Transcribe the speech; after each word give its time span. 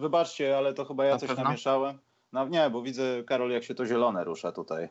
wybaczcie, 0.00 0.56
ale 0.56 0.74
to 0.74 0.84
chyba 0.84 1.04
ja 1.04 1.12
Na 1.12 1.18
coś 1.18 1.28
pewno? 1.28 1.44
namieszałem. 1.44 1.98
No 2.32 2.48
nie, 2.48 2.70
bo 2.70 2.82
widzę, 2.82 3.24
Karol, 3.26 3.50
jak 3.50 3.64
się 3.64 3.74
to 3.74 3.86
zielone 3.86 4.24
rusza 4.24 4.52
tutaj. 4.52 4.88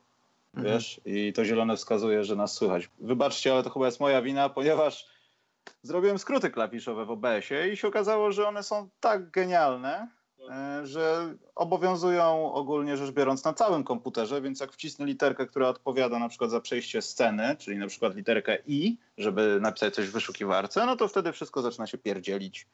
Mhm. 0.55 0.73
Wiesz? 0.73 1.01
I 1.05 1.33
to 1.33 1.45
zielone 1.45 1.77
wskazuje, 1.77 2.23
że 2.23 2.35
nas 2.35 2.53
słychać. 2.53 2.89
Wybaczcie, 2.99 3.53
ale 3.53 3.63
to 3.63 3.69
chyba 3.69 3.85
jest 3.85 3.99
moja 3.99 4.21
wina, 4.21 4.49
ponieważ 4.49 5.07
zrobiłem 5.83 6.19
skróty 6.19 6.49
klawiszowe 6.49 7.05
w 7.05 7.11
OBS-ie 7.11 7.73
i 7.73 7.77
się 7.77 7.87
okazało, 7.87 8.31
że 8.31 8.47
one 8.47 8.63
są 8.63 8.89
tak 8.99 9.31
genialne, 9.31 10.07
e, 10.49 10.85
że 10.87 11.33
obowiązują 11.55 12.53
ogólnie 12.53 12.97
rzecz 12.97 13.11
biorąc 13.11 13.43
na 13.43 13.53
całym 13.53 13.83
komputerze, 13.83 14.41
więc 14.41 14.59
jak 14.59 14.71
wcisnę 14.73 15.05
literkę, 15.05 15.45
która 15.45 15.67
odpowiada 15.67 16.19
na 16.19 16.29
przykład 16.29 16.51
za 16.51 16.61
przejście 16.61 17.01
sceny, 17.01 17.55
czyli 17.59 17.77
na 17.77 17.87
przykład 17.87 18.15
literkę 18.15 18.57
I, 18.67 18.97
żeby 19.17 19.57
napisać 19.61 19.95
coś 19.95 20.07
w 20.07 20.11
wyszukiwarce, 20.11 20.85
no 20.85 20.95
to 20.95 21.07
wtedy 21.07 21.31
wszystko 21.31 21.61
zaczyna 21.61 21.87
się 21.87 21.97
pierdzielić. 21.97 22.67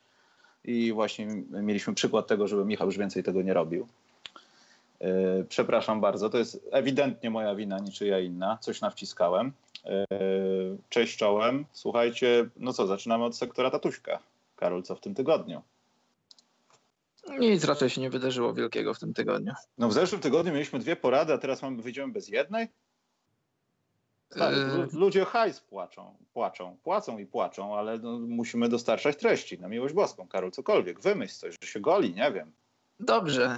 I 0.68 0.94
właśnie 0.94 1.28
mieliśmy 1.50 1.94
przykład 1.94 2.28
tego, 2.28 2.48
żeby 2.48 2.66
Michał 2.66 2.88
już 2.88 2.98
więcej 2.98 3.24
tego 3.24 3.42
nie 3.42 3.54
robił. 3.54 3.88
Yy, 5.02 5.46
Przepraszam 5.50 6.02
bardzo, 6.02 6.30
to 6.30 6.38
jest 6.38 6.70
ewidentnie 6.72 7.30
moja 7.30 7.56
wina, 7.56 7.80
niczyja 7.80 8.20
inna. 8.20 8.58
Coś 8.62 8.82
nawciskałem. 8.82 9.52
Yy, 9.86 10.78
Cześć 10.90 11.18
czołem. 11.18 11.66
Słuchajcie, 11.74 12.50
no 12.58 12.74
co, 12.74 12.88
zaczynamy 12.88 13.24
od 13.24 13.38
sektora 13.38 13.72
tatuśka. 13.72 14.20
Karol, 14.56 14.84
co 14.84 14.96
w 14.96 15.00
tym 15.00 15.16
tygodniu? 15.16 15.62
Nic 17.40 17.64
raczej 17.64 17.90
się 17.90 18.02
nie 18.02 18.10
wydarzyło 18.10 18.54
wielkiego 18.54 18.94
w 18.94 19.00
tym 19.00 19.14
tygodniu. 19.14 19.54
No 19.78 19.88
w 19.88 19.94
zeszłym 19.94 20.22
tygodniu 20.22 20.54
mieliśmy 20.54 20.80
dwie 20.80 20.96
porady, 20.96 21.34
a 21.34 21.38
teraz 21.38 21.62
mamy, 21.62 21.82
wyjdziemy 21.82 22.14
bez 22.14 22.30
jednej? 22.30 22.68
Stary, 24.32 24.56
lu- 24.58 24.88
ludzie 25.00 25.26
hajs 25.26 25.60
płaczą, 25.62 26.18
płaczą, 26.34 26.78
płacą 26.84 27.18
i 27.18 27.26
płaczą, 27.26 27.78
ale 27.78 28.00
no, 28.00 28.20
musimy 28.20 28.70
dostarczać 28.70 29.18
treści, 29.18 29.60
na 29.60 29.68
miłość 29.68 29.94
boską. 29.94 30.28
Karol, 30.28 30.52
cokolwiek, 30.52 31.00
wymyśl 31.02 31.36
coś, 31.36 31.56
że 31.62 31.68
się 31.70 31.80
goli, 31.80 32.14
nie 32.14 32.32
wiem. 32.32 32.52
Dobrze. 33.00 33.58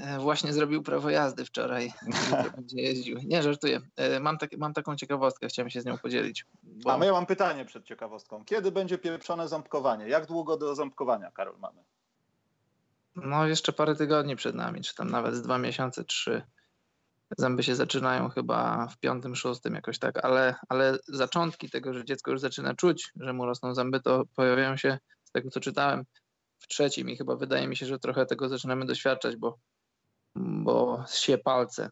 E, 0.00 0.18
Właśnie 0.18 0.52
zrobił 0.52 0.82
prawo 0.82 1.10
jazdy 1.10 1.44
wczoraj. 1.44 1.92
Będzie 2.56 2.82
jeździł. 2.82 3.18
Nie, 3.24 3.42
żartuję. 3.42 3.80
E, 3.96 4.20
Mam, 4.20 4.38
tak, 4.38 4.56
mam 4.58 4.72
taką 4.72 4.96
ciekawostkę, 4.96 5.48
chciałem 5.48 5.70
się 5.70 5.80
z 5.80 5.84
nią 5.84 5.98
podzielić. 5.98 6.46
Bo... 6.62 6.94
A 7.00 7.04
ja 7.04 7.12
mam 7.12 7.26
pytanie 7.26 7.64
przed 7.64 7.84
ciekawostką. 7.84 8.44
Kiedy 8.44 8.72
będzie 8.72 8.98
pieprzone 8.98 9.48
ząbkowanie? 9.48 10.08
Jak 10.08 10.26
długo 10.26 10.56
do 10.56 10.74
ząbkowania, 10.74 11.30
Karol, 11.30 11.58
mamy? 11.58 11.82
No, 13.16 13.46
jeszcze 13.46 13.72
parę 13.72 13.96
tygodni 13.96 14.36
przed 14.36 14.54
nami, 14.54 14.80
czy 14.80 14.94
tam 14.94 15.10
nawet 15.10 15.34
z 15.34 15.42
dwa 15.42 15.58
miesiące, 15.58 16.04
trzy. 16.04 16.42
Zęby 17.38 17.62
się 17.62 17.74
zaczynają 17.74 18.28
chyba 18.28 18.88
w 18.88 18.98
piątym, 18.98 19.36
szóstym 19.36 19.74
jakoś 19.74 19.98
tak, 19.98 20.24
ale, 20.24 20.54
ale 20.68 20.98
zaczątki 21.08 21.70
tego, 21.70 21.94
że 21.94 22.04
dziecko 22.04 22.30
już 22.30 22.40
zaczyna 22.40 22.74
czuć, 22.74 23.12
że 23.16 23.32
mu 23.32 23.46
rosną 23.46 23.74
zęby, 23.74 24.00
to 24.00 24.24
pojawiają 24.36 24.76
się, 24.76 24.98
z 25.24 25.30
tego 25.30 25.50
co 25.50 25.60
czytałem, 25.60 26.04
w 26.58 26.66
trzecim 26.66 27.10
i 27.10 27.16
chyba 27.16 27.36
wydaje 27.36 27.68
mi 27.68 27.76
się, 27.76 27.86
że 27.86 27.98
trochę 27.98 28.26
tego 28.26 28.48
zaczynamy 28.48 28.86
doświadczać, 28.86 29.36
bo, 29.36 29.58
bo 30.36 31.04
się 31.08 31.38
palce 31.38 31.90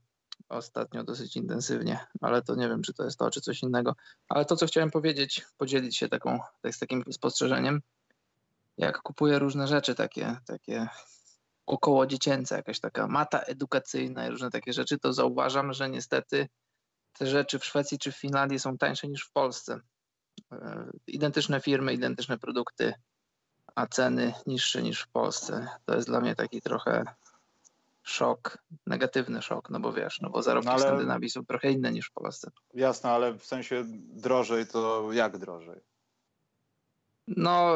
ostatnio 0.48 1.04
dosyć 1.04 1.36
intensywnie, 1.36 2.06
ale 2.20 2.42
to 2.42 2.54
nie 2.54 2.68
wiem, 2.68 2.82
czy 2.82 2.94
to 2.94 3.04
jest 3.04 3.18
to, 3.18 3.30
czy 3.30 3.40
coś 3.40 3.62
innego. 3.62 3.96
Ale 4.28 4.44
to, 4.44 4.56
co 4.56 4.66
chciałem 4.66 4.90
powiedzieć, 4.90 5.46
podzielić 5.58 5.96
się 5.96 6.08
taką, 6.08 6.38
tak, 6.62 6.74
z 6.74 6.78
takim 6.78 7.04
spostrzeżeniem, 7.12 7.82
jak 8.78 9.02
kupuję 9.02 9.38
różne 9.38 9.68
rzeczy 9.68 9.94
takie, 9.94 10.36
takie 10.46 10.88
około 11.66 12.06
dziecięce, 12.06 12.56
jakaś 12.56 12.80
taka 12.80 13.06
mata 13.06 13.38
edukacyjna 13.40 14.26
i 14.26 14.30
różne 14.30 14.50
takie 14.50 14.72
rzeczy, 14.72 14.98
to 14.98 15.12
zauważam, 15.12 15.72
że 15.72 15.90
niestety 15.90 16.48
te 17.18 17.26
rzeczy 17.26 17.58
w 17.58 17.64
Szwecji 17.64 17.98
czy 17.98 18.12
w 18.12 18.16
Finlandii 18.16 18.58
są 18.58 18.78
tańsze 18.78 19.08
niż 19.08 19.24
w 19.24 19.32
Polsce. 19.32 19.80
E, 20.52 20.86
Identyczne 21.06 21.60
firmy, 21.60 21.94
identyczne 21.94 22.38
produkty, 22.38 22.94
a 23.74 23.86
ceny 23.86 24.34
niższe 24.46 24.82
niż 24.82 25.00
w 25.02 25.08
Polsce. 25.08 25.68
To 25.86 25.94
jest 25.94 26.08
dla 26.08 26.20
mnie 26.20 26.34
taki 26.34 26.60
trochę 26.62 27.04
szok, 28.02 28.58
negatywny 28.86 29.42
szok, 29.42 29.70
no 29.70 29.80
bo 29.80 29.92
wiesz, 29.92 30.20
no 30.20 30.30
bo 30.30 30.42
zarobki 30.42 30.66
No 30.66 30.72
ale- 30.72 30.82
w 30.82 30.86
Skandynawii 30.86 31.30
są 31.30 31.44
trochę 31.46 31.70
inne 31.70 31.92
niż 31.92 32.06
w 32.08 32.12
Polsce. 32.12 32.50
Jasne, 32.74 33.10
ale 33.10 33.32
w 33.34 33.44
sensie 33.44 33.84
drożej 33.98 34.66
to 34.66 35.12
jak 35.12 35.38
drożej? 35.38 35.80
No, 37.26 37.74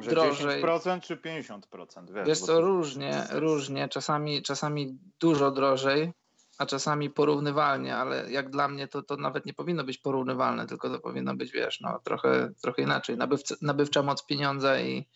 Że 0.00 0.10
Drożej. 0.10 0.62
10% 0.62 1.00
czy 1.00 1.16
50%? 1.16 2.10
Wiesz, 2.12 2.26
Wiesz 2.28 2.40
co, 2.40 2.46
to- 2.46 2.60
różnie, 2.60 3.26
różnie. 3.30 3.88
Czasami, 3.88 4.42
czasami 4.42 4.98
dużo 5.20 5.50
drożej, 5.50 6.12
a 6.58 6.66
czasami 6.66 7.10
porównywalnie, 7.10 7.96
ale 7.96 8.30
jak 8.30 8.50
dla 8.50 8.68
mnie 8.68 8.88
to, 8.88 9.02
to 9.02 9.16
nawet 9.16 9.46
nie 9.46 9.54
powinno 9.54 9.84
być 9.84 9.98
porównywalne, 9.98 10.66
tylko 10.66 10.90
to 10.90 11.00
powinno 11.00 11.36
być, 11.36 11.52
wiesz, 11.52 11.80
no, 11.80 12.00
trochę, 12.04 12.50
trochę 12.62 12.82
inaczej. 12.82 13.16
Nabywca, 13.16 13.54
nabywcza 13.62 14.02
moc 14.02 14.26
pieniądza 14.26 14.80
i, 14.80 15.08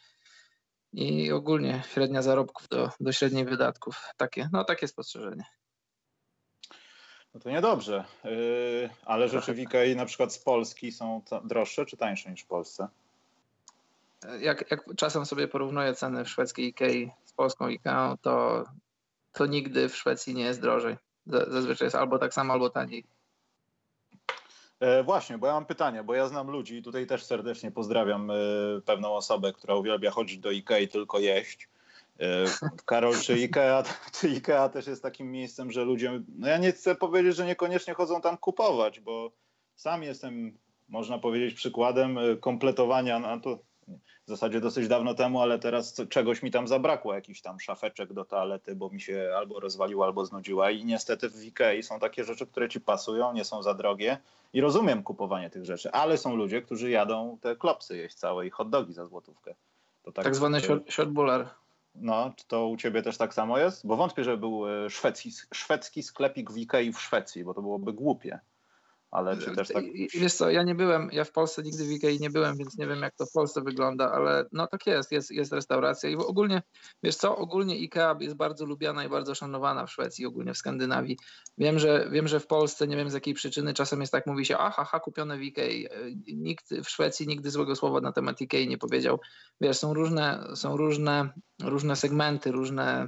i 0.93 1.33
ogólnie 1.33 1.83
średnia 1.93 2.23
zarobków 2.23 2.69
do, 2.69 2.91
do 3.01 3.13
średniej 3.13 3.45
wydatków. 3.45 4.01
Takie, 4.17 4.49
no 4.53 4.65
takie 4.65 4.89
spostrzeżenie. 4.89 5.45
No 7.35 7.41
to 7.41 7.51
niedobrze. 7.51 8.05
Yy, 8.25 8.91
ale 9.05 9.29
rzeczy 9.29 9.55
w 9.55 9.59
Ikei 9.59 9.97
na 9.97 10.07
przykład 10.07 10.33
z 10.33 10.39
Polski 10.39 10.93
są 10.93 11.23
droższe 11.45 11.87
czy 11.87 11.97
tańsze 11.97 12.31
niż 12.31 12.43
w 12.43 12.47
Polsce? 12.47 12.89
Jak, 14.41 14.71
jak 14.71 14.85
czasem 14.97 15.27
sobie 15.27 15.49
porównuję 15.49 15.95
ceny 15.95 16.25
w 16.25 16.29
szwedzkiej 16.29 16.69
Ikei 16.69 17.11
z 17.25 17.33
polską 17.33 17.69
Ikeą, 17.69 18.17
to, 18.23 18.65
to 19.33 19.47
nigdy 19.47 19.89
w 19.89 19.97
Szwecji 19.97 20.35
nie 20.35 20.45
jest 20.45 20.61
drożej. 20.61 20.97
Zazwyczaj 21.27 21.87
jest 21.87 21.97
albo 21.97 22.19
tak 22.19 22.35
samo, 22.35 22.53
albo 22.53 22.71
taniej. 22.71 23.05
E, 24.81 25.03
właśnie, 25.03 25.39
bo 25.39 25.47
ja 25.47 25.53
mam 25.53 25.67
pytanie, 25.67 26.03
bo 26.03 26.15
ja 26.15 26.29
znam 26.29 26.51
ludzi 26.51 26.77
i 26.77 26.83
tutaj 26.83 27.07
też 27.07 27.25
serdecznie 27.25 27.71
pozdrawiam 27.71 28.31
e, 28.31 28.35
pewną 28.85 29.15
osobę, 29.15 29.53
która 29.53 29.75
uwielbia 29.75 30.11
chodzić 30.11 30.39
do 30.39 30.51
Ikei 30.51 30.89
tylko 30.89 31.19
jeść. 31.19 31.69
E, 32.21 32.45
Karol, 32.85 33.15
czy 33.21 33.39
Ikea, 33.39 33.83
czy 34.21 34.29
Ikea 34.29 34.69
też 34.69 34.87
jest 34.87 35.03
takim 35.03 35.31
miejscem, 35.31 35.73
że 35.73 35.85
ludzie, 35.85 36.23
no 36.39 36.49
ja 36.49 36.59
nie 36.59 36.73
chcę 36.73 36.95
powiedzieć, 36.95 37.37
że 37.37 37.47
niekoniecznie 37.47 37.95
chodzą 37.95 38.21
tam 38.21 38.37
kupować, 38.37 39.01
bo 39.01 39.33
sam 39.77 40.03
jestem, 40.03 40.59
można 40.89 41.19
powiedzieć, 41.19 41.55
przykładem 41.55 42.19
kompletowania, 42.41 43.19
no 43.19 43.41
to 43.41 43.59
w 44.27 44.31
zasadzie 44.31 44.61
dosyć 44.61 44.89
dawno 44.89 45.15
temu, 45.15 45.41
ale 45.41 45.59
teraz 45.59 45.97
czegoś 46.09 46.43
mi 46.43 46.51
tam 46.51 46.69
zabrakło, 46.69 47.15
jakiś 47.15 47.43
tam 47.43 47.61
szafeczek 47.61 48.13
do 48.13 48.25
toalety, 48.25 48.75
bo 48.75 48.91
mi 48.91 49.01
się 49.01 49.33
albo 49.37 49.61
rozwaliła, 49.61 50.07
albo 50.07 50.27
znudziła 50.27 50.71
i 50.71 50.85
niestety 50.85 51.29
w 51.29 51.45
Ikei 51.45 51.83
są 51.83 51.99
takie 51.99 52.25
rzeczy, 52.25 52.47
które 52.47 52.69
ci 52.69 52.81
pasują, 52.81 53.33
nie 53.33 53.45
są 53.45 53.63
za 53.63 53.75
drogie 53.75 54.19
i 54.53 54.61
rozumiem 54.61 55.03
kupowanie 55.03 55.51
tych 55.51 55.65
rzeczy, 55.65 55.91
ale 55.93 56.19
są 56.19 56.37
ludzie, 56.37 56.63
którzy 56.63 56.91
jadą 56.91 57.39
te 57.41 57.57
klopsy 57.57 57.97
jeść 57.97 58.15
całe 58.15 58.47
i 58.47 58.51
hot 58.51 58.71
dogi 58.71 58.93
za 58.93 59.07
złotówkę. 59.07 59.55
To 60.03 60.13
Tak, 60.13 60.35
zwany 60.35 60.59
e, 60.59 60.61
short- 60.61 60.91
shortbuller. 60.91 61.49
No, 61.95 62.33
czy 62.37 62.47
to 62.47 62.67
u 62.69 62.77
ciebie 62.77 63.03
też 63.03 63.17
tak 63.17 63.35
samo 63.35 63.59
jest? 63.59 63.87
Bo 63.87 63.97
wątpię, 63.97 64.25
że 64.25 64.37
był 64.37 64.85
e, 64.85 64.91
szwedzki, 64.91 65.31
szwedzki 65.55 66.03
sklepik 66.03 66.51
w 66.51 66.57
Ikei 66.57 66.93
w 66.93 67.01
Szwecji, 67.01 67.45
bo 67.45 67.55
to 67.55 67.63
byłoby 67.63 67.93
głupie. 67.93 68.41
Ale 69.13 69.37
czy 69.37 69.57
też 69.57 69.69
tak... 69.69 69.85
Wiesz 70.15 70.35
co, 70.35 70.51
ja 70.51 70.63
nie 70.63 70.75
byłem, 70.75 71.09
ja 71.13 71.25
w 71.25 71.33
Polsce 71.33 71.63
nigdy 71.63 71.85
w 71.85 71.91
Ikei 71.91 72.21
nie 72.21 72.31
byłem, 72.31 72.57
więc 72.57 72.79
nie 72.79 72.87
wiem 72.87 73.03
jak 73.03 73.15
to 73.15 73.27
w 73.27 73.33
Polsce 73.33 73.61
wygląda, 73.61 74.13
ale 74.13 74.45
no 74.53 74.67
tak 74.67 74.87
jest, 74.87 75.13
jest, 75.13 75.31
jest 75.31 75.53
restauracja 75.53 76.11
i 76.11 76.17
ogólnie, 76.17 76.63
wiesz 77.03 77.17
co, 77.17 77.37
ogólnie 77.37 77.79
Ikea 77.79 78.17
jest 78.21 78.37
bardzo 78.37 78.67
lubiana 78.67 79.05
i 79.05 79.09
bardzo 79.09 79.35
szanowana 79.35 79.87
w 79.87 79.91
Szwecji, 79.91 80.27
ogólnie 80.27 80.55
w 80.55 80.59
Skandynawii. 80.59 81.19
Wiem, 81.59 81.79
że 81.79 82.09
wiem, 82.11 82.29
że 82.29 82.41
w 82.41 82.47
Polsce, 82.47 82.87
nie 82.87 82.97
wiem 82.97 83.11
z 83.11 83.15
jakiej 83.15 83.35
przyczyny, 83.35 83.75
czasem 83.75 84.01
jest 84.01 84.13
tak, 84.13 84.27
mówi 84.27 84.47
się, 84.47 84.59
aha, 84.59 84.85
ha, 84.85 85.01
kupione 85.01 85.39
w 85.39 85.43
Ikei. 85.43 85.87
E, 85.87 85.91
Nikt 86.35 86.71
w 86.85 86.89
Szwecji 86.89 87.27
nigdy 87.27 87.51
złego 87.51 87.77
słowa 87.77 88.01
na 88.01 88.13
temat 88.13 88.41
Ikei 88.41 88.69
nie 88.69 88.79
powiedział. 88.79 89.21
Wiesz, 89.61 89.79
są 89.79 89.95
różne, 89.95 90.45
są 90.55 90.77
różne, 90.77 91.33
różne 91.63 91.97
segmenty, 91.97 92.53
różne, 92.53 93.07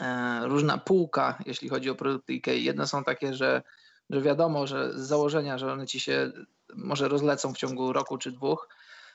e, 0.00 0.40
różna 0.44 0.78
półka, 0.78 1.38
jeśli 1.46 1.68
chodzi 1.68 1.90
o 1.90 1.94
produkty 1.94 2.32
Ikei. 2.32 2.64
Jedne 2.64 2.86
są 2.86 3.04
takie, 3.04 3.34
że 3.34 3.62
że 4.10 4.22
wiadomo, 4.22 4.66
że 4.66 4.92
z 4.92 5.06
założenia, 5.06 5.58
że 5.58 5.72
one 5.72 5.86
ci 5.86 6.00
się 6.00 6.32
może 6.74 7.08
rozlecą 7.08 7.54
w 7.54 7.56
ciągu 7.56 7.92
roku 7.92 8.18
czy 8.18 8.32
dwóch, 8.32 8.68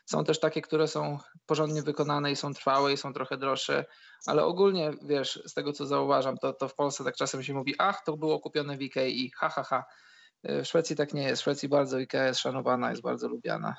Są 0.05 0.23
też 0.23 0.39
takie, 0.39 0.61
które 0.61 0.87
są 0.87 1.19
porządnie 1.45 1.81
wykonane 1.81 2.31
i 2.31 2.35
są 2.35 2.53
trwałe 2.53 2.93
i 2.93 2.97
są 2.97 3.13
trochę 3.13 3.37
droższe, 3.37 3.85
ale 4.25 4.45
ogólnie, 4.45 4.93
wiesz, 5.01 5.41
z 5.45 5.53
tego 5.53 5.73
co 5.73 5.85
zauważam, 5.85 6.37
to, 6.37 6.53
to 6.53 6.67
w 6.67 6.75
Polsce 6.75 7.03
tak 7.03 7.15
czasem 7.15 7.43
się 7.43 7.53
mówi, 7.53 7.75
ach, 7.77 8.03
to 8.03 8.17
było 8.17 8.39
kupione 8.39 8.77
w 8.77 8.81
Ikei, 8.81 9.31
ha, 9.35 9.49
ha, 9.49 9.63
ha. 9.63 9.83
W 10.43 10.65
Szwecji 10.65 10.95
tak 10.95 11.13
nie 11.13 11.23
jest. 11.23 11.41
W 11.41 11.43
Szwecji 11.43 11.69
bardzo 11.69 11.99
Ikea 11.99 12.25
jest 12.25 12.39
szanowana, 12.39 12.89
jest 12.89 13.01
bardzo 13.01 13.27
lubiana. 13.27 13.75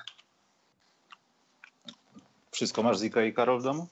Wszystko 2.51 2.83
masz 2.83 2.97
z 2.97 3.03
Ikei, 3.03 3.33
Karol, 3.33 3.59
w 3.59 3.63
domu? 3.63 3.87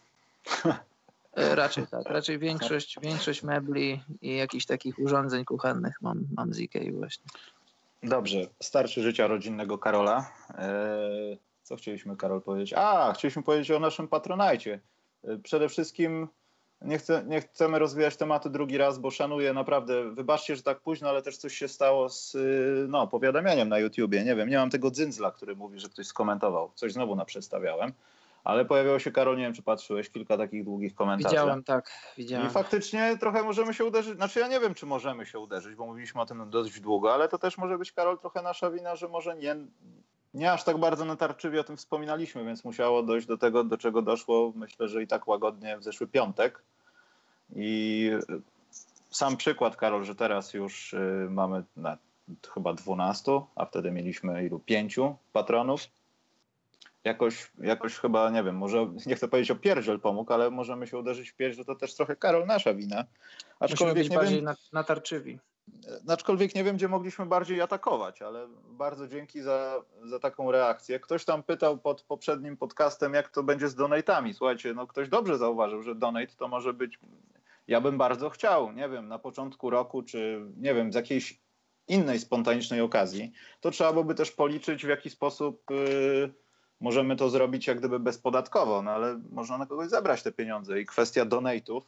E, 1.33 1.56
raczej 1.56 1.88
tak. 1.88 2.06
Raczej 2.06 2.39
większość, 2.39 3.00
większość 3.01 3.44
mebli 3.44 4.01
i 4.22 4.36
jakichś 4.36 4.66
takich 4.66 5.00
urządzeń 5.00 5.45
kuchennych 5.45 6.01
mam, 6.01 6.28
mam 6.38 6.54
z 6.54 6.60
Ikei 6.60 6.92
właśnie. 6.92 7.25
Dobrze, 8.04 8.48
starczy 8.60 9.01
życia 9.01 9.28
rodzinnego 9.28 9.78
Karola. 9.78 10.31
Eee, 10.57 11.38
co 11.63 11.75
chcieliśmy, 11.75 12.18
Karol, 12.18 12.42
powiedzieć? 12.42 12.74
A, 12.78 13.13
chcieliśmy 13.13 13.44
powiedzieć 13.44 13.72
o 13.72 13.80
naszym 13.80 14.07
patronajcie. 14.07 14.80
Eee, 15.28 15.39
przede 15.39 15.69
wszystkim 15.69 16.28
nie, 16.81 16.98
chcę, 16.98 17.24
nie 17.28 17.42
chcemy 17.42 17.80
rozwijać 17.80 18.18
tematu 18.18 18.50
drugi 18.50 18.77
raz, 18.77 19.00
bo 19.00 19.12
szanuję 19.12 19.54
naprawdę. 19.54 20.16
Wybaczcie, 20.16 20.56
że 20.56 20.63
tak 20.63 20.80
późno, 20.80 21.10
ale 21.10 21.22
też 21.22 21.38
coś 21.38 21.57
się 21.57 21.68
stało 21.68 22.10
z 22.10 22.38
no, 22.89 23.07
powiadamianiem 23.07 23.69
na 23.69 23.80
YouTubie. 23.80 24.24
Nie 24.24 24.36
wiem, 24.36 24.50
nie 24.50 24.57
mam 24.57 24.69
tego 24.69 24.92
dzyndzla, 24.92 25.31
który 25.31 25.56
mówi, 25.56 25.80
że 25.80 25.89
ktoś 25.89 26.07
skomentował. 26.07 26.72
Coś 26.75 26.94
znowu 26.94 27.16
naprzestawiałem. 27.16 27.94
Ale 28.43 28.65
pojawiło 28.65 28.99
się, 28.99 29.11
Karol, 29.11 29.38
nie 29.38 29.43
wiem, 29.43 29.53
czy 29.53 29.63
patrzyłeś, 29.63 30.09
kilka 30.09 30.38
takich 30.38 30.63
długich 30.63 30.95
komentarzy. 30.95 31.35
Widziałem, 31.35 31.63
tak, 31.63 31.91
widziałem. 32.17 32.47
I 32.47 32.49
faktycznie 32.49 33.17
trochę 33.19 33.43
możemy 33.43 33.73
się 33.73 33.85
uderzyć, 33.85 34.15
znaczy 34.15 34.39
ja 34.39 34.47
nie 34.47 34.59
wiem, 34.59 34.73
czy 34.73 34.85
możemy 34.85 35.25
się 35.25 35.39
uderzyć, 35.39 35.75
bo 35.75 35.85
mówiliśmy 35.85 36.21
o 36.21 36.25
tym 36.25 36.49
dość 36.49 36.79
długo, 36.79 37.13
ale 37.13 37.27
to 37.27 37.38
też 37.38 37.57
może 37.57 37.77
być, 37.77 37.91
Karol, 37.91 38.19
trochę 38.19 38.41
nasza 38.41 38.71
wina, 38.71 38.95
że 38.95 39.07
może 39.07 39.35
nie, 39.35 39.55
nie 40.33 40.51
aż 40.51 40.63
tak 40.63 40.77
bardzo 40.77 41.05
natarczywie 41.05 41.59
o 41.59 41.63
tym 41.63 41.77
wspominaliśmy, 41.77 42.45
więc 42.45 42.63
musiało 42.63 43.03
dojść 43.03 43.27
do 43.27 43.38
tego, 43.38 43.63
do 43.63 43.77
czego 43.77 44.01
doszło, 44.01 44.53
myślę, 44.55 44.88
że 44.88 45.03
i 45.03 45.07
tak 45.07 45.27
łagodnie 45.27 45.77
w 45.77 45.83
zeszły 45.83 46.07
piątek. 46.07 46.63
I 47.55 48.11
sam 49.09 49.38
przykład, 49.38 49.75
Karol, 49.75 50.03
że 50.03 50.15
teraz 50.15 50.53
już 50.53 50.93
y, 50.93 51.27
mamy 51.29 51.63
na, 51.77 51.97
chyba 52.53 52.73
12, 52.73 53.41
a 53.55 53.65
wtedy 53.65 53.91
mieliśmy 53.91 54.45
ilu? 54.45 54.59
Pięciu 54.59 55.15
patronów 55.33 55.88
jakoś, 57.03 57.51
jakoś 57.57 57.98
chyba, 57.98 58.30
nie 58.30 58.44
wiem, 58.44 58.57
może 58.57 58.94
nie 59.06 59.15
chcę 59.15 59.27
powiedzieć 59.27 59.51
o 59.51 59.56
pierdziel 59.56 60.00
pomógł, 60.00 60.33
ale 60.33 60.51
możemy 60.51 60.88
się 60.88 60.98
uderzyć 60.98 61.30
w 61.30 61.36
pierś, 61.36 61.56
że 61.56 61.65
to 61.65 61.75
też 61.75 61.95
trochę 61.95 62.15
Karol 62.15 62.45
nasza 62.45 62.74
wina. 62.74 63.06
Aczkolwiek 63.59 63.98
być 63.98 64.09
nie 64.09 64.18
bardziej 64.18 64.42
wiem, 64.42 64.56
natarczywi. 64.74 65.39
Aczkolwiek 66.07 66.56
nie 66.56 66.63
wiem, 66.63 66.75
gdzie 66.75 66.88
mogliśmy 66.88 67.25
bardziej 67.25 67.62
atakować, 67.62 68.21
ale 68.21 68.48
bardzo 68.69 69.07
dzięki 69.07 69.42
za, 69.42 69.81
za 70.03 70.19
taką 70.19 70.51
reakcję. 70.51 71.00
Ktoś 71.00 71.25
tam 71.25 71.44
pytał 71.44 71.77
pod 71.77 72.01
poprzednim 72.01 72.57
podcastem, 72.57 73.13
jak 73.13 73.30
to 73.30 73.44
będzie 73.44 73.69
z 73.69 73.75
donatami. 73.75 74.33
Słuchajcie, 74.33 74.74
no 74.74 74.88
ktoś 74.88 75.09
dobrze 75.09 75.38
zauważył, 75.38 75.81
że 75.81 75.95
donate 75.95 76.36
to 76.38 76.48
może 76.48 76.74
być, 76.74 77.00
ja 77.68 77.81
bym 77.81 77.98
bardzo 77.98 78.30
chciał, 78.30 78.71
nie 78.71 78.89
wiem, 78.89 79.07
na 79.07 79.19
początku 79.19 79.69
roku, 79.69 80.03
czy 80.03 80.42
nie 80.57 80.74
wiem, 80.74 80.92
z 80.92 80.95
jakiejś 80.95 81.39
innej 81.88 82.19
spontanicznej 82.19 82.81
okazji, 82.81 83.31
to 83.62 83.71
trzeba 83.71 83.92
byłoby 83.92 84.15
też 84.15 84.31
policzyć, 84.31 84.86
w 84.86 84.89
jaki 84.89 85.09
sposób... 85.09 85.63
Yy, 85.69 86.33
możemy 86.81 87.16
to 87.16 87.30
zrobić 87.30 87.68
jak 87.68 87.80
gdyby 87.80 88.00
bezpodatkowo, 88.00 88.81
no 88.81 88.92
ale 88.92 89.19
można 89.31 89.57
na 89.57 89.66
kogoś 89.66 89.89
zabrać 89.89 90.24
te 90.24 90.31
pieniądze 90.31 90.81
i 90.81 90.86
kwestia 90.86 91.25
donate'ów 91.25 91.81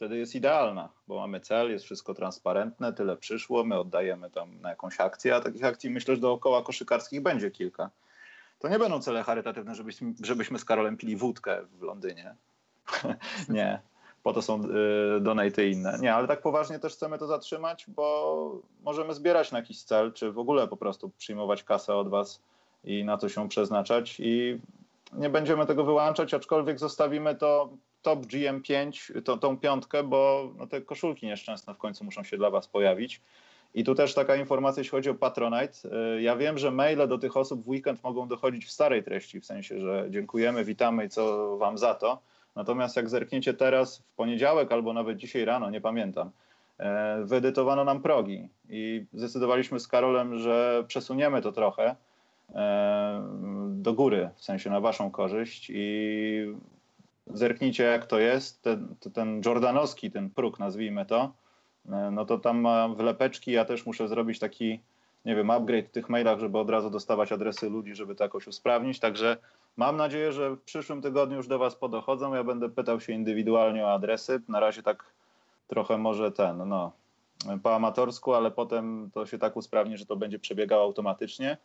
wtedy 0.00 0.18
jest 0.18 0.34
idealna, 0.34 0.88
bo 1.08 1.16
mamy 1.16 1.40
cel, 1.40 1.70
jest 1.70 1.84
wszystko 1.84 2.14
transparentne, 2.14 2.92
tyle 2.92 3.16
przyszło, 3.16 3.64
my 3.64 3.78
oddajemy 3.78 4.30
tam 4.30 4.60
na 4.60 4.70
jakąś 4.70 5.00
akcję, 5.00 5.36
a 5.36 5.40
takich 5.40 5.64
akcji 5.64 5.90
myślę, 5.90 6.14
że 6.14 6.20
dookoła 6.20 6.62
koszykarskich 6.62 7.22
będzie 7.22 7.50
kilka. 7.50 7.90
To 8.58 8.68
nie 8.68 8.78
będą 8.78 9.00
cele 9.00 9.22
charytatywne, 9.22 9.74
żebyśmy, 9.74 10.14
żebyśmy 10.22 10.58
z 10.58 10.64
Karolem 10.64 10.96
pili 10.96 11.16
wódkę 11.16 11.62
w 11.78 11.82
Londynie. 11.82 12.34
nie, 13.48 13.80
po 14.22 14.32
to 14.32 14.42
są 14.42 14.62
y, 14.64 15.20
donaty 15.20 15.68
inne. 15.68 15.98
Nie, 16.00 16.14
ale 16.14 16.28
tak 16.28 16.42
poważnie 16.42 16.78
też 16.78 16.92
chcemy 16.92 17.18
to 17.18 17.26
zatrzymać, 17.26 17.84
bo 17.88 18.62
możemy 18.82 19.14
zbierać 19.14 19.52
na 19.52 19.58
jakiś 19.58 19.82
cel, 19.82 20.12
czy 20.12 20.32
w 20.32 20.38
ogóle 20.38 20.68
po 20.68 20.76
prostu 20.76 21.10
przyjmować 21.10 21.64
kasę 21.64 21.94
od 21.94 22.08
was 22.08 22.42
i 22.84 23.04
na 23.04 23.16
to 23.16 23.28
się 23.28 23.48
przeznaczać 23.48 24.16
i 24.18 24.58
nie 25.12 25.30
będziemy 25.30 25.66
tego 25.66 25.84
wyłączać, 25.84 26.34
aczkolwiek 26.34 26.78
zostawimy 26.78 27.34
to 27.34 27.70
top 28.02 28.26
GM5, 28.26 29.22
to, 29.22 29.36
tą 29.36 29.58
piątkę, 29.58 30.02
bo 30.02 30.50
no, 30.58 30.66
te 30.66 30.80
koszulki 30.80 31.26
nieszczęsne 31.26 31.74
w 31.74 31.78
końcu 31.78 32.04
muszą 32.04 32.24
się 32.24 32.36
dla 32.36 32.50
Was 32.50 32.68
pojawić. 32.68 33.20
I 33.74 33.84
tu 33.84 33.94
też 33.94 34.14
taka 34.14 34.36
informacja, 34.36 34.80
jeśli 34.80 34.90
chodzi 34.90 35.10
o 35.10 35.14
Patronite. 35.14 35.88
Y, 36.16 36.22
ja 36.22 36.36
wiem, 36.36 36.58
że 36.58 36.70
maile 36.70 37.08
do 37.08 37.18
tych 37.18 37.36
osób 37.36 37.64
w 37.64 37.68
weekend 37.68 38.04
mogą 38.04 38.28
dochodzić 38.28 38.66
w 38.66 38.70
starej 38.70 39.02
treści, 39.02 39.40
w 39.40 39.46
sensie, 39.46 39.80
że 39.80 40.06
dziękujemy, 40.10 40.64
witamy 40.64 41.04
i 41.04 41.08
co 41.08 41.56
Wam 41.56 41.78
za 41.78 41.94
to. 41.94 42.18
Natomiast 42.56 42.96
jak 42.96 43.08
zerkniecie 43.08 43.54
teraz 43.54 43.98
w 43.98 44.14
poniedziałek 44.14 44.72
albo 44.72 44.92
nawet 44.92 45.16
dzisiaj 45.16 45.44
rano, 45.44 45.70
nie 45.70 45.80
pamiętam, 45.80 46.30
e, 46.78 47.24
wyedytowano 47.24 47.84
nam 47.84 48.02
progi 48.02 48.48
i 48.68 49.04
zdecydowaliśmy 49.12 49.80
z 49.80 49.88
Karolem, 49.88 50.38
że 50.38 50.84
przesuniemy 50.88 51.42
to 51.42 51.52
trochę 51.52 51.96
do 53.68 53.94
góry, 53.94 54.30
w 54.36 54.44
sensie 54.44 54.70
na 54.70 54.80
waszą 54.80 55.10
korzyść 55.10 55.70
i 55.74 56.54
zerknijcie 57.26 57.84
jak 57.84 58.06
to 58.06 58.18
jest, 58.18 58.62
ten, 58.62 58.94
ten 59.14 59.42
jordanowski, 59.44 60.10
ten 60.10 60.30
próg 60.30 60.58
nazwijmy 60.58 61.06
to, 61.06 61.32
e, 61.92 62.10
no 62.10 62.24
to 62.24 62.38
tam 62.38 62.60
ma 62.60 62.88
wlepeczki, 62.88 63.52
ja 63.52 63.64
też 63.64 63.86
muszę 63.86 64.08
zrobić 64.08 64.38
taki, 64.38 64.80
nie 65.24 65.36
wiem, 65.36 65.50
upgrade 65.50 65.88
w 65.88 65.90
tych 65.90 66.08
mailach, 66.08 66.38
żeby 66.38 66.58
od 66.58 66.70
razu 66.70 66.90
dostawać 66.90 67.32
adresy 67.32 67.70
ludzi, 67.70 67.94
żeby 67.94 68.14
to 68.14 68.24
jakoś 68.24 68.46
usprawnić, 68.46 69.00
także 69.00 69.36
mam 69.76 69.96
nadzieję, 69.96 70.32
że 70.32 70.50
w 70.50 70.60
przyszłym 70.60 71.02
tygodniu 71.02 71.36
już 71.36 71.46
do 71.46 71.58
was 71.58 71.74
podochodzą, 71.74 72.34
ja 72.34 72.44
będę 72.44 72.68
pytał 72.68 73.00
się 73.00 73.12
indywidualnie 73.12 73.84
o 73.84 73.92
adresy, 73.92 74.42
na 74.48 74.60
razie 74.60 74.82
tak 74.82 75.04
trochę 75.68 75.98
może 75.98 76.32
ten, 76.32 76.68
no, 76.68 76.92
po 77.62 77.74
amatorsku, 77.74 78.34
ale 78.34 78.50
potem 78.50 79.10
to 79.14 79.26
się 79.26 79.38
tak 79.38 79.56
usprawni, 79.56 79.96
że 79.96 80.06
to 80.06 80.16
będzie 80.16 80.38
przebiegało 80.38 80.82
automatycznie. 80.82 81.56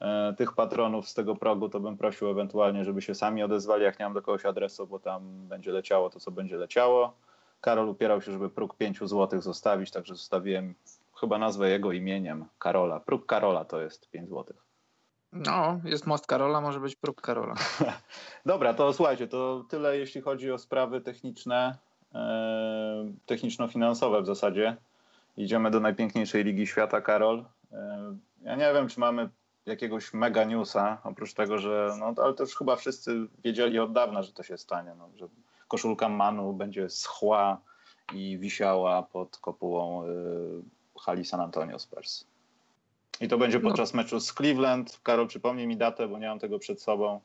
E, 0.00 0.34
tych 0.38 0.52
patronów 0.52 1.08
z 1.08 1.14
tego 1.14 1.36
progu, 1.36 1.68
to 1.68 1.80
bym 1.80 1.96
prosił 1.96 2.30
ewentualnie, 2.30 2.84
żeby 2.84 3.02
się 3.02 3.14
sami 3.14 3.42
odezwali, 3.42 3.84
jak 3.84 3.98
nie 3.98 4.04
mam 4.04 4.14
do 4.14 4.22
kogoś 4.22 4.44
adresu, 4.44 4.86
bo 4.86 4.98
tam 4.98 5.48
będzie 5.48 5.72
leciało 5.72 6.10
to, 6.10 6.20
co 6.20 6.30
będzie 6.30 6.56
leciało. 6.56 7.16
Karol 7.60 7.88
upierał 7.88 8.22
się, 8.22 8.32
żeby 8.32 8.50
próg 8.50 8.76
5 8.76 8.98
zł 8.98 9.40
zostawić, 9.40 9.90
także 9.90 10.14
zostawiłem 10.14 10.74
chyba 11.20 11.38
nazwę 11.38 11.70
jego 11.70 11.92
imieniem, 11.92 12.44
Karola. 12.58 13.00
Próg 13.00 13.26
Karola 13.26 13.64
to 13.64 13.80
jest 13.80 14.10
5 14.10 14.28
zł. 14.28 14.56
No, 15.32 15.80
jest 15.84 16.06
most 16.06 16.26
Karola, 16.26 16.60
może 16.60 16.80
być 16.80 16.96
próg 16.96 17.20
Karola. 17.20 17.54
Dobra, 18.46 18.74
to 18.74 18.92
słuchajcie, 18.92 19.28
to 19.28 19.64
tyle 19.68 19.98
jeśli 19.98 20.20
chodzi 20.20 20.52
o 20.52 20.58
sprawy 20.58 21.00
techniczne, 21.00 21.78
e, 22.14 23.12
techniczno-finansowe 23.26 24.22
w 24.22 24.26
zasadzie. 24.26 24.76
Idziemy 25.36 25.70
do 25.70 25.80
najpiękniejszej 25.80 26.44
ligi 26.44 26.66
świata, 26.66 27.00
Karol. 27.00 27.44
E, 27.72 28.16
ja 28.42 28.56
nie 28.56 28.72
wiem, 28.74 28.88
czy 28.88 29.00
mamy 29.00 29.28
jakiegoś 29.66 30.14
mega 30.14 30.44
newsa, 30.44 30.98
oprócz 31.04 31.34
tego, 31.34 31.58
że, 31.58 31.96
no 31.98 32.14
ale 32.24 32.34
to 32.34 32.42
już 32.42 32.56
chyba 32.56 32.76
wszyscy 32.76 33.28
wiedzieli 33.44 33.78
od 33.78 33.92
dawna, 33.92 34.22
że 34.22 34.32
to 34.32 34.42
się 34.42 34.58
stanie, 34.58 34.94
no, 34.98 35.08
że 35.16 35.28
koszulka 35.68 36.08
Manu 36.08 36.52
będzie 36.52 36.90
schła 36.90 37.60
i 38.14 38.38
wisiała 38.38 39.02
pod 39.02 39.38
kopułą 39.38 40.04
y, 40.04 40.08
hali 41.00 41.24
San 41.24 41.40
Antonio 41.40 41.78
Spurs. 41.78 42.24
I 43.20 43.28
to 43.28 43.38
będzie 43.38 43.58
no. 43.58 43.68
podczas 43.68 43.94
no. 43.94 43.96
meczu 43.96 44.20
z 44.20 44.34
Cleveland. 44.34 45.00
Karol, 45.02 45.28
przypomnij 45.28 45.66
mi 45.66 45.76
datę, 45.76 46.08
bo 46.08 46.18
nie 46.18 46.28
mam 46.28 46.38
tego 46.38 46.58
przed 46.58 46.82
sobą. 46.82 47.20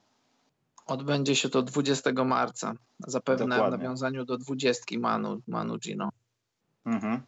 Odbędzie 0.85 1.35
się 1.35 1.49
to 1.49 1.61
20 1.61 2.11
marca. 2.25 2.73
Zapewne 2.99 3.55
Dokładnie. 3.55 3.77
w 3.77 3.81
nawiązaniu 3.81 4.25
do 4.25 4.37
20 4.37 4.99
Manu, 4.99 5.41
Manu 5.47 5.77
Gino. 5.77 6.09
Mhm. 6.85 7.21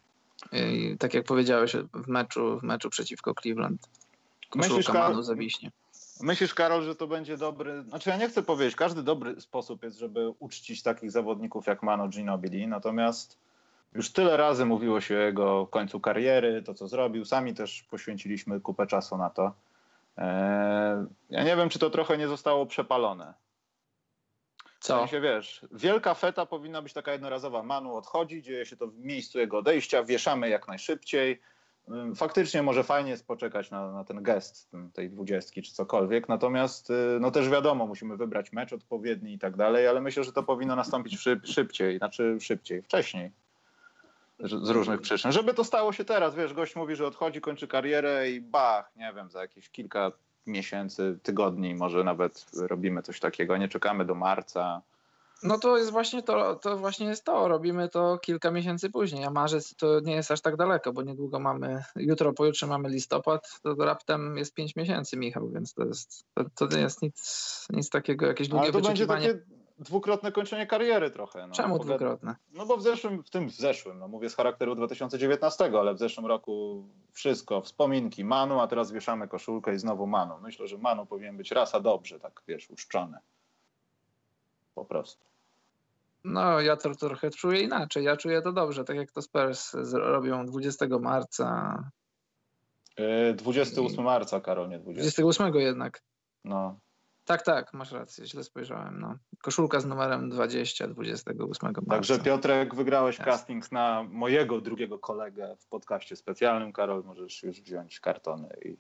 I, 0.51 0.97
tak 0.99 1.13
jak 1.13 1.25
powiedziałeś 1.25 1.75
w 1.93 2.07
meczu, 2.07 2.59
w 2.59 2.63
meczu 2.63 2.89
przeciwko 2.89 3.33
Cleveland. 3.41 3.89
Myślisz, 4.55 4.87
Karol, 4.87 5.23
zawiśnie. 5.23 5.71
Myślisz, 6.21 6.53
Karol, 6.53 6.83
że 6.83 6.95
to 6.95 7.07
będzie 7.07 7.37
dobry. 7.37 7.83
Znaczy, 7.83 8.09
ja 8.09 8.17
nie 8.17 8.29
chcę 8.29 8.43
powiedzieć, 8.43 8.75
każdy 8.75 9.03
dobry 9.03 9.41
sposób 9.41 9.83
jest, 9.83 9.97
żeby 9.97 10.29
uczcić 10.39 10.83
takich 10.83 11.11
zawodników 11.11 11.67
jak 11.67 11.83
Manu 11.83 12.09
Ginobili, 12.09 12.67
natomiast 12.67 13.37
już 13.93 14.11
tyle 14.11 14.37
razy 14.37 14.65
mówiło 14.65 15.01
się 15.01 15.15
o 15.15 15.19
jego 15.19 15.67
końcu 15.67 15.99
kariery, 15.99 16.63
to 16.63 16.73
co 16.73 16.87
zrobił. 16.87 17.25
Sami 17.25 17.53
też 17.53 17.83
poświęciliśmy 17.83 18.59
kupę 18.59 18.87
czasu 18.87 19.17
na 19.17 19.29
to. 19.29 19.53
Eee, 20.17 21.05
ja 21.29 21.43
nie 21.43 21.55
wiem, 21.55 21.69
czy 21.69 21.79
to 21.79 21.89
trochę 21.89 22.17
nie 22.17 22.27
zostało 22.27 22.65
przepalone. 22.65 23.33
Co? 24.79 24.95
W 24.97 24.99
sensie, 24.99 25.21
wiesz, 25.21 25.65
wielka 25.71 26.13
feta 26.13 26.45
powinna 26.45 26.81
być 26.81 26.93
taka 26.93 27.11
jednorazowa. 27.11 27.63
Manu 27.63 27.95
odchodzi, 27.95 28.41
dzieje 28.41 28.65
się 28.65 28.77
to 28.77 28.87
w 28.87 28.99
miejscu 28.99 29.39
jego 29.39 29.57
odejścia, 29.57 30.03
wieszamy 30.03 30.49
jak 30.49 30.67
najszybciej 30.67 31.41
faktycznie 32.15 32.63
może 32.63 32.83
fajnie 32.83 33.11
jest 33.11 33.27
poczekać 33.27 33.71
na, 33.71 33.91
na 33.91 34.03
ten 34.03 34.23
gest 34.23 34.69
tej 34.93 35.09
dwudziestki 35.09 35.61
czy 35.61 35.73
cokolwiek, 35.73 36.29
natomiast 36.29 36.89
y, 36.89 36.93
no 37.19 37.31
też 37.31 37.49
wiadomo, 37.49 37.87
musimy 37.87 38.17
wybrać 38.17 38.51
mecz 38.51 38.73
odpowiedni 38.73 39.33
i 39.33 39.39
tak 39.39 39.55
dalej, 39.55 39.87
ale 39.87 40.01
myślę, 40.01 40.23
że 40.23 40.31
to 40.31 40.43
powinno 40.43 40.75
nastąpić 40.75 41.19
szyb, 41.19 41.45
szybciej, 41.45 41.97
znaczy 41.97 42.37
szybciej, 42.39 42.81
wcześniej 42.81 43.31
z 44.39 44.69
różnych 44.69 45.01
przyczyn. 45.01 45.31
Żeby 45.31 45.53
to 45.53 45.63
stało 45.63 45.93
się 45.93 46.05
teraz, 46.05 46.35
wiesz, 46.35 46.53
gość 46.53 46.75
mówi, 46.75 46.95
że 46.95 47.07
odchodzi, 47.07 47.41
kończy 47.41 47.67
karierę 47.67 48.31
i 48.31 48.41
bach, 48.41 48.91
nie 48.95 49.13
wiem, 49.15 49.29
za 49.29 49.41
jakieś 49.41 49.69
kilka 49.69 50.11
miesięcy, 50.45 51.19
tygodni, 51.23 51.75
może 51.75 52.03
nawet 52.03 52.45
robimy 52.57 53.01
coś 53.01 53.19
takiego. 53.19 53.57
Nie 53.57 53.67
czekamy 53.67 54.05
do 54.05 54.15
marca. 54.15 54.81
No 55.43 55.59
to 55.59 55.77
jest 55.77 55.91
właśnie 55.91 56.23
to, 56.23 56.55
to 56.55 56.77
właśnie 56.77 57.07
jest 57.07 57.23
to. 57.23 57.47
Robimy 57.47 57.89
to 57.89 58.17
kilka 58.17 58.51
miesięcy 58.51 58.89
później, 58.89 59.25
a 59.25 59.29
marzec 59.29 59.75
to 59.75 59.99
nie 59.99 60.15
jest 60.15 60.31
aż 60.31 60.41
tak 60.41 60.55
daleko, 60.55 60.93
bo 60.93 61.01
niedługo 61.01 61.39
mamy, 61.39 61.83
jutro, 61.95 62.33
pojutrze 62.33 62.67
mamy 62.67 62.89
listopad, 62.89 63.59
to 63.61 63.75
raptem 63.75 64.37
jest 64.37 64.53
pięć 64.53 64.75
miesięcy, 64.75 65.17
Michał, 65.17 65.49
więc 65.49 65.73
to 65.73 65.85
jest, 65.85 66.25
to, 66.33 66.43
to 66.55 66.75
nie 66.75 66.81
jest 66.81 67.01
nic, 67.01 67.67
nic 67.69 67.89
takiego, 67.89 68.25
jakieś 68.25 68.47
długie 68.47 68.63
Ale 68.63 68.73
to 68.73 68.87
będzie 68.87 69.07
takie 69.07 69.39
dwukrotne 69.79 70.31
kończenie 70.31 70.67
kariery 70.67 71.11
trochę. 71.11 71.47
No. 71.47 71.53
Czemu 71.53 71.79
dwukrotne? 71.79 72.35
No 72.53 72.65
bo 72.65 72.77
w 72.77 72.83
zeszłym, 72.83 73.23
w 73.23 73.29
tym 73.29 73.49
w 73.49 73.53
zeszłym, 73.53 73.99
no 73.99 74.07
mówię 74.07 74.29
z 74.29 74.35
charakteru 74.35 74.75
2019, 74.75 75.71
ale 75.79 75.93
w 75.93 75.99
zeszłym 75.99 76.25
roku 76.25 76.83
wszystko, 77.11 77.61
wspominki, 77.61 78.25
Manu, 78.25 78.59
a 78.59 78.67
teraz 78.67 78.91
wieszamy 78.91 79.27
koszulkę 79.27 79.75
i 79.75 79.79
znowu 79.79 80.07
Manu. 80.07 80.35
Myślę, 80.41 80.67
że 80.67 80.77
Manu 80.77 81.05
powinien 81.05 81.37
być 81.37 81.51
raz, 81.51 81.75
a 81.75 81.79
dobrze, 81.79 82.19
tak 82.19 82.41
wiesz, 82.47 82.69
uszczony. 82.69 83.17
Po 84.75 84.85
prostu. 84.85 85.32
No, 86.23 86.61
ja 86.61 86.77
to 86.77 86.95
trochę 86.95 87.29
czuję 87.29 87.61
inaczej. 87.61 88.03
Ja 88.03 88.17
czuję 88.17 88.41
to 88.41 88.51
dobrze, 88.51 88.83
tak 88.83 88.95
jak 88.95 89.11
to 89.11 89.21
Spurs 89.21 89.73
robią 89.93 90.45
20 90.45 90.85
marca, 91.01 91.77
Yy, 92.97 93.33
28 93.33 94.03
marca, 94.03 94.41
Karol, 94.41 94.69
nie 94.69 94.79
20. 94.79 95.01
28 95.21 95.55
jednak. 95.55 96.01
No. 96.45 96.79
Tak, 97.25 97.41
tak, 97.41 97.73
masz 97.73 97.91
rację, 97.91 98.25
źle 98.25 98.43
spojrzałem. 98.43 98.99
No. 98.99 99.15
Koszulka 99.41 99.79
z 99.79 99.85
numerem 99.85 100.29
20, 100.29 100.87
28 100.87 101.69
marca. 101.75 101.89
Także 101.89 102.19
Piotrek, 102.19 102.75
wygrałeś 102.75 103.17
Jasne. 103.17 103.31
casting 103.31 103.71
na 103.71 104.03
mojego 104.09 104.61
drugiego 104.61 104.99
kolegę 104.99 105.55
w 105.59 105.67
podcaście 105.67 106.15
specjalnym. 106.15 106.73
Karol, 106.73 107.03
możesz 107.05 107.43
już 107.43 107.61
wziąć 107.61 107.99
kartony 107.99 108.49
i 108.65 108.77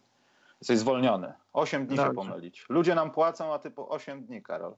jesteś 0.61 0.77
zwolniony. 0.79 1.33
8 1.53 1.87
dni 1.87 1.97
się 1.97 2.03
Dobrze. 2.03 2.15
pomylić. 2.15 2.65
Ludzie 2.69 2.95
nam 2.95 3.11
płacą, 3.11 3.53
a 3.53 3.59
ty 3.59 3.71
po 3.71 3.89
8 3.89 4.25
dni, 4.25 4.43
Karol. 4.43 4.75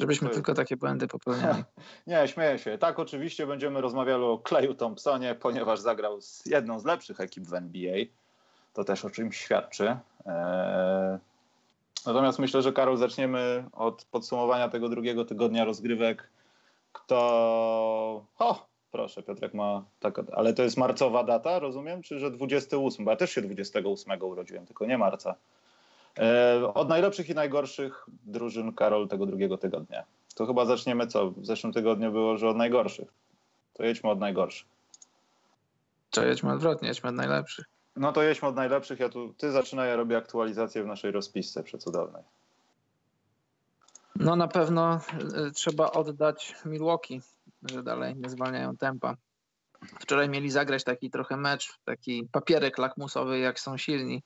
Żebyśmy 0.00 0.28
To- 0.28 0.34
tylko 0.34 0.54
takie 0.54 0.76
błędy 0.76 1.08
popełniali. 1.08 1.64
Nie, 2.06 2.28
śmieję 2.28 2.58
się. 2.58 2.78
Tak, 2.78 2.98
oczywiście 2.98 3.46
będziemy 3.46 3.80
rozmawiali 3.80 4.22
o 4.22 4.38
Kleju 4.38 4.74
Thompsonie, 4.74 5.34
ponieważ 5.34 5.80
zagrał 5.80 6.20
z 6.20 6.46
jedną 6.46 6.78
z 6.80 6.84
lepszych 6.84 7.20
ekip 7.20 7.44
w 7.44 7.54
NBA. 7.54 7.96
To 8.72 8.84
też 8.84 9.04
o 9.04 9.10
czymś 9.10 9.36
świadczy. 9.36 9.96
Eee, 10.26 11.18
Natomiast 12.06 12.38
myślę, 12.38 12.62
że 12.62 12.72
Karol 12.72 12.96
zaczniemy 12.96 13.64
od 13.72 14.04
podsumowania 14.04 14.68
tego 14.68 14.88
drugiego 14.88 15.24
tygodnia 15.24 15.64
rozgrywek. 15.64 16.30
Kto. 16.92 17.16
O, 18.38 18.66
proszę, 18.92 19.22
Piotrek 19.22 19.54
ma 19.54 19.84
tak, 20.00 20.20
ale 20.32 20.54
to 20.54 20.62
jest 20.62 20.76
marcowa 20.76 21.24
data, 21.24 21.58
rozumiem? 21.58 22.02
Czy 22.02 22.18
że 22.18 22.30
28? 22.30 23.04
Bo 23.04 23.10
ja 23.10 23.16
też 23.16 23.30
się 23.30 23.42
28 23.42 24.22
urodziłem, 24.22 24.66
tylko 24.66 24.86
nie 24.86 24.98
marca. 24.98 25.34
Eee, 26.20 26.64
Od 26.74 26.88
najlepszych 26.88 27.28
i 27.28 27.34
najgorszych 27.34 28.06
drużyn 28.26 28.72
Karol 28.72 29.08
tego 29.08 29.26
drugiego 29.26 29.58
tygodnia. 29.58 30.04
To 30.34 30.46
chyba 30.46 30.64
zaczniemy 30.64 31.06
co? 31.06 31.30
W 31.30 31.46
zeszłym 31.46 31.72
tygodniu 31.72 32.12
było, 32.12 32.36
że 32.36 32.48
od 32.48 32.56
najgorszych. 32.56 33.08
To 33.74 33.84
jedźmy 33.84 34.10
od 34.10 34.18
najgorszych. 34.18 34.68
Trzeba 36.10 36.26
jedźmy 36.26 36.52
odwrotnie, 36.52 36.88
jedźmy 36.88 37.08
od 37.08 37.14
najlepszych. 37.14 37.64
No 37.96 38.12
to 38.12 38.22
jedźmy 38.22 38.48
od 38.48 38.56
najlepszych. 38.56 39.00
Ja 39.00 39.08
tu, 39.08 39.34
ty 39.38 39.52
zaczynaj, 39.52 39.88
ja 39.88 39.96
robię 39.96 40.16
aktualizację 40.16 40.82
w 40.82 40.86
naszej 40.86 41.10
rozpisce 41.10 41.62
przecudownej. 41.62 42.22
No 44.16 44.36
na 44.36 44.48
pewno 44.48 45.00
y, 45.48 45.52
trzeba 45.52 45.90
oddać 45.90 46.54
Milwaukee, 46.64 47.20
że 47.70 47.82
dalej 47.82 48.16
nie 48.16 48.30
zwalniają 48.30 48.76
tempa. 48.76 49.16
Wczoraj 50.00 50.28
mieli 50.28 50.50
zagrać 50.50 50.84
taki 50.84 51.10
trochę 51.10 51.36
mecz, 51.36 51.78
taki 51.84 52.28
papierek 52.32 52.78
lakmusowy, 52.78 53.38
jak 53.38 53.60
są 53.60 53.76
silni, 53.76 54.22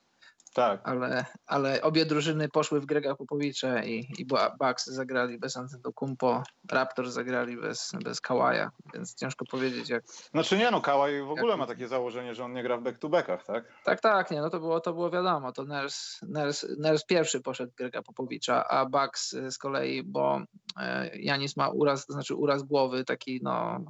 Tak. 0.54 0.80
ale, 0.88 1.25
ale 1.46 1.82
obie 1.82 2.06
drużyny 2.06 2.49
poszły 2.49 2.80
w 2.80 2.87
Grega 2.87 3.14
Popowicza 3.14 3.84
i, 3.84 4.06
i 4.18 4.26
Bucks 4.61 4.87
zagrali 4.87 5.38
bez 5.38 5.56
Antetokounmpo, 5.56 6.42
Raptors 6.70 7.12
zagrali 7.12 7.56
bez, 7.56 7.92
bez 8.04 8.20
Kawaja, 8.20 8.70
więc 8.94 9.14
ciężko 9.14 9.44
powiedzieć 9.44 9.88
jak... 9.88 10.04
Znaczy 10.06 10.58
nie 10.58 10.70
no, 10.70 10.80
Kałaj 10.80 11.23
w 11.23 11.30
ogóle 11.30 11.49
Jak- 11.49 11.58
ma 11.58 11.66
takie 11.66 11.88
założenie, 11.88 12.34
że 12.34 12.44
on 12.44 12.52
nie 12.52 12.62
gra 12.62 12.76
w 12.76 12.82
back-to-backach, 12.82 13.44
tak? 13.44 13.64
Tak, 13.84 14.00
tak, 14.00 14.30
nie, 14.30 14.40
no 14.40 14.50
to 14.50 14.61
było, 14.61 14.80
to 14.80 14.92
było 14.92 15.11
wiadomo, 15.11 15.52
to 15.52 15.64
Ners, 15.64 16.20
Ners, 16.23 16.66
Ners 16.78 17.04
pierwszy 17.06 17.40
poszedł 17.40 17.73
w 17.73 17.75
Grega 17.75 18.02
Popowicza, 18.02 18.68
a 18.68 18.87
Bucks 18.87 19.32
y, 19.32 19.50
z 19.50 19.58
kolei, 19.58 20.02
bo 20.02 20.40
e, 20.80 21.18
Janis 21.18 21.56
ma 21.56 21.68
uraz, 21.68 22.06
to 22.06 22.12
znaczy 22.12 22.34
uraz 22.34 22.62
głowy, 22.62 23.04
taki 23.04 23.40
no, 23.42 23.80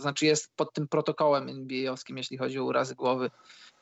to 0.00 0.02
znaczy 0.02 0.26
jest 0.26 0.56
pod 0.56 0.72
tym 0.72 0.88
protokołem 0.88 1.48
NBA-owskim, 1.48 2.16
jeśli 2.16 2.36
chodzi 2.38 2.58
o 2.58 2.64
urazy 2.64 2.94
głowy 2.94 3.30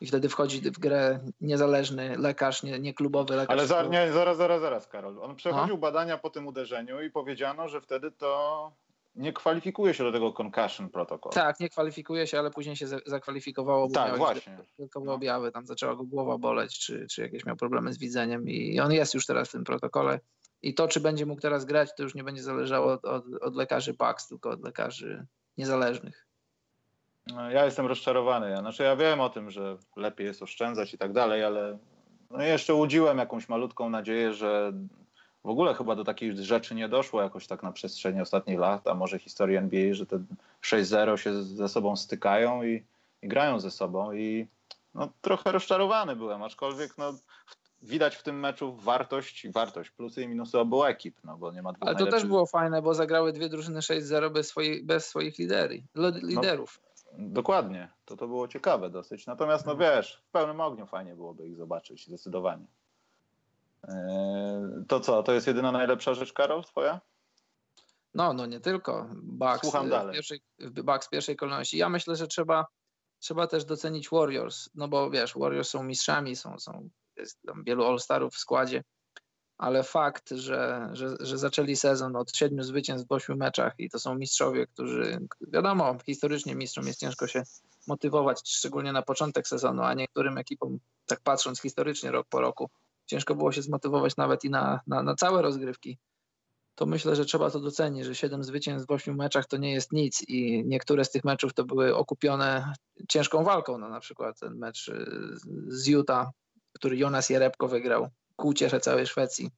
i 0.00 0.06
wtedy 0.06 0.28
wchodzi 0.28 0.60
w 0.60 0.78
grę 0.78 1.20
niezależny 1.40 2.18
lekarz, 2.18 2.62
nie, 2.62 2.78
nie 2.78 2.94
klubowy 2.94 3.37
lekarz. 3.37 3.58
Ale 3.58 3.66
za, 3.66 3.82
nie, 3.82 4.12
zaraz, 4.12 4.37
zaraz, 4.37 4.60
zaraz, 4.60 4.87
Karol. 4.88 5.18
On 5.22 5.37
przechodził 5.37 5.75
No. 5.75 5.80
badania 5.80 6.18
po 6.18 6.30
tym 6.30 6.46
uderzeniu 6.46 7.02
i 7.02 7.10
powiedziano, 7.10 7.68
że 7.68 7.80
wtedy 7.80 8.10
to 8.10 8.72
nie 9.16 9.32
kwalifikuje 9.32 9.94
się 9.94 10.04
do 10.04 10.12
tego 10.12 10.32
concussion 10.32 10.88
protocol. 10.88 11.32
Tak, 11.32 11.60
nie 11.60 11.68
kwalifikuje 11.68 12.26
się, 12.26 12.38
ale 12.38 12.50
później 12.50 12.76
się 12.76 12.87
za- 12.87 13.00
zakwalifikowało, 13.06 13.88
bo 13.88 13.94
Tak, 13.94 14.18
właśnie. 14.18 14.58
dodatkowe 14.78 15.06
No. 15.06 15.12
objawy, 15.14 15.52
tam 15.52 15.66
zaczęła 15.66 15.94
go 15.96 16.04
głowa 16.04 16.38
boleć, 16.38 16.78
czy, 16.78 17.06
czy 17.10 17.22
jakieś 17.22 17.44
miał 17.44 17.56
problemy 17.56 17.92
z 17.92 17.98
widzeniem 17.98 18.48
i 18.48 18.80
on 18.80 18.92
jest 18.92 19.14
już 19.14 19.26
teraz 19.26 19.48
w 19.48 19.52
tym 19.52 19.64
protokole. 19.64 20.20
I 20.62 20.75
to, 20.75 20.88
czy 20.88 21.00
będzie 21.00 21.26
mógł 21.26 21.40
teraz 21.40 21.64
grać, 21.64 21.90
to 21.96 22.02
już 22.02 22.14
nie 22.14 22.25
będzie 22.25 22.42
zależało 22.42 22.92
od, 22.92 23.04
od, 23.04 23.25
od 23.40 23.54
lekarzy 23.56 23.94
Bucks, 23.94 24.28
tylko 24.28 24.50
od 24.50 24.64
lekarzy 24.64 25.26
niezależnych. 25.58 26.26
No, 27.26 27.50
Ja 27.50 27.64
jestem 27.64 27.86
rozczarowany. 27.86 28.50
Ja, 28.50 28.60
znaczy 28.60 28.82
ja 28.82 28.96
wiem 28.96 29.20
o 29.20 29.30
tym, 29.30 29.50
że 29.50 29.76
lepiej 29.96 30.26
jest 30.26 30.42
oszczędzać 30.42 30.94
i 30.94 30.98
tak 30.98 31.12
dalej, 31.12 31.44
ale 31.44 31.78
no 32.30 32.42
jeszcze 32.42 32.74
łudziłem 32.74 33.18
jakąś 33.18 33.48
malutką 33.48 33.90
nadzieję, 33.90 34.34
że 34.34 34.72
w 35.44 35.48
ogóle 35.48 35.74
chyba 35.74 35.96
do 35.96 36.04
takich 36.04 36.36
rzeczy 36.36 36.74
nie 36.74 36.88
doszło 36.88 37.22
jakoś 37.22 37.46
tak 37.46 37.62
na 37.62 37.72
przestrzeni 37.72 38.20
ostatnich 38.20 38.58
lat, 38.58 38.86
a 38.86 38.94
może 38.94 39.18
historii 39.18 39.56
NBA, 39.56 39.94
że 39.94 40.06
te 40.06 40.18
6-0 40.62 41.16
się 41.16 41.42
ze 41.42 41.68
sobą 41.68 41.96
stykają 41.96 42.62
i, 42.62 42.84
i 43.22 43.28
grają 43.28 43.60
ze 43.60 43.70
sobą 43.70 44.12
i 44.12 44.46
no, 44.94 45.08
trochę 45.20 45.52
rozczarowany 45.52 46.16
byłem, 46.16 46.42
aczkolwiek 46.42 46.98
no, 46.98 47.14
widać 47.82 48.16
w 48.16 48.23
tym 48.23 48.40
meczu 48.40 48.76
wartość, 48.76 49.49
wartość, 49.49 49.90
plusy 49.90 50.23
i 50.23 50.28
minusy 50.28 50.58
obu 50.58 50.85
ekip, 50.85 51.16
no 51.25 51.37
bo 51.37 51.52
nie 51.52 51.62
ma 51.62 51.73
dwóch 51.73 51.88
Ale 51.88 51.99
to 51.99 52.06
też 52.06 52.25
było 52.26 52.47
fajne, 52.47 52.82
bo 52.82 52.94
zagrały 52.94 53.32
dwie 53.32 53.49
drużyny 53.49 53.80
6-0 53.80 54.30
bez, 54.32 54.49
swoich 54.49 54.87
bez 54.87 55.06
swoich 55.06 55.38
lideri, 55.38 55.85
No. 55.94 56.08
li- 56.08 56.20
liderów. 56.26 56.80
Dokładnie, 57.18 57.88
to 58.04 58.16
to 58.16 58.26
było 58.28 58.49
ciekawe 58.49 58.90
dosyć. 58.90 59.26
Natomiast, 59.26 59.66
no 59.66 59.76
wiesz, 59.76 60.23
w 60.28 60.30
pełnym 60.30 60.61
ogniu 60.61 60.87
fajnie 60.87 61.14
byłoby 61.14 61.47
ich 61.49 61.56
zobaczyć, 61.56 62.06
zdecydowanie. 62.06 62.66
Eee, 63.88 64.85
To 64.88 65.00
co, 65.00 65.23
to 65.23 65.32
jest 65.32 65.47
jedyna 65.47 65.73
najlepsza 65.73 66.14
rzecz, 66.14 66.32
Karol, 66.32 66.64
twoja? 66.64 67.00
No, 68.14 68.32
no 68.32 68.47
nie 68.47 68.61
tylko. 68.61 69.08
Bucks, 69.14 69.61
Słucham 69.61 69.87
y, 69.87 69.90
dalej. 69.90 70.12
W 70.12 70.14
pierwszej, 70.16 70.40
Bucks 70.70 71.06
w 71.06 71.11
pierwszej 71.11 71.37
kolejności. 71.37 71.78
Ja 71.78 71.88
myślę, 71.88 72.16
że 72.16 72.26
trzeba, 72.26 72.66
trzeba 73.18 73.47
też 73.47 73.64
docenić 73.64 74.08
Warriors, 74.11 74.70
no 74.75 74.88
bo 74.88 75.11
wiesz, 75.11 75.35
Warriors 75.38 75.68
są 75.70 75.82
mistrzami, 75.82 76.37
są, 76.37 76.58
są 76.58 76.88
jest 77.18 77.38
tam 77.46 77.64
wielu 77.64 77.84
All-Starów 77.84 78.34
w 78.34 78.38
składzie, 78.38 78.84
ale 79.58 79.82
fakt, 79.82 80.30
że, 80.30 80.90
że, 80.92 81.16
że 81.20 81.38
zaczęli 81.38 81.76
sezon 81.76 82.16
od 82.16 82.37
siedmiu 82.37 82.62
zwycięstw 82.62 83.08
w 83.08 83.12
ośmiu 83.12 83.37
meczach 83.37 83.75
i 83.78 83.90
to 83.90 83.98
są 83.98 84.14
mistrzowie, 84.14 84.66
którzy, 84.66 85.18
wiadomo, 85.40 85.96
historycznie 86.06 86.54
mistrzom 86.54 86.87
jest 86.87 87.00
ciężko 87.00 87.26
się 87.26 87.42
motywować, 87.87 88.40
szczególnie 88.44 88.92
na 88.92 89.02
początek 89.02 89.48
sezonu, 89.48 89.82
a 89.82 89.94
niektórym 89.94 90.38
ekipom, 90.38 90.78
tak 91.06 91.20
patrząc 91.20 91.60
historycznie 91.60 92.10
rok 92.10 92.26
po 92.30 92.40
roku, 92.40 92.70
ciężko 93.06 93.34
było 93.34 93.52
się 93.52 93.62
zmotywować 93.62 94.16
nawet 94.16 94.44
i 94.44 94.50
na, 94.50 94.80
na, 94.87 95.02
na 95.02 95.14
całe 95.14 95.42
rozgrywki. 95.42 95.98
To 96.75 96.87
myślę, 96.87 97.16
że 97.16 97.25
trzeba 97.25 97.50
to 97.50 97.60
docenić, 97.60 98.04
że 98.04 98.14
7 98.14 98.44
zwycięstw 98.44 98.88
w 98.88 98.90
8 98.90 99.16
meczach 99.16 99.46
to 99.46 99.56
nie 99.56 99.72
jest 99.72 99.92
nic 99.92 100.28
i 100.28 100.64
niektóre 100.66 101.04
z 101.04 101.10
tych 101.10 101.25
meczów 101.25 101.54
to 101.54 101.64
były 101.64 101.96
okupione 101.96 102.72
ciężką 103.08 103.44
walką, 103.44 103.78
no 103.78 103.88
na 103.88 104.00
przykład 104.00 104.38
ten 104.40 104.58
mecz 104.58 104.90
z 105.66 105.87
Utah, 105.87 106.28
który 106.78 106.97
Jonas 106.97 107.30
Jerebko 107.30 107.68
wygrał 107.68 108.08
ku 108.37 108.49
uciesze 108.49 108.80
całej 108.80 109.06
Szwecji. 109.06 109.50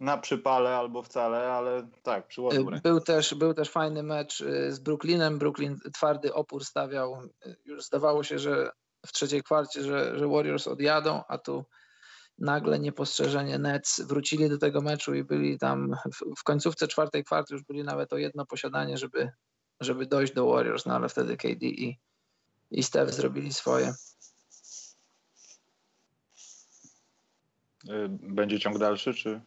Na 0.00 0.18
przypale 0.18 0.76
albo 0.76 1.02
wcale, 1.02 1.52
ale 1.52 1.88
tak, 2.02 2.26
przyłożył 2.26 2.70
rękę. 2.70 2.88
Był 2.88 3.00
też, 3.00 3.34
był 3.34 3.54
też 3.54 3.70
fajny 3.70 4.02
mecz 4.02 4.40
y, 4.40 4.72
z 4.72 4.78
Brooklynem, 4.78 5.38
Brooklyn 5.38 5.78
twardy 5.94 6.34
opór 6.34 6.64
stawiał, 6.64 7.22
już 7.64 7.84
zdawało 7.84 8.24
się, 8.24 8.38
że 8.38 8.70
w 9.06 9.12
trzeciej 9.12 9.42
kwarcie, 9.42 9.82
że, 9.82 10.18
że 10.18 10.28
Warriors 10.28 10.66
odjadą, 10.66 11.22
a 11.28 11.38
tu 11.38 11.64
nagle 12.38 12.78
niepostrzeżenie 12.78 13.58
Nets 13.58 14.00
wrócili 14.00 14.48
do 14.48 14.58
tego 14.58 14.80
meczu 14.80 15.14
i 15.14 15.24
byli 15.24 15.58
tam 15.58 15.96
w, 16.12 16.40
w 16.40 16.42
końcówce 16.42 16.88
czwartej 16.88 17.24
kwarty 17.24 17.54
już 17.54 17.62
byli 17.62 17.84
nawet 17.84 18.12
o 18.12 18.18
jedno 18.18 18.46
posiadanie, 18.46 18.98
żeby, 18.98 19.30
żeby 19.80 20.06
dojść 20.06 20.32
do 20.32 20.46
Warriors, 20.46 20.86
no 20.86 20.94
ale 20.94 21.08
wtedy 21.08 21.36
KD 21.36 21.66
i, 21.66 21.98
i 22.70 22.82
Steph 22.82 23.12
zrobili 23.12 23.52
swoje. 23.52 23.94
Będzie 28.08 28.60
ciąg 28.60 28.78
dalszy, 28.78 29.14
czy... 29.14 29.40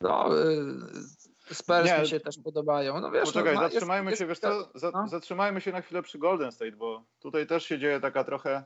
No, 0.00 0.40
y, 0.40 1.54
Spurs 1.54 1.84
Nie, 1.86 1.98
mi 2.00 2.08
się 2.08 2.20
też 2.20 2.38
podobają. 2.44 3.00
No 3.00 3.10
wiesz, 3.10 3.24
Poczekaj, 3.24 3.54
no, 3.54 3.60
ma- 3.60 3.64
jest- 3.64 3.74
zatrzymajmy 3.74 4.10
jest 4.10 4.18
się, 4.22 4.26
wiesz 4.26 4.40
kilka- 4.40 4.64
co, 4.72 4.78
za, 4.78 4.90
no. 4.90 5.08
zatrzymajmy 5.08 5.60
się 5.60 5.72
na 5.72 5.80
chwilę 5.80 6.02
przy 6.02 6.18
Golden 6.18 6.52
State, 6.52 6.72
bo 6.72 7.04
tutaj 7.20 7.46
też 7.46 7.64
się 7.64 7.78
dzieje 7.78 8.00
taka 8.00 8.24
trochę, 8.24 8.64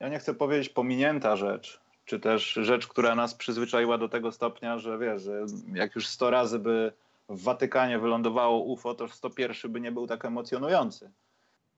ja 0.00 0.08
nie 0.08 0.18
chcę 0.18 0.34
powiedzieć 0.34 0.68
pominięta 0.68 1.36
rzecz, 1.36 1.80
czy 2.04 2.20
też 2.20 2.52
rzecz, 2.52 2.86
która 2.86 3.14
nas 3.14 3.34
przyzwyczaiła 3.34 3.98
do 3.98 4.08
tego 4.08 4.32
stopnia, 4.32 4.78
że 4.78 4.98
wiesz, 4.98 5.22
że 5.22 5.46
jak 5.74 5.94
już 5.94 6.06
100 6.06 6.30
razy 6.30 6.58
by 6.58 6.92
w 7.28 7.42
Watykanie 7.42 7.98
wylądowało 7.98 8.64
UFO, 8.64 8.94
to 8.94 9.08
101 9.08 9.72
by 9.72 9.80
nie 9.80 9.92
był 9.92 10.06
tak 10.06 10.24
emocjonujący. 10.24 11.10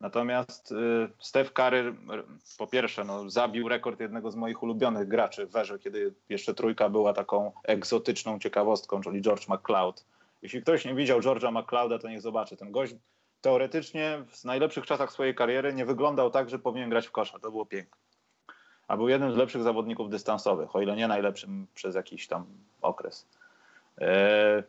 Natomiast 0.01 0.73
y, 0.73 0.77
Steph 1.19 1.53
Curry 1.53 1.95
po 2.59 2.67
pierwsze 2.67 3.05
no, 3.05 3.31
zabił 3.31 3.69
rekord 3.69 4.01
jednego 4.01 4.31
z 4.31 4.37
moich 4.37 4.63
ulubionych 4.63 5.09
graczy 5.09 5.47
w 5.47 5.51
Werze, 5.51 5.79
kiedy 5.79 6.15
jeszcze 6.29 6.55
trójka 6.55 6.89
była 6.89 7.13
taką 7.13 7.53
egzotyczną 7.65 8.39
ciekawostką, 8.39 9.01
czyli 9.01 9.23
George 9.23 9.49
McCloud. 9.49 10.05
Jeśli 10.43 10.63
ktoś 10.63 10.85
nie 10.85 10.95
widział 10.95 11.21
George'a 11.21 11.63
McClouda, 11.63 11.99
to 11.99 12.09
niech 12.09 12.21
zobaczy. 12.21 12.57
Ten 12.57 12.73
gość 12.73 12.95
teoretycznie 13.41 14.25
w 14.29 14.45
najlepszych 14.45 14.87
czasach 14.87 15.13
swojej 15.13 15.35
kariery 15.35 15.75
nie 15.75 15.87
wyglądał 15.87 16.31
tak, 16.31 16.51
że 16.51 16.59
powinien 16.59 16.91
grać 16.91 17.07
w 17.07 17.13
kosza. 17.13 17.39
To 17.39 17.51
było 17.51 17.67
piękne. 17.67 18.01
A 18.89 18.97
był 18.97 19.09
jednym 19.09 19.33
z 19.33 19.37
lepszych 19.37 19.63
zawodników 19.63 20.11
dystansowych, 20.11 20.77
o 20.77 20.81
ile 20.81 20.97
nie 20.97 21.09
najlepszym 21.09 21.67
przez 21.75 21.95
jakiś 21.95 22.27
tam 22.27 22.47
okres. 22.83 23.27
Eee, 23.99 24.63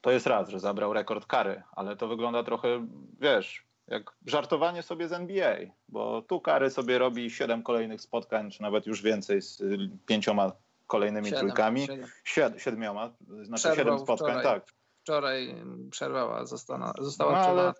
to 0.00 0.10
jest 0.10 0.26
raz, 0.26 0.48
że 0.48 0.60
zabrał 0.60 0.92
rekord 0.92 1.26
kary, 1.26 1.62
ale 1.72 1.96
to 1.96 2.08
wygląda 2.08 2.42
trochę, 2.42 2.86
wiesz, 3.20 3.65
jak 3.88 4.12
żartowanie 4.26 4.82
sobie 4.82 5.08
z 5.08 5.12
NBA, 5.12 5.56
bo 5.88 6.22
tu 6.22 6.40
kary 6.40 6.70
sobie 6.70 6.98
robi 6.98 7.30
siedem 7.30 7.62
kolejnych 7.62 8.00
spotkań, 8.00 8.50
czy 8.50 8.62
nawet 8.62 8.86
już 8.86 9.02
więcej 9.02 9.42
z 9.42 9.62
pięcioma 10.06 10.52
kolejnymi 10.86 11.26
siedem, 11.26 11.40
trójkami. 11.40 11.88
Siedem. 12.24 12.58
siedmioma, 12.58 13.12
znaczy 13.42 13.62
Przerwał 13.62 13.76
siedem 13.76 13.98
spotkań, 13.98 14.38
wczoraj, 14.38 14.60
tak. 14.60 14.72
Wczoraj 15.02 15.54
przerwała, 15.90 16.44
została, 16.44 16.92
została 16.98 17.32
no, 17.32 17.38
ale, 17.38 17.72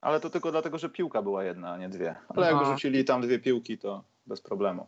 ale 0.00 0.20
to 0.20 0.30
tylko 0.30 0.50
dlatego, 0.50 0.78
że 0.78 0.88
piłka 0.88 1.22
była 1.22 1.44
jedna, 1.44 1.72
a 1.72 1.78
nie 1.78 1.88
dwie. 1.88 2.14
Ale 2.28 2.52
no. 2.52 2.58
jak 2.58 2.66
rzucili 2.66 3.04
tam 3.04 3.20
dwie 3.20 3.38
piłki, 3.38 3.78
to 3.78 4.04
bez 4.26 4.40
problemu. 4.40 4.86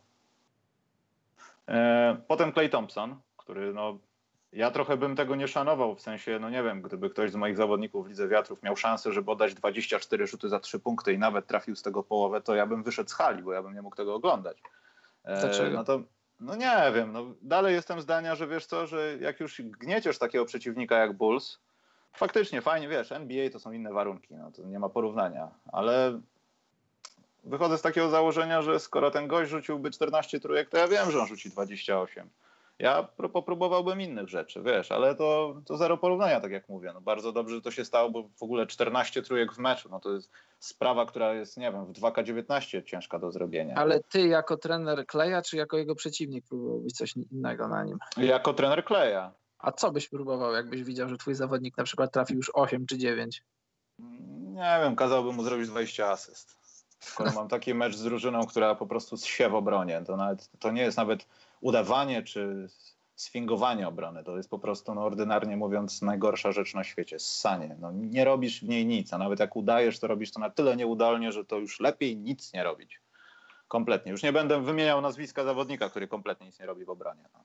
E, 1.69 2.17
potem 2.29 2.53
Clay 2.53 2.69
Thompson, 2.69 3.21
który 3.37 3.75
no, 3.75 3.99
ja 4.53 4.71
trochę 4.71 4.97
bym 4.97 5.17
tego 5.17 5.37
nie 5.37 5.49
szanował, 5.49 5.95
w 5.95 6.01
sensie, 6.01 6.39
no 6.39 6.51
nie 6.51 6.63
wiem, 6.63 6.83
gdyby 6.83 7.11
ktoś 7.11 7.31
z 7.31 7.35
moich 7.35 7.57
zawodników 7.57 8.07
w 8.07 8.09
Lidze 8.09 8.29
Wiatrów 8.29 8.63
miał 8.63 8.77
szansę, 8.77 9.13
żeby 9.13 9.31
oddać 9.31 9.55
24 9.55 10.27
rzuty 10.27 10.49
za 10.49 10.61
3 10.61 10.81
punkty 10.81 11.13
i 11.13 11.19
nawet 11.19 11.47
trafił 11.47 11.77
z 11.77 11.83
tego 11.83 12.03
połowę, 12.03 12.41
to 12.41 12.55
ja 12.55 12.67
bym 12.67 12.83
wyszedł 12.83 13.11
z 13.11 13.13
hali, 13.13 13.43
bo 13.43 13.53
ja 13.53 13.63
bym 13.63 13.75
nie 13.75 13.83
mógł 13.83 13.97
tego 13.97 14.15
oglądać. 14.15 14.63
E, 15.25 15.41
Dlaczego? 15.41 15.77
No 15.77 15.85
to, 15.85 16.03
no 16.41 16.57
nie 16.57 16.93
wiem, 16.95 17.13
no 17.13 17.35
dalej 17.43 17.75
jestem 17.75 18.01
zdania, 18.01 18.35
że 18.35 18.47
wiesz 18.47 18.67
co, 18.67 18.87
że 18.87 19.17
jak 19.21 19.41
już 19.41 19.63
gnieciesz 19.63 20.19
takiego 20.19 20.45
przeciwnika 20.45 20.97
jak 20.97 21.13
Bulls, 21.13 21.59
faktycznie 22.13 22.61
fajnie, 22.61 22.89
wiesz, 22.89 23.13
NBA 23.13 23.51
to 23.51 23.61
są 23.61 23.73
inne 23.73 23.93
warunki, 23.93 24.35
no 24.35 24.53
to 24.53 24.63
nie 24.63 24.79
ma 24.79 24.89
porównania, 24.89 25.49
ale 25.73 26.21
wychodzę 27.45 27.79
z 27.79 27.83
takiego 27.83 28.09
założenia, 28.09 28.63
że 28.63 28.81
skoro 28.81 29.11
ten 29.11 29.29
gość 29.29 29.51
rzuciłby 29.51 29.91
14 29.91 30.41
trójek, 30.41 30.69
to 30.69 30.77
ja 30.77 30.89
wiem, 30.89 31.11
że 31.11 31.21
on 31.21 31.27
rzuci 31.27 31.51
28. 31.51 32.29
Ja 32.83 33.09
popróbowałbym 33.33 34.01
innych 34.01 34.29
rzeczy, 34.29 34.63
wiesz, 34.63 34.93
ale 34.93 35.15
to, 35.15 35.61
to 35.67 35.77
zero 35.77 35.99
porównania, 35.99 36.41
tak 36.41 36.53
jak 36.53 36.69
mówię. 36.69 36.91
No 36.95 37.01
bardzo 37.01 37.33
dobrze, 37.33 37.55
że 37.55 37.63
to 37.63 37.71
się 37.71 37.85
stało, 37.85 38.11
bo 38.11 38.29
w 38.37 38.43
ogóle 38.43 38.67
14 38.67 39.23
trójek 39.23 39.53
w 39.53 39.59
meczu, 39.59 39.89
no 39.91 40.01
to 40.01 40.13
jest 40.13 40.31
sprawa, 40.59 41.07
która 41.07 41.35
jest, 41.35 41.57
nie 41.57 41.73
wiem, 41.73 41.87
w 41.87 41.93
2K19 41.93 42.85
ciężka 42.85 43.19
do 43.19 43.33
zrobienia. 43.33 43.75
Ale 43.75 44.01
ty 44.01 44.27
jako 44.27 44.57
trener 44.57 45.07
Kleja, 45.07 45.43
czy 45.43 45.57
jako 45.57 45.77
jego 45.77 45.95
przeciwnik 45.95 46.45
próbowałbyś 46.49 46.93
coś 46.93 47.15
innego 47.17 47.69
na 47.69 47.85
nim? 47.85 47.99
Jako 48.17 48.55
trener 48.55 48.85
Kleja. 48.85 49.33
A 49.59 49.73
co 49.73 49.93
byś 49.93 50.09
próbował, 50.09 50.53
jakbyś 50.53 50.83
widział, 50.83 51.09
że 51.09 51.17
twój 51.17 51.35
zawodnik 51.35 51.77
na 51.77 51.85
przykład 51.85 52.13
trafił 52.13 52.37
już 52.37 52.51
8 52.55 52.87
czy 52.87 52.99
9? 52.99 53.43
Nie 54.39 54.79
wiem, 54.83 54.97
kazałbym 54.97 55.35
mu 55.35 55.45
zrobić 55.45 55.69
20 55.69 56.11
asyst. 56.11 56.59
Skoro 57.01 57.33
mam 57.33 57.49
taki 57.49 57.75
mecz 57.75 57.97
z 57.97 58.03
drużyną, 58.03 58.47
która 58.47 58.75
po 58.75 58.87
prostu 58.87 59.17
się 59.17 59.49
w 59.49 59.55
obronie, 59.55 60.03
to 60.07 60.17
nawet 60.17 60.51
to 60.59 60.71
nie 60.71 60.83
jest 60.83 60.97
nawet 60.97 61.27
udawanie 61.63 62.23
czy 62.23 62.69
sfingowanie 63.15 63.89
obrony. 63.89 64.25
To 64.25 64.37
jest 64.37 64.51
po 64.51 64.59
prostu, 64.59 64.95
no, 64.95 65.05
ordynarnie 65.05 65.57
mówiąc, 65.57 66.03
najgorsza 66.03 66.53
rzecz 66.53 66.75
na 66.75 66.85
świecie. 66.85 67.19
Ssanie. 67.19 67.77
No, 67.81 67.93
nie 67.93 68.25
robisz 68.25 68.61
w 68.61 68.69
niej 68.69 68.87
nic, 68.87 69.13
a 69.13 69.19
nawet 69.19 69.41
jak 69.41 69.57
udajesz, 69.57 69.99
to 69.99 70.07
robisz 70.07 70.33
to 70.33 70.41
na 70.41 70.51
tyle 70.51 70.77
nieudolnie, 70.77 71.33
że 71.33 71.45
to 71.45 71.59
już 71.59 71.81
lepiej 71.81 72.17
nic 72.17 72.53
nie 72.53 72.65
robić. 72.65 73.01
Kompletnie. 73.69 74.13
Już 74.13 74.23
nie 74.23 74.33
będę 74.33 74.63
wymieniał 74.63 75.01
nazwiska 75.01 75.45
zawodnika, 75.45 75.89
który 75.89 76.09
kompletnie 76.09 76.47
nic 76.47 76.61
nie 76.61 76.67
robi 76.67 76.85
w 76.85 76.91
obronie. 76.91 77.25
No, 77.35 77.45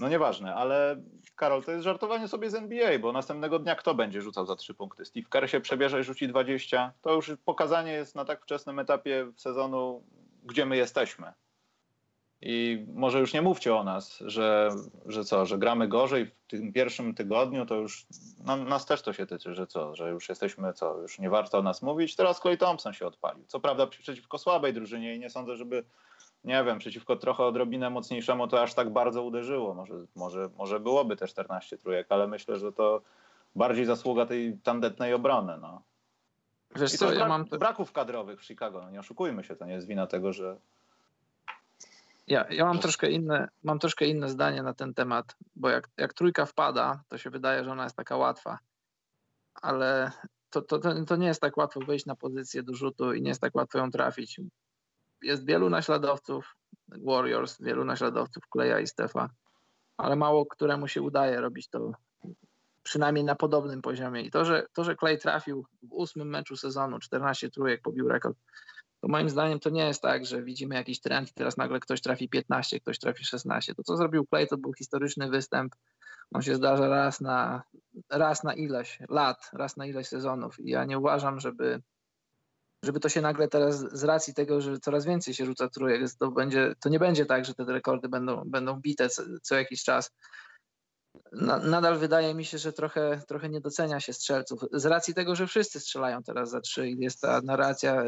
no 0.00 0.08
nieważne, 0.08 0.54
ale 0.54 1.02
Karol, 1.36 1.64
to 1.64 1.72
jest 1.72 1.84
żartowanie 1.84 2.28
sobie 2.28 2.50
z 2.50 2.54
NBA, 2.54 2.98
bo 2.98 3.12
następnego 3.12 3.58
dnia 3.58 3.74
kto 3.74 3.94
będzie 3.94 4.22
rzucał 4.22 4.46
za 4.46 4.56
trzy 4.56 4.74
punkty? 4.74 5.04
Steve 5.04 5.26
Kerr 5.30 5.48
się 5.48 5.60
przebierze 5.60 6.00
i 6.00 6.04
rzuci 6.04 6.28
20. 6.28 6.92
To 7.02 7.14
już 7.14 7.32
pokazanie 7.44 7.92
jest 7.92 8.14
na 8.14 8.24
tak 8.24 8.42
wczesnym 8.42 8.78
etapie 8.78 9.32
sezonu, 9.36 10.02
gdzie 10.44 10.66
my 10.66 10.76
jesteśmy. 10.76 11.32
I 12.40 12.86
może 12.94 13.20
już 13.20 13.34
nie 13.34 13.42
mówcie 13.42 13.76
o 13.76 13.84
nas, 13.84 14.18
że, 14.26 14.70
że 15.06 15.24
co, 15.24 15.46
że 15.46 15.58
gramy 15.58 15.88
gorzej 15.88 16.26
w 16.26 16.46
tym 16.46 16.72
pierwszym 16.72 17.14
tygodniu, 17.14 17.66
to 17.66 17.74
już 17.74 18.06
no, 18.44 18.56
nas 18.56 18.86
też 18.86 19.02
to 19.02 19.12
się 19.12 19.26
tyczy, 19.26 19.54
że 19.54 19.66
co, 19.66 19.94
że 19.94 20.10
już 20.10 20.28
jesteśmy, 20.28 20.72
co, 20.72 20.98
już 20.98 21.18
nie 21.18 21.30
warto 21.30 21.58
o 21.58 21.62
nas 21.62 21.82
mówić. 21.82 22.16
Teraz 22.16 22.40
Clay 22.40 22.56
Thompson 22.56 22.92
się 22.92 23.06
odpalił. 23.06 23.44
Co 23.46 23.60
prawda 23.60 23.86
przeciwko 23.86 24.38
słabej 24.38 24.72
drużynie 24.72 25.14
i 25.14 25.18
nie 25.18 25.30
sądzę, 25.30 25.56
żeby, 25.56 25.84
nie 26.44 26.64
wiem, 26.64 26.78
przeciwko 26.78 27.16
trochę 27.16 27.44
odrobinę 27.44 27.90
mocniejszemu 27.90 28.48
to 28.48 28.62
aż 28.62 28.74
tak 28.74 28.90
bardzo 28.90 29.22
uderzyło. 29.22 29.74
Może, 29.74 29.94
może, 30.14 30.50
może 30.56 30.80
byłoby 30.80 31.16
te 31.16 31.26
14 31.26 31.78
trójek, 31.78 32.06
ale 32.10 32.26
myślę, 32.26 32.56
że 32.56 32.72
to 32.72 33.02
bardziej 33.54 33.84
zasługa 33.84 34.26
tej 34.26 34.58
tandetnej 34.62 35.14
obrony. 35.14 35.58
No. 35.60 35.82
Wiesz 36.76 36.94
I 36.94 36.98
co, 36.98 37.12
ja 37.12 37.28
mam... 37.28 37.44
braków 37.44 37.92
kadrowych 37.92 38.40
w 38.40 38.44
Chicago, 38.44 38.80
no 38.80 38.90
nie 38.90 39.00
oszukujmy 39.00 39.44
się, 39.44 39.56
to 39.56 39.66
nie 39.66 39.72
jest 39.72 39.86
wina 39.86 40.06
tego, 40.06 40.32
że 40.32 40.56
ja, 42.28 42.46
ja 42.50 42.64
mam, 42.64 42.78
troszkę 42.78 43.10
inne, 43.10 43.48
mam 43.62 43.78
troszkę 43.78 44.06
inne 44.06 44.28
zdanie 44.28 44.62
na 44.62 44.74
ten 44.74 44.94
temat, 44.94 45.36
bo 45.56 45.68
jak, 45.68 45.88
jak 45.96 46.14
trójka 46.14 46.46
wpada, 46.46 47.02
to 47.08 47.18
się 47.18 47.30
wydaje, 47.30 47.64
że 47.64 47.70
ona 47.72 47.84
jest 47.84 47.96
taka 47.96 48.16
łatwa, 48.16 48.58
ale 49.54 50.12
to, 50.50 50.62
to, 50.62 50.78
to, 50.78 51.04
to 51.04 51.16
nie 51.16 51.26
jest 51.26 51.40
tak 51.40 51.56
łatwo 51.56 51.80
wejść 51.80 52.06
na 52.06 52.16
pozycję 52.16 52.62
do 52.62 52.74
rzutu 52.74 53.12
i 53.12 53.22
nie 53.22 53.28
jest 53.28 53.40
tak 53.40 53.54
łatwo 53.54 53.78
ją 53.78 53.90
trafić. 53.90 54.40
Jest 55.22 55.46
wielu 55.46 55.70
naśladowców 55.70 56.56
Warriors, 56.88 57.56
wielu 57.60 57.84
naśladowców 57.84 58.42
Kleja 58.50 58.80
i 58.80 58.86
Stefa, 58.86 59.28
ale 59.96 60.16
mało 60.16 60.46
któremu 60.46 60.88
się 60.88 61.02
udaje 61.02 61.40
robić 61.40 61.68
to 61.68 61.92
przynajmniej 62.82 63.24
na 63.24 63.34
podobnym 63.34 63.82
poziomie. 63.82 64.22
I 64.22 64.30
to, 64.30 64.44
że, 64.44 64.66
to, 64.72 64.84
że 64.84 64.96
Clay 64.96 65.18
trafił 65.18 65.66
w 65.82 65.92
ósmym 65.92 66.28
meczu 66.28 66.56
sezonu 66.56 66.98
14 66.98 67.50
trójek, 67.50 67.82
pobił 67.82 68.08
rekord, 68.08 68.38
to 69.00 69.08
moim 69.08 69.30
zdaniem 69.30 69.60
to 69.60 69.70
nie 69.70 69.86
jest 69.86 70.02
tak, 70.02 70.26
że 70.26 70.42
widzimy 70.42 70.74
jakiś 70.74 71.00
trend 71.00 71.30
i 71.30 71.34
teraz 71.34 71.56
nagle 71.56 71.80
ktoś 71.80 72.00
trafi 72.00 72.28
15, 72.28 72.80
ktoś 72.80 72.98
trafi 72.98 73.24
16. 73.24 73.74
To, 73.74 73.82
co 73.82 73.96
zrobił 73.96 74.26
Clay, 74.26 74.46
to 74.46 74.58
był 74.58 74.72
historyczny 74.74 75.30
występ. 75.30 75.74
On 76.34 76.42
się 76.42 76.54
zdarza 76.54 76.88
raz 76.88 77.20
na, 77.20 77.62
raz 78.10 78.44
na 78.44 78.54
ileś 78.54 78.98
lat, 79.08 79.50
raz 79.52 79.76
na 79.76 79.86
ileś 79.86 80.08
sezonów. 80.08 80.60
I 80.60 80.70
ja 80.70 80.84
nie 80.84 80.98
uważam, 80.98 81.40
żeby, 81.40 81.82
żeby 82.84 83.00
to 83.00 83.08
się 83.08 83.20
nagle 83.20 83.48
teraz 83.48 83.78
z 83.92 84.04
racji 84.04 84.34
tego, 84.34 84.60
że 84.60 84.78
coraz 84.78 85.04
więcej 85.04 85.34
się 85.34 85.46
rzuca 85.46 85.68
trójek, 85.68 86.02
to, 86.18 86.30
będzie, 86.30 86.74
to 86.80 86.88
nie 86.88 86.98
będzie 86.98 87.26
tak, 87.26 87.44
że 87.44 87.54
te 87.54 87.64
rekordy 87.64 88.08
będą, 88.08 88.42
będą 88.46 88.80
bite 88.80 89.08
co, 89.08 89.22
co 89.42 89.54
jakiś 89.54 89.82
czas 89.82 90.10
na, 91.32 91.58
nadal 91.58 91.98
wydaje 91.98 92.34
mi 92.34 92.44
się, 92.44 92.58
że 92.58 92.72
trochę, 92.72 93.22
trochę 93.28 93.48
nie 93.48 93.60
docenia 93.60 94.00
się 94.00 94.12
strzelców. 94.12 94.60
Z 94.72 94.86
racji 94.86 95.14
tego, 95.14 95.36
że 95.36 95.46
wszyscy 95.46 95.80
strzelają 95.80 96.22
teraz 96.22 96.50
za 96.50 96.60
trzy 96.60 96.88
i 96.88 96.98
jest 96.98 97.20
ta 97.20 97.40
narracja, 97.40 98.04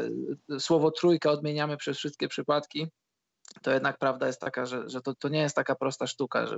słowo 0.59 0.91
trójka 0.91 1.31
odmieniamy 1.31 1.77
przez 1.77 1.97
wszystkie 1.97 2.27
przypadki, 2.27 2.87
to 3.61 3.71
jednak 3.71 3.97
prawda 3.97 4.27
jest 4.27 4.41
taka, 4.41 4.65
że, 4.65 4.89
że 4.89 5.01
to, 5.01 5.15
to 5.15 5.29
nie 5.29 5.41
jest 5.41 5.55
taka 5.55 5.75
prosta 5.75 6.07
sztuka. 6.07 6.47
Że 6.47 6.57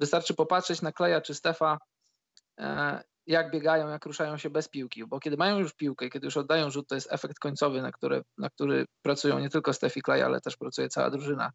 wystarczy 0.00 0.34
popatrzeć 0.34 0.82
na 0.82 0.92
Kleja 0.92 1.20
czy 1.20 1.34
Stefa, 1.34 1.78
e, 2.60 3.02
jak 3.26 3.50
biegają, 3.50 3.88
jak 3.88 4.06
ruszają 4.06 4.36
się 4.36 4.50
bez 4.50 4.68
piłki, 4.68 5.06
bo 5.06 5.20
kiedy 5.20 5.36
mają 5.36 5.58
już 5.58 5.74
piłkę, 5.74 6.10
kiedy 6.10 6.26
już 6.26 6.36
oddają 6.36 6.70
rzut, 6.70 6.88
to 6.88 6.94
jest 6.94 7.12
efekt 7.12 7.38
końcowy, 7.38 7.82
na, 7.82 7.92
który, 7.92 8.22
na 8.38 8.50
który 8.50 8.84
pracują 9.02 9.38
nie 9.38 9.50
tylko 9.50 9.72
Stef 9.72 9.96
i 9.96 10.02
Klej, 10.02 10.22
ale 10.22 10.40
też 10.40 10.56
pracuje 10.56 10.88
cała 10.88 11.10
drużyna. 11.10 11.52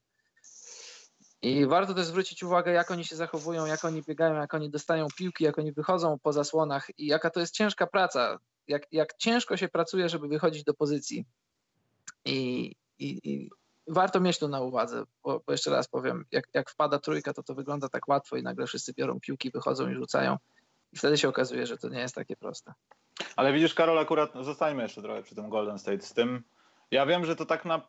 I 1.43 1.65
warto 1.65 1.93
też 1.93 2.05
zwrócić 2.05 2.43
uwagę, 2.43 2.71
jak 2.71 2.91
oni 2.91 3.05
się 3.05 3.15
zachowują, 3.15 3.65
jak 3.65 3.85
oni 3.85 4.01
biegają, 4.01 4.35
jak 4.35 4.53
oni 4.53 4.69
dostają 4.69 5.07
piłki, 5.17 5.43
jak 5.43 5.59
oni 5.59 5.71
wychodzą 5.71 6.19
po 6.19 6.33
zasłonach 6.33 6.87
i 6.97 7.07
jaka 7.07 7.29
to 7.29 7.39
jest 7.39 7.53
ciężka 7.53 7.87
praca, 7.87 8.39
jak, 8.67 8.87
jak 8.91 9.17
ciężko 9.17 9.57
się 9.57 9.67
pracuje, 9.67 10.09
żeby 10.09 10.27
wychodzić 10.27 10.63
do 10.63 10.73
pozycji. 10.73 11.25
I, 12.25 12.71
i, 12.99 13.19
i 13.23 13.49
warto 13.87 14.19
mieć 14.19 14.39
to 14.39 14.47
na 14.47 14.61
uwadze, 14.61 15.03
bo, 15.23 15.41
bo, 15.47 15.51
jeszcze 15.51 15.71
raz 15.71 15.87
powiem, 15.87 16.25
jak, 16.31 16.47
jak 16.53 16.69
wpada 16.69 16.99
trójka, 16.99 17.33
to 17.33 17.43
to 17.43 17.55
wygląda 17.55 17.89
tak 17.89 18.07
łatwo 18.07 18.37
i 18.37 18.43
nagle 18.43 18.67
wszyscy 18.67 18.93
biorą 18.93 19.19
piłki, 19.19 19.51
wychodzą 19.51 19.89
i 19.89 19.95
rzucają. 19.95 20.37
I 20.93 20.97
wtedy 20.97 21.17
się 21.17 21.29
okazuje, 21.29 21.65
że 21.67 21.77
to 21.77 21.89
nie 21.89 21.99
jest 21.99 22.15
takie 22.15 22.35
proste. 22.35 22.73
Ale 23.35 23.53
widzisz, 23.53 23.73
Karol, 23.73 23.99
akurat 23.99 24.31
zostańmy 24.41 24.83
jeszcze 24.83 25.01
trochę 25.01 25.23
przy 25.23 25.35
tym 25.35 25.49
Golden 25.49 25.79
State. 25.79 26.01
Z 26.01 26.13
tym, 26.13 26.43
ja 26.93 27.05
wiem, 27.05 27.25
że 27.25 27.35
to 27.35 27.45
tak 27.45 27.65
na, 27.65 27.81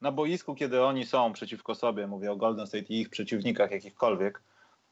na 0.00 0.12
boisku, 0.12 0.54
kiedy 0.54 0.82
oni 0.82 1.06
są 1.06 1.32
przeciwko 1.32 1.74
sobie, 1.74 2.06
mówię 2.06 2.32
o 2.32 2.36
Golden 2.36 2.66
State 2.66 2.84
i 2.88 3.00
ich 3.00 3.10
przeciwnikach 3.10 3.70
jakichkolwiek, 3.70 4.42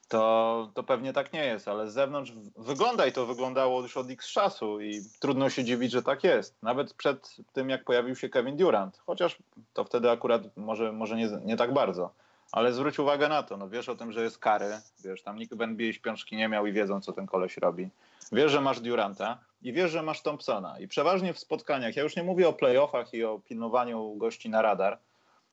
to, 0.09 0.71
to 0.75 0.83
pewnie 0.83 1.13
tak 1.13 1.33
nie 1.33 1.45
jest, 1.45 1.69
ale 1.69 1.91
z 1.91 1.95
zewnątrz 1.95 2.33
wygląda 2.57 3.07
i 3.07 3.13
to 3.13 3.27
wyglądało 3.27 3.83
już 3.83 3.97
od 3.97 4.11
X 4.11 4.33
czasu 4.33 4.81
i 4.81 5.01
trudno 5.21 5.51
się 5.51 5.65
dziwić, 5.65 5.93
że 5.93 6.03
tak 6.03 6.25
jest. 6.25 6.63
Nawet 6.63 6.95
przed 6.95 7.37
tym, 7.53 7.71
jak 7.71 7.85
pojawił 7.85 8.17
się 8.17 8.29
Kevin 8.29 8.57
Durant, 8.57 9.03
chociaż 9.07 9.39
to 9.73 9.85
wtedy 9.85 10.11
akurat 10.11 10.57
może, 10.57 10.93
może 10.93 11.17
nie, 11.17 11.29
nie 11.45 11.57
tak 11.57 11.73
bardzo. 11.73 12.11
Ale 12.53 12.73
zwróć 12.73 12.99
uwagę 12.99 13.29
na 13.29 13.43
to, 13.43 13.57
no 13.57 13.69
wiesz 13.69 13.89
o 13.89 13.97
tym, 13.97 14.13
że 14.13 14.23
jest 14.23 14.39
kary, 14.39 14.81
wiesz, 15.05 15.23
tam 15.23 15.37
nikt 15.37 15.55
w 15.55 15.63
NBA 15.63 15.93
śpiączki 15.93 16.37
nie 16.37 16.49
miał 16.49 16.67
i 16.67 16.73
wiedzą, 16.73 17.01
co 17.01 17.13
ten 17.13 17.27
koleś 17.27 17.57
robi. 17.57 17.89
Wiesz, 18.33 18.53
że 18.53 18.61
masz 18.61 18.81
Duranta 18.81 19.39
i 19.65 19.73
wiesz, 19.73 19.91
że 19.91 20.03
masz 20.03 20.23
Thompsona. 20.23 20.79
I 20.79 20.89
przeważnie 20.89 21.33
w 21.33 21.39
spotkaniach, 21.39 21.97
ja 21.97 22.03
już 22.03 22.17
nie 22.17 22.23
mówię 22.23 22.49
o 22.49 22.53
playoffach 22.53 23.15
i 23.15 23.25
o 23.25 23.39
pilnowaniu 23.39 24.15
gości 24.17 24.49
na 24.49 24.63
radar, 24.63 24.99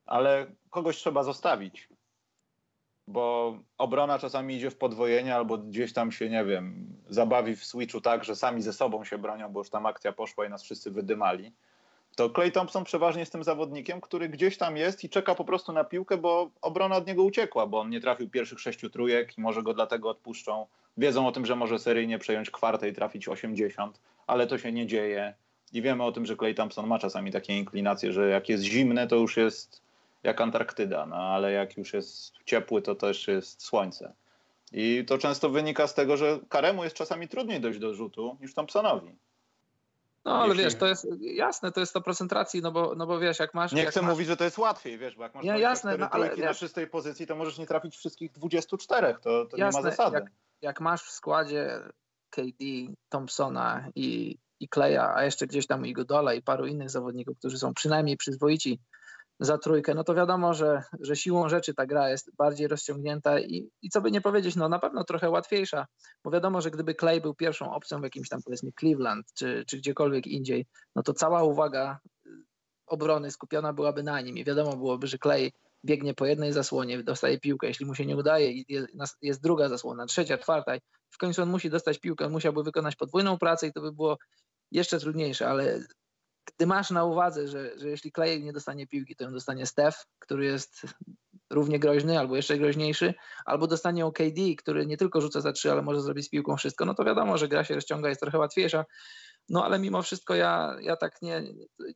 ale 0.05 0.45
kogoś 0.69 0.97
trzeba 0.97 1.23
zostawić 1.23 1.89
bo 3.11 3.57
obrona 3.77 4.19
czasami 4.19 4.55
idzie 4.55 4.69
w 4.69 4.77
podwojenie 4.77 5.35
albo 5.35 5.57
gdzieś 5.57 5.93
tam 5.93 6.11
się, 6.11 6.29
nie 6.29 6.45
wiem, 6.45 6.95
zabawi 7.09 7.55
w 7.55 7.65
switchu 7.65 8.01
tak, 8.01 8.23
że 8.23 8.35
sami 8.35 8.61
ze 8.61 8.73
sobą 8.73 9.05
się 9.05 9.17
bronią, 9.17 9.49
bo 9.49 9.59
już 9.59 9.69
tam 9.69 9.85
akcja 9.85 10.11
poszła 10.11 10.45
i 10.45 10.49
nas 10.49 10.63
wszyscy 10.63 10.91
wydymali. 10.91 11.51
To 12.15 12.29
Clay 12.29 12.51
Thompson 12.51 12.83
przeważnie 12.83 13.19
jest 13.19 13.31
tym 13.31 13.43
zawodnikiem, 13.43 14.01
który 14.01 14.29
gdzieś 14.29 14.57
tam 14.57 14.77
jest 14.77 15.03
i 15.03 15.09
czeka 15.09 15.35
po 15.35 15.45
prostu 15.45 15.73
na 15.73 15.83
piłkę, 15.83 16.17
bo 16.17 16.49
obrona 16.61 16.95
od 16.95 17.07
niego 17.07 17.23
uciekła, 17.23 17.67
bo 17.67 17.79
on 17.79 17.89
nie 17.89 18.01
trafił 18.01 18.29
pierwszych 18.29 18.59
sześciu 18.59 18.89
trójek 18.89 19.37
i 19.37 19.41
może 19.41 19.63
go 19.63 19.73
dlatego 19.73 20.09
odpuszczą. 20.09 20.67
Wiedzą 20.97 21.27
o 21.27 21.31
tym, 21.31 21.45
że 21.45 21.55
może 21.55 21.79
seryjnie 21.79 22.19
przejąć 22.19 22.51
kwartę 22.51 22.89
i 22.89 22.93
trafić 22.93 23.27
80, 23.27 24.01
ale 24.27 24.47
to 24.47 24.57
się 24.57 24.71
nie 24.71 24.87
dzieje. 24.87 25.33
I 25.73 25.81
wiemy 25.81 26.03
o 26.03 26.11
tym, 26.11 26.25
że 26.25 26.35
Clay 26.35 26.53
Thompson 26.53 26.87
ma 26.87 26.99
czasami 26.99 27.31
takie 27.31 27.57
inklinacje, 27.57 28.13
że 28.13 28.29
jak 28.29 28.49
jest 28.49 28.63
zimne, 28.63 29.07
to 29.07 29.15
już 29.15 29.37
jest 29.37 29.81
jak 30.23 30.41
Antarktyda, 30.41 31.05
no 31.05 31.15
ale 31.15 31.51
jak 31.51 31.77
już 31.77 31.93
jest 31.93 32.33
ciepły, 32.45 32.81
to 32.81 32.95
też 32.95 33.27
jest 33.27 33.63
słońce. 33.63 34.13
I 34.71 35.05
to 35.07 35.17
często 35.17 35.49
wynika 35.49 35.87
z 35.87 35.93
tego, 35.93 36.17
że 36.17 36.39
Karemu 36.49 36.83
jest 36.83 36.95
czasami 36.95 37.27
trudniej 37.27 37.61
dojść 37.61 37.79
do 37.79 37.93
rzutu 37.93 38.37
niż 38.41 38.53
Thompsonowi. 38.53 39.15
No 40.25 40.41
ale 40.41 40.47
Jeśli... 40.47 40.63
wiesz, 40.63 40.75
to 40.75 40.87
jest 40.87 41.07
jasne, 41.21 41.71
to 41.71 41.79
jest 41.79 41.95
100% 41.95 42.33
racji, 42.33 42.61
no 42.61 42.71
bo, 42.71 42.95
no 42.95 43.07
bo 43.07 43.19
wiesz, 43.19 43.39
jak 43.39 43.53
masz... 43.53 43.71
Nie 43.71 43.81
jak 43.81 43.89
chcę 43.91 44.01
masz... 44.01 44.11
mówić, 44.11 44.27
że 44.27 44.37
to 44.37 44.43
jest 44.43 44.57
łatwiej, 44.57 44.97
wiesz, 44.97 45.15
bo 45.15 45.23
jak 45.23 45.35
masz 45.35 45.45
ja, 45.45 45.57
jasne, 45.57 45.97
no, 45.97 46.09
ale, 46.09 46.35
na 46.35 46.53
czystej 46.53 46.87
pozycji, 46.87 47.27
to 47.27 47.35
możesz 47.35 47.57
nie 47.57 47.67
trafić 47.67 47.97
wszystkich 47.97 48.31
24, 48.31 49.15
to, 49.21 49.45
to 49.45 49.57
jasne, 49.57 49.79
nie 49.79 49.85
ma 49.85 49.91
zasady. 49.91 50.15
Jak, 50.15 50.31
jak 50.61 50.81
masz 50.81 51.03
w 51.03 51.11
składzie 51.11 51.79
KD, 52.29 52.65
Thompsona 53.09 53.89
i, 53.95 54.37
i 54.59 54.69
Kleja, 54.69 55.13
a 55.15 55.23
jeszcze 55.23 55.47
gdzieś 55.47 55.67
tam 55.67 55.85
i 55.85 55.93
Godola 55.93 56.33
i 56.33 56.41
paru 56.41 56.65
innych 56.65 56.89
zawodników, 56.89 57.37
którzy 57.37 57.57
są 57.57 57.73
przynajmniej 57.73 58.17
przyzwoici 58.17 58.79
za 59.39 59.57
trójkę, 59.57 59.93
no 59.93 60.03
to 60.03 60.15
wiadomo, 60.15 60.53
że, 60.53 60.83
że 60.99 61.15
siłą 61.15 61.49
rzeczy 61.49 61.73
ta 61.73 61.85
gra 61.85 62.09
jest 62.09 62.35
bardziej 62.35 62.67
rozciągnięta 62.67 63.39
i, 63.39 63.69
i 63.81 63.89
co 63.89 64.01
by 64.01 64.11
nie 64.11 64.21
powiedzieć, 64.21 64.55
no 64.55 64.69
na 64.69 64.79
pewno 64.79 65.03
trochę 65.03 65.29
łatwiejsza, 65.29 65.85
bo 66.23 66.31
wiadomo, 66.31 66.61
że 66.61 66.71
gdyby 66.71 66.95
Clay 66.95 67.21
był 67.21 67.35
pierwszą 67.35 67.73
opcją 67.73 67.99
w 67.99 68.03
jakimś 68.03 68.29
tam 68.29 68.39
powiedzmy 68.45 68.71
Cleveland 68.79 69.33
czy, 69.33 69.63
czy 69.67 69.77
gdziekolwiek 69.77 70.27
indziej, 70.27 70.65
no 70.95 71.03
to 71.03 71.13
cała 71.13 71.43
uwaga 71.43 71.99
obrony 72.87 73.31
skupiona 73.31 73.73
byłaby 73.73 74.03
na 74.03 74.21
nim 74.21 74.37
i 74.37 74.43
wiadomo 74.43 74.77
byłoby, 74.77 75.07
że 75.07 75.17
Clay 75.17 75.51
biegnie 75.85 76.13
po 76.13 76.25
jednej 76.25 76.53
zasłonie, 76.53 77.03
dostaje 77.03 77.39
piłkę, 77.39 77.67
jeśli 77.67 77.85
mu 77.85 77.95
się 77.95 78.05
nie 78.05 78.17
udaje 78.17 78.63
jest, 78.69 79.17
jest 79.21 79.41
druga 79.41 79.69
zasłona, 79.69 80.05
trzecia, 80.05 80.37
czwarta 80.37 80.73
w 81.09 81.17
końcu 81.17 81.41
on 81.41 81.49
musi 81.49 81.69
dostać 81.69 81.99
piłkę, 81.99 82.29
musiałby 82.29 82.63
wykonać 82.63 82.95
podwójną 82.95 83.37
pracę 83.37 83.67
i 83.67 83.73
to 83.73 83.81
by 83.81 83.91
było 83.91 84.17
jeszcze 84.71 84.99
trudniejsze, 84.99 85.47
ale 85.47 85.79
gdy 86.45 86.65
masz 86.65 86.89
na 86.89 87.03
uwadze, 87.05 87.47
że, 87.47 87.79
że 87.79 87.89
jeśli 87.89 88.11
Clay 88.11 88.39
nie 88.39 88.53
dostanie 88.53 88.87
piłki, 88.87 89.15
to 89.15 89.23
ją 89.23 89.31
dostanie 89.31 89.65
Steph, 89.65 90.05
który 90.19 90.45
jest 90.45 90.81
równie 91.49 91.79
groźny 91.79 92.19
albo 92.19 92.35
jeszcze 92.35 92.57
groźniejszy, 92.57 93.13
albo 93.45 93.67
dostanie 93.67 94.05
OKD, 94.05 94.41
który 94.57 94.85
nie 94.85 94.97
tylko 94.97 95.21
rzuca 95.21 95.41
za 95.41 95.51
trzy, 95.51 95.71
ale 95.71 95.81
może 95.81 96.01
zrobić 96.01 96.25
z 96.25 96.29
piłką 96.29 96.57
wszystko, 96.57 96.85
no 96.85 96.93
to 96.93 97.03
wiadomo, 97.03 97.37
że 97.37 97.47
gra 97.47 97.63
się 97.63 97.75
rozciąga, 97.75 98.09
jest 98.09 98.21
trochę 98.21 98.37
łatwiejsza. 98.37 98.85
No 99.49 99.65
ale 99.65 99.79
mimo 99.79 100.01
wszystko 100.01 100.35
ja, 100.35 100.75
ja 100.81 100.95
tak 100.95 101.21
nie, 101.21 101.43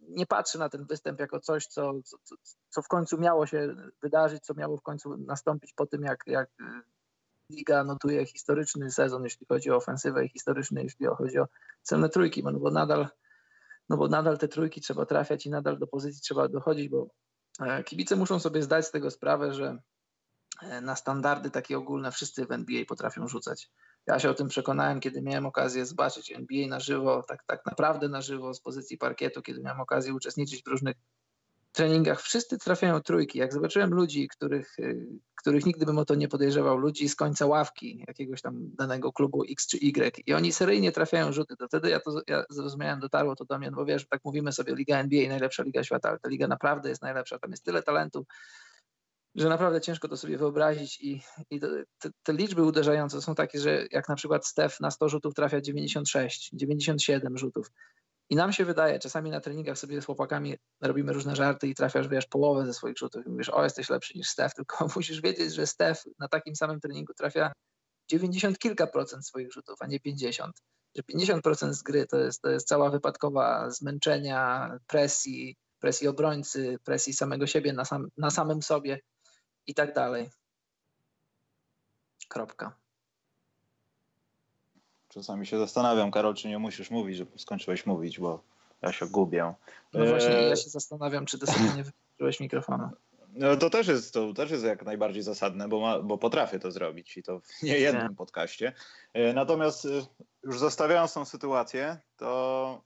nie 0.01 0.25
patrzę 0.25 0.59
na 0.59 0.69
ten 0.69 0.85
występ 0.85 1.19
jako 1.19 1.39
coś, 1.39 1.67
co, 1.67 1.93
co, 2.03 2.35
co 2.69 2.81
w 2.81 2.87
końcu 2.87 3.17
miało 3.17 3.47
się 3.47 3.75
wydarzyć, 4.01 4.43
co 4.43 4.53
miało 4.53 4.77
w 4.77 4.81
końcu 4.81 5.17
nastąpić 5.17 5.73
po 5.73 5.85
tym, 5.85 6.01
jak, 6.01 6.23
jak 6.27 6.49
liga 7.49 7.83
notuje 7.83 8.25
historyczny 8.25 8.91
sezon, 8.91 9.23
jeśli 9.23 9.47
chodzi 9.47 9.71
o 9.71 9.75
ofensywę 9.75 10.25
i 10.25 10.29
historyczny, 10.29 10.83
jeśli 10.83 11.05
chodzi 11.05 11.39
o 11.39 11.47
celne 11.81 12.09
trójki, 12.09 12.43
no 12.43 12.59
bo 12.59 12.71
nadal 12.71 13.07
no 13.89 13.97
bo 13.97 14.07
nadal 14.07 14.37
te 14.37 14.47
trójki 14.47 14.81
trzeba 14.81 15.05
trafiać 15.05 15.45
i 15.45 15.49
nadal 15.49 15.77
do 15.77 15.87
pozycji 15.87 16.21
trzeba 16.21 16.47
dochodzić, 16.47 16.89
bo 16.89 17.07
e, 17.59 17.83
kibice 17.83 18.15
muszą 18.15 18.39
sobie 18.39 18.63
zdać 18.63 18.85
z 18.85 18.91
tego 18.91 19.11
sprawę, 19.11 19.53
że 19.53 19.77
e, 20.61 20.81
na 20.81 20.95
standardy 20.95 21.51
takie 21.51 21.77
ogólne 21.77 22.11
wszyscy 22.11 22.45
w 22.45 22.51
NBA 22.51 22.85
potrafią 22.85 23.27
rzucać. 23.27 23.71
Ja 24.07 24.19
się 24.19 24.29
o 24.29 24.33
tym 24.33 24.47
przekonałem, 24.47 24.99
kiedy 24.99 25.21
miałem 25.21 25.45
okazję 25.45 25.85
zobaczyć 25.85 26.31
NBA 26.31 26.67
na 26.67 26.79
żywo, 26.79 27.23
tak, 27.27 27.43
tak 27.47 27.65
naprawdę 27.65 28.09
na 28.09 28.21
żywo 28.21 28.53
z 28.53 28.61
pozycji 28.61 28.97
parkietu, 28.97 29.41
kiedy 29.41 29.61
miałem 29.61 29.81
okazję 29.81 30.13
uczestniczyć 30.13 30.63
w 30.63 30.67
różnych 30.67 30.95
treningach 31.75 32.21
wszyscy 32.21 32.57
trafiają 32.57 33.01
trójki. 33.01 33.39
Jak 33.39 33.53
zobaczyłem 33.53 33.93
ludzi, 33.93 34.27
których, 34.27 34.79
y, 34.79 35.07
których 35.35 35.65
nigdy 35.65 35.85
bym 35.85 35.97
o 35.97 36.05
to 36.05 36.15
nie 36.15 36.27
podejrzewał, 36.27 36.77
ludzi 36.77 37.09
z 37.09 37.15
końca 37.15 37.45
ławki 37.45 38.03
jakiegoś 38.07 38.41
tam 38.41 38.53
danego 38.75 39.13
klubu 39.13 39.43
X 39.49 39.67
czy 39.67 39.77
Y 39.77 40.23
i 40.27 40.33
oni 40.33 40.51
seryjnie 40.51 40.91
trafiają 40.91 41.31
rzuty, 41.33 41.55
to 41.57 41.67
wtedy 41.67 41.89
ja 41.89 41.99
to 41.99 42.21
ja 42.27 42.43
zrozumiałem, 42.49 42.99
dotarło 42.99 43.35
to 43.35 43.45
do 43.45 43.59
mnie, 43.59 43.71
no 43.71 43.77
bo 43.77 43.85
wiesz, 43.85 44.07
tak 44.07 44.21
mówimy 44.25 44.51
sobie 44.51 44.75
Liga 44.75 44.97
NBA, 44.97 45.29
najlepsza 45.29 45.63
liga 45.63 45.83
świata, 45.83 46.09
ale 46.09 46.19
ta 46.19 46.29
liga 46.29 46.47
naprawdę 46.47 46.89
jest 46.89 47.01
najlepsza, 47.01 47.39
tam 47.39 47.51
jest 47.51 47.63
tyle 47.63 47.83
talentu, 47.83 48.25
że 49.35 49.49
naprawdę 49.49 49.81
ciężko 49.81 50.07
to 50.07 50.17
sobie 50.17 50.37
wyobrazić 50.37 51.01
i, 51.01 51.21
i 51.49 51.59
te, 51.59 52.11
te, 52.23 52.33
liczby 52.33 52.63
uderzające 52.63 53.21
są 53.21 53.35
takie, 53.35 53.59
że 53.59 53.85
jak 53.91 54.09
na 54.09 54.15
przykład 54.15 54.47
Steph 54.47 54.79
na 54.79 54.91
100 54.91 55.09
rzutów 55.09 55.33
trafia 55.33 55.61
96, 55.61 56.49
97 56.53 57.37
rzutów, 57.37 57.71
i 58.29 58.35
nam 58.35 58.53
się 58.53 58.65
wydaje, 58.65 58.99
czasami 58.99 59.31
na 59.31 59.41
treningach 59.41 59.77
sobie 59.77 60.01
z 60.01 60.05
chłopakami 60.05 60.55
robimy 60.81 61.13
różne 61.13 61.35
żarty 61.35 61.67
i 61.67 61.75
trafiasz, 61.75 62.07
wiesz, 62.07 62.25
połowę 62.25 62.65
ze 62.65 62.73
swoich 62.73 62.97
rzutów 62.97 63.25
i 63.25 63.29
mówisz, 63.29 63.49
o, 63.49 63.63
jesteś 63.63 63.89
lepszy 63.89 64.17
niż 64.17 64.27
Steph, 64.27 64.55
tylko 64.55 64.87
musisz 64.95 65.21
wiedzieć, 65.21 65.53
że 65.53 65.67
Steph 65.67 66.03
na 66.19 66.27
takim 66.27 66.55
samym 66.55 66.79
treningu 66.79 67.13
trafia 67.13 67.51
90 68.09 68.59
kilka 68.59 68.87
procent 68.87 69.27
swoich 69.27 69.53
rzutów, 69.53 69.75
a 69.79 69.87
nie 69.87 69.99
50. 69.99 70.55
Że 70.95 71.03
50% 71.03 71.73
z 71.73 71.83
gry 71.83 72.05
to 72.07 72.17
jest, 72.17 72.41
to 72.41 72.49
jest 72.49 72.67
cała 72.67 72.89
wypadkowa 72.89 73.71
zmęczenia, 73.71 74.71
presji, 74.87 75.55
presji 75.79 76.07
obrońcy, 76.07 76.77
presji 76.83 77.13
samego 77.13 77.47
siebie 77.47 77.73
na, 77.73 77.85
sam, 77.85 78.07
na 78.17 78.31
samym 78.31 78.61
sobie 78.61 78.99
i 79.67 79.73
tak 79.73 79.93
dalej. 79.93 80.29
Kropka. 82.27 82.75
Czasami 85.09 85.45
się 85.45 85.59
zastanawiam, 85.59 86.11
Karol, 86.11 86.35
czy 86.35 86.47
nie 86.47 86.59
musisz 86.59 86.91
mówić, 86.91 87.17
że 87.17 87.25
skończyłeś 87.37 87.85
mówić, 87.85 88.19
bo 88.19 88.43
ja 88.81 88.91
się 88.91 89.07
gubię. 89.07 89.53
No 89.93 90.05
właśnie, 90.05 90.37
e... 90.37 90.49
ja 90.49 90.55
się 90.55 90.69
zastanawiam, 90.69 91.25
czy 91.25 91.39
ty 91.39 91.47
sobie 91.47 91.63
nie 91.63 91.83
wyłączyłeś 91.83 92.39
mikrofonu. 92.39 92.89
No 93.35 93.55
to 93.55 93.69
też 93.69 93.87
jest, 93.87 94.13
to 94.13 94.33
też 94.33 94.51
jest 94.51 94.63
jak 94.63 94.85
najbardziej 94.85 95.23
zasadne, 95.23 95.67
bo, 95.67 95.79
ma, 95.79 95.99
bo 95.99 96.17
potrafię 96.17 96.59
to 96.59 96.71
zrobić 96.71 97.17
i 97.17 97.23
to 97.23 97.39
w 97.39 97.63
niejednym 97.63 98.07
nie. 98.07 98.15
podcaście. 98.15 98.73
E, 99.13 99.33
natomiast 99.33 99.85
e, 99.85 99.89
już 100.43 100.59
zostawiając 100.59 101.13
tą 101.13 101.25
sytuację, 101.25 101.97
to 102.17 102.81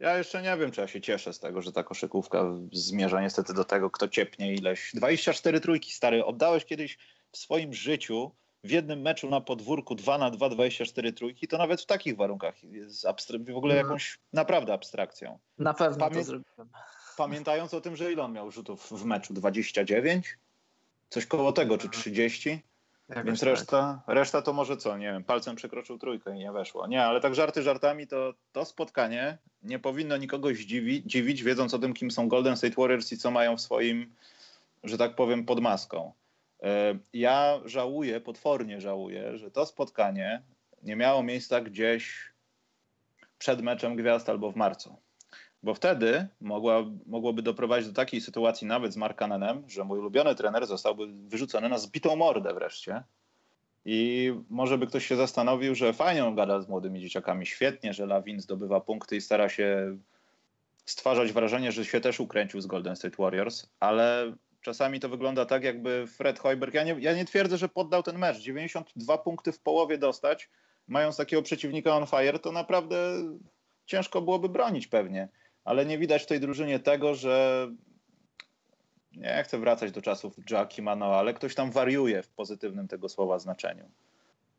ja 0.00 0.18
jeszcze 0.18 0.42
nie 0.42 0.56
wiem, 0.56 0.70
czy 0.70 0.80
ja 0.80 0.86
się 0.86 1.00
cieszę 1.00 1.32
z 1.32 1.40
tego, 1.40 1.62
że 1.62 1.72
ta 1.72 1.82
koszykówka 1.82 2.44
zmierza 2.72 3.20
niestety 3.20 3.54
do 3.54 3.64
tego, 3.64 3.90
kto 3.90 4.08
ciepnie 4.08 4.54
ileś. 4.54 4.90
24 4.94 5.60
trójki, 5.60 5.92
stary, 5.92 6.24
oddałeś 6.24 6.64
kiedyś 6.64 6.98
w 7.32 7.36
swoim 7.36 7.74
życiu 7.74 8.30
w 8.64 8.70
jednym 8.70 9.00
meczu 9.00 9.30
na 9.30 9.40
podwórku 9.40 9.94
2 9.94 10.18
na 10.18 10.30
2 10.30 10.48
24 10.48 11.12
trójki, 11.12 11.48
to 11.48 11.58
nawet 11.58 11.82
w 11.82 11.86
takich 11.86 12.16
warunkach 12.16 12.62
jest 12.64 13.06
w 13.30 13.56
ogóle 13.56 13.74
mhm. 13.74 13.76
jakąś 13.76 14.18
naprawdę 14.32 14.72
abstrakcją. 14.72 15.38
Na 15.58 15.74
pewno 15.74 15.98
Pamię 15.98 16.16
to 16.16 16.24
zrobiłem. 16.24 16.68
Pamiętając 17.16 17.74
o 17.74 17.80
tym, 17.80 17.96
że 17.96 18.12
ile 18.12 18.22
on 18.22 18.32
miał 18.32 18.50
rzutów 18.50 18.90
w 18.90 19.04
meczu? 19.04 19.34
29? 19.34 20.38
Coś 21.08 21.26
koło 21.26 21.52
tego, 21.52 21.78
czy 21.78 21.88
30? 21.88 22.62
Jakoś 23.08 23.24
Więc 23.24 23.40
tak. 23.40 23.48
reszta, 23.48 24.02
reszta 24.06 24.42
to 24.42 24.52
może 24.52 24.76
co, 24.76 24.98
nie 24.98 25.12
wiem, 25.12 25.24
palcem 25.24 25.56
przekroczył 25.56 25.98
trójkę 25.98 26.36
i 26.36 26.38
nie 26.38 26.52
weszło. 26.52 26.86
Nie, 26.86 27.04
ale 27.04 27.20
tak 27.20 27.34
żarty 27.34 27.62
żartami, 27.62 28.06
to 28.06 28.34
to 28.52 28.64
spotkanie 28.64 29.38
nie 29.62 29.78
powinno 29.78 30.16
nikogo 30.16 30.48
zdziwić, 30.48 31.04
dziwić, 31.06 31.42
wiedząc 31.42 31.74
o 31.74 31.78
tym, 31.78 31.94
kim 31.94 32.10
są 32.10 32.28
Golden 32.28 32.56
State 32.56 32.74
Warriors 32.76 33.12
i 33.12 33.18
co 33.18 33.30
mają 33.30 33.56
w 33.56 33.60
swoim, 33.60 34.14
że 34.84 34.98
tak 34.98 35.14
powiem, 35.14 35.44
pod 35.44 35.60
maską. 35.60 36.12
E, 36.62 36.98
ja 37.12 37.60
żałuję, 37.64 38.20
potwornie 38.20 38.80
żałuję, 38.80 39.38
że 39.38 39.50
to 39.50 39.66
spotkanie 39.66 40.42
nie 40.82 40.96
miało 40.96 41.22
miejsca 41.22 41.60
gdzieś 41.60 42.32
przed 43.38 43.62
meczem 43.62 43.96
gwiazd 43.96 44.28
albo 44.28 44.52
w 44.52 44.56
marcu. 44.56 44.96
Bo 45.62 45.74
wtedy 45.74 46.26
mogła, 46.40 46.84
mogłoby 47.06 47.42
doprowadzić 47.42 47.88
do 47.88 47.94
takiej 47.94 48.20
sytuacji 48.20 48.66
nawet 48.66 48.92
z 48.92 48.96
Markanenem, 48.96 49.62
że 49.68 49.84
mój 49.84 49.98
ulubiony 49.98 50.34
trener 50.34 50.66
zostałby 50.66 51.06
wyrzucony 51.06 51.68
na 51.68 51.78
zbitą 51.78 52.16
mordę 52.16 52.54
wreszcie. 52.54 53.02
I 53.84 54.32
może 54.50 54.78
by 54.78 54.86
ktoś 54.86 55.06
się 55.06 55.16
zastanowił, 55.16 55.74
że 55.74 55.92
fajnie 55.92 56.24
on 56.24 56.34
gada 56.34 56.60
z 56.60 56.68
młodymi 56.68 57.00
dzieciakami, 57.00 57.46
świetnie, 57.46 57.94
że 57.94 58.06
Lawin 58.06 58.40
zdobywa 58.40 58.80
punkty 58.80 59.16
i 59.16 59.20
stara 59.20 59.48
się 59.48 59.96
stwarzać 60.84 61.32
wrażenie, 61.32 61.72
że 61.72 61.84
się 61.84 62.00
też 62.00 62.20
ukręcił 62.20 62.60
z 62.60 62.66
Golden 62.66 62.96
State 62.96 63.16
Warriors, 63.18 63.66
ale 63.80 64.32
Czasami 64.60 65.00
to 65.00 65.08
wygląda 65.08 65.46
tak, 65.46 65.64
jakby 65.64 66.06
Fred 66.06 66.38
Hoiberg, 66.38 66.74
ja 66.74 66.84
nie, 66.84 66.96
ja 66.98 67.12
nie 67.12 67.24
twierdzę, 67.24 67.56
że 67.56 67.68
poddał 67.68 68.02
ten 68.02 68.18
mecz, 68.18 68.38
92 68.38 69.18
punkty 69.18 69.52
w 69.52 69.60
połowie 69.60 69.98
dostać, 69.98 70.50
mając 70.88 71.16
takiego 71.16 71.42
przeciwnika 71.42 71.96
on 71.96 72.06
fire, 72.06 72.38
to 72.38 72.52
naprawdę 72.52 72.96
ciężko 73.86 74.22
byłoby 74.22 74.48
bronić 74.48 74.86
pewnie, 74.86 75.28
ale 75.68 75.86
nie 75.86 75.98
widać 75.98 76.22
w 76.22 76.26
tej 76.26 76.40
drużynie 76.40 76.78
tego, 76.78 77.14
że 77.14 77.68
nie 79.16 79.42
chcę 79.44 79.58
wracać 79.58 79.92
do 79.92 80.02
czasów 80.02 80.34
Jackie 80.50 80.82
Mano, 80.82 81.06
ale 81.06 81.34
ktoś 81.34 81.54
tam 81.54 81.70
wariuje 81.70 82.22
w 82.22 82.28
pozytywnym 82.28 82.88
tego 82.88 83.08
słowa 83.08 83.38
znaczeniu. 83.38 83.84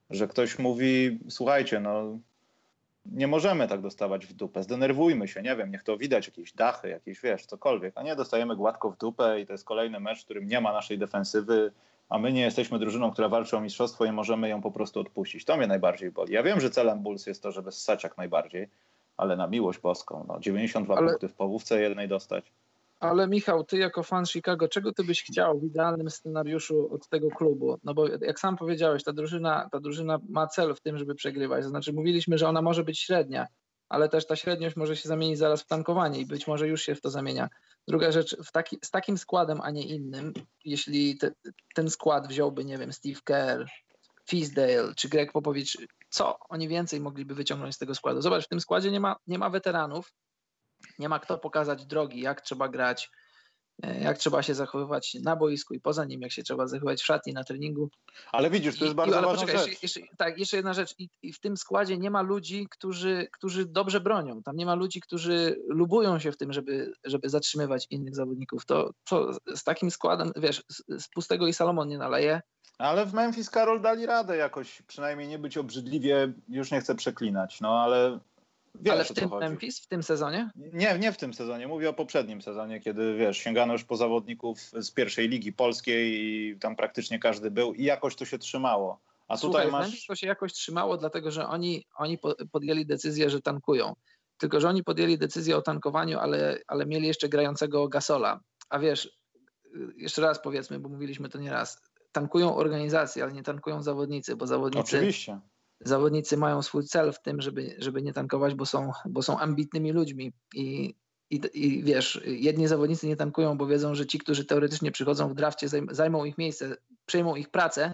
Że 0.10 0.28
ktoś 0.28 0.60
mówi, 0.60 1.20
słuchajcie, 1.30 1.80
no 1.80 2.20
nie 3.06 3.28
możemy 3.28 3.68
tak 3.68 3.82
dostawać 3.82 4.26
w 4.26 4.34
dupę, 4.34 4.64
zdenerwujmy 4.64 5.28
się, 5.28 5.42
nie 5.42 5.56
wiem, 5.56 5.72
niech 5.72 5.84
to 5.84 5.98
widać, 5.98 6.28
jakieś 6.28 6.54
dachy, 6.54 6.90
jakieś, 6.90 7.22
wiesz, 7.22 7.46
cokolwiek, 7.46 7.94
a 7.98 8.04
nie 8.04 8.16
dostajemy 8.16 8.56
gładko 8.56 8.92
w 8.92 8.98
dupę 8.98 9.42
i 9.42 9.46
to 9.46 9.54
jest 9.54 9.66
kolejny 9.66 10.00
mecz, 10.00 10.22
w 10.22 10.26
którym 10.26 10.48
nie 10.48 10.62
ma 10.62 10.74
naszej 10.74 10.98
defensywy, 10.98 11.72
a 12.10 12.20
my 12.20 12.34
nie 12.34 12.42
jesteśmy 12.42 12.80
drużyną, 12.80 13.12
która 13.12 13.30
walczy 13.30 13.58
o 13.58 13.62
mistrzostwo 13.62 14.06
i 14.06 14.12
możemy 14.12 14.50
ją 14.50 14.62
po 14.62 14.72
prostu 14.72 15.00
odpuścić. 15.00 15.46
To 15.46 15.58
mnie 15.58 15.68
najbardziej 15.68 16.12
boli. 16.12 16.34
Ja 16.34 16.44
wiem, 16.44 16.60
że 16.60 16.70
celem 16.70 17.00
Bulls 17.00 17.28
jest 17.28 17.44
to, 17.44 17.52
żeby 17.52 17.72
ssać 17.72 18.04
jak 18.04 18.18
najbardziej, 18.18 18.70
ale 19.20 19.38
na 19.38 19.48
miłość 19.48 19.80
boską, 19.80 20.26
no 20.28 20.40
92 20.40 20.96
ale... 20.96 21.08
punkty 21.08 21.28
w 21.28 21.34
połówce 21.34 21.82
jednej 21.82 22.08
dostać. 22.08 22.52
Ale 23.00 23.28
Michał, 23.28 23.64
ty 23.64 23.78
jako 23.78 24.04
fan 24.04 24.26
Chicago, 24.26 24.68
czego 24.68 24.94
ty 24.94 25.04
byś 25.04 25.24
chciał 25.24 25.60
w 25.60 25.64
idealnym 25.64 26.10
scenariuszu 26.10 26.94
od 26.94 27.10
tego 27.10 27.30
klubu? 27.30 27.78
No 27.84 27.94
bo 27.94 28.08
jak 28.08 28.40
sam 28.40 28.58
powiedziałeś, 28.58 29.04
ta 29.04 29.14
drużyna, 29.14 29.70
ta 29.72 29.80
drużyna 29.80 30.20
ma 30.30 30.48
cel 30.48 30.76
w 30.76 30.82
tym, 30.82 30.98
żeby 30.98 31.16
przegrywać. 31.16 31.64
To 31.64 31.70
znaczy 31.70 31.94
mówiliśmy, 31.94 32.38
że 32.38 32.50
ona 32.50 32.62
może 32.62 32.84
być 32.84 33.00
średnia, 33.00 33.48
ale 33.90 34.10
też 34.10 34.28
ta 34.28 34.36
średniość 34.36 34.76
może 34.76 34.96
się 34.96 35.10
zamienić 35.10 35.38
zaraz 35.38 35.62
w 35.62 35.68
tankowanie 35.68 36.20
i 36.20 36.26
być 36.26 36.48
może 36.48 36.68
już 36.68 36.82
się 36.82 36.96
w 36.96 37.02
to 37.02 37.10
zamienia. 37.10 37.50
Druga 37.88 38.12
rzecz, 38.12 38.36
taki, 38.52 38.78
z 38.84 38.92
takim 38.92 39.18
składem, 39.18 39.62
a 39.62 39.72
nie 39.72 39.84
innym, 39.84 40.34
jeśli 40.66 41.18
te, 41.18 41.32
ten 41.76 41.90
skład 41.90 42.28
wziąłby, 42.28 42.66
nie 42.66 42.78
wiem, 42.78 42.94
Steve 42.94 43.20
Kerr, 43.24 43.66
Fisdale 44.30 44.94
czy 44.96 45.10
Greg 45.10 45.32
Popowicz, 45.32 45.78
co 46.10 46.40
oni 46.50 46.68
więcej 46.68 47.00
mogliby 47.00 47.36
wyciągnąć 47.36 47.76
z 47.76 47.78
tego 47.78 47.96
składu? 47.96 48.22
Zobacz, 48.22 48.46
w 48.46 48.50
tym 48.50 48.62
składzie 48.62 48.92
nie 48.92 49.00
ma, 49.00 49.16
nie 49.28 49.38
ma 49.38 49.50
weteranów, 49.50 50.14
nie 51.00 51.10
ma 51.10 51.20
kto 51.20 51.38
pokazać 51.38 51.86
drogi, 51.86 52.22
jak 52.22 52.42
trzeba 52.42 52.70
grać, 52.70 53.10
jak 54.02 54.18
trzeba 54.18 54.44
się 54.44 54.56
zachowywać 54.56 55.18
na 55.24 55.36
boisku 55.36 55.74
i 55.74 55.80
poza 55.80 56.06
nim, 56.06 56.22
jak 56.22 56.32
się 56.32 56.44
trzeba 56.44 56.68
zachowywać 56.68 57.02
w 57.02 57.06
szatni, 57.06 57.34
na 57.34 57.44
treningu. 57.44 57.90
Ale 58.32 58.50
widzisz, 58.50 58.80
to 58.80 58.86
jest 58.86 58.94
I, 58.94 58.98
bardzo 58.98 59.18
ale 59.18 59.28
ważna 59.28 59.42
poczekaj, 59.42 59.70
rzecz. 59.70 59.84
Jeszcze, 59.84 60.00
jeszcze, 60.00 60.16
tak, 60.18 60.40
jeszcze 60.40 60.58
jedna 60.58 60.74
rzecz. 60.74 60.96
I, 60.98 61.10
I, 61.22 61.34
w 61.34 61.40
tym 61.40 61.58
składzie 61.58 61.98
nie 61.98 62.12
ma 62.12 62.22
ludzi, 62.22 62.68
którzy, 62.72 63.28
którzy 63.32 63.66
dobrze 63.66 64.00
bronią. 64.00 64.44
Tam 64.44 64.56
nie 64.56 64.66
ma 64.66 64.76
ludzi, 64.76 65.02
którzy 65.02 65.62
lubują 65.68 66.20
się 66.20 66.32
w 66.32 66.38
tym, 66.38 66.54
żeby, 66.54 66.94
żeby 67.04 67.30
zatrzymywać 67.30 67.88
innych 67.90 68.16
zawodników. 68.16 68.66
To, 68.66 68.92
to 69.10 69.32
z 69.56 69.64
takim 69.64 69.92
składem, 69.92 70.32
wiesz, 70.36 70.64
z, 70.68 71.04
z 71.04 71.10
pustego 71.10 71.48
i 71.48 71.54
Salomon 71.54 71.88
nie 71.88 71.98
naleje. 71.98 72.42
Ale 72.78 73.06
w 73.06 73.14
Memphis 73.14 73.50
Karol 73.50 73.82
dali 73.82 74.06
radę 74.06 74.38
jakoś, 74.38 74.82
przynajmniej 74.82 75.28
nie 75.28 75.40
być 75.40 75.58
obrzydliwie, 75.58 76.34
już 76.48 76.72
nie 76.72 76.82
chcę 76.82 76.96
przeklinać, 76.96 77.62
no 77.62 77.80
ale 77.80 78.20
Wiesz, 78.76 78.94
Ale 78.94 79.04
w 79.04 79.14
tym 79.14 79.30
Memphis, 79.40 79.82
w 79.82 79.88
tym 79.88 80.04
sezonie? 80.04 80.50
Nie, 80.56 81.00
nie 81.00 81.12
w 81.12 81.18
tym 81.18 81.34
sezonie. 81.34 81.68
Mówię 81.68 81.90
o 81.90 81.94
poprzednim 81.94 82.42
sezonie, 82.42 82.80
kiedy 82.80 83.18
wiesz, 83.18 83.38
sięgano 83.38 83.74
już 83.74 83.84
po 83.84 83.98
zawodników 83.98 84.60
z 84.60 84.92
pierwszej 84.92 85.30
ligi 85.30 85.54
polskiej 85.54 86.22
i 86.22 86.58
tam 86.60 86.76
praktycznie 86.76 87.20
każdy 87.20 87.52
był 87.52 87.74
i 87.74 87.84
jakoś 87.84 88.16
to 88.16 88.26
się 88.26 88.38
trzymało. 88.38 89.00
A 89.28 89.38
Słuchaj, 89.38 89.66
tutaj 89.66 89.82
masz... 89.82 90.06
To 90.06 90.16
się 90.16 90.28
jakoś 90.28 90.54
trzymało, 90.54 90.98
dlatego 90.98 91.32
że 91.32 91.48
oni, 91.48 91.86
oni 91.96 92.18
podjęli 92.52 92.86
decyzję, 92.86 93.30
że 93.30 93.42
tankują. 93.42 93.96
Tylko, 94.38 94.60
że 94.60 94.70
oni 94.70 94.84
podjęli 94.84 95.18
decyzję 95.18 95.58
o 95.58 95.62
tankowaniu, 95.62 96.20
ale, 96.20 96.60
ale 96.68 96.86
mieli 96.86 97.08
jeszcze 97.08 97.30
grającego 97.30 97.88
Gasola. 97.88 98.40
A 98.70 98.80
wiesz, 98.80 99.20
jeszcze 99.96 100.22
raz 100.22 100.42
powiedzmy, 100.42 100.80
bo 100.80 100.90
mówiliśmy 100.90 101.30
to 101.30 101.40
nieraz, 101.40 101.82
tankują 102.12 102.56
organizacje, 102.56 103.24
ale 103.24 103.34
nie 103.34 103.44
tankują 103.44 103.84
zawodnicy, 103.84 104.36
bo 104.36 104.48
zawodnicy... 104.48 104.98
Oczywiście 104.98 105.40
zawodnicy 105.80 106.38
mają 106.38 106.62
swój 106.62 106.84
cel 106.84 107.14
w 107.14 107.22
tym, 107.22 107.42
żeby, 107.42 107.76
żeby 107.78 108.02
nie 108.02 108.14
tankować, 108.14 108.56
bo 108.56 108.66
są, 108.66 108.92
bo 109.06 109.22
są 109.22 109.40
ambitnymi 109.40 109.92
ludźmi 109.92 110.34
i, 110.56 110.96
i, 111.30 111.42
i 111.54 111.84
wiesz, 111.84 112.22
jedni 112.26 112.68
zawodnicy 112.68 113.08
nie 113.08 113.16
tankują, 113.16 113.58
bo 113.58 113.68
wiedzą, 113.68 113.96
że 113.96 114.06
ci, 114.06 114.20
którzy 114.20 114.46
teoretycznie 114.46 114.92
przychodzą 114.92 115.30
w 115.30 115.36
drafcie, 115.36 115.68
zajmą 115.92 116.26
ich 116.26 116.38
miejsce, 116.38 116.78
przejmą 117.06 117.36
ich 117.36 117.50
pracę, 117.50 117.94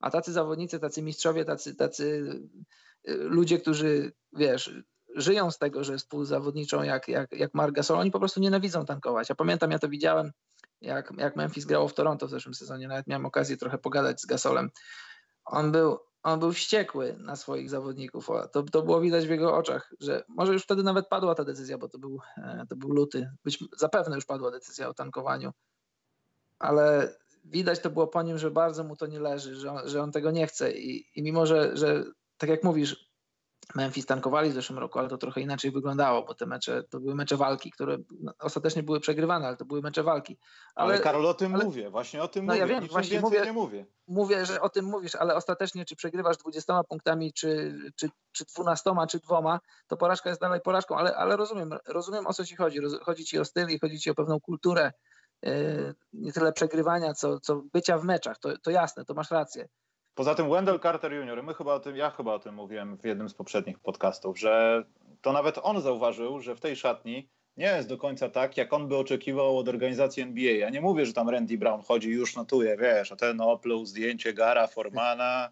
a 0.00 0.10
tacy 0.10 0.32
zawodnicy, 0.32 0.80
tacy 0.80 1.02
mistrzowie, 1.02 1.44
tacy, 1.44 1.74
tacy 1.74 2.04
y, 3.08 3.14
ludzie, 3.14 3.58
którzy, 3.58 4.12
wiesz, 4.32 4.74
żyją 5.14 5.50
z 5.50 5.58
tego, 5.58 5.84
że 5.84 5.98
współzawodniczą 5.98 6.82
jak, 6.82 7.08
jak, 7.08 7.32
jak 7.32 7.54
Mark 7.54 7.74
Gasol, 7.74 7.98
oni 7.98 8.10
po 8.10 8.18
prostu 8.18 8.40
nienawidzą 8.40 8.84
tankować. 8.84 9.28
Ja 9.28 9.34
pamiętam, 9.34 9.70
ja 9.70 9.78
to 9.78 9.88
widziałem, 9.88 10.32
jak, 10.80 11.12
jak 11.16 11.36
Memphis 11.36 11.64
grało 11.64 11.88
w 11.88 11.94
Toronto 11.94 12.26
w 12.26 12.30
zeszłym 12.30 12.54
sezonie, 12.54 12.88
nawet 12.88 13.06
miałem 13.06 13.26
okazję 13.26 13.56
trochę 13.56 13.78
pogadać 13.78 14.20
z 14.20 14.26
Gasolem. 14.26 14.70
On 15.44 15.72
był, 15.72 15.98
on 16.22 16.40
był 16.40 16.52
wściekły 16.52 17.16
na 17.18 17.36
swoich 17.36 17.70
zawodników. 17.70 18.28
To, 18.52 18.62
to 18.62 18.82
było 18.82 19.00
widać 19.00 19.26
w 19.26 19.30
jego 19.30 19.56
oczach, 19.56 19.94
że 20.00 20.24
może 20.28 20.52
już 20.52 20.62
wtedy 20.62 20.82
nawet 20.82 21.08
padła 21.08 21.34
ta 21.34 21.44
decyzja, 21.44 21.78
bo 21.78 21.88
to 21.88 21.98
był, 21.98 22.18
e, 22.36 22.64
to 22.68 22.76
był 22.76 22.88
luty. 22.88 23.30
Być, 23.44 23.64
zapewne 23.76 24.16
już 24.16 24.24
padła 24.24 24.50
decyzja 24.50 24.88
o 24.88 24.94
tankowaniu, 24.94 25.52
ale 26.58 27.14
widać 27.44 27.80
to 27.80 27.90
było 27.90 28.06
po 28.06 28.22
nim, 28.22 28.38
że 28.38 28.50
bardzo 28.50 28.84
mu 28.84 28.96
to 28.96 29.06
nie 29.06 29.20
leży, 29.20 29.56
że 29.56 29.72
on, 29.72 29.88
że 29.88 30.02
on 30.02 30.12
tego 30.12 30.30
nie 30.30 30.46
chce. 30.46 30.72
I, 30.72 31.04
i 31.14 31.22
mimo, 31.22 31.46
że, 31.46 31.76
że 31.76 32.04
tak 32.38 32.50
jak 32.50 32.64
mówisz, 32.64 33.07
Memphis 33.74 34.06
tankowali 34.06 34.50
w 34.50 34.54
zeszłym 34.54 34.78
roku, 34.78 34.98
ale 34.98 35.08
to 35.08 35.18
trochę 35.18 35.40
inaczej 35.40 35.70
wyglądało, 35.70 36.22
bo 36.22 36.34
te 36.34 36.46
mecze 36.46 36.82
to 36.82 37.00
były 37.00 37.14
mecze 37.14 37.36
walki, 37.36 37.70
które 37.70 37.98
no, 38.20 38.32
ostatecznie 38.38 38.82
były 38.82 39.00
przegrywane, 39.00 39.46
ale 39.46 39.56
to 39.56 39.64
były 39.64 39.82
mecze 39.82 40.02
walki. 40.02 40.38
Ale, 40.74 40.94
ale 40.94 41.02
Karol, 41.02 41.26
o 41.26 41.34
tym 41.34 41.54
ale, 41.54 41.64
mówię, 41.64 41.90
właśnie 41.90 42.22
o 42.22 42.28
tym 42.28 42.46
no 42.46 42.52
mówię. 42.52 42.60
Ja 42.60 42.66
wiem, 42.66 42.86
właśnie 42.86 43.20
mówię, 43.20 43.42
nie 43.44 43.52
mówię. 43.52 43.86
Mówię, 44.06 44.46
że 44.46 44.60
o 44.60 44.68
tym 44.68 44.84
mówisz, 44.84 45.14
ale 45.14 45.34
ostatecznie 45.34 45.84
czy 45.84 45.96
przegrywasz 45.96 46.36
20 46.36 46.84
punktami, 46.84 47.32
czy, 47.32 47.78
czy, 47.96 48.10
czy 48.32 48.44
12, 48.44 48.90
czy 49.10 49.18
dwoma, 49.18 49.60
to 49.86 49.96
porażka 49.96 50.28
jest 50.28 50.40
dalej 50.40 50.60
porażką, 50.60 50.96
ale, 50.96 51.16
ale 51.16 51.36
rozumiem, 51.36 51.70
rozumiem 51.86 52.26
o 52.26 52.32
co 52.32 52.44
ci 52.44 52.56
chodzi. 52.56 52.78
Chodzi 53.02 53.24
ci 53.24 53.38
o 53.38 53.44
styl 53.44 53.68
i 53.68 53.78
chodzi 53.78 54.00
ci 54.00 54.10
o 54.10 54.14
pewną 54.14 54.40
kulturę, 54.40 54.92
yy, 55.42 55.94
nie 56.12 56.32
tyle 56.32 56.52
przegrywania, 56.52 57.14
co, 57.14 57.40
co 57.40 57.62
bycia 57.72 57.98
w 57.98 58.04
meczach. 58.04 58.38
To, 58.38 58.58
to 58.58 58.70
jasne, 58.70 59.04
to 59.04 59.14
masz 59.14 59.30
rację. 59.30 59.68
Poza 60.18 60.34
tym 60.34 60.50
Wendell 60.50 60.80
Carter 60.80 61.12
Jr., 61.12 61.42
my 61.42 61.54
chyba 61.54 61.74
o 61.74 61.80
tym, 61.80 61.96
ja 61.96 62.10
chyba 62.10 62.34
o 62.34 62.38
tym 62.38 62.54
mówiłem 62.54 62.96
w 62.96 63.04
jednym 63.04 63.28
z 63.28 63.34
poprzednich 63.34 63.78
podcastów, 63.78 64.38
że 64.38 64.84
to 65.22 65.32
nawet 65.32 65.58
on 65.62 65.80
zauważył, 65.80 66.40
że 66.40 66.56
w 66.56 66.60
tej 66.60 66.76
szatni 66.76 67.28
nie 67.56 67.66
jest 67.66 67.88
do 67.88 67.98
końca 67.98 68.28
tak, 68.28 68.56
jak 68.56 68.72
on 68.72 68.88
by 68.88 68.96
oczekiwał 68.96 69.58
od 69.58 69.68
organizacji 69.68 70.22
NBA. 70.22 70.52
Ja 70.52 70.70
nie 70.70 70.80
mówię, 70.80 71.06
że 71.06 71.12
tam 71.12 71.28
Randy 71.28 71.58
Brown 71.58 71.82
chodzi 71.82 72.10
już 72.10 72.36
notuje, 72.36 72.76
wiesz, 72.76 73.12
a 73.12 73.16
ten 73.16 73.40
opluł 73.40 73.86
zdjęcie 73.86 74.32
Gara 74.32 74.66
Formana 74.66 75.50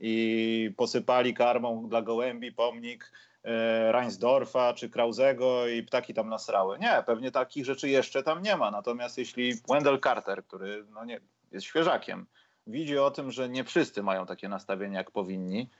i 0.00 0.70
posypali 0.76 1.34
karmą 1.34 1.88
dla 1.88 2.02
gołębi 2.02 2.52
pomnik 2.52 3.12
e, 3.44 3.92
Reinsdorfa 3.92 4.74
czy 4.74 4.90
Krauzego 4.90 5.68
i 5.68 5.82
ptaki 5.82 6.14
tam 6.14 6.28
nasrały. 6.28 6.78
Nie, 6.78 7.02
pewnie 7.06 7.30
takich 7.30 7.64
rzeczy 7.64 7.88
jeszcze 7.88 8.22
tam 8.22 8.42
nie 8.42 8.56
ma. 8.56 8.70
Natomiast 8.70 9.18
jeśli 9.18 9.54
Wendell 9.68 10.00
Carter, 10.00 10.44
który 10.44 10.84
no 10.90 11.04
nie, 11.04 11.20
jest 11.52 11.66
świeżakiem, 11.66 12.26
widzi 12.66 12.98
o 12.98 13.10
tym, 13.10 13.30
że 13.30 13.48
nie 13.48 13.64
wszyscy 13.64 14.02
mają 14.02 14.26
takie 14.26 14.48
nastawienie, 14.48 14.96
jak 14.96 15.10
powinni, 15.10 15.70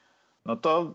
no 0.45 0.57
to 0.57 0.95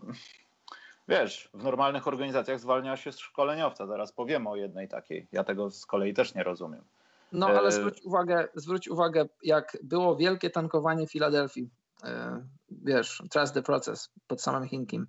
wiesz, 1.08 1.50
w 1.54 1.64
normalnych 1.64 2.08
organizacjach 2.08 2.60
zwalnia 2.60 2.96
się 2.96 3.12
szkoleniowca. 3.12 3.86
Zaraz 3.86 4.12
powiemy 4.12 4.48
o 4.48 4.56
jednej 4.56 4.88
takiej. 4.88 5.26
Ja 5.32 5.44
tego 5.44 5.70
z 5.70 5.86
kolei 5.86 6.14
też 6.14 6.34
nie 6.34 6.42
rozumiem. 6.42 6.84
No 7.32 7.46
ale 7.46 7.68
e, 7.68 7.72
zwróć 7.72 8.02
uwagę, 8.02 8.48
zwróć 8.54 8.88
uwagę 8.88 9.24
jak 9.42 9.78
było 9.82 10.16
wielkie 10.16 10.50
tankowanie 10.50 11.06
Filadelfii, 11.06 11.70
e, 12.04 12.42
wiesz, 12.70 13.22
trust 13.30 13.54
the 13.54 13.62
process 13.62 14.10
pod 14.26 14.42
samym 14.42 14.68
Hinkiem 14.68 15.06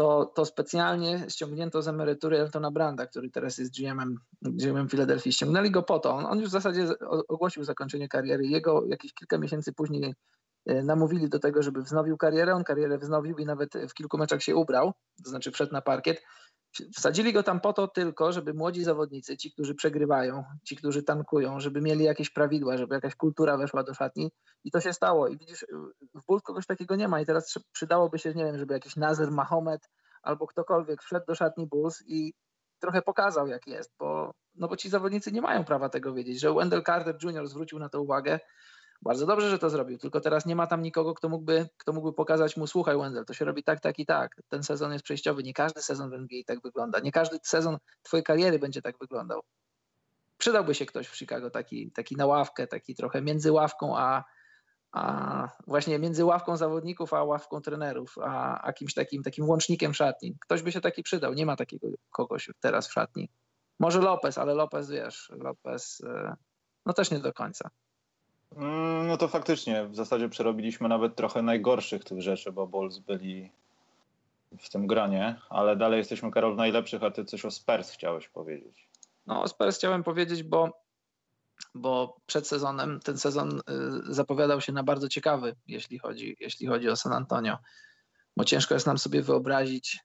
to, 0.00 0.32
to 0.34 0.44
specjalnie 0.44 1.26
ściągnięto 1.28 1.82
z 1.82 1.88
emerytury 1.88 2.38
Eltona 2.38 2.70
Branda, 2.70 3.06
który 3.06 3.30
teraz 3.30 3.58
jest 3.58 3.78
GM-em, 3.78 4.14
GM-em 4.42 4.88
Filadelfii. 4.88 5.32
Ściągnęli 5.32 5.70
go 5.70 5.82
po 5.82 5.98
to. 5.98 6.10
On, 6.10 6.26
on 6.26 6.40
już 6.40 6.48
w 6.48 6.52
zasadzie 6.52 6.88
ogłosił 7.28 7.64
zakończenie 7.64 8.08
kariery. 8.08 8.46
Jego 8.46 8.84
jakieś 8.86 9.14
kilka 9.14 9.38
miesięcy 9.38 9.72
później 9.72 10.14
e, 10.66 10.82
namówili 10.82 11.28
do 11.28 11.38
tego, 11.38 11.62
żeby 11.62 11.82
wznowił 11.82 12.16
karierę. 12.16 12.54
On 12.54 12.64
karierę 12.64 12.98
wznowił 12.98 13.38
i 13.38 13.46
nawet 13.46 13.72
w 13.88 13.94
kilku 13.94 14.18
meczach 14.18 14.42
się 14.42 14.56
ubrał, 14.56 14.92
to 15.24 15.30
znaczy 15.30 15.50
wszedł 15.50 15.72
na 15.72 15.82
parkiet. 15.82 16.22
Wsadzili 16.96 17.32
go 17.32 17.42
tam 17.42 17.60
po 17.60 17.72
to 17.72 17.88
tylko, 17.88 18.32
żeby 18.32 18.54
młodzi 18.54 18.84
zawodnicy, 18.84 19.36
ci, 19.36 19.52
którzy 19.52 19.74
przegrywają, 19.74 20.44
ci, 20.64 20.76
którzy 20.76 21.02
tankują, 21.02 21.60
żeby 21.60 21.80
mieli 21.80 22.04
jakieś 22.04 22.30
prawidła, 22.30 22.76
żeby 22.76 22.94
jakaś 22.94 23.14
kultura 23.14 23.56
weszła 23.56 23.82
do 23.82 23.94
szatni. 23.94 24.32
I 24.64 24.70
to 24.70 24.80
się 24.80 24.92
stało. 24.92 25.28
I 25.28 25.38
widzisz, 25.38 25.66
w 26.14 26.26
Bulls 26.26 26.42
kogoś 26.42 26.66
takiego 26.66 26.96
nie 26.96 27.08
ma. 27.08 27.20
I 27.20 27.26
teraz 27.26 27.58
przydałoby 27.72 28.18
się, 28.18 28.34
nie 28.34 28.44
wiem, 28.44 28.58
żeby 28.58 28.74
jakiś 28.74 28.96
Nazir 28.96 29.30
Mahomet 29.30 29.90
albo 30.22 30.46
ktokolwiek 30.46 31.02
wszedł 31.02 31.26
do 31.26 31.34
szatni 31.34 31.66
Bulls 31.66 32.02
i 32.06 32.34
trochę 32.80 33.02
pokazał, 33.02 33.46
jak 33.46 33.66
jest, 33.66 33.92
bo, 33.98 34.34
no 34.54 34.68
bo 34.68 34.76
ci 34.76 34.88
zawodnicy 34.88 35.32
nie 35.32 35.42
mają 35.42 35.64
prawa 35.64 35.88
tego 35.88 36.14
wiedzieć, 36.14 36.40
że 36.40 36.54
Wendell 36.54 36.82
Carter 36.82 37.16
Jr. 37.22 37.48
zwrócił 37.48 37.78
na 37.78 37.88
to 37.88 38.02
uwagę 38.02 38.40
bardzo 39.02 39.26
dobrze, 39.26 39.50
że 39.50 39.58
to 39.58 39.70
zrobił, 39.70 39.98
tylko 39.98 40.20
teraz 40.20 40.46
nie 40.46 40.56
ma 40.56 40.66
tam 40.66 40.82
nikogo, 40.82 41.14
kto 41.14 41.28
mógłby, 41.28 41.68
kto 41.76 41.92
mógłby 41.92 42.12
pokazać 42.12 42.56
mu, 42.56 42.66
słuchaj 42.66 42.98
Wendell, 42.98 43.24
to 43.24 43.34
się 43.34 43.44
robi 43.44 43.62
tak, 43.62 43.80
tak 43.80 43.98
i 43.98 44.06
tak. 44.06 44.42
Ten 44.48 44.62
sezon 44.62 44.92
jest 44.92 45.04
przejściowy, 45.04 45.42
nie 45.42 45.54
każdy 45.54 45.82
sezon 45.82 46.10
w 46.10 46.14
NBA 46.14 46.42
tak 46.46 46.62
wygląda, 46.62 47.00
nie 47.00 47.12
każdy 47.12 47.38
sezon 47.42 47.78
twojej 48.02 48.24
kariery 48.24 48.58
będzie 48.58 48.82
tak 48.82 48.98
wyglądał. 48.98 49.42
przydałby 50.38 50.74
się 50.74 50.86
ktoś 50.86 51.08
w 51.08 51.16
Chicago, 51.16 51.50
taki, 51.50 51.90
taki 51.92 52.16
na 52.16 52.26
ławkę, 52.26 52.66
taki 52.66 52.94
trochę 52.94 53.22
między 53.22 53.52
ławką, 53.52 53.98
a, 53.98 54.24
a 54.92 55.48
właśnie 55.66 55.98
między 55.98 56.24
ławką 56.24 56.56
zawodników, 56.56 57.14
a 57.14 57.24
ławką 57.24 57.60
trenerów, 57.60 58.16
a, 58.22 58.60
a 58.62 58.72
kimś 58.72 58.94
takim, 58.94 59.22
takim 59.22 59.48
łącznikiem 59.48 59.94
szatni. 59.94 60.36
Ktoś 60.40 60.62
by 60.62 60.72
się 60.72 60.80
taki 60.80 61.02
przydał. 61.02 61.34
Nie 61.34 61.46
ma 61.46 61.56
takiego 61.56 61.88
kogoś 62.10 62.50
teraz 62.60 62.88
w 62.88 62.92
szatni. 62.92 63.30
Może 63.78 64.00
Lopez, 64.00 64.38
ale 64.38 64.54
Lopez, 64.54 64.90
wiesz, 64.90 65.32
Lopez 65.36 66.00
e, 66.00 66.36
no 66.86 66.92
też 66.92 67.10
nie 67.10 67.18
do 67.18 67.32
końca. 67.32 67.70
Mm, 68.56 69.06
no 69.06 69.16
to 69.16 69.28
faktycznie, 69.28 69.86
w 69.86 69.96
zasadzie 69.96 70.28
przerobiliśmy 70.28 70.88
nawet 70.88 71.16
trochę 71.16 71.42
najgorszych 71.42 72.04
tych 72.04 72.22
rzeczy, 72.22 72.52
bo 72.52 72.66
Bulls 72.66 72.98
byli 72.98 73.50
w 74.58 74.68
tym 74.68 74.86
gronie, 74.86 75.40
ale 75.50 75.76
dalej 75.76 75.98
jesteśmy, 75.98 76.30
Karol, 76.30 76.56
najlepszych, 76.56 77.02
a 77.02 77.10
ty 77.10 77.24
coś 77.24 77.44
o 77.44 77.50
Spurs 77.50 77.90
chciałeś 77.90 78.28
powiedzieć. 78.28 78.88
No 79.26 79.42
o 79.42 79.48
Spurs 79.48 79.78
chciałem 79.78 80.02
powiedzieć, 80.02 80.42
bo, 80.42 80.82
bo 81.74 82.16
przed 82.26 82.48
sezonem, 82.48 83.00
ten 83.00 83.18
sezon 83.18 83.58
y, 83.58 83.60
zapowiadał 84.14 84.60
się 84.60 84.72
na 84.72 84.82
bardzo 84.82 85.08
ciekawy, 85.08 85.56
jeśli 85.66 85.98
chodzi, 85.98 86.36
jeśli 86.40 86.66
chodzi 86.66 86.88
o 86.88 86.96
San 86.96 87.12
Antonio, 87.12 87.58
bo 88.36 88.44
ciężko 88.44 88.74
jest 88.74 88.86
nam 88.86 88.98
sobie 88.98 89.22
wyobrazić 89.22 89.98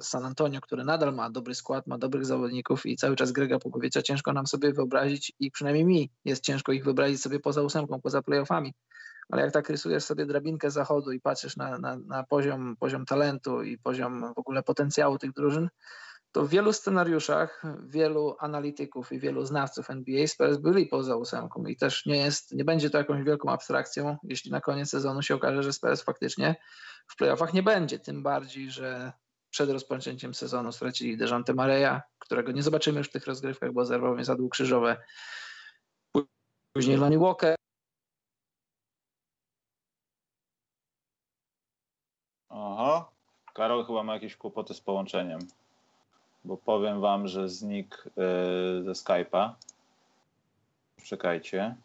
San 0.00 0.24
Antonio, 0.24 0.60
które 0.60 0.84
nadal 0.84 1.14
ma 1.14 1.30
dobry 1.30 1.54
skład, 1.54 1.86
ma 1.86 1.98
dobrych 1.98 2.26
zawodników 2.26 2.86
i 2.86 2.96
cały 2.96 3.16
czas 3.16 3.32
Grega 3.32 3.58
Popowiecza, 3.58 4.02
ciężko 4.02 4.32
nam 4.32 4.46
sobie 4.46 4.72
wyobrazić 4.72 5.32
i 5.38 5.50
przynajmniej 5.50 5.84
mi 5.84 6.10
jest 6.24 6.44
ciężko 6.44 6.72
ich 6.72 6.84
wyobrazić 6.84 7.22
sobie 7.22 7.40
poza 7.40 7.62
ósemką, 7.62 8.00
poza 8.00 8.22
playoffami. 8.22 8.74
Ale 9.28 9.42
jak 9.42 9.52
tak 9.52 9.70
rysujesz 9.70 10.04
sobie 10.04 10.26
drabinkę 10.26 10.70
zachodu 10.70 11.12
i 11.12 11.20
patrzysz 11.20 11.56
na, 11.56 11.78
na, 11.78 11.96
na 11.96 12.24
poziom, 12.24 12.76
poziom 12.76 13.04
talentu 13.04 13.62
i 13.62 13.78
poziom 13.78 14.34
w 14.34 14.38
ogóle 14.38 14.62
potencjału 14.62 15.18
tych 15.18 15.32
drużyn, 15.32 15.68
to 16.32 16.44
w 16.44 16.48
wielu 16.48 16.72
scenariuszach 16.72 17.62
wielu 17.86 18.36
analityków 18.38 19.12
i 19.12 19.18
wielu 19.18 19.44
znawców 19.44 19.90
NBA 19.90 20.26
Spurs 20.26 20.56
byli 20.56 20.86
poza 20.86 21.16
ósemką 21.16 21.66
i 21.66 21.76
też 21.76 22.06
nie 22.06 22.16
jest, 22.16 22.52
nie 22.52 22.64
będzie 22.64 22.90
to 22.90 22.98
jakąś 22.98 23.22
wielką 23.22 23.50
abstrakcją, 23.52 24.16
jeśli 24.22 24.50
na 24.50 24.60
koniec 24.60 24.90
sezonu 24.90 25.22
się 25.22 25.34
okaże, 25.34 25.62
że 25.62 25.72
Spurs 25.72 26.02
faktycznie 26.02 26.56
w 27.06 27.16
playoffach 27.16 27.54
nie 27.54 27.62
będzie, 27.62 27.98
tym 27.98 28.22
bardziej, 28.22 28.70
że 28.70 29.12
przed 29.50 29.70
rozpoczęciem 29.70 30.34
sezonu 30.34 30.72
stracili 30.72 31.16
Dejante 31.16 31.54
Mareja, 31.54 32.02
którego 32.18 32.52
nie 32.52 32.62
zobaczymy 32.62 32.98
już 32.98 33.08
w 33.08 33.12
tych 33.12 33.26
rozgrywkach, 33.26 33.72
bo 33.72 33.84
zerwał 33.84 34.14
mnie 34.14 34.24
zadług 34.24 34.52
krzyżowe. 34.52 34.96
Później 36.72 36.96
Lonnie 36.96 37.18
Walker. 37.18 37.56
Aha, 42.48 43.10
Karol 43.54 43.86
chyba 43.86 44.02
ma 44.02 44.14
jakieś 44.14 44.36
kłopoty 44.36 44.74
z 44.74 44.80
połączeniem, 44.80 45.38
bo 46.44 46.56
powiem 46.56 47.00
wam, 47.00 47.28
że 47.28 47.48
znikł 47.48 47.96
yy, 48.16 48.82
ze 48.84 48.92
Skype'a. 48.92 49.54
Czekajcie. 51.04 51.76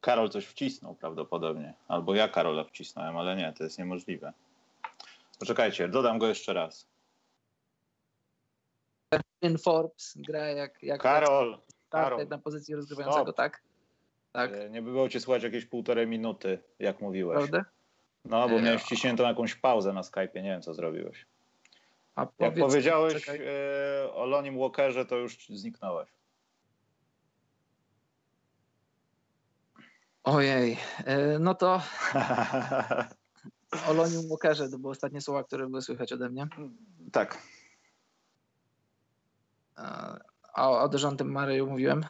Karol 0.00 0.30
coś 0.30 0.46
wcisnął 0.46 0.94
prawdopodobnie, 0.94 1.74
albo 1.88 2.14
ja 2.14 2.28
Karola 2.28 2.64
wcisnąłem, 2.64 3.16
ale 3.16 3.36
nie, 3.36 3.52
to 3.52 3.64
jest 3.64 3.78
niemożliwe. 3.78 4.32
Poczekajcie, 5.38 5.88
dodam 5.88 6.18
go 6.18 6.28
jeszcze 6.28 6.52
raz. 6.52 6.88
In 9.42 9.58
Forbes 9.58 10.14
gra 10.16 10.48
jak, 10.48 10.82
jak 10.82 11.02
Karol, 11.02 11.58
Karol. 11.88 12.28
na 12.28 12.38
pozycji 12.38 12.74
rozgrywającego, 12.74 13.24
Stop. 13.24 13.36
tak? 13.36 13.62
Tak. 14.32 14.52
E, 14.52 14.70
nie 14.70 14.82
by 14.82 14.90
było 14.90 15.08
cię 15.08 15.20
słuchać 15.20 15.42
jakieś 15.42 15.64
półtorej 15.66 16.06
minuty, 16.06 16.58
jak 16.78 17.00
mówiłeś. 17.00 17.36
Prawda? 17.36 17.64
No, 18.24 18.48
bo 18.48 18.60
miałeś 18.60 18.82
wciśniętą 18.82 19.22
jakąś 19.22 19.54
pauzę 19.54 19.92
na 19.92 20.00
Skype'ie, 20.00 20.34
nie 20.34 20.50
wiem 20.50 20.62
co 20.62 20.74
zrobiłeś. 20.74 21.26
A 22.14 22.26
jak 22.38 22.54
powiedziałeś 22.54 23.28
e, 23.28 24.12
o 24.12 24.26
Lonim 24.26 24.58
Walkerze, 24.58 25.06
to 25.06 25.16
już 25.16 25.48
zniknąłeś. 25.48 26.08
Ojej, 30.24 30.78
e, 31.04 31.38
no 31.38 31.54
to 31.54 31.82
O 33.88 33.92
Loniu 33.92 34.28
Walkerze 34.28 34.68
to 34.68 34.78
były 34.78 34.90
ostatnie 34.90 35.20
słowa, 35.20 35.44
które 35.44 35.66
były 35.66 35.82
słychać 35.82 36.12
ode 36.12 36.30
mnie. 36.30 36.48
Tak. 37.12 37.42
A 40.54 40.70
o 40.70 40.88
Dejontem 40.88 41.32
Mareju 41.32 41.66
mówiłem? 41.66 42.04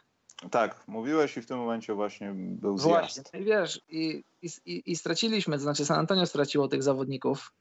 Tak, 0.51 0.88
mówiłeś 0.88 1.37
i 1.37 1.42
w 1.42 1.47
tym 1.47 1.59
momencie 1.59 1.95
właśnie 1.95 2.33
był 2.35 2.79
zjazd. 2.79 2.90
Właśnie, 2.90 3.23
no 3.33 3.40
i 3.40 3.45
wiesz, 3.45 3.81
i, 3.88 4.25
i, 4.42 4.83
i 4.87 4.97
straciliśmy, 4.97 5.57
to 5.57 5.62
znaczy 5.62 5.85
San 5.85 5.99
Antonio 5.99 6.27
straciło 6.27 6.69
tych 6.69 6.83
zawodników 6.83 7.53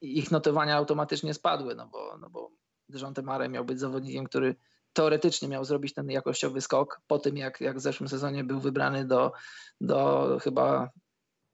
i 0.00 0.18
ich 0.18 0.30
notowania 0.30 0.76
automatycznie 0.76 1.34
spadły, 1.34 1.74
no 1.74 1.86
bo, 1.86 2.18
no 2.20 2.30
bo 2.30 2.50
Dejonte 2.88 3.22
Mare 3.22 3.48
miał 3.48 3.64
być 3.64 3.80
zawodnikiem, 3.80 4.24
który 4.24 4.56
teoretycznie 4.92 5.48
miał 5.48 5.64
zrobić 5.64 5.94
ten 5.94 6.10
jakościowy 6.10 6.60
skok 6.60 7.00
po 7.06 7.18
tym, 7.18 7.36
jak, 7.36 7.60
jak 7.60 7.76
w 7.76 7.80
zeszłym 7.80 8.08
sezonie 8.08 8.44
był 8.44 8.60
wybrany 8.60 9.04
do, 9.04 9.32
do 9.80 10.38
chyba 10.42 10.90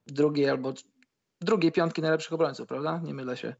drugiej 0.06 0.48
albo 0.48 0.72
drugiej 1.40 1.72
piątki 1.72 2.02
najlepszych 2.02 2.32
obrońców, 2.32 2.68
prawda? 2.68 3.00
Nie 3.04 3.14
mylę 3.14 3.36
się. 3.36 3.54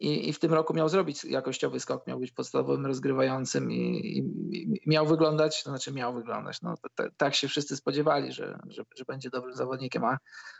I, 0.00 0.28
I, 0.28 0.32
w 0.32 0.38
tym 0.38 0.54
roku 0.54 0.74
miał 0.74 0.88
zrobić 0.88 1.24
jakościowy 1.24 1.80
skok, 1.80 2.06
miał 2.06 2.20
być 2.20 2.32
podstawowym 2.32 2.86
rozgrywającym 2.86 3.72
i, 3.72 3.76
i, 3.76 4.18
i 4.52 4.80
miał 4.86 5.06
wyglądać, 5.06 5.62
to 5.62 5.70
znaczy 5.70 5.92
miał 5.92 6.14
wyglądać. 6.14 6.62
No, 6.62 6.74
tak 7.16 7.34
się 7.34 7.48
wszyscy 7.48 7.76
spodziewali, 7.76 8.32
że, 8.32 8.58
że, 8.68 8.82
że, 8.96 9.04
będzie 9.04 9.30
dobrym 9.30 9.54
zawodnikiem, 9.54 10.04
a, 10.04 10.18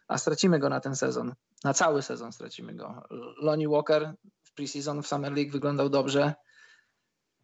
a 0.09 0.19
stracimy 0.19 0.59
go 0.59 0.69
na 0.69 0.81
ten 0.81 0.97
sezon. 0.97 1.35
Na 1.65 1.75
cały 1.75 2.03
sezon 2.03 2.33
stracimy 2.33 2.75
go. 2.75 3.03
Lonnie 3.43 3.69
Walker 3.69 4.15
w 4.43 4.55
preseason 4.55 5.03
w 5.03 5.07
Summer 5.07 5.33
League 5.33 5.53
wyglądał 5.53 5.89
dobrze 5.89 6.35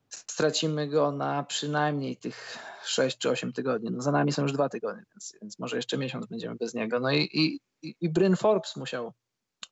stracimy 0.08 0.88
go 0.88 1.12
na 1.12 1.42
przynajmniej 1.42 2.16
tych 2.16 2.58
6 2.84 3.18
czy 3.18 3.30
8 3.30 3.52
tygodni. 3.52 3.90
No 3.90 4.02
za 4.02 4.12
nami 4.12 4.32
są 4.32 4.42
już 4.42 4.52
dwa 4.52 4.68
tygodnie, 4.68 5.02
więc, 5.14 5.34
więc 5.42 5.58
może 5.58 5.76
jeszcze 5.76 5.98
miesiąc 5.98 6.26
będziemy 6.26 6.54
bez 6.54 6.74
niego. 6.74 7.00
No 7.00 7.10
i, 7.10 7.28
i, 7.32 7.60
i 8.00 8.08
Bryn 8.08 8.36
Forbes 8.36 8.76
musiał 8.76 9.12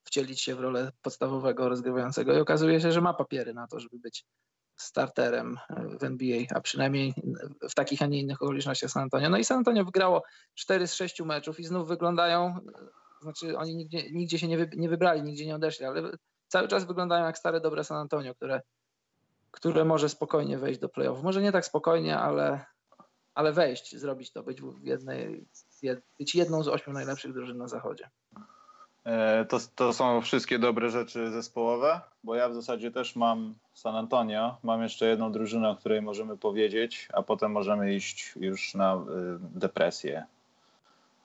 wcielić 0.04 0.40
się 0.40 0.54
w 0.54 0.60
rolę 0.60 0.92
podstawowego 1.02 1.68
rozgrywającego 1.68 2.34
i 2.34 2.40
okazuje 2.40 2.80
się, 2.80 2.92
że 2.92 3.00
ma 3.00 3.14
papiery 3.14 3.54
na 3.54 3.66
to, 3.66 3.80
żeby 3.80 3.98
być 3.98 4.24
starterem 4.76 5.58
w 6.00 6.04
NBA, 6.04 6.44
a 6.54 6.60
przynajmniej 6.60 7.14
w 7.70 7.74
takich, 7.74 8.02
a 8.02 8.06
nie 8.06 8.20
innych 8.20 8.42
okolicznościach 8.42 8.90
San 8.90 9.02
Antonio. 9.02 9.30
No 9.30 9.38
i 9.38 9.44
San 9.44 9.58
Antonio 9.58 9.84
wygrało 9.84 10.22
4 10.54 10.86
z 10.86 10.94
6 10.94 11.20
meczów 11.20 11.60
i 11.60 11.64
znów 11.64 11.88
wyglądają, 11.88 12.58
znaczy 13.22 13.58
oni 13.58 13.76
nigdzie, 13.76 14.12
nigdzie 14.12 14.38
się 14.38 14.48
nie, 14.48 14.58
wy, 14.58 14.70
nie 14.76 14.88
wybrali, 14.88 15.22
nigdzie 15.22 15.46
nie 15.46 15.54
odeszli, 15.54 15.86
ale 15.86 16.10
cały 16.48 16.68
czas 16.68 16.84
wyglądają 16.84 17.24
jak 17.24 17.38
stare, 17.38 17.60
dobre 17.60 17.84
San 17.84 17.96
Antonio, 17.96 18.34
które 18.34 18.60
które 19.54 19.84
może 19.84 20.08
spokojnie 20.08 20.58
wejść 20.58 20.80
do 20.80 20.88
playoff. 20.88 21.22
Może 21.22 21.42
nie 21.42 21.52
tak 21.52 21.66
spokojnie, 21.66 22.18
ale, 22.18 22.64
ale 23.34 23.52
wejść, 23.52 23.96
zrobić 23.96 24.30
to, 24.30 24.42
być, 24.42 24.62
w 24.62 24.84
jednej, 24.84 25.46
być 26.18 26.34
jedną 26.34 26.62
z 26.62 26.68
ośmiu 26.68 26.92
najlepszych 26.92 27.32
drużyn 27.32 27.58
na 27.58 27.68
zachodzie. 27.68 28.10
E, 29.04 29.44
to, 29.44 29.58
to 29.74 29.92
są 29.92 30.20
wszystkie 30.20 30.58
dobre 30.58 30.90
rzeczy 30.90 31.30
zespołowe, 31.30 32.00
bo 32.24 32.34
ja 32.34 32.48
w 32.48 32.54
zasadzie 32.54 32.90
też 32.90 33.16
mam 33.16 33.54
San 33.74 33.96
Antonio. 33.96 34.56
Mam 34.62 34.82
jeszcze 34.82 35.06
jedną 35.06 35.32
drużynę, 35.32 35.70
o 35.70 35.76
której 35.76 36.02
możemy 36.02 36.36
powiedzieć, 36.36 37.08
a 37.12 37.22
potem 37.22 37.52
możemy 37.52 37.94
iść 37.94 38.32
już 38.36 38.74
na 38.74 38.94
y, 38.94 38.98
depresję 39.40 40.24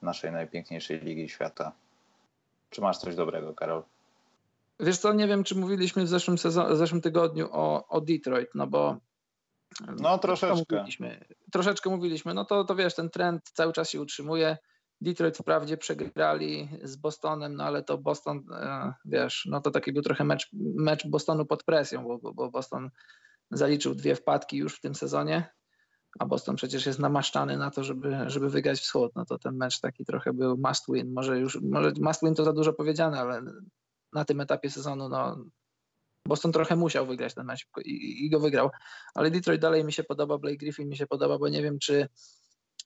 naszej 0.01 0.31
najpiękniejszej 0.31 0.99
ligi 0.99 1.29
świata. 1.29 1.71
Czy 2.69 2.81
masz 2.81 2.97
coś 2.97 3.15
dobrego, 3.15 3.53
Karol? 3.53 3.83
Wiesz 4.79 4.97
co, 4.97 5.13
nie 5.13 5.27
wiem, 5.27 5.43
czy 5.43 5.55
mówiliśmy 5.55 6.03
w 6.03 6.07
zeszłym, 6.07 6.37
sezon, 6.37 6.73
w 6.73 6.77
zeszłym 6.77 7.01
tygodniu 7.01 7.49
o, 7.51 7.87
o 7.87 8.01
Detroit, 8.01 8.49
no 8.55 8.67
bo 8.67 8.97
no 9.99 10.17
troszeczkę. 10.17 10.75
Mówiliśmy, 10.75 11.25
troszeczkę 11.51 11.89
mówiliśmy, 11.89 12.33
no 12.33 12.45
to, 12.45 12.63
to 12.63 12.75
wiesz, 12.75 12.95
ten 12.95 13.09
trend 13.09 13.41
cały 13.53 13.73
czas 13.73 13.89
się 13.89 14.01
utrzymuje. 14.01 14.57
Detroit 15.01 15.37
wprawdzie 15.37 15.77
przegrali 15.77 16.69
z 16.83 16.95
Bostonem, 16.95 17.55
no 17.55 17.63
ale 17.63 17.83
to 17.83 17.97
Boston, 17.97 18.43
e, 18.53 18.93
wiesz, 19.05 19.47
no 19.51 19.61
to 19.61 19.71
taki 19.71 19.93
był 19.93 20.01
trochę 20.01 20.23
mecz, 20.23 20.49
mecz 20.75 21.07
Bostonu 21.07 21.45
pod 21.45 21.63
presją, 21.63 22.03
bo, 22.03 22.33
bo 22.33 22.51
Boston 22.51 22.89
zaliczył 23.51 23.95
dwie 23.95 24.15
wpadki 24.15 24.57
już 24.57 24.75
w 24.75 24.81
tym 24.81 24.95
sezonie, 24.95 25.53
a 26.19 26.25
Boston 26.25 26.55
przecież 26.55 26.85
jest 26.85 26.99
namaszczany 26.99 27.57
na 27.57 27.71
to, 27.71 27.83
żeby, 27.83 28.17
żeby 28.27 28.49
wygrać 28.49 28.79
wschód. 28.79 29.11
No 29.15 29.25
to 29.25 29.39
ten 29.39 29.55
mecz 29.55 29.79
taki 29.79 30.05
trochę 30.05 30.33
był 30.33 30.57
must 30.57 30.83
win. 30.93 31.13
Może 31.13 31.39
już, 31.39 31.61
może 31.61 31.91
must 32.01 32.23
win 32.23 32.35
to 32.35 32.43
za 32.43 32.53
dużo 32.53 32.73
powiedziane, 32.73 33.19
ale 33.19 33.41
na 34.13 34.25
tym 34.25 34.41
etapie 34.41 34.69
sezonu, 34.69 35.09
no, 35.09 35.45
Boston 36.25 36.51
trochę 36.51 36.75
musiał 36.75 37.07
wygrać 37.07 37.33
ten 37.33 37.45
mecz 37.45 37.67
i, 37.85 38.25
i, 38.25 38.29
go 38.29 38.39
wygrał, 38.39 38.69
ale 39.15 39.31
Detroit 39.31 39.61
dalej 39.61 39.85
mi 39.85 39.93
się 39.93 40.03
podoba, 40.03 40.37
Blake 40.37 40.57
Griffin 40.57 40.89
mi 40.89 40.97
się 40.97 41.07
podoba, 41.07 41.37
bo 41.37 41.49
nie 41.49 41.63
wiem, 41.63 41.79
czy, 41.79 42.07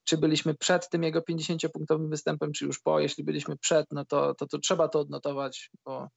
czy 0.04 0.18
byliśmy 0.18 0.56
przed 0.56 0.90
tym 0.90 1.04
jego 1.04 1.20
50-punktowym 1.20 2.10
występem, 2.10 2.52
czy 2.52 2.66
już 2.66 2.80
po. 2.80 3.00
Jeśli 3.00 3.24
byliśmy 3.24 3.58
przed, 3.58 3.88
no 3.92 4.06
to, 4.06 4.36
to, 4.36 4.48
to 4.48 4.60
trzeba 4.60 4.88
to 4.88 5.00
odnotować, 5.00 5.72
bo 5.86 6.10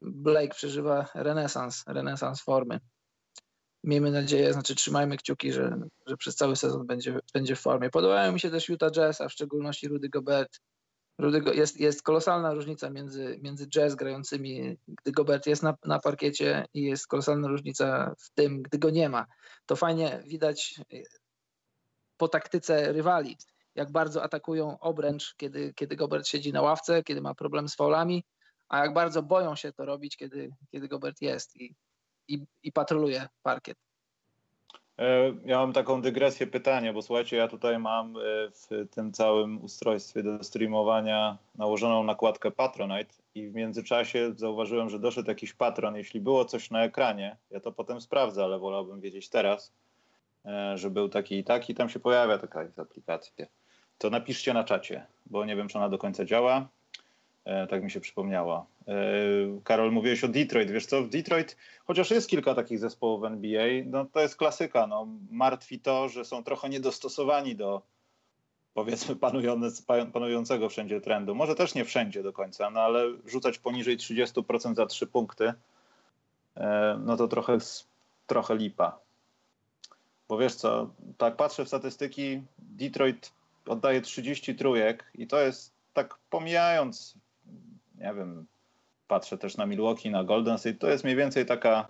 Blake 0.00 0.54
przeżywa 0.54 1.06
renesans, 1.14 1.84
renesans 1.86 2.42
formy. 2.42 2.80
Miejmy 3.84 4.10
nadzieję, 4.10 4.52
znaczy 4.52 4.74
trzymajmy 4.74 5.16
kciuki, 5.16 5.52
że, 5.52 5.80
że 6.06 6.16
przez 6.16 6.36
cały 6.36 6.56
sezon 6.56 6.86
będzie, 6.86 7.20
będzie 7.34 7.56
w 7.56 7.60
formie. 7.60 7.90
Podobają 7.90 8.32
mi 8.32 8.40
się 8.40 8.50
też 8.50 8.68
Utah 8.68 8.90
Jazz, 8.90 9.20
a 9.20 9.28
w 9.28 9.32
szczególności 9.32 9.88
Rudy 9.88 10.08
Gobert, 10.08 10.60
Jest, 11.54 11.80
jest 11.80 12.02
kolosalna 12.02 12.54
różnica 12.54 12.90
między, 12.90 13.38
między 13.42 13.68
jazz 13.68 13.94
grającymi, 13.94 14.78
gdy 14.88 15.12
Gobert 15.12 15.46
jest 15.46 15.62
na, 15.62 15.76
na 15.84 15.98
parkiecie 15.98 16.64
i 16.74 16.82
jest 16.82 17.06
kolosalna 17.06 17.48
różnica 17.48 18.14
w 18.18 18.30
tym, 18.30 18.62
gdy 18.62 18.78
go 18.78 18.90
nie 18.90 19.08
ma. 19.08 19.26
To 19.66 19.76
fajnie 19.76 20.22
widać 20.26 20.80
po 22.16 22.28
taktyce 22.28 22.92
rywali, 22.92 23.36
jak 23.74 23.92
bardzo 23.92 24.22
atakują 24.22 24.78
obręcz, 24.78 25.34
kiedy, 25.36 25.74
kiedy 25.74 25.96
Gobert 25.96 26.28
siedzi 26.28 26.52
na 26.52 26.62
ławce, 26.62 27.02
kiedy 27.02 27.20
ma 27.20 27.34
problem 27.34 27.68
z 27.68 27.76
faulami, 27.76 28.24
a 28.68 28.78
jak 28.78 28.92
bardzo 28.94 29.22
boją 29.22 29.56
się 29.56 29.72
to 29.72 29.84
robić, 29.84 30.16
kiedy, 30.16 30.50
kiedy 30.70 30.88
Gobert 30.88 31.20
jest 31.20 31.56
i, 31.56 31.74
i, 32.28 32.46
i 32.62 32.72
patroluje 32.72 33.28
parkiet. 33.42 33.85
E, 34.98 35.34
ja 35.44 35.58
mam 35.58 35.72
taką 35.72 36.02
dygresję 36.02 36.46
pytanie, 36.46 36.92
bo 36.92 37.02
słuchajcie, 37.02 37.36
ja 37.36 37.48
tutaj 37.48 37.78
mam 37.78 38.16
e, 38.16 38.20
w 38.50 38.88
tym 38.90 39.12
całym 39.12 39.64
ustrojstwie 39.64 40.22
do 40.22 40.44
streamowania 40.44 41.38
nałożoną 41.54 42.04
nakładkę 42.04 42.50
Patronite 42.50 43.14
i 43.34 43.48
w 43.48 43.54
międzyczasie 43.54 44.32
zauważyłem, 44.36 44.90
że 44.90 44.98
doszedł 44.98 45.28
jakiś 45.28 45.52
patron. 45.52 45.96
Jeśli 45.96 46.20
było 46.20 46.44
coś 46.44 46.70
na 46.70 46.84
ekranie, 46.84 47.36
ja 47.50 47.60
to 47.60 47.72
potem 47.72 48.00
sprawdzę, 48.00 48.44
ale 48.44 48.58
wolałbym 48.58 49.00
wiedzieć 49.00 49.28
teraz, 49.28 49.72
e, 50.44 50.78
że 50.78 50.90
był 50.90 51.08
taki 51.08 51.38
i 51.38 51.44
taki. 51.44 51.74
Tam 51.74 51.88
się 51.88 52.00
pojawia 52.00 52.38
taka 52.38 52.68
aplikacja. 52.76 53.46
To 53.98 54.10
napiszcie 54.10 54.54
na 54.54 54.64
czacie, 54.64 55.06
bo 55.26 55.44
nie 55.44 55.56
wiem, 55.56 55.68
czy 55.68 55.78
ona 55.78 55.88
do 55.88 55.98
końca 55.98 56.24
działa. 56.24 56.68
E, 57.46 57.66
tak 57.66 57.82
mi 57.82 57.90
się 57.90 58.00
przypomniało. 58.00 58.66
E, 58.88 58.94
Karol, 59.64 59.92
mówiłeś 59.92 60.24
o 60.24 60.28
Detroit. 60.28 60.70
Wiesz 60.70 60.86
co, 60.86 61.02
w 61.02 61.08
Detroit, 61.08 61.56
chociaż 61.84 62.10
jest 62.10 62.28
kilka 62.28 62.54
takich 62.54 62.78
zespołów 62.78 63.24
NBA, 63.24 63.66
no 63.84 64.04
to 64.04 64.20
jest 64.20 64.36
klasyka. 64.36 64.86
No, 64.86 65.06
martwi 65.30 65.80
to, 65.80 66.08
że 66.08 66.24
są 66.24 66.44
trochę 66.44 66.68
niedostosowani 66.68 67.56
do 67.56 67.82
powiedzmy 68.74 69.16
panującego 70.12 70.68
wszędzie 70.68 71.00
trendu. 71.00 71.34
Może 71.34 71.54
też 71.54 71.74
nie 71.74 71.84
wszędzie 71.84 72.22
do 72.22 72.32
końca, 72.32 72.70
no 72.70 72.80
ale 72.80 73.04
rzucać 73.26 73.58
poniżej 73.58 73.96
30% 73.96 74.74
za 74.74 74.86
trzy 74.86 75.06
punkty, 75.06 75.52
e, 76.56 76.98
no 77.04 77.16
to 77.16 77.28
trochę, 77.28 77.58
trochę 78.26 78.56
lipa. 78.56 78.98
Bo 80.28 80.38
wiesz 80.38 80.54
co, 80.54 80.90
tak 81.18 81.36
patrzę 81.36 81.64
w 81.64 81.68
statystyki, 81.68 82.42
Detroit 82.58 83.32
oddaje 83.66 84.00
30 84.00 84.54
trójek 84.54 85.10
i 85.14 85.26
to 85.26 85.40
jest 85.40 85.72
tak 85.92 86.18
pomijając 86.30 87.14
nie 87.98 88.14
wiem, 88.14 88.46
patrzę 89.08 89.38
też 89.38 89.56
na 89.56 89.66
Milwaukee, 89.66 90.10
na 90.10 90.24
Golden 90.24 90.58
State, 90.58 90.78
to 90.78 90.90
jest 90.90 91.04
mniej 91.04 91.16
więcej 91.16 91.46
taka 91.46 91.88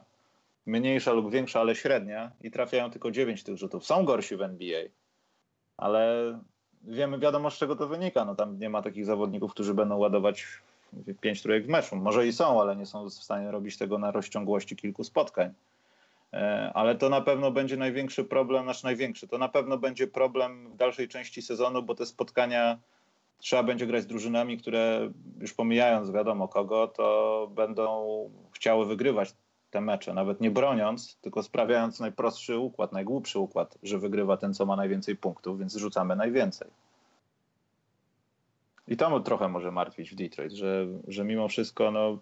mniejsza 0.67 1.13
lub 1.13 1.31
większa, 1.31 1.61
ale 1.61 1.75
średnia 1.75 2.31
i 2.41 2.51
trafiają 2.51 2.91
tylko 2.91 3.11
9 3.11 3.43
tych 3.43 3.57
rzutów. 3.57 3.87
Są 3.87 4.05
gorsi 4.05 4.37
w 4.37 4.43
NBA, 4.43 4.83
ale 5.77 6.33
wiemy, 6.83 7.19
wiadomo 7.19 7.51
z 7.51 7.59
czego 7.59 7.77
to 7.77 7.87
wynika. 7.87 8.25
No 8.25 8.35
tam 8.35 8.59
nie 8.59 8.71
ma 8.71 8.83
takich 8.83 9.05
zawodników, 9.05 9.51
którzy 9.51 9.75
będą 9.75 9.97
ładować 9.97 10.47
5 11.21 11.43
trójek 11.43 11.67
w 11.67 11.69
meczu. 11.69 11.97
Może 11.97 12.27
i 12.27 12.33
są, 12.33 12.61
ale 12.61 12.77
nie 12.77 12.87
są 12.87 13.05
w 13.05 13.13
stanie 13.13 13.51
robić 13.51 13.79
tego 13.79 13.99
na 13.99 14.11
rozciągłości 14.11 14.77
kilku 14.77 15.05
spotkań. 15.05 15.53
E, 16.33 16.71
ale 16.75 16.95
to 16.95 17.09
na 17.09 17.21
pewno 17.21 17.51
będzie 17.51 17.77
największy 17.77 18.25
problem, 18.25 18.67
nasz 18.67 18.83
największy. 18.83 19.29
To 19.29 19.39
na 19.39 19.49
pewno 19.49 19.79
będzie 19.79 20.07
problem 20.07 20.71
w 20.71 20.77
dalszej 20.77 21.09
części 21.09 21.43
sezonu, 21.43 21.83
bo 21.83 21.95
te 21.95 22.07
spotkania 22.07 22.79
trzeba 23.39 23.63
będzie 23.63 23.87
grać 23.87 24.03
z 24.03 24.07
drużynami, 24.07 24.59
które 24.59 25.13
już 25.41 25.55
pomijając 25.55 26.11
wiadomo 26.11 26.49
kogo, 26.49 26.89
to 26.89 27.49
będą 27.55 28.07
chciały 28.53 28.87
wygrywać 28.87 29.35
te 29.71 29.81
mecze, 29.81 30.15
nawet 30.15 30.41
nie 30.41 30.51
broniąc, 30.51 31.19
tylko 31.21 31.43
sprawiając 31.43 32.01
najprostszy 32.01 32.59
układ, 32.59 32.93
najgłupszy 32.93 33.39
układ, 33.39 33.79
że 33.83 33.99
wygrywa 33.99 34.37
ten, 34.37 34.55
co 34.55 34.67
ma 34.67 34.77
najwięcej 34.77 35.17
punktów, 35.17 35.59
więc 35.59 35.77
rzucamy 35.77 36.17
najwięcej. 36.17 36.69
I 38.89 38.97
to 38.97 39.21
trochę 39.21 39.49
może 39.49 39.73
martwić 39.73 40.11
w 40.11 40.15
Detroit, 40.15 40.53
że, 40.53 40.87
że 41.09 41.25
mimo 41.25 41.49
wszystko, 41.49 41.91
no, 41.91 42.19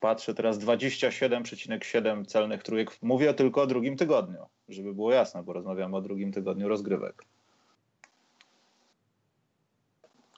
patrzę 0.00 0.34
teraz 0.34 0.58
27,7 0.58 2.26
celnych 2.26 2.62
trójek. 2.62 2.98
Mówię 3.02 3.34
tylko 3.34 3.62
o 3.62 3.66
drugim 3.66 3.96
tygodniu, 3.96 4.46
żeby 4.68 4.94
było 4.94 5.12
jasne, 5.12 5.42
bo 5.42 5.52
rozmawiamy 5.52 5.96
o 5.96 6.00
drugim 6.00 6.32
tygodniu 6.32 6.68
rozgrywek. 6.68 7.24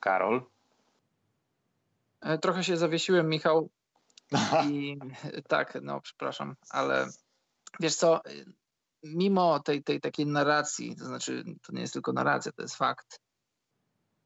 Karol? 0.05 0.43
E, 2.21 2.39
trochę 2.39 2.65
się 2.65 2.77
zawiesiłem, 2.77 3.29
Michał. 3.29 3.69
I 4.69 4.99
tak, 5.49 5.79
no 5.83 6.01
przepraszam, 6.01 6.57
ale 6.71 7.09
wiesz 7.81 7.97
co, 7.97 8.21
mimo 9.03 9.61
tej, 9.61 9.83
tej 9.83 10.01
takiej 10.01 10.27
narracji, 10.27 10.97
to 10.97 11.05
znaczy 11.05 11.45
to 11.63 11.73
nie 11.73 11.81
jest 11.81 11.93
tylko 11.93 12.13
narracja, 12.13 12.53
to 12.53 12.63
jest 12.63 12.77
fakt, 12.77 13.21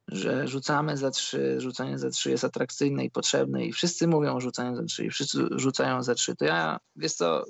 że 0.08 0.48
rzucamy 0.48 0.96
za 0.96 1.10
trzy, 1.10 1.60
rzucanie 1.60 1.98
za 1.98 2.10
trzy 2.10 2.30
jest 2.30 2.44
atrakcyjne 2.44 3.04
i 3.04 3.10
potrzebne 3.10 3.64
i 3.64 3.72
wszyscy 3.72 4.08
mówią 4.08 4.36
o 4.36 4.40
rzucaniu 4.40 4.76
za 4.76 4.84
trzy 4.84 5.04
i 5.04 5.10
wszyscy 5.10 5.38
rzucają 5.50 6.02
za 6.02 6.14
trzy, 6.14 6.36
to 6.36 6.44
ja, 6.44 6.78
wiesz 6.96 7.12
co, 7.12 7.44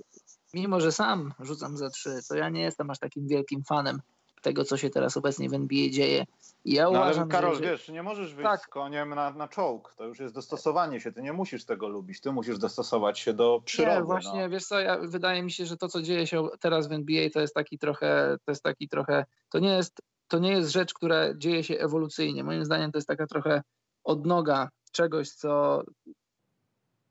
mimo 0.55 0.81
że 0.81 0.93
sam 0.93 1.35
rzucam 1.41 1.77
za 1.77 1.91
trzy, 1.91 2.19
to 2.29 2.37
ja 2.37 2.49
nie 2.49 2.63
jestem 2.63 2.91
aż 2.91 2.99
takim 2.99 3.29
wielkim 3.29 3.65
fanem 3.65 4.01
tego, 4.41 4.65
co 4.65 4.77
się 4.77 4.91
teraz 4.91 5.17
obecnie 5.17 5.49
w 5.49 5.55
NBA 5.55 5.89
dzieje. 5.91 6.27
Ja 6.65 6.85
no, 6.85 6.91
uważam, 6.91 7.23
ale 7.23 7.33
Karol, 7.33 7.55
że... 7.57 7.61
wiesz, 7.61 7.89
nie 7.89 8.03
możesz 8.03 8.35
wyjść 8.35 8.51
tak. 8.51 8.61
z 8.61 8.67
koniem 8.67 9.15
na, 9.15 9.31
na 9.31 9.49
czołg. 9.49 9.95
To 9.97 10.05
już 10.05 10.19
jest 10.21 10.35
dostosowanie 10.35 11.01
się. 11.01 11.13
Ty 11.13 11.23
nie 11.23 11.33
musisz 11.33 11.65
tego 11.65 11.89
lubić. 11.89 12.21
Ty 12.21 12.33
musisz 12.33 12.59
dostosować 12.59 13.19
się 13.19 13.35
do 13.35 13.63
przyrody. 13.65 13.99
Nie, 13.99 14.05
właśnie, 14.05 14.41
no. 14.41 14.51
wiesz 14.51 14.65
co, 14.67 14.81
ja, 14.81 14.99
wydaje 14.99 15.43
mi 15.43 15.51
się, 15.51 15.67
że 15.67 15.77
to, 15.77 15.89
co 15.89 16.03
dzieje 16.03 16.27
się 16.27 16.49
teraz 16.61 16.89
w 16.89 16.93
NBA, 16.93 17.31
to 17.31 17.41
jest 17.41 17.55
taki 17.55 17.79
trochę, 17.79 18.37
to 18.45 18.53
jest 18.53 18.63
taki 18.63 18.89
trochę, 18.89 19.25
to 19.49 19.59
nie 19.59 19.73
jest, 19.73 20.03
to 20.29 20.39
nie 20.39 20.51
jest 20.51 20.71
rzecz, 20.71 20.95
która 20.95 21.35
dzieje 21.35 21.65
się 21.65 21.75
ewolucyjnie. 21.75 22.45
Moim 22.45 22.65
zdaniem 22.65 22.93
to 22.93 22.99
jest 22.99 23.09
taka 23.09 23.27
trochę 23.27 23.63
odnoga 24.05 24.69
czegoś, 24.93 25.31
co, 25.31 25.83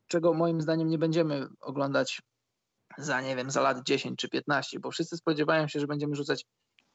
czego 0.07 0.33
moim 0.33 0.61
zdaniem 0.61 0.89
nie 0.89 0.97
będziemy 0.97 1.47
oglądać 1.59 2.21
za, 2.97 3.21
nie 3.21 3.35
wiem, 3.35 3.51
za 3.51 3.61
lat 3.61 3.83
10 3.83 4.19
czy 4.19 4.29
15, 4.29 4.79
bo 4.79 4.91
wszyscy 4.91 5.17
spodziewają 5.17 5.67
się, 5.67 5.79
że 5.79 5.87
będziemy 5.87 6.15
rzucać 6.15 6.45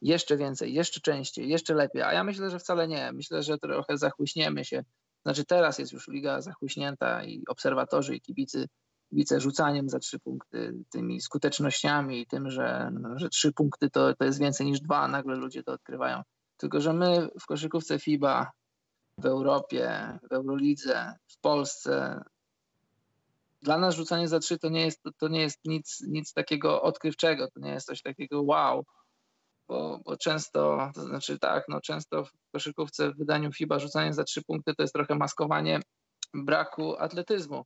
jeszcze 0.03 0.37
więcej, 0.37 0.75
jeszcze 0.75 1.01
częściej, 1.01 1.49
jeszcze 1.49 1.75
lepiej. 1.75 2.03
A 2.03 2.13
ja 2.13 2.25
myślę, 2.25 2.51
że 2.51 2.59
wcale 2.59 2.89
nie. 2.89 3.13
Myślę, 3.13 3.43
że 3.43 3.59
trochę 3.59 3.99
zachłyśniemy 3.99 4.65
się. 4.65 4.85
Znaczy 5.23 5.45
teraz 5.45 5.79
jest 5.79 5.93
już 5.93 6.09
liga 6.09 6.41
zachłyśnięta 6.41 7.25
i 7.25 7.43
obserwatorzy 7.49 8.17
i 8.17 8.21
kibicy, 8.21 8.69
kibice 9.11 9.41
rzucaniem 9.41 9.89
za 9.89 9.99
trzy 9.99 10.19
punkty, 10.19 10.75
tymi 10.91 11.21
skutecznościami 11.21 12.21
i 12.21 12.27
tym, 12.27 12.51
że, 12.51 12.91
no, 13.01 13.19
że 13.19 13.29
trzy 13.29 13.53
punkty 13.53 13.91
to, 13.91 14.15
to 14.15 14.25
jest 14.25 14.41
więcej 14.41 14.67
niż 14.67 14.81
dwa, 14.81 15.09
nagle 15.09 15.37
ludzie 15.37 15.63
to 15.63 15.73
odkrywają. 15.73 16.23
Tylko, 16.57 16.81
że 16.81 16.93
my 16.93 17.29
w 17.41 17.47
koszykówce 17.47 17.99
FIBA, 17.99 18.51
w 19.19 19.27
Europie, 19.27 20.19
w 20.31 20.33
Eurolidze, 20.33 21.15
w 21.29 21.39
Polsce, 21.41 22.25
dla 23.63 23.79
nas 23.79 23.95
rzucanie 23.95 24.29
za 24.29 24.39
trzy 24.39 24.59
to 24.59 24.69
nie 24.69 24.85
jest, 24.85 25.03
to 25.19 25.29
nie 25.29 25.41
jest 25.41 25.61
nic, 25.65 26.05
nic 26.09 26.33
takiego 26.33 26.83
odkrywczego, 26.83 27.49
to 27.51 27.61
nie 27.61 27.71
jest 27.71 27.87
coś 27.87 28.03
takiego 28.03 28.43
wow 28.43 28.85
bo, 29.69 30.01
bo 30.05 30.17
często, 30.17 30.91
to 30.95 31.03
znaczy 31.03 31.39
tak, 31.39 31.65
no 31.69 31.81
często 31.81 32.25
w 32.25 32.31
koszykówce 32.53 33.11
w 33.11 33.17
wydaniu 33.17 33.53
FIBA 33.53 33.79
rzucanie 33.79 34.13
za 34.13 34.25
trzy 34.25 34.43
punkty 34.43 34.75
to 34.75 34.83
jest 34.83 34.95
trochę 34.95 35.15
maskowanie 35.15 35.81
braku 36.35 36.97
atletyzmu, 36.97 37.65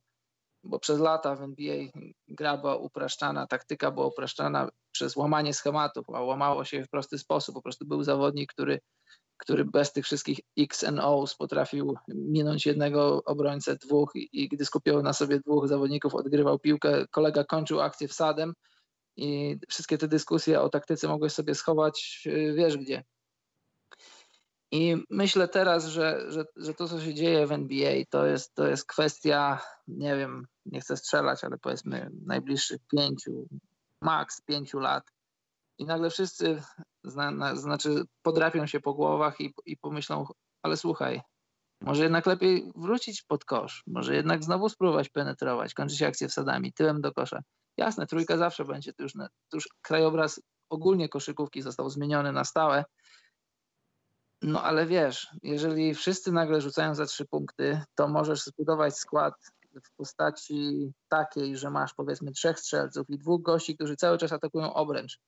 bo 0.63 0.79
przez 0.79 0.99
lata 0.99 1.35
w 1.35 1.41
NBA 1.41 1.85
gra 2.27 2.57
była 2.57 2.75
upraszczana, 2.75 3.47
taktyka 3.47 3.91
była 3.91 4.07
upraszczana 4.07 4.69
przez 4.91 5.15
łamanie 5.15 5.53
schematów, 5.53 6.05
a 6.09 6.21
łamało 6.21 6.65
się 6.65 6.83
w 6.83 6.89
prosty 6.89 7.17
sposób. 7.17 7.55
Po 7.55 7.61
prostu 7.61 7.85
był 7.85 8.03
zawodnik, 8.03 8.53
który, 8.53 8.79
który 9.37 9.65
bez 9.65 9.93
tych 9.93 10.05
wszystkich 10.05 10.39
X 10.59 10.83
and 10.83 10.99
O's 10.99 11.37
potrafił 11.37 11.95
minąć 12.07 12.65
jednego 12.65 13.23
obrońcę, 13.23 13.75
dwóch 13.75 14.11
i, 14.15 14.29
i 14.33 14.49
gdy 14.49 14.65
skupiał 14.65 15.03
na 15.03 15.13
sobie 15.13 15.39
dwóch 15.39 15.67
zawodników, 15.67 16.15
odgrywał 16.15 16.59
piłkę, 16.59 17.07
kolega 17.11 17.43
kończył 17.43 17.81
akcję 17.81 18.07
wsadem, 18.07 18.53
i 19.17 19.59
wszystkie 19.69 19.97
te 19.97 20.07
dyskusje 20.07 20.61
o 20.61 20.69
taktyce 20.69 21.07
mogłeś 21.07 21.33
sobie 21.33 21.55
schować 21.55 22.23
y, 22.25 22.53
wiesz 22.53 22.77
gdzie. 22.77 23.03
I 24.71 24.95
myślę 25.09 25.47
teraz, 25.47 25.85
że, 25.85 26.31
że, 26.31 26.45
że 26.55 26.73
to, 26.73 26.87
co 26.87 27.01
się 27.01 27.13
dzieje 27.13 27.47
w 27.47 27.51
NBA, 27.51 28.03
to 28.09 28.25
jest, 28.25 28.55
to 28.55 28.67
jest 28.67 28.85
kwestia, 28.85 29.61
nie 29.87 30.15
wiem, 30.15 30.47
nie 30.65 30.81
chcę 30.81 30.97
strzelać, 30.97 31.43
ale 31.43 31.57
powiedzmy 31.57 32.09
najbliższych 32.25 32.81
pięciu, 32.91 33.47
maks 34.01 34.41
pięciu 34.41 34.79
lat. 34.79 35.03
I 35.79 35.85
nagle 35.85 36.09
wszyscy, 36.09 36.61
zna, 37.03 37.55
znaczy, 37.55 38.03
podrapią 38.21 38.67
się 38.67 38.79
po 38.79 38.93
głowach 38.93 39.41
i, 39.41 39.53
i 39.65 39.77
pomyślą, 39.77 40.25
ale 40.63 40.77
słuchaj, 40.77 41.21
może 41.81 42.03
jednak 42.03 42.25
lepiej 42.25 42.71
wrócić 42.75 43.21
pod 43.21 43.45
kosz, 43.45 43.83
może 43.87 44.15
jednak 44.15 44.43
znowu 44.43 44.69
spróbować 44.69 45.09
penetrować, 45.09 45.73
kończyć 45.73 46.03
akcję 46.03 46.27
wsadami, 46.27 46.73
tyłem 46.73 47.01
do 47.01 47.13
kosza. 47.13 47.41
Jasne, 47.77 48.07
trójka 48.07 48.37
zawsze 48.37 48.65
będzie, 48.65 48.93
to 48.93 49.03
już, 49.03 49.13
to 49.13 49.57
już 49.57 49.69
krajobraz 49.81 50.41
ogólnie 50.69 51.09
koszykówki 51.09 51.61
został 51.61 51.89
zmieniony 51.89 52.31
na 52.31 52.43
stałe. 52.43 52.85
No 54.41 54.63
ale 54.63 54.85
wiesz, 54.85 55.27
jeżeli 55.43 55.95
wszyscy 55.95 56.31
nagle 56.31 56.61
rzucają 56.61 56.95
za 56.95 57.05
trzy 57.05 57.25
punkty, 57.25 57.81
to 57.95 58.07
możesz 58.07 58.43
zbudować 58.43 58.97
skład 58.97 59.33
w 59.85 59.95
postaci 59.95 60.91
takiej, 61.09 61.57
że 61.57 61.69
masz 61.69 61.93
powiedzmy 61.93 62.31
trzech 62.31 62.59
strzelców 62.59 63.09
i 63.09 63.17
dwóch 63.17 63.41
gości, 63.41 63.75
którzy 63.75 63.95
cały 63.95 64.17
czas 64.17 64.31
atakują 64.31 64.73
obręcz. 64.73 65.19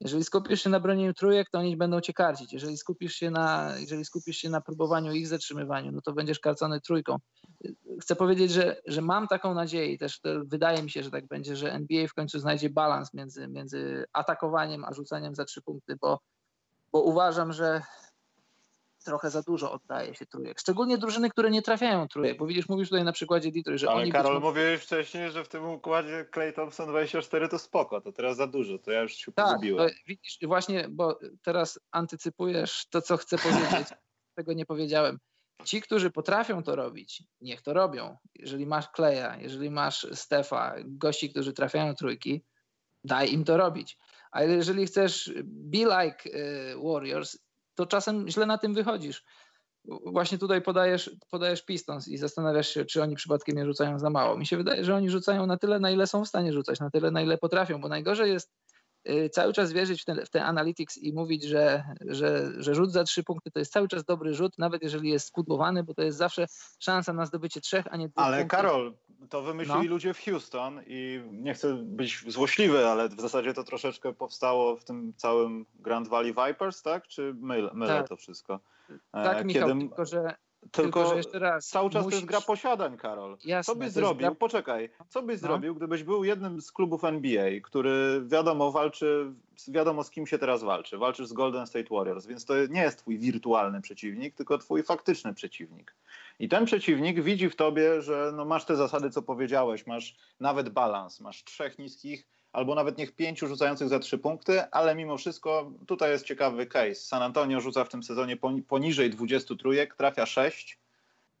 Jeżeli 0.00 0.24
skupisz 0.24 0.62
się 0.62 0.70
na 0.70 0.80
bronieniu 0.80 1.14
trójek, 1.14 1.50
to 1.50 1.58
oni 1.58 1.76
będą 1.76 2.00
cię 2.00 2.12
karcić. 2.12 2.52
Jeżeli 2.52 2.78
skupisz 2.78 3.14
się 3.14 3.30
na, 3.30 3.74
jeżeli 3.78 4.04
skupisz 4.04 4.36
się 4.36 4.50
na 4.50 4.60
próbowaniu 4.60 5.12
ich 5.12 5.28
zatrzymywaniu, 5.28 5.92
no 5.92 6.00
to 6.00 6.12
będziesz 6.12 6.40
karcony 6.40 6.80
trójką. 6.80 7.16
Chcę 8.00 8.16
powiedzieć, 8.16 8.50
że, 8.50 8.76
że 8.86 9.02
mam 9.02 9.28
taką 9.28 9.54
nadzieję 9.54 9.92
i 9.92 9.98
też 9.98 10.20
wydaje 10.44 10.82
mi 10.82 10.90
się, 10.90 11.02
że 11.02 11.10
tak 11.10 11.26
będzie, 11.26 11.56
że 11.56 11.72
NBA 11.72 12.08
w 12.08 12.14
końcu 12.14 12.38
znajdzie 12.38 12.70
balans 12.70 13.14
między, 13.14 13.48
między 13.48 14.04
atakowaniem 14.12 14.84
a 14.84 14.92
rzucaniem 14.92 15.34
za 15.34 15.44
trzy 15.44 15.62
punkty, 15.62 15.96
bo 15.96 16.20
bo 16.92 17.02
uważam, 17.02 17.52
że 17.52 17.82
trochę 19.04 19.30
za 19.30 19.42
dużo 19.42 19.72
oddaje 19.72 20.14
się 20.14 20.26
trójek. 20.26 20.60
Szczególnie 20.60 20.98
drużyny, 20.98 21.30
które 21.30 21.50
nie 21.50 21.62
trafiają 21.62 22.08
trójek, 22.08 22.38
bo 22.38 22.46
widzisz, 22.46 22.68
mówisz 22.68 22.88
tutaj 22.88 23.04
na 23.04 23.12
przykładzie 23.12 23.52
Detroit, 23.52 23.80
że 23.80 23.90
Ale 23.90 24.02
oni... 24.02 24.12
Karol, 24.12 24.34
być... 24.34 24.42
mówiłeś 24.42 24.82
wcześniej, 24.82 25.30
że 25.30 25.44
w 25.44 25.48
tym 25.48 25.68
układzie 25.68 26.26
Clay 26.34 26.52
Thompson 26.52 26.88
24 26.88 27.48
to 27.48 27.58
spoko, 27.58 28.00
to 28.00 28.12
teraz 28.12 28.36
za 28.36 28.46
dużo, 28.46 28.78
to 28.78 28.90
ja 28.90 29.02
już 29.02 29.12
się 29.12 29.32
tak, 29.32 29.46
pogubiłem. 29.46 29.88
To 29.88 29.94
widzisz, 30.06 30.38
właśnie, 30.42 30.88
bo 30.90 31.18
teraz 31.42 31.80
antycypujesz 31.90 32.86
to, 32.86 33.02
co 33.02 33.16
chcę 33.16 33.38
powiedzieć. 33.38 33.88
Tego 34.36 34.52
nie 34.52 34.66
powiedziałem. 34.66 35.18
Ci, 35.64 35.82
którzy 35.82 36.10
potrafią 36.10 36.62
to 36.62 36.76
robić, 36.76 37.22
niech 37.40 37.62
to 37.62 37.72
robią. 37.72 38.16
Jeżeli 38.34 38.66
masz 38.66 38.88
Kleja, 38.88 39.36
jeżeli 39.36 39.70
masz 39.70 40.06
Stefa, 40.12 40.74
gości, 40.84 41.30
którzy 41.30 41.52
trafiają 41.52 41.94
trójki, 41.94 42.44
daj 43.04 43.32
im 43.32 43.44
to 43.44 43.56
robić. 43.56 43.98
A 44.32 44.42
jeżeli 44.42 44.86
chcesz 44.86 45.32
be 45.44 45.78
like 45.78 46.30
y, 46.30 46.74
Warriors, 46.84 47.38
to 47.74 47.86
czasem 47.86 48.28
źle 48.28 48.46
na 48.46 48.58
tym 48.58 48.74
wychodzisz. 48.74 49.24
Właśnie 50.06 50.38
tutaj 50.38 50.62
podajesz, 50.62 51.10
podajesz 51.30 51.62
Pistons 51.62 52.08
i 52.08 52.18
zastanawiasz 52.18 52.68
się, 52.68 52.84
czy 52.84 53.02
oni 53.02 53.16
przypadkiem 53.16 53.56
nie 53.56 53.66
rzucają 53.66 53.98
za 53.98 54.10
mało. 54.10 54.38
Mi 54.38 54.46
się 54.46 54.56
wydaje, 54.56 54.84
że 54.84 54.94
oni 54.94 55.10
rzucają 55.10 55.46
na 55.46 55.56
tyle, 55.56 55.80
na 55.80 55.90
ile 55.90 56.06
są 56.06 56.24
w 56.24 56.28
stanie 56.28 56.52
rzucać, 56.52 56.80
na 56.80 56.90
tyle, 56.90 57.10
na 57.10 57.22
ile 57.22 57.38
potrafią, 57.38 57.80
bo 57.80 57.88
najgorzej 57.88 58.32
jest 58.32 58.52
cały 59.32 59.52
czas 59.52 59.72
wierzyć 59.72 60.02
w 60.02 60.04
ten, 60.04 60.26
w 60.26 60.30
ten 60.30 60.42
analytics 60.42 60.98
i 60.98 61.12
mówić, 61.12 61.44
że, 61.44 61.84
że, 62.00 62.52
że 62.62 62.74
rzut 62.74 62.92
za 62.92 63.04
trzy 63.04 63.24
punkty 63.24 63.50
to 63.50 63.58
jest 63.58 63.72
cały 63.72 63.88
czas 63.88 64.04
dobry 64.04 64.34
rzut, 64.34 64.58
nawet 64.58 64.82
jeżeli 64.82 65.10
jest 65.10 65.26
spudłowany, 65.26 65.84
bo 65.84 65.94
to 65.94 66.02
jest 66.02 66.18
zawsze 66.18 66.46
szansa 66.78 67.12
na 67.12 67.26
zdobycie 67.26 67.60
trzech, 67.60 67.84
a 67.90 67.96
nie 67.96 68.08
dwóch 68.08 68.24
Ale 68.24 68.38
punktów. 68.38 68.56
Karol, 68.58 68.94
to 69.30 69.42
wymyślili 69.42 69.84
No. 69.84 69.90
ludzie 69.90 70.14
w 70.14 70.24
Houston 70.24 70.80
i 70.86 71.22
nie 71.32 71.54
chcę 71.54 71.74
być 71.74 72.24
złośliwy, 72.32 72.86
ale 72.86 73.08
w 73.08 73.20
zasadzie 73.20 73.54
to 73.54 73.64
troszeczkę 73.64 74.12
powstało 74.12 74.76
w 74.76 74.84
tym 74.84 75.12
całym 75.16 75.66
Grand 75.74 76.08
Valley 76.08 76.34
Vipers, 76.34 76.82
tak? 76.82 77.06
Czy 77.08 77.34
mylę, 77.40 77.70
mylę 77.74 77.98
Tak. 77.98 78.08
to 78.08 78.16
wszystko? 78.16 78.60
Tak, 79.12 79.40
E, 79.40 79.44
Michał, 79.44 79.68
kiedy- 79.68 79.80
tylko 79.80 80.04
że, 80.04 80.34
tylko 80.60 80.82
tylko, 80.82 81.06
że 81.10 81.16
jeszcze 81.16 81.38
raz. 81.38 81.68
cały 81.68 81.90
czas 81.90 82.04
to 82.04 82.10
jest 82.10 82.16
musisz- 82.22 82.28
gra 82.28 82.40
posiadań, 82.40 82.96
Karol. 82.96 83.36
Jasne, 83.44 83.74
Co 83.74 83.78
byś 83.80 83.90
zrobił, 83.90 84.26
gra- 84.28 84.34
poczekaj, 84.34 84.90
co 85.08 85.22
byś 85.22 85.42
No. 85.42 85.48
zrobił, 85.48 85.74
gdybyś 85.74 86.02
był 86.02 86.24
jednym 86.24 86.60
z 86.60 86.72
klubów 86.72 87.04
NBA, 87.04 87.60
który 87.62 88.22
wiadomo 88.26 88.72
walczy, 88.72 89.32
wiadomo 89.68 90.04
z 90.04 90.10
kim 90.10 90.26
się 90.26 90.38
teraz 90.38 90.62
walczy. 90.62 90.98
Walczysz 90.98 91.26
z 91.26 91.32
Golden 91.32 91.66
State 91.66 91.94
Warriors, 91.94 92.26
więc 92.26 92.44
to 92.44 92.54
nie 92.66 92.80
jest 92.82 92.98
twój 92.98 93.18
wirtualny 93.18 93.80
przeciwnik, 93.80 94.34
tylko 94.34 94.58
twój 94.58 94.82
faktyczny 94.82 95.34
przeciwnik. 95.34 95.94
I 96.38 96.48
ten 96.48 96.64
przeciwnik 96.64 97.20
widzi 97.22 97.50
w 97.50 97.56
tobie, 97.56 98.02
że 98.02 98.32
no 98.36 98.44
masz 98.44 98.64
te 98.64 98.76
zasady, 98.76 99.10
co 99.10 99.22
powiedziałeś, 99.22 99.86
masz 99.86 100.16
nawet 100.40 100.68
balans, 100.68 101.20
masz 101.20 101.44
trzech 101.44 101.78
niskich, 101.78 102.26
albo 102.52 102.74
nawet 102.74 102.98
niech 102.98 103.12
pięciu 103.12 103.46
rzucających 103.46 103.88
za 103.88 103.98
trzy 103.98 104.18
punkty, 104.18 104.70
ale 104.70 104.94
mimo 104.94 105.18
wszystko 105.18 105.72
tutaj 105.86 106.10
jest 106.10 106.24
ciekawy 106.26 106.66
case. 106.66 106.94
San 106.94 107.22
Antonio 107.22 107.60
rzuca 107.60 107.84
w 107.84 107.88
tym 107.88 108.02
sezonie 108.02 108.36
poni- 108.36 108.62
poniżej 108.62 109.10
20 109.10 109.54
trójek, 109.56 109.94
trafia 109.94 110.26
6 110.26 110.79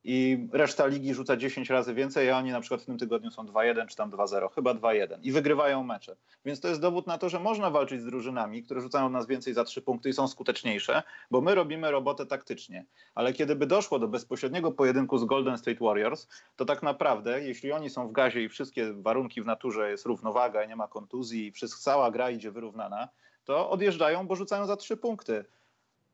i 0.04 0.48
reszta 0.52 0.86
ligi 0.86 1.14
rzuca 1.14 1.36
10 1.36 1.70
razy 1.70 1.94
więcej, 1.94 2.30
a 2.30 2.38
oni 2.38 2.50
na 2.50 2.60
przykład 2.60 2.82
w 2.82 2.86
tym 2.86 2.98
tygodniu 2.98 3.30
są 3.30 3.42
2-1 3.44 3.86
czy 3.86 3.96
tam 3.96 4.10
2-0, 4.10 4.54
chyba 4.54 4.74
2-1 4.74 5.18
i 5.22 5.32
wygrywają 5.32 5.84
mecze. 5.84 6.16
Więc 6.44 6.60
to 6.60 6.68
jest 6.68 6.80
dowód 6.80 7.06
na 7.06 7.18
to, 7.18 7.28
że 7.28 7.40
można 7.40 7.70
walczyć 7.70 8.00
z 8.00 8.04
drużynami, 8.04 8.62
które 8.62 8.80
rzucają 8.80 9.06
od 9.06 9.12
nas 9.12 9.26
więcej 9.26 9.54
za 9.54 9.64
3 9.64 9.82
punkty 9.82 10.08
i 10.08 10.12
są 10.12 10.28
skuteczniejsze, 10.28 11.02
bo 11.30 11.40
my 11.40 11.54
robimy 11.54 11.90
robotę 11.90 12.26
taktycznie. 12.26 12.84
Ale 13.14 13.32
kiedy 13.32 13.56
by 13.56 13.66
doszło 13.66 13.98
do 13.98 14.08
bezpośredniego 14.08 14.72
pojedynku 14.72 15.18
z 15.18 15.24
Golden 15.24 15.58
State 15.58 15.84
Warriors, 15.84 16.28
to 16.56 16.64
tak 16.64 16.82
naprawdę, 16.82 17.42
jeśli 17.42 17.72
oni 17.72 17.90
są 17.90 18.08
w 18.08 18.12
gazie 18.12 18.42
i 18.42 18.48
wszystkie 18.48 18.92
warunki 18.92 19.42
w 19.42 19.46
naturze 19.46 19.90
jest 19.90 20.06
równowaga, 20.06 20.64
nie 20.64 20.76
ma 20.76 20.88
kontuzji 20.88 21.46
i 21.46 21.52
cała 21.68 22.10
gra 22.10 22.30
idzie 22.30 22.50
wyrównana, 22.50 23.08
to 23.44 23.70
odjeżdżają, 23.70 24.26
bo 24.26 24.36
rzucają 24.36 24.66
za 24.66 24.76
3 24.76 24.96
punkty. 24.96 25.44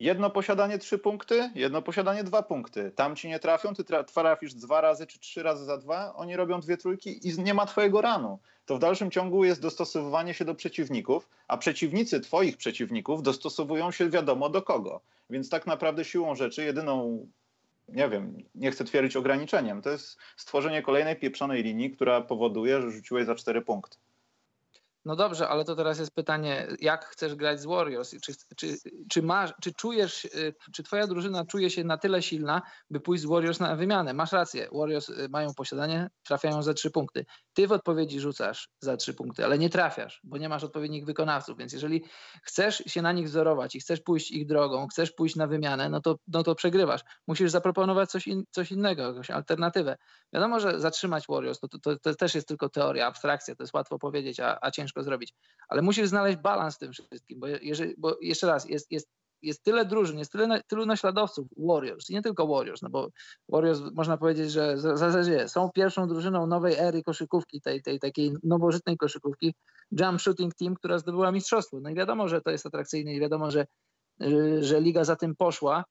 Jedno 0.01 0.31
posiadanie 0.31 0.79
trzy 0.79 0.99
punkty, 0.99 1.51
jedno 1.55 1.83
posiadanie 1.83 2.25
dwa 2.25 2.43
punkty. 2.43 2.93
Tam 2.95 3.17
ci 3.17 3.29
nie 3.29 3.39
trafią, 3.39 3.75
ty 3.75 3.83
tra- 3.83 4.05
trafisz 4.05 4.55
dwa 4.55 4.81
razy 4.81 5.07
czy 5.07 5.19
trzy 5.19 5.43
razy 5.43 5.65
za 5.65 5.79
dwa, 5.79 6.15
oni 6.15 6.37
robią 6.37 6.61
dwie 6.61 6.77
trójki 6.77 7.29
i 7.29 7.43
nie 7.43 7.55
ma 7.55 7.67
twojego 7.67 8.01
ranu. 8.01 8.39
To 8.67 8.77
w 8.77 8.79
dalszym 8.79 9.11
ciągu 9.11 9.45
jest 9.45 9.63
dostosowywanie 9.63 10.35
się 10.35 10.45
do 10.45 10.55
przeciwników, 10.55 11.29
a 11.49 11.57
przeciwnicy 11.57 12.21
twoich 12.21 12.57
przeciwników 12.57 13.23
dostosowują 13.23 13.91
się 13.91 14.11
wiadomo 14.11 14.49
do 14.49 14.63
kogo. 14.63 15.01
Więc 15.31 15.51
tak 15.51 15.67
naprawdę 15.67 16.05
siłą 16.05 16.35
rzeczy 16.35 16.65
jedyną, 16.65 17.27
nie 17.89 18.09
wiem, 18.09 18.43
nie 18.55 18.71
chcę 18.71 18.85
twierdzić 18.85 19.17
ograniczeniem, 19.17 19.83
to 19.83 19.91
jest 19.91 20.19
stworzenie 20.37 20.83
kolejnej 20.83 21.17
pieprzonej 21.17 21.63
linii, 21.63 21.91
która 21.91 22.21
powoduje, 22.21 22.83
że 22.83 22.91
rzuciłeś 22.91 23.27
za 23.27 23.35
cztery 23.35 23.63
punkty. 23.63 23.97
No 25.07 25.17
dobrze, 25.17 25.49
ale 25.49 25.65
to 25.65 25.77
teraz 25.77 25.99
jest 25.99 26.15
pytanie, 26.15 26.67
jak 26.81 27.05
chcesz 27.05 27.35
grać 27.35 27.61
z 27.61 27.67
Warriors? 27.67 28.15
Czy, 28.23 28.33
czy, 28.57 28.77
czy, 29.11 29.23
masz, 29.23 29.53
czy 29.63 29.73
czujesz, 29.75 30.25
y, 30.25 30.55
czy 30.73 30.83
twoja 30.83 31.07
drużyna 31.07 31.45
czuje 31.45 31.71
się 31.71 31.85
na 31.85 31.99
tyle 31.99 32.23
silna, 32.23 32.63
by 32.91 33.01
pójść 33.01 33.23
z 33.23 33.27
Warriors 33.27 33.61
na 33.61 33.77
wymianę? 33.77 34.15
Masz 34.15 34.33
rację, 34.33 34.69
Warriors 34.73 35.09
y, 35.09 35.29
mają 35.31 35.55
posiadanie, 35.55 36.11
trafiają 36.25 36.63
za 36.63 36.75
trzy 36.75 36.91
punkty. 36.91 37.27
Ty 37.53 37.67
w 37.67 37.73
odpowiedzi 37.73 38.21
rzucasz 38.21 38.69
za 38.81 38.97
trzy 38.97 39.15
punkty, 39.15 39.45
ale 39.45 39.59
nie 39.59 39.71
trafiasz, 39.71 40.21
bo 40.25 40.39
nie 40.39 40.49
masz 40.49 40.65
odpowiednich 40.65 41.05
wykonawców, 41.05 41.59
więc 41.59 41.73
jeżeli 41.73 42.05
chcesz 42.43 42.83
się 42.87 43.03
na 43.03 43.13
nich 43.13 43.27
wzorować 43.27 43.75
i 43.75 43.81
chcesz 43.81 44.01
pójść 44.01 44.31
ich 44.31 44.47
drogą, 44.47 44.87
chcesz 44.89 45.13
pójść 45.13 45.37
na 45.37 45.47
wymianę, 45.47 45.89
no 45.89 46.01
to, 46.01 46.19
no 46.29 46.43
to 46.43 46.55
przegrywasz. 46.55 47.01
Musisz 47.27 47.51
zaproponować 47.51 48.11
coś, 48.11 48.27
in, 48.27 48.45
coś 48.51 48.73
innego, 48.73 49.03
jakąś 49.03 49.31
alternatywę. 49.31 49.97
Wiadomo, 50.33 50.61
że 50.61 50.81
zatrzymać 50.81 51.25
Warriors 51.29 51.61
to, 51.61 51.69
to, 51.69 51.97
to, 51.99 52.15
też 52.15 52.35
jest 52.35 52.49
tylko 52.49 52.69
teoria, 52.69 53.07
abstrakcja, 53.07 53.55
to 53.55 53.63
jest 53.63 53.75
łatwo 53.75 53.99
powiedzieć, 53.99 54.41
a, 54.41 54.59
a 54.61 54.71
ciężko 54.71 54.96
zrobić. 55.03 55.35
Ale 55.69 55.83
musisz 55.83 56.09
znaleźć 56.09 56.39
balans 56.39 56.77
w 56.77 56.79
tym 56.79 56.93
wszystkim, 56.93 57.41
bo, 57.41 57.47
jeżeli, 57.47 57.95
bo 57.99 58.17
jeszcze 58.21 58.47
raz, 58.47 58.69
jest, 58.69 58.93
jest, 58.93 59.09
jest 59.43 59.63
tyle 59.63 59.85
drużyn, 59.85 60.19
jest 60.19 60.33
tyle, 60.33 60.61
tylu 60.67 60.87
naśladowców 60.87 61.49
Warriors 61.57 62.11
i 62.11 62.15
nie 62.15 62.23
tylko 62.23 62.47
Warriors, 62.47 62.83
no 62.83 62.91
bo 62.91 63.09
Warriors 63.49 63.81
można 63.95 64.17
powiedzieć, 64.17 64.53
że 64.53 64.79
zasadzie 64.79 65.49
są 65.49 65.71
pierwszą 65.75 66.09
drużyną 66.09 66.47
nowej 66.47 66.75
ery 66.79 67.03
koszykówki, 67.03 67.61
tej, 67.61 67.83
tej 67.83 67.99
takiej 67.99 68.33
nowożytnej 68.43 68.97
koszykówki, 68.97 69.55
jump 69.93 70.21
shooting 70.21 70.55
team, 70.55 70.75
która 70.75 70.99
zdobyła 70.99 71.33
mistrzostwo. 71.33 71.81
No 71.81 71.91
i 71.91 71.95
wiadomo, 71.95 72.29
że 72.29 72.41
to 72.41 72.51
jest 72.51 72.67
atrakcyjne 72.67 73.15
i 73.15 73.21
wiadomo, 73.21 73.51
że, 73.51 73.67
że 74.61 74.81
liga 74.81 75.05
za 75.05 75.17
tym 75.17 75.37
poszła, 75.37 75.85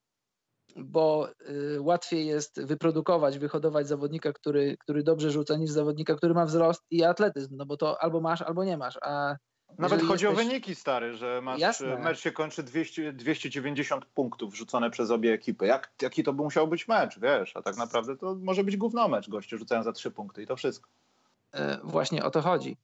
bo 0.75 1.29
y, 1.75 1.81
łatwiej 1.81 2.27
jest 2.27 2.61
wyprodukować, 2.65 3.39
wyhodować 3.39 3.87
zawodnika, 3.87 4.33
który, 4.33 4.77
który 4.77 5.03
dobrze 5.03 5.31
rzuca, 5.31 5.55
niż 5.57 5.69
zawodnika, 5.71 6.15
który 6.15 6.33
ma 6.33 6.45
wzrost 6.45 6.81
i 6.91 7.03
atletyzm, 7.03 7.55
no 7.57 7.65
bo 7.65 7.77
to 7.77 8.01
albo 8.03 8.21
masz, 8.21 8.41
albo 8.41 8.63
nie 8.63 8.77
masz. 8.77 8.97
A 9.01 9.35
Nawet 9.79 10.01
chodzi 10.01 10.27
o 10.27 10.29
jesteś- 10.29 10.47
wyniki, 10.47 10.75
stary, 10.75 11.13
że 11.13 11.41
masz, 11.43 11.59
Jasne. 11.59 11.97
mecz 11.99 12.19
się 12.19 12.31
kończy 12.31 12.63
200, 12.63 13.13
290 13.13 14.05
punktów 14.05 14.55
rzucone 14.57 14.89
przez 14.91 15.11
obie 15.11 15.33
ekipy. 15.33 15.65
Jak, 15.65 15.93
jaki 16.01 16.23
to 16.23 16.33
by 16.33 16.43
musiał 16.43 16.67
być 16.67 16.87
mecz, 16.87 17.19
wiesz? 17.19 17.57
A 17.57 17.61
tak 17.61 17.77
naprawdę 17.77 18.17
to 18.17 18.35
może 18.41 18.63
być 18.63 18.77
gówno 18.77 19.07
mecz. 19.07 19.29
Goście 19.29 19.57
rzucają 19.57 19.83
za 19.83 19.91
trzy 19.91 20.11
punkty 20.11 20.43
i 20.43 20.47
to 20.47 20.55
wszystko. 20.55 20.89
E, 21.53 21.79
Właśnie 21.83 22.23
o 22.25 22.31
to 22.31 22.41
chodzi. 22.41 22.77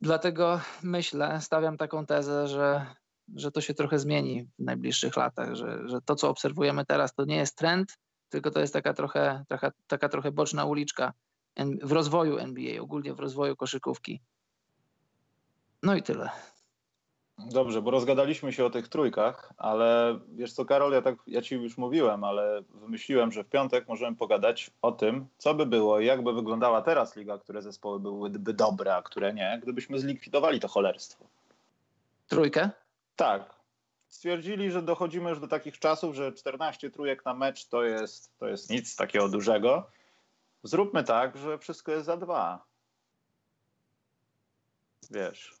Dlatego 0.00 0.60
myślę, 0.82 1.40
stawiam 1.40 1.76
taką 1.76 2.06
tezę, 2.06 2.48
że, 2.48 2.86
że 3.36 3.50
to 3.50 3.60
się 3.60 3.74
trochę 3.74 3.98
zmieni 3.98 4.48
w 4.58 4.64
najbliższych 4.64 5.16
latach, 5.16 5.54
że, 5.54 5.88
że 5.88 6.00
to, 6.00 6.14
co 6.14 6.30
obserwujemy 6.30 6.84
teraz, 6.84 7.14
to 7.14 7.24
nie 7.24 7.36
jest 7.36 7.56
trend, 7.56 7.98
tylko 8.28 8.50
to 8.50 8.60
jest 8.60 8.72
taka 8.72 8.94
trochę, 8.94 9.44
taka, 9.48 9.72
taka 9.86 10.08
trochę 10.08 10.32
boczna 10.32 10.64
uliczka 10.64 11.12
w 11.82 11.92
rozwoju 11.92 12.38
NBA, 12.38 12.82
ogólnie 12.82 13.14
w 13.14 13.20
rozwoju 13.20 13.56
koszykówki. 13.56 14.20
No 15.82 15.96
i 15.96 16.02
tyle. 16.02 16.30
Dobrze, 17.38 17.82
bo 17.82 17.90
rozgadaliśmy 17.90 18.52
się 18.52 18.64
o 18.64 18.70
tych 18.70 18.88
trójkach, 18.88 19.52
ale 19.56 20.18
wiesz 20.28 20.52
co, 20.52 20.64
Karol, 20.64 20.92
ja, 20.92 21.02
tak, 21.02 21.16
ja 21.26 21.42
ci 21.42 21.54
już 21.54 21.78
mówiłem, 21.78 22.24
ale 22.24 22.62
wymyśliłem, 22.74 23.32
że 23.32 23.44
w 23.44 23.48
piątek 23.48 23.88
możemy 23.88 24.16
pogadać 24.16 24.70
o 24.82 24.92
tym, 24.92 25.26
co 25.38 25.54
by 25.54 25.66
było 25.66 26.00
i 26.00 26.06
jak 26.06 26.22
by 26.22 26.32
wyglądała 26.32 26.82
teraz 26.82 27.16
liga, 27.16 27.38
które 27.38 27.62
zespoły 27.62 28.00
byłyby 28.00 28.54
dobre, 28.54 28.94
a 28.96 29.02
które 29.02 29.34
nie, 29.34 29.60
gdybyśmy 29.62 29.98
zlikwidowali 29.98 30.60
to 30.60 30.68
cholerstwo. 30.68 31.24
Trójkę? 32.28 32.70
Tak. 33.18 33.54
Stwierdzili, 34.08 34.70
że 34.70 34.82
dochodzimy 34.82 35.30
już 35.30 35.40
do 35.40 35.48
takich 35.48 35.78
czasów, 35.78 36.14
że 36.14 36.32
14 36.32 36.90
trójek 36.90 37.24
na 37.24 37.34
mecz 37.34 37.66
to 37.66 37.84
jest, 37.84 38.38
to 38.38 38.48
jest 38.48 38.70
nic 38.70 38.96
takiego 38.96 39.28
dużego. 39.28 39.90
Zróbmy 40.62 41.04
tak, 41.04 41.36
że 41.36 41.58
wszystko 41.58 41.92
jest 41.92 42.06
za 42.06 42.16
dwa. 42.16 42.64
Wiesz. 45.10 45.54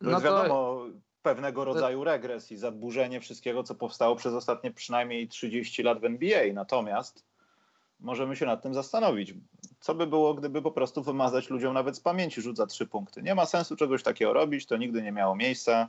No 0.00 0.16
to- 0.16 0.20
wiadomo 0.20 0.84
pewnego 1.22 1.64
rodzaju 1.64 2.04
regres 2.04 2.52
i 2.52 2.56
zaburzenie 2.56 3.20
wszystkiego, 3.20 3.62
co 3.62 3.74
powstało 3.74 4.16
przez 4.16 4.34
ostatnie 4.34 4.70
przynajmniej 4.70 5.28
30 5.28 5.82
lat 5.82 6.00
w 6.00 6.04
NBA. 6.04 6.52
Natomiast 6.52 7.24
możemy 8.00 8.36
się 8.36 8.46
nad 8.46 8.62
tym 8.62 8.74
zastanowić. 8.74 9.34
Co 9.80 9.94
by 9.94 10.06
było, 10.06 10.34
gdyby 10.34 10.62
po 10.62 10.72
prostu 10.72 11.02
wymazać 11.02 11.50
ludziom 11.50 11.74
nawet 11.74 11.96
z 11.96 12.00
pamięci 12.00 12.42
rzut 12.42 12.56
za 12.56 12.66
trzy 12.66 12.86
punkty? 12.86 13.22
Nie 13.22 13.34
ma 13.34 13.46
sensu 13.46 13.76
czegoś 13.76 14.02
takiego 14.02 14.32
robić, 14.32 14.66
to 14.66 14.76
nigdy 14.76 15.02
nie 15.02 15.12
miało 15.12 15.36
miejsca. 15.36 15.88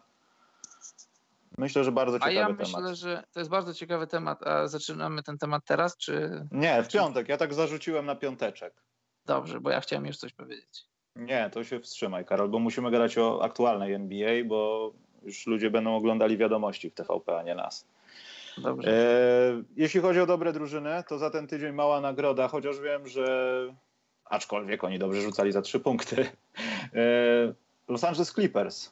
Myślę, 1.58 1.84
że 1.84 1.92
bardzo 1.92 2.16
A 2.16 2.20
ciekawy 2.20 2.36
ja 2.36 2.46
temat. 2.46 2.60
myślę, 2.60 2.96
że 2.96 3.24
to 3.34 3.40
jest 3.40 3.50
bardzo 3.50 3.74
ciekawy 3.74 4.08
temat. 4.08 4.48
A 4.48 4.68
zaczynamy 4.68 5.24
ten 5.24 5.38
temat 5.38 5.66
teraz, 5.66 5.98
czy 5.98 6.46
Nie, 6.52 6.84
w 6.84 6.88
piątek. 6.88 7.30
Ja 7.30 7.38
tak 7.38 7.54
zarzuciłem 7.54 8.06
na 8.06 8.16
piąteczek. 8.16 8.74
dobrze, 9.26 9.60
bo 9.62 9.70
ja 9.70 9.82
chciałem 9.82 10.06
już 10.06 10.18
coś 10.18 10.34
powiedzieć. 10.34 10.86
Nie, 11.16 11.50
to 11.54 11.64
się 11.64 11.80
wstrzymaj, 11.80 12.26
Karol, 12.26 12.50
bo 12.50 12.60
musimy 12.60 12.92
gadać 12.92 13.18
o 13.18 13.44
aktualnej 13.44 13.94
NBA, 13.94 14.44
bo 14.46 14.92
już 15.24 15.48
ludzie 15.48 15.70
będą 15.70 15.96
oglądali 15.96 16.38
wiadomości 16.38 16.90
w 16.90 16.94
TVP, 16.94 17.38
a 17.40 17.44
nie 17.44 17.56
nas. 17.56 17.86
Dobrze. 18.58 18.90
E, 18.92 19.64
jeśli 19.76 20.02
chodzi 20.02 20.20
o 20.20 20.26
dobre 20.26 20.54
drużyny, 20.54 21.04
to 21.08 21.18
za 21.18 21.30
ten 21.30 21.48
tydzień 21.48 21.72
mała 21.74 22.02
nagroda, 22.02 22.48
chociaż 22.48 22.80
wiem, 22.80 23.08
że 23.08 23.26
aczkolwiek 24.26 24.84
oni 24.84 25.00
dobrze 25.00 25.22
rzucali 25.22 25.52
za 25.52 25.62
trzy 25.62 25.80
punkty. 25.80 26.30
E, 26.94 27.54
Los 27.88 28.04
Angeles 28.04 28.32
Clippers. 28.34 28.92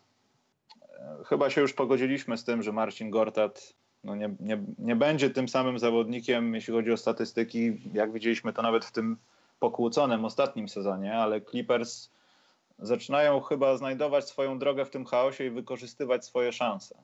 Chyba 1.26 1.49
się 1.49 1.61
już 1.61 1.74
pogodziliśmy 1.74 2.38
z 2.38 2.43
tym, 2.43 2.63
że 2.63 2.72
Marcin 2.72 3.09
Gortat 3.09 3.74
no 4.03 4.15
nie, 4.15 4.36
nie, 4.39 4.63
nie 4.80 4.95
będzie 4.95 5.30
tym 5.30 5.47
samym 5.47 5.80
zawodnikiem, 5.80 6.55
jeśli 6.55 6.74
chodzi 6.74 6.91
o 6.91 6.97
statystyki, 6.97 7.82
jak 7.93 8.11
widzieliśmy 8.11 8.53
to 8.53 8.61
nawet 8.61 8.86
w 8.86 8.91
tym 8.91 9.17
pokłóconym 9.59 10.26
ostatnim 10.26 10.70
sezonie, 10.70 11.17
ale 11.17 11.41
Clippers 11.41 12.09
zaczynają 12.80 13.41
chyba 13.41 13.78
znajdować 13.78 14.28
swoją 14.28 14.59
drogę 14.59 14.86
w 14.86 14.89
tym 14.89 15.05
chaosie 15.05 15.45
i 15.45 15.49
wykorzystywać 15.49 16.26
swoje 16.26 16.51
szanse. 16.51 16.95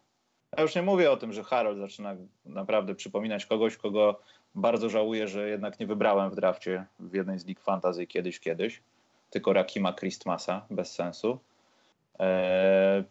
Ja 0.57 0.63
już 0.63 0.76
nie 0.76 0.82
mówię 0.82 1.11
o 1.11 1.18
tym, 1.18 1.34
że 1.34 1.43
Harold 1.43 1.78
zaczyna 1.78 2.16
naprawdę 2.45 2.95
przypominać 2.95 3.45
kogoś, 3.45 3.78
kogo 3.78 4.20
bardzo 4.55 4.89
żałuję, 4.89 5.28
że 5.28 5.49
jednak 5.49 5.80
nie 5.80 5.88
wybrałem 5.88 6.32
w 6.32 6.36
drafcie 6.36 6.86
w 6.99 7.13
jednej 7.13 7.39
z 7.39 7.45
lig 7.45 7.59
fantasy 7.59 8.07
kiedyś, 8.07 8.39
kiedyś, 8.39 8.82
tylko 9.30 9.53
Rakima 9.53 9.93
Christmasa, 9.93 10.66
bez 10.70 10.91
sensu. 10.91 11.39
Eee, 12.20 13.03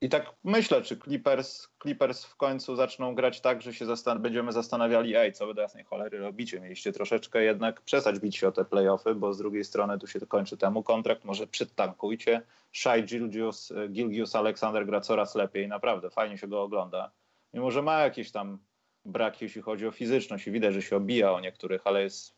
i 0.00 0.08
tak 0.08 0.34
myślę, 0.44 0.82
czy 0.82 0.96
Clippers, 0.96 1.68
Clippers 1.82 2.24
w 2.24 2.36
końcu 2.36 2.76
zaczną 2.76 3.14
grać 3.14 3.40
tak, 3.40 3.62
że 3.62 3.74
się 3.74 3.86
zastan 3.86 4.22
będziemy 4.22 4.52
zastanawiali, 4.52 5.16
ej, 5.16 5.32
co 5.32 5.46
wy 5.46 5.54
do 5.54 5.62
jasnej 5.62 5.84
cholery 5.84 6.18
robicie? 6.18 6.60
Mieliście 6.60 6.92
troszeczkę 6.92 7.42
jednak 7.42 7.80
przestać 7.80 8.18
bić 8.18 8.36
się 8.36 8.48
o 8.48 8.52
te 8.52 8.64
playoffy, 8.64 9.14
bo 9.14 9.34
z 9.34 9.38
drugiej 9.38 9.64
strony 9.64 9.98
tu 9.98 10.06
się 10.06 10.20
kończy 10.20 10.56
temu 10.56 10.82
kontrakt, 10.82 11.24
może 11.24 11.46
przytankujcie. 11.46 12.42
Shai 12.72 13.04
Gilgius, 13.04 13.72
Gilgius 13.88 14.36
Alexander 14.36 14.86
gra 14.86 15.00
coraz 15.00 15.34
lepiej, 15.34 15.68
naprawdę, 15.68 16.10
fajnie 16.10 16.38
się 16.38 16.48
go 16.48 16.62
ogląda. 16.62 17.10
Mimo, 17.54 17.70
że 17.70 17.82
ma 17.82 18.00
jakieś 18.00 18.32
tam 18.32 18.58
braki, 19.04 19.44
jeśli 19.44 19.62
chodzi 19.62 19.86
o 19.86 19.90
fizyczność 19.90 20.46
i 20.46 20.50
widać, 20.50 20.74
że 20.74 20.82
się 20.82 20.96
obija 20.96 21.32
o 21.32 21.40
niektórych, 21.40 21.82
ale 21.84 22.02
jest 22.02 22.36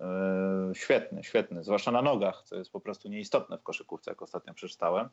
yy, 0.00 0.06
świetny, 0.74 1.24
świetny, 1.24 1.64
zwłaszcza 1.64 1.92
na 1.92 2.02
nogach, 2.02 2.42
co 2.42 2.56
jest 2.56 2.72
po 2.72 2.80
prostu 2.80 3.08
nieistotne 3.08 3.58
w 3.58 3.62
koszykówce, 3.62 4.10
jak 4.10 4.22
ostatnio 4.22 4.54
przeczytałem 4.54 5.08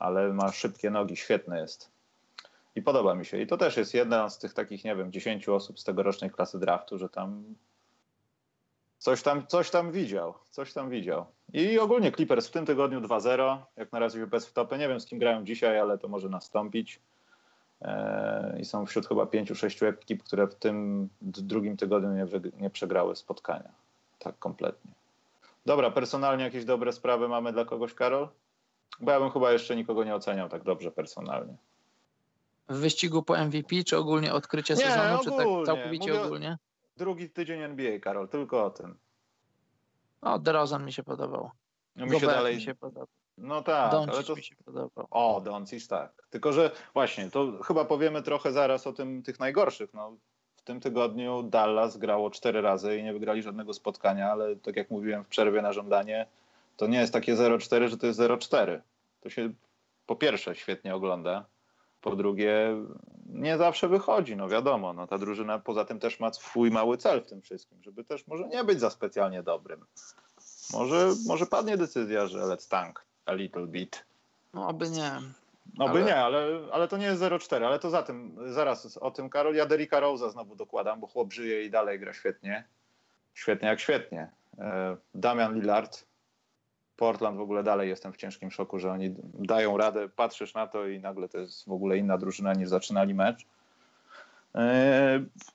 ale 0.00 0.32
ma 0.32 0.52
szybkie 0.52 0.90
nogi, 0.90 1.16
świetny 1.16 1.60
jest. 1.60 1.90
I 2.74 2.82
podoba 2.82 3.14
mi 3.14 3.26
się. 3.26 3.40
I 3.40 3.46
to 3.46 3.56
też 3.56 3.76
jest 3.76 3.94
jedna 3.94 4.28
z 4.28 4.38
tych 4.38 4.54
takich, 4.54 4.84
nie 4.84 4.96
wiem, 4.96 5.12
10 5.12 5.48
osób 5.48 5.80
z 5.80 5.84
tegorocznej 5.84 6.30
klasy 6.30 6.58
draftu, 6.58 6.98
że 6.98 7.08
tam 7.08 7.54
coś 8.98 9.22
tam, 9.22 9.46
coś 9.46 9.70
tam 9.70 9.92
widział. 9.92 10.34
Coś 10.50 10.72
tam 10.72 10.90
widział. 10.90 11.26
I 11.52 11.78
ogólnie 11.78 12.12
Clippers 12.12 12.48
w 12.48 12.50
tym 12.50 12.66
tygodniu 12.66 13.00
2-0. 13.00 13.58
Jak 13.76 13.92
na 13.92 13.98
razie 13.98 14.26
bez 14.26 14.46
wtopy. 14.46 14.78
Nie 14.78 14.88
wiem 14.88 15.00
z 15.00 15.06
kim 15.06 15.18
grają 15.18 15.44
dzisiaj, 15.44 15.78
ale 15.78 15.98
to 15.98 16.08
może 16.08 16.28
nastąpić. 16.28 17.00
Eee, 17.82 18.60
I 18.60 18.64
są 18.64 18.86
wśród 18.86 19.08
chyba 19.08 19.24
5-6 19.24 19.86
ekip, 19.86 20.22
które 20.22 20.46
w 20.46 20.54
tym 20.54 21.08
drugim 21.22 21.76
tygodniu 21.76 22.10
nie, 22.10 22.26
nie 22.60 22.70
przegrały 22.70 23.16
spotkania. 23.16 23.72
Tak 24.18 24.38
kompletnie. 24.38 24.90
Dobra, 25.66 25.90
personalnie 25.90 26.44
jakieś 26.44 26.64
dobre 26.64 26.92
sprawy 26.92 27.28
mamy 27.28 27.52
dla 27.52 27.64
kogoś, 27.64 27.94
Karol? 27.94 28.28
Bo 29.00 29.10
ja 29.10 29.20
bym 29.20 29.30
chyba 29.30 29.52
jeszcze 29.52 29.76
nikogo 29.76 30.04
nie 30.04 30.14
oceniał 30.14 30.48
tak 30.48 30.62
dobrze 30.62 30.90
personalnie. 30.90 31.56
W 32.68 32.76
wyścigu 32.76 33.22
po 33.22 33.44
MVP, 33.44 33.84
czy 33.84 33.96
ogólnie 33.96 34.32
odkrycie 34.32 34.74
nie, 34.74 34.80
sezonu, 34.80 35.14
ogólnie. 35.14 35.24
czy 35.24 35.30
tak 35.30 35.66
całkowicie 35.66 36.12
Mówię 36.12 36.22
ogólnie? 36.22 36.58
Drugi 36.96 37.30
tydzień 37.30 37.62
NBA, 37.62 37.98
Karol, 37.98 38.28
tylko 38.28 38.64
o 38.64 38.70
tym. 38.70 38.98
O, 40.20 40.38
DeRozan 40.38 40.84
mi 40.84 40.92
się 40.92 41.02
podobał. 41.02 41.50
No 41.96 42.06
mi 42.06 42.20
się 42.20 42.26
dalej... 42.26 42.56
mi 42.56 42.62
się 42.62 42.74
podobał. 42.74 43.06
No 43.38 43.62
tak, 43.62 43.92
Doncic 43.92 44.14
ale 44.14 44.24
to... 44.24 44.36
mi 44.36 44.42
się 44.42 44.54
podobał. 44.64 45.06
O, 45.10 45.40
Doncic 45.44 45.88
tak. 45.88 46.12
Tylko, 46.30 46.52
że 46.52 46.70
właśnie, 46.94 47.30
to 47.30 47.62
chyba 47.62 47.84
powiemy 47.84 48.22
trochę 48.22 48.52
zaraz 48.52 48.86
o 48.86 48.92
tym 48.92 49.22
tych 49.22 49.40
najgorszych. 49.40 49.94
No, 49.94 50.16
w 50.56 50.62
tym 50.62 50.80
tygodniu 50.80 51.42
Dallas 51.42 51.96
grało 51.96 52.30
cztery 52.30 52.60
razy 52.60 52.98
i 52.98 53.02
nie 53.02 53.12
wygrali 53.12 53.42
żadnego 53.42 53.74
spotkania, 53.74 54.32
ale 54.32 54.56
tak 54.56 54.76
jak 54.76 54.90
mówiłem 54.90 55.24
w 55.24 55.28
przerwie 55.28 55.62
na 55.62 55.72
żądanie, 55.72 56.26
to 56.80 56.86
nie 56.86 57.00
jest 57.00 57.12
takie 57.12 57.36
0,4, 57.36 57.88
że 57.88 57.98
to 57.98 58.06
jest 58.06 58.20
0,4. 58.20 58.80
To 59.20 59.30
się 59.30 59.52
po 60.06 60.16
pierwsze 60.16 60.54
świetnie 60.54 60.94
ogląda, 60.94 61.46
po 62.00 62.16
drugie 62.16 62.76
nie 63.26 63.58
zawsze 63.58 63.88
wychodzi, 63.88 64.36
no 64.36 64.48
wiadomo, 64.48 64.92
no 64.92 65.06
ta 65.06 65.18
drużyna 65.18 65.58
poza 65.58 65.84
tym 65.84 66.00
też 66.00 66.20
ma 66.20 66.32
swój 66.32 66.70
mały 66.70 66.96
cel 66.96 67.22
w 67.22 67.26
tym 67.26 67.42
wszystkim, 67.42 67.82
żeby 67.82 68.04
też 68.04 68.26
może 68.26 68.48
nie 68.48 68.64
być 68.64 68.80
za 68.80 68.90
specjalnie 68.90 69.42
dobrym. 69.42 69.84
Może, 70.72 71.10
może 71.26 71.46
padnie 71.46 71.76
decyzja, 71.76 72.26
że 72.26 72.38
let's 72.38 72.70
tank 72.70 73.04
a 73.24 73.32
little 73.32 73.66
bit. 73.66 74.04
No 74.54 74.68
oby 74.68 74.90
nie. 74.90 75.12
Oby 75.78 75.98
ale... 75.98 76.04
nie, 76.04 76.16
ale, 76.16 76.60
ale 76.72 76.88
to 76.88 76.96
nie 76.96 77.06
jest 77.06 77.22
0,4, 77.22 77.64
ale 77.64 77.78
to 77.78 77.90
za 77.90 78.02
tym, 78.02 78.36
zaraz 78.46 78.96
o 78.96 79.10
tym 79.10 79.30
Karol, 79.30 79.54
ja 79.54 79.66
Derricka 79.66 80.00
Rose'a 80.00 80.30
znowu 80.30 80.56
dokładam, 80.56 81.00
bo 81.00 81.06
chłop 81.06 81.32
żyje 81.32 81.64
i 81.64 81.70
dalej 81.70 82.00
gra 82.00 82.12
świetnie. 82.12 82.64
Świetnie 83.34 83.68
jak 83.68 83.80
świetnie. 83.80 84.30
E, 84.58 84.96
Damian 85.14 85.54
Lillard 85.54 86.09
Portland 87.00 87.36
w 87.36 87.40
ogóle 87.40 87.62
dalej 87.62 87.88
jestem 87.88 88.12
w 88.12 88.16
ciężkim 88.16 88.50
szoku, 88.50 88.78
że 88.78 88.92
oni 88.92 89.14
dają 89.34 89.76
radę, 89.76 90.08
patrzysz 90.08 90.54
na 90.54 90.66
to 90.66 90.86
i 90.86 91.00
nagle 91.00 91.28
to 91.28 91.38
jest 91.38 91.68
w 91.68 91.72
ogóle 91.72 91.98
inna 91.98 92.18
drużyna 92.18 92.54
niż 92.54 92.68
zaczynali 92.68 93.14
mecz. 93.14 93.46
Yy, 94.54 94.60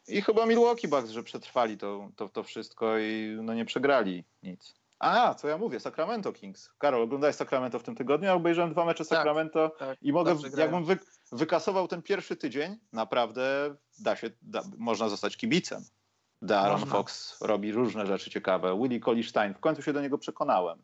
I 0.08 0.22
chyba 0.22 0.46
Milwaukee 0.46 0.88
Bucks, 0.88 1.10
że 1.10 1.24
przetrwali 1.24 1.78
to, 1.78 2.10
to, 2.16 2.30
to 2.30 2.44
wszystko 2.44 2.98
i 2.98 3.38
no 3.42 3.54
nie 3.54 3.66
przegrali 3.66 4.24
nic. 4.44 4.76
A, 5.00 5.34
co 5.34 5.48
ja 5.48 5.58
mówię, 5.58 5.80
Sacramento 5.80 6.34
Kings. 6.34 6.70
Karol, 6.78 7.02
oglądałeś 7.02 7.36
Sacramento 7.36 7.80
w 7.80 7.84
tym 7.84 7.96
tygodniu? 7.96 8.28
Ja 8.28 8.34
obejrzałem 8.34 8.72
dwa 8.72 8.86
mecze 8.86 9.06
tak, 9.06 9.18
Sacramento 9.18 9.70
tak, 9.70 9.90
tak, 9.90 9.98
i 10.02 10.14
mogę, 10.14 10.36
jakbym 10.58 10.84
wy, 10.84 10.98
wykasował 11.32 11.88
ten 11.88 12.02
pierwszy 12.02 12.36
tydzień, 12.36 12.78
naprawdę 12.94 13.76
da 14.00 14.16
się, 14.16 14.30
da, 14.42 14.64
można 14.78 15.10
zostać 15.10 15.38
kibicem. 15.38 15.82
Darren 16.42 16.86
Fox 16.86 17.42
robi 17.42 17.72
różne 17.72 18.06
rzeczy 18.06 18.30
ciekawe. 18.30 18.80
Willie 18.82 19.00
Collie 19.00 19.24
w 19.56 19.60
końcu 19.60 19.82
się 19.82 19.94
do 19.94 20.02
niego 20.02 20.18
przekonałem. 20.18 20.80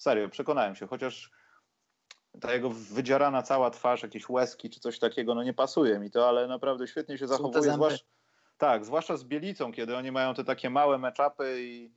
Serio, 0.00 0.28
przekonałem 0.28 0.74
się, 0.74 0.86
chociaż 0.86 1.30
ta 2.40 2.52
jego 2.52 2.70
wydzierana 2.70 3.42
cała 3.42 3.70
twarz, 3.70 4.02
jakieś 4.02 4.28
łezki 4.28 4.70
czy 4.70 4.80
coś 4.80 4.98
takiego, 4.98 5.34
no 5.34 5.42
nie 5.42 5.54
pasuje 5.54 5.98
mi 5.98 6.10
to, 6.10 6.28
ale 6.28 6.48
naprawdę 6.48 6.86
świetnie 6.86 7.18
się 7.18 7.26
zachowuje, 7.26 7.72
zwłaszcza, 7.72 8.04
tak, 8.58 8.84
zwłaszcza 8.84 9.16
z 9.16 9.24
Bielicą, 9.24 9.72
kiedy 9.72 9.96
oni 9.96 10.12
mają 10.12 10.34
te 10.34 10.44
takie 10.44 10.70
małe 10.70 10.98
meczapy 10.98 11.56
i, 11.62 11.90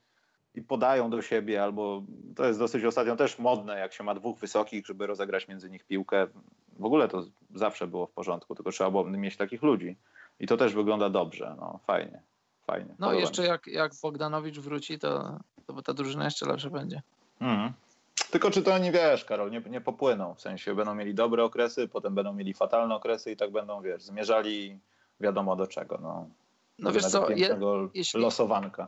i 0.55 0.61
podają 0.61 1.09
do 1.09 1.21
siebie, 1.21 1.63
albo 1.63 2.03
to 2.35 2.45
jest 2.45 2.59
dosyć 2.59 2.85
ostatnio 2.85 3.15
też 3.15 3.39
modne, 3.39 3.79
jak 3.79 3.93
się 3.93 4.03
ma 4.03 4.15
dwóch 4.15 4.39
wysokich, 4.39 4.85
żeby 4.85 5.07
rozegrać 5.07 5.47
między 5.47 5.69
nich 5.69 5.83
piłkę. 5.83 6.27
W 6.79 6.85
ogóle 6.85 7.07
to 7.07 7.23
zawsze 7.55 7.87
było 7.87 8.07
w 8.07 8.11
porządku, 8.11 8.55
tylko 8.55 8.71
trzeba 8.71 8.91
było 8.91 9.03
mieć 9.03 9.37
takich 9.37 9.63
ludzi. 9.63 9.97
I 10.39 10.47
to 10.47 10.57
też 10.57 10.73
wygląda 10.73 11.09
dobrze, 11.09 11.55
no 11.59 11.79
fajnie, 11.87 12.21
fajnie. 12.67 12.95
No 12.99 13.13
jeszcze 13.13 13.45
jak, 13.45 13.67
jak 13.67 13.91
Bogdanowicz 14.01 14.59
wróci, 14.59 14.99
to, 14.99 15.39
to 15.67 15.81
ta 15.81 15.93
drużyna 15.93 16.25
jeszcze 16.25 16.45
lepsza 16.45 16.69
będzie. 16.69 17.01
Mhm. 17.41 17.73
Tylko 18.33 18.51
czy 18.51 18.61
to 18.61 18.73
oni, 18.73 18.91
wiesz, 18.91 19.25
Karol, 19.25 19.51
nie, 19.51 19.61
nie 19.69 19.81
popłyną, 19.81 20.35
w 20.35 20.41
sensie 20.41 20.75
będą 20.75 20.95
mieli 20.95 21.13
dobre 21.13 21.43
okresy, 21.43 21.87
potem 21.87 22.15
będą 22.15 22.33
mieli 22.33 22.53
fatalne 22.53 22.95
okresy 22.95 23.31
i 23.31 23.35
tak 23.35 23.51
będą, 23.51 23.81
wiesz, 23.81 24.03
zmierzali 24.03 24.79
wiadomo 25.19 25.55
do 25.55 25.67
czego. 25.67 25.99
No, 26.01 26.29
no 26.79 26.91
wiesz 26.91 27.05
co, 27.05 27.29
je, 27.29 27.59
jeśli, 27.93 28.21
losowanka. 28.21 28.87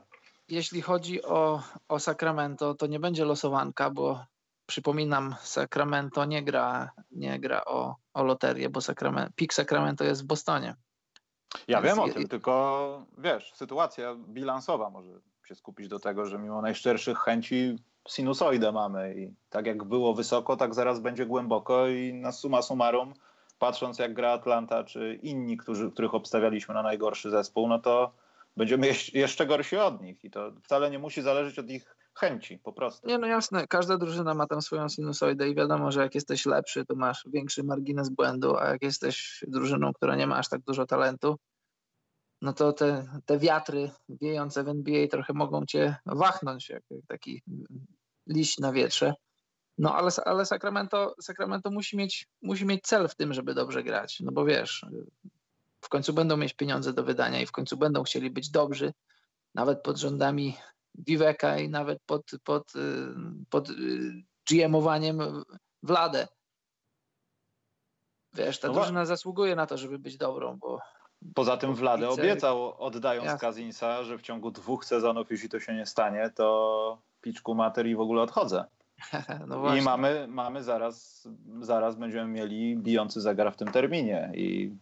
Jeśli 0.50 0.82
chodzi 0.82 1.24
o, 1.24 1.64
o 1.88 2.00
Sacramento, 2.00 2.76
to 2.76 2.88
nie 2.88 3.00
będzie 3.00 3.26
losowanka, 3.26 3.90
bo 3.90 4.26
przypominam, 4.66 5.36
Sacramento 5.42 6.26
nie 6.26 6.44
gra, 6.44 6.92
nie 7.12 7.40
gra 7.40 7.66
o, 7.66 7.96
o 8.14 8.24
loterię, 8.24 8.70
bo 8.70 8.82
Sacramento, 8.82 9.32
pik 9.36 9.54
Sacramento 9.54 10.04
jest 10.04 10.24
w 10.24 10.26
Bostonie. 10.26 10.76
Ja 11.68 11.82
Więc 11.82 11.96
wiem 11.96 12.10
o 12.10 12.14
tym, 12.14 12.28
tylko 12.28 13.06
wiesz, 13.18 13.52
sytuacja 13.56 14.16
bilansowa 14.16 14.90
może 14.90 15.20
się 15.48 15.56
skupić 15.56 15.88
do 15.88 16.00
tego, 16.00 16.26
że 16.26 16.40
mimo 16.40 16.62
najszczerszych 16.62 17.18
chęci 17.18 17.76
sinusoidę 18.08 18.72
mamy 18.72 19.16
i 19.18 19.34
tak 19.50 19.66
jak 19.66 19.84
było 19.84 20.14
wysoko, 20.14 20.58
tak 20.58 20.74
zaraz 20.74 21.00
będzie 21.00 21.26
głęboko 21.26 21.88
i 21.88 22.14
na 22.14 22.32
suma 22.32 22.62
summarum, 22.62 23.14
patrząc 23.60 24.00
jak 24.00 24.14
gra 24.14 24.32
Atlanta 24.32 24.84
czy 24.84 25.20
inni, 25.24 25.58
którzy, 25.58 25.92
których 25.92 26.14
obstawialiśmy 26.14 26.74
na 26.74 26.84
najgorszy 26.84 27.30
zespół, 27.30 27.68
no 27.68 27.80
to 27.80 28.12
będziemy 28.58 28.90
jeszcze 29.14 29.46
gorsi 29.46 29.78
od 29.78 30.02
nich 30.02 30.24
i 30.24 30.32
to 30.32 30.52
wcale 30.64 30.92
nie 30.92 31.00
musi 31.00 31.22
zależeć 31.22 31.60
od 31.60 31.70
ich 31.70 31.96
chęci 32.14 32.60
po 32.60 32.74
prostu. 32.74 33.08
Nie, 33.08 33.18
no 33.18 33.28
jasne, 33.28 33.68
każda 33.68 33.98
drużyna 33.98 34.34
ma 34.34 34.48
tam 34.48 34.62
swoją 34.62 34.90
sinusoidę 34.90 35.50
i 35.50 35.56
wiadomo, 35.56 35.92
że 35.92 36.02
jak 36.02 36.16
jesteś 36.16 36.46
lepszy, 36.46 36.86
to 36.86 36.96
masz 36.96 37.26
większy 37.28 37.64
margines 37.64 38.10
błędu, 38.10 38.58
a 38.58 38.70
jak 38.70 38.84
jesteś 38.84 39.44
drużyną, 39.48 39.94
która 39.94 40.16
nie 40.16 40.28
ma 40.28 40.38
aż 40.38 40.50
tak 40.50 40.62
dużo 40.62 40.86
talentu, 40.86 41.38
no 42.46 42.54
to 42.54 42.74
te, 42.74 43.08
te 43.26 43.40
wiatry 43.40 43.92
wiejące 44.10 44.64
w 44.64 44.68
NBA 44.70 45.08
trochę 45.08 45.34
mogą 45.34 45.66
cię 45.66 45.96
wachnąć, 46.06 46.70
jak 46.70 46.84
taki 47.08 47.44
liść 48.28 48.60
na 48.60 48.72
wietrze. 48.72 49.14
No 49.78 49.96
ale, 49.96 50.10
ale 50.26 50.46
Sacramento, 50.46 51.16
Sacramento 51.22 51.72
musi, 51.72 51.98
mieć, 51.98 52.28
musi 52.42 52.66
mieć 52.66 52.84
cel 52.84 53.08
w 53.08 53.16
tym, 53.16 53.34
żeby 53.34 53.54
dobrze 53.54 53.84
grać. 53.84 54.20
No 54.20 54.32
bo 54.32 54.46
wiesz, 54.46 54.86
w 55.82 55.90
końcu 55.90 56.14
będą 56.14 56.38
mieć 56.38 56.54
pieniądze 56.54 56.94
do 56.94 57.04
wydania 57.04 57.42
i 57.42 57.46
w 57.46 57.52
końcu 57.52 57.78
będą 57.78 58.04
chcieli 58.04 58.30
być 58.30 58.50
dobrzy, 58.50 58.94
nawet 59.54 59.82
pod 59.82 59.98
rządami 59.98 60.58
Viveka 60.96 61.58
i 61.58 61.70
nawet 61.70 62.00
pod, 62.06 62.32
pod, 62.44 62.74
pod 63.50 63.70
GM-owaniem 64.52 65.44
Vlade. 65.84 66.28
wiesz, 68.34 68.60
ta 68.60 68.68
No 68.68 68.74
drużyna 68.74 69.06
zasługuje 69.06 69.56
na 69.56 69.66
to, 69.66 69.78
żeby 69.78 70.00
być 70.00 70.18
dobrą, 70.18 70.58
bo 70.58 70.80
Poza 71.34 71.58
tym 71.58 71.76
Kibice- 71.76 72.10
obiecał, 72.10 72.74
oddając 72.78 73.26
Jasne. 73.26 73.40
Kazinsa, 73.40 74.04
że 74.04 74.18
w 74.18 74.22
ciągu 74.22 74.52
dwóch 74.52 74.86
sezonów, 74.86 75.32
jeśli 75.32 75.50
to 75.50 75.60
się 75.60 75.74
nie 75.74 75.86
stanie, 75.86 76.30
to 76.36 76.98
piczku 77.22 77.56
mater 77.56 77.88
i 77.88 77.96
w 77.96 78.00
ogóle 78.00 78.22
odchodzę. 78.22 78.66
no. 79.48 79.76
I 79.76 79.82
mamy, 79.82 80.26
mamy 80.30 80.64
zaraz, 80.64 81.28
zaraz 81.62 81.96
będziemy 81.96 82.28
mieli 82.28 82.78
bijący 82.78 83.22
zegar 83.22 83.54
w 83.54 83.56
tym 83.56 83.68
terminie 83.68 84.32
i 84.36 84.76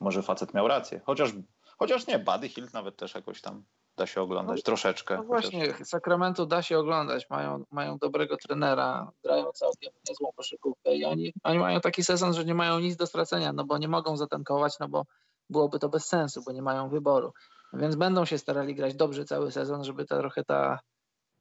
może 0.00 0.22
facet 0.22 0.54
miał 0.54 0.68
rację. 0.68 1.00
Chociaż, 1.04 1.30
chociaż 1.78 2.06
nie, 2.06 2.18
Buddy 2.18 2.48
Hill 2.48 2.68
nawet 2.74 2.96
też 2.96 3.14
jakoś 3.14 3.40
tam 3.40 3.62
da 3.96 4.06
się 4.06 4.22
oglądać 4.22 4.56
No, 4.56 4.62
troszeczkę. 4.62 5.16
No 5.16 5.22
chociaż- 5.22 5.50
właśnie, 5.50 5.84
Sacramento 5.84 6.46
da 6.46 6.62
się 6.62 6.78
oglądać, 6.78 7.30
mają, 7.30 7.64
mają 7.70 7.98
dobrego 7.98 8.36
trenera, 8.36 9.10
grają 9.24 9.52
całkiem 9.52 9.92
niezłą 10.08 10.32
koszykówkę 10.36 10.96
i 10.96 11.04
oni, 11.04 11.32
oni 11.44 11.58
mają 11.58 11.80
taki 11.80 12.04
sezon, 12.04 12.34
że 12.34 12.44
nie 12.44 12.54
mają 12.54 12.78
nic 12.78 12.96
do 12.96 13.06
stracenia, 13.06 13.52
no 13.52 13.64
bo 13.64 13.78
nie 13.78 13.88
mogą 13.88 14.16
zatankować, 14.16 14.78
no 14.80 14.88
bo 14.88 15.04
byłoby 15.50 15.78
to 15.78 15.88
bez 15.88 16.06
sensu, 16.06 16.42
bo 16.46 16.52
nie 16.52 16.62
mają 16.62 16.88
wyboru. 16.88 17.32
Więc 17.72 17.96
będą 17.96 18.24
się 18.24 18.38
starali 18.38 18.74
grać 18.74 18.94
dobrze 18.94 19.24
cały 19.24 19.52
sezon, 19.52 19.84
żeby 19.84 20.04
ta, 20.04 20.18
trochę 20.18 20.44
ta 20.44 20.80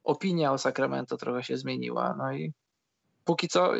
opinia 0.04 0.51
o 0.51 0.58
Sacramento 0.58 1.18
trochę 1.18 1.43
się 1.43 1.58
zmieniła. 1.58 2.16
No 2.18 2.34
i 2.34 2.54
póki 3.24 3.47
co, 3.47 3.72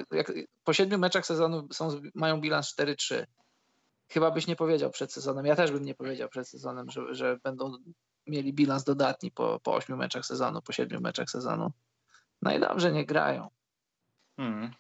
po 0.64 0.74
siedmiu 0.74 0.98
meczach 0.98 1.26
sezonu 1.26 1.68
są, 1.72 2.02
mają 2.16 2.42
bilans 2.42 2.76
4-3. 2.76 3.26
Chyba 4.10 4.32
byś 4.32 4.48
nie 4.48 4.56
powiedział 4.56 4.90
przed 4.90 5.14
sezonem, 5.14 5.46
ja 5.46 5.56
też 5.56 5.72
bym 5.72 5.86
nie 5.86 5.96
powiedział 5.96 6.30
przed 6.30 6.50
sezonem, 6.50 6.90
że, 6.90 7.16
że 7.16 7.38
będą 7.44 7.72
mieli 8.28 8.54
bilans 8.54 8.84
dodatni 8.84 9.32
po, 9.32 9.60
po 9.64 9.76
8 9.76 9.98
meczach 9.98 10.26
sezonu, 10.26 10.62
po 10.62 10.74
7 10.74 11.02
meczach 11.02 11.30
sezonu. 11.30 11.72
No 12.42 12.56
i 12.56 12.60
dobrze, 12.60 12.92
nie 12.92 13.06
grają. 13.06 13.50
Hmm. 14.38 14.72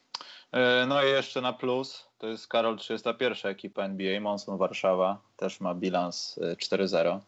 E, 0.53 0.85
No 0.87 1.03
i 1.03 1.09
jeszcze 1.09 1.41
na 1.41 1.53
plus, 1.53 2.05
to 2.17 2.27
jest 2.27 2.47
Karol 2.47 2.77
301 2.77 3.51
ekipa 3.51 3.83
NBA, 3.83 4.21
Monson 4.21 4.57
Warszawa, 4.57 5.21
też 5.37 5.59
ma 5.59 5.75
bilans 5.75 6.39
e, 6.41 6.55
4-0 6.55 7.19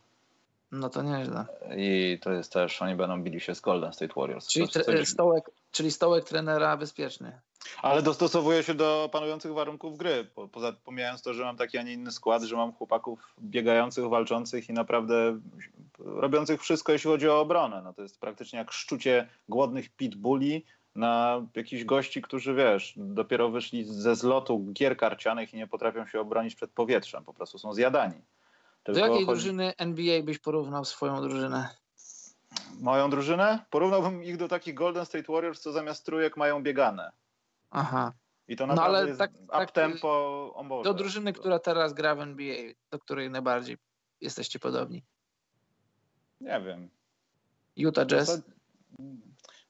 No 0.71 0.89
to 0.89 1.01
nieźle. 1.01 1.45
i 1.77 2.19
to 2.21 2.31
jest 2.31 2.53
też, 2.53 2.81
oni 2.81 2.95
będą 2.95 3.21
bili 3.23 3.39
się 3.39 3.55
z 3.55 3.61
Golden 3.61 3.93
State 3.93 4.13
Warriors. 4.17 4.47
Czyli, 4.47 4.67
tre- 4.67 4.83
to- 4.99 5.05
stołek, 5.05 5.51
czyli 5.71 5.91
stołek 5.91 6.23
trenera 6.25 6.77
bezpieczny. 6.77 7.39
Ale 7.81 8.01
dostosowuje 8.01 8.63
się 8.63 8.73
do 8.73 9.09
panujących 9.11 9.53
warunków 9.53 9.97
gry. 9.97 10.27
Po, 10.35 10.47
poza, 10.47 10.73
pomijając 10.83 11.21
to, 11.21 11.33
że 11.33 11.43
mam 11.43 11.57
taki, 11.57 11.77
a 11.77 11.81
nie 11.83 11.93
inny 11.93 12.11
skład, 12.11 12.43
że 12.43 12.55
mam 12.55 12.73
chłopaków 12.73 13.35
biegających, 13.41 14.09
walczących 14.09 14.69
i 14.69 14.73
naprawdę 14.73 15.39
robiących 15.99 16.61
wszystko, 16.61 16.91
jeśli 16.91 17.09
chodzi 17.09 17.29
o 17.29 17.39
obronę. 17.39 17.81
No 17.83 17.93
to 17.93 18.01
jest 18.01 18.19
praktycznie 18.19 18.59
jak 18.59 18.71
szczucie 18.71 19.27
głodnych 19.49 19.89
pitbulli 19.89 20.65
na 20.95 21.41
jakichś 21.55 21.83
gości, 21.83 22.21
którzy 22.21 22.53
wiesz, 22.53 22.93
dopiero 22.97 23.49
wyszli 23.49 23.85
ze 23.85 24.15
zlotu 24.15 24.65
gier 24.73 24.97
karcianych 24.97 25.53
i 25.53 25.57
nie 25.57 25.67
potrafią 25.67 26.05
się 26.07 26.19
obronić 26.19 26.55
przed 26.55 26.71
powietrzem. 26.71 27.23
Po 27.23 27.33
prostu 27.33 27.59
są 27.59 27.73
zjadani. 27.73 28.21
Do 28.85 28.93
Tylko 28.93 28.99
jakiej 28.99 29.25
chodzi- 29.25 29.41
drużyny 29.41 29.73
NBA 29.77 30.23
byś 30.23 30.39
porównał 30.39 30.85
swoją 30.85 31.21
drużynę? 31.21 31.69
Moją 32.81 33.09
drużynę? 33.09 33.65
Porównałbym 33.69 34.23
ich 34.23 34.37
do 34.37 34.47
takich 34.47 34.73
Golden 34.73 35.05
State 35.05 35.33
Warriors, 35.33 35.61
co 35.61 35.71
zamiast 35.71 36.05
trójek 36.05 36.37
mają 36.37 36.63
biegane. 36.63 37.11
Aha. 37.71 38.13
I 38.47 38.55
to 38.55 38.67
No, 38.67 38.73
naprawdę 38.75 38.97
ale 38.97 39.07
jest 39.07 39.19
tak- 39.19 39.31
tak, 39.51 39.69
up-tempo, 39.69 40.07
o 40.55 40.63
Boże. 40.63 40.83
Do 40.89 40.93
drużyny, 40.93 41.33
która 41.33 41.59
teraz 41.59 41.93
gra 41.93 42.15
w 42.15 42.19
NBA, 42.21 42.55
do 42.91 42.99
której 42.99 43.29
najbardziej 43.29 43.77
jesteście 44.21 44.59
podobni. 44.59 45.03
Nie 46.41 46.61
wiem. 46.61 46.89
Utah 47.75 48.05
Jazz. 48.05 48.41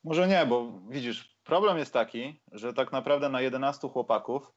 Może 0.06 0.28
nie, 0.28 0.46
bo 0.46 0.72
widzisz, 0.90 1.36
problem 1.44 1.78
jest 1.78 1.94
taki, 1.94 2.40
że 2.52 2.74
tak 2.74 2.92
naprawdę 2.92 3.30
na 3.30 3.42
11 3.42 3.90
chłopaków 3.90 4.52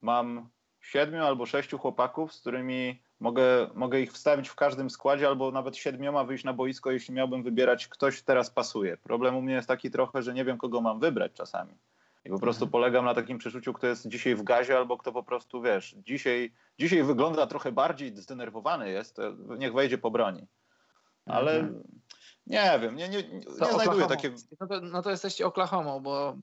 mam 0.00 0.48
7 0.80 1.22
albo 1.22 1.46
6 1.46 1.70
chłopaków, 1.70 2.34
z 2.34 2.40
którymi 2.40 3.02
mogę, 3.20 3.70
mogę 3.74 4.00
ich 4.00 4.12
wstawić 4.12 4.48
w 4.48 4.54
każdym 4.54 4.90
składzie, 4.90 5.28
albo 5.28 5.50
nawet 5.50 5.76
siedmioma 5.76 6.24
wyjść 6.24 6.44
na 6.44 6.52
boisko, 6.52 6.90
jeśli 6.90 7.14
miałbym 7.14 7.42
wybierać, 7.42 7.88
ktoś 7.88 8.22
teraz 8.22 8.50
pasuje. 8.50 8.96
Problem 8.96 9.36
u 9.36 9.42
mnie 9.42 9.54
jest 9.54 9.68
taki 9.68 9.90
trochę, 9.90 10.22
że 10.22 10.34
nie 10.34 10.44
wiem, 10.44 10.58
kogo 10.58 10.80
mam 10.80 11.00
wybrać 11.00 11.32
czasami. 11.32 11.74
I 12.24 12.30
po 12.30 12.38
prostu 12.38 12.64
Mhm. 12.64 12.72
polegam 12.72 13.04
na 13.04 13.14
takim 13.14 13.38
przeczuciu, 13.38 13.72
kto 13.72 13.86
jest 13.86 14.08
dzisiaj 14.08 14.34
w 14.34 14.42
gazie, 14.42 14.76
albo 14.76 14.98
kto 14.98 15.12
po 15.12 15.22
prostu, 15.22 15.62
wiesz, 15.62 15.94
dzisiaj, 16.06 16.52
dzisiaj 16.78 17.02
wygląda 17.02 17.46
trochę 17.46 17.72
bardziej 17.72 18.16
zdenerwowany 18.16 18.90
jest, 18.90 19.16
niech 19.58 19.72
wejdzie 19.72 19.98
po 19.98 20.10
broni. 20.10 20.46
Ale 21.26 21.58
Mhm. 21.58 21.82
Nie 22.50 22.78
wiem, 22.82 22.96
nie, 22.96 23.08
nie, 23.08 23.22
nie 23.22 23.40
To 23.40 23.72
znajduję 23.72 24.06
takiego... 24.06 24.36
No 24.60 24.66
to, 24.66 24.80
no 24.80 25.02
to 25.02 25.10
jesteście 25.10 25.46
Oklahomą, 25.46 26.00
bo, 26.00 26.36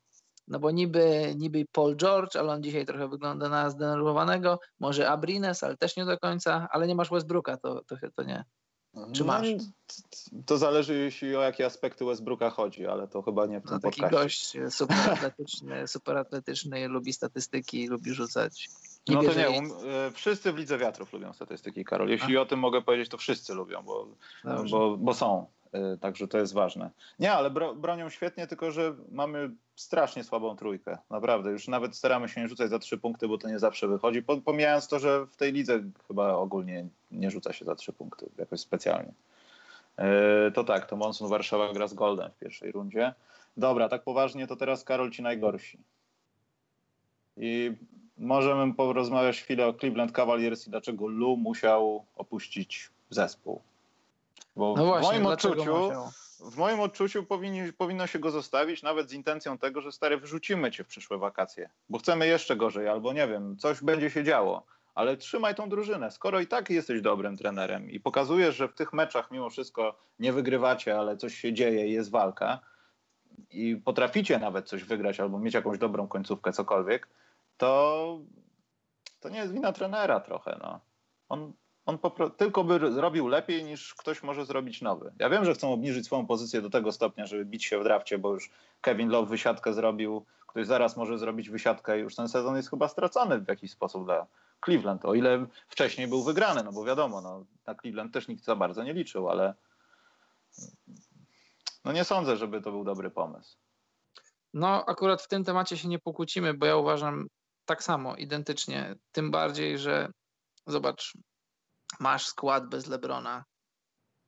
no 0.47 0.60
bo 0.60 0.72
niby, 0.72 1.34
niby 1.38 1.66
Paul 1.72 1.95
George, 1.95 2.36
ale 2.36 2.53
on 2.53 2.64
dzisiaj 2.64 2.86
trochę 2.86 3.08
wygląda 3.08 3.49
na 3.49 3.70
zdenerwowanego. 3.70 4.60
Może 4.80 5.10
Abrines, 5.10 5.64
ale 5.64 5.78
też 5.78 5.97
nie 5.97 6.05
do 6.05 6.18
końca, 6.18 6.68
ale 6.72 6.88
nie 6.88 6.95
masz 6.95 7.10
Westbrooka, 7.10 7.58
to, 7.58 7.84
to, 7.84 7.95
to 8.16 8.24
nie. 8.24 8.43
Czy 9.14 9.22
No, 9.22 9.28
masz? 9.28 9.47
To 10.45 10.58
zależy, 10.58 10.97
jeśli 10.97 11.36
o 11.36 11.41
jakie 11.41 11.66
aspekty 11.66 12.05
Westbrooka 12.05 12.49
chodzi, 12.49 12.88
ale 12.88 13.08
to 13.08 13.22
chyba 13.22 13.45
nie 13.45 13.60
w 13.60 13.64
tym 13.64 13.74
No, 13.74 13.80
taki 13.80 14.01
podcaście. 14.01 14.24
gość 14.24 14.55
e, 14.55 14.72
super 14.72 14.97
atletyczny, 15.12 15.88
super 15.88 16.18
atletyczny, 16.18 16.88
lubi 16.88 17.14
statystyki, 17.14 17.88
lubi 17.88 18.14
rzucać. 18.14 18.70
No 19.10 19.24
to 19.24 19.34
nie, 19.34 19.49
um, 19.49 19.72
e, 19.88 20.12
wszyscy 20.12 20.53
w 20.53 20.58
Lidze 20.58 20.78
Wiatrów 20.78 21.14
lubią 21.14 21.34
statystyki, 21.34 21.86
Karol. 21.86 22.10
Jeśli 22.10 22.38
o 22.38 22.45
tym 22.45 22.60
mogę 22.60 22.82
powiedzieć, 22.82 23.10
to 23.10 23.18
wszyscy 23.18 23.53
lubią, 23.53 23.84
bo, 23.84 24.08
Dobrze. 24.43 24.78
bo, 24.78 24.97
bo 24.97 25.14
są. 25.14 25.45
E, 25.78 25.97
Także 25.97 26.28
to 26.28 26.38
jest 26.38 26.53
ważne. 26.53 26.89
Nie, 27.19 27.34
ale 27.34 27.49
bro, 27.49 27.75
bronią 27.75 28.09
świetnie, 28.09 28.47
tylko 28.47 28.71
że 28.71 28.95
mamy 29.11 29.49
strasznie 29.75 30.23
słabą 30.23 30.55
trójkę. 30.55 30.97
Naprawdę. 31.09 31.51
Już 31.51 31.67
nawet 31.67 31.95
staramy 31.95 32.30
się 32.30 32.41
nie 32.41 32.47
rzucać 32.47 32.69
za 32.69 32.80
trzy 32.80 32.97
punkty, 32.97 33.28
bo 33.28 33.38
to 33.38 33.47
nie 33.49 33.59
zawsze 33.59 33.88
wychodzi. 33.88 34.23
Po- 34.23 34.41
Pomijając 34.41 34.88
to, 34.88 34.99
że 34.99 35.25
w 35.25 35.36
tej 35.36 35.53
lidze 35.53 35.80
chyba 36.07 36.34
ogólnie 36.34 36.86
nie 37.11 37.32
rzuca 37.32 37.53
się 37.53 37.65
za 37.65 37.75
trzy 37.75 37.93
punkty 37.93 38.30
jakoś 38.38 38.59
specjalnie. 38.59 39.11
E, 39.97 40.51
To 40.51 40.63
tak, 40.63 40.86
to 40.86 40.95
Monsun 40.95 41.30
Warszawa 41.30 41.73
gra 41.73 41.88
z 41.88 41.93
Golden 41.93 42.32
w 42.32 42.38
pierwszej 42.39 42.71
rundzie. 42.71 43.13
Dobra, 43.57 43.89
tak 43.89 44.03
poważnie, 44.03 44.47
to 44.47 44.55
teraz 44.55 44.84
Karol 44.84 45.11
ci 45.11 45.21
najgorsi. 45.21 45.78
I 47.38 47.71
możemy 48.17 48.73
porozmawiać 48.73 49.41
chwilę 49.41 49.67
o 49.67 49.73
Cleveland 49.73 50.11
Cavaliers 50.11 50.67
i 50.67 50.69
dlaczego 50.69 51.07
Lu 51.07 51.38
musiał 51.38 52.05
opuścić 52.15 52.89
zespół. 53.09 53.61
Bo 54.58 54.74
No 54.78 54.84
w 54.84 54.88
właśnie, 54.88 55.12
moim 55.12 55.24
dlaczego 55.24 55.53
odczuciu, 55.53 56.51
w 56.51 56.58
moim 56.58 56.80
odczuciu 56.80 57.24
powinni, 57.24 57.74
powinno 57.74 58.08
się 58.08 58.20
go 58.20 58.32
zostawić, 58.32 58.84
nawet 58.84 59.10
z 59.10 59.14
intencją 59.14 59.58
tego, 59.58 59.82
że 59.82 59.91
stary, 59.91 60.18
wyrzucimy 60.18 60.72
cię 60.72 60.84
w 60.84 60.88
przyszłe 60.88 61.18
wakacje, 61.18 61.70
bo 61.89 61.97
chcemy 61.97 62.28
jeszcze 62.28 62.55
gorzej, 62.55 62.88
albo 62.88 63.14
nie 63.14 63.28
wiem, 63.28 63.58
coś 63.58 63.84
będzie 63.84 64.10
się 64.10 64.24
działo. 64.24 64.66
Ale 64.95 65.18
trzymaj 65.18 65.55
tą 65.55 65.70
drużynę. 65.70 66.12
Skoro 66.12 66.39
i 66.39 66.47
tak 66.47 66.70
jesteś 66.70 67.01
dobrym 67.01 67.38
trenerem 67.38 67.91
i 67.91 67.99
pokazujesz, 67.99 68.55
że 68.55 68.68
w 68.68 68.74
tych 68.74 68.93
meczach 68.93 69.32
mimo 69.32 69.49
wszystko 69.49 69.99
nie 70.20 70.34
wygrywacie, 70.34 70.99
ale 70.99 71.18
coś 71.18 71.36
się 71.36 71.53
dzieje 71.53 71.88
i 71.88 71.91
jest 71.91 72.12
walka 72.12 72.60
i 73.51 73.76
potraficie 73.76 74.39
nawet 74.39 74.70
coś 74.70 74.84
wygrać 74.84 75.20
albo 75.20 75.39
mieć 75.39 75.53
jakąś 75.53 75.78
dobrą 75.78 76.08
końcówkę, 76.08 76.53
cokolwiek, 76.53 77.08
to, 77.58 78.20
to 79.20 79.30
nie 79.30 79.39
jest 79.39 79.53
wina 79.53 79.72
trenera 79.74 80.20
trochę. 80.20 80.60
No. 80.62 80.80
On, 81.30 81.53
on 81.88 81.99
tylko 82.38 82.63
by 82.63 82.79
robił 82.79 83.27
lepiej 83.27 83.63
niż 83.63 83.95
ktoś 83.95 84.23
może 84.23 84.45
zrobić 84.45 84.81
nowy. 84.81 85.13
Ja 85.19 85.29
wiem, 85.29 85.45
że 85.45 85.53
chcą 85.53 85.73
obniżyć 85.73 86.05
swoją 86.05 86.25
pozycję 86.25 86.61
do 86.61 86.69
tego 86.69 86.91
stopnia, 86.91 87.25
żeby 87.25 87.45
bić 87.45 87.65
się 87.65 87.79
w 87.79 87.83
drafcie, 87.83 88.17
bo 88.17 88.33
już 88.33 88.49
Kevin 88.81 89.09
Love 89.09 89.29
wysiadkę 89.29 89.73
zrobił, 89.73 90.25
ktoś 90.47 90.67
zaraz 90.67 90.97
może 90.97 91.17
zrobić 91.17 91.49
wysiadkę 91.49 91.99
i 91.99 92.01
już 92.01 92.15
ten 92.15 92.29
sezon 92.29 92.55
jest 92.55 92.69
chyba 92.69 92.88
stracony 92.88 93.39
w 93.39 93.47
jakiś 93.47 93.71
sposób 93.71 94.05
dla 94.05 94.27
Cleveland. 94.65 95.05
O 95.05 95.13
ile 95.13 95.45
wcześniej 95.67 96.07
był 96.07 96.23
wygrany, 96.23 96.63
no 96.63 96.71
bo 96.71 96.83
wiadomo, 96.83 97.21
no, 97.21 97.45
na 97.67 97.75
Cleveland 97.75 98.13
też 98.13 98.27
nikt 98.27 98.43
za 98.43 98.55
bardzo 98.55 98.83
nie 98.83 98.93
liczył, 98.93 99.29
ale 99.29 99.53
no 101.85 101.91
nie 101.91 102.03
sądzę, 102.03 102.38
żeby 102.38 102.61
to 102.61 102.71
był 102.71 102.83
dobry 102.83 103.09
pomysł. 103.09 103.57
No, 104.53 104.85
akurat 104.85 105.21
w 105.21 105.27
tym 105.27 105.43
temacie 105.43 105.77
się 105.77 105.88
nie 105.88 105.99
pokłócimy, 105.99 106.53
bo 106.53 106.65
ja 106.65 106.75
uważam 106.75 107.27
tak 107.65 107.83
samo, 107.83 108.15
identycznie. 108.15 108.95
Tym 109.11 109.31
bardziej, 109.31 109.77
że 109.77 110.11
zobacz, 110.65 111.13
masz 111.99 112.27
skład 112.27 112.69
bez 112.69 112.88
Lebrona 112.88 113.45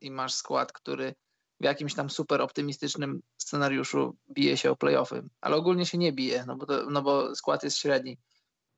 i 0.00 0.10
masz 0.10 0.34
skład, 0.34 0.72
który 0.72 1.14
w 1.60 1.64
jakimś 1.64 1.94
tam 1.94 2.10
super 2.10 2.40
optymistycznym 2.40 3.20
scenariuszu 3.36 4.16
bije 4.30 4.56
się 4.56 4.70
o 4.70 4.76
playoffy, 4.76 5.22
ale 5.40 5.56
ogólnie 5.56 5.86
się 5.86 5.98
nie 5.98 6.12
bije, 6.12 6.44
no 6.46 6.56
bo, 6.56 6.66
to, 6.66 6.90
no 6.90 7.02
bo 7.02 7.34
skład 7.34 7.62
jest 7.62 7.78
średni. 7.78 8.18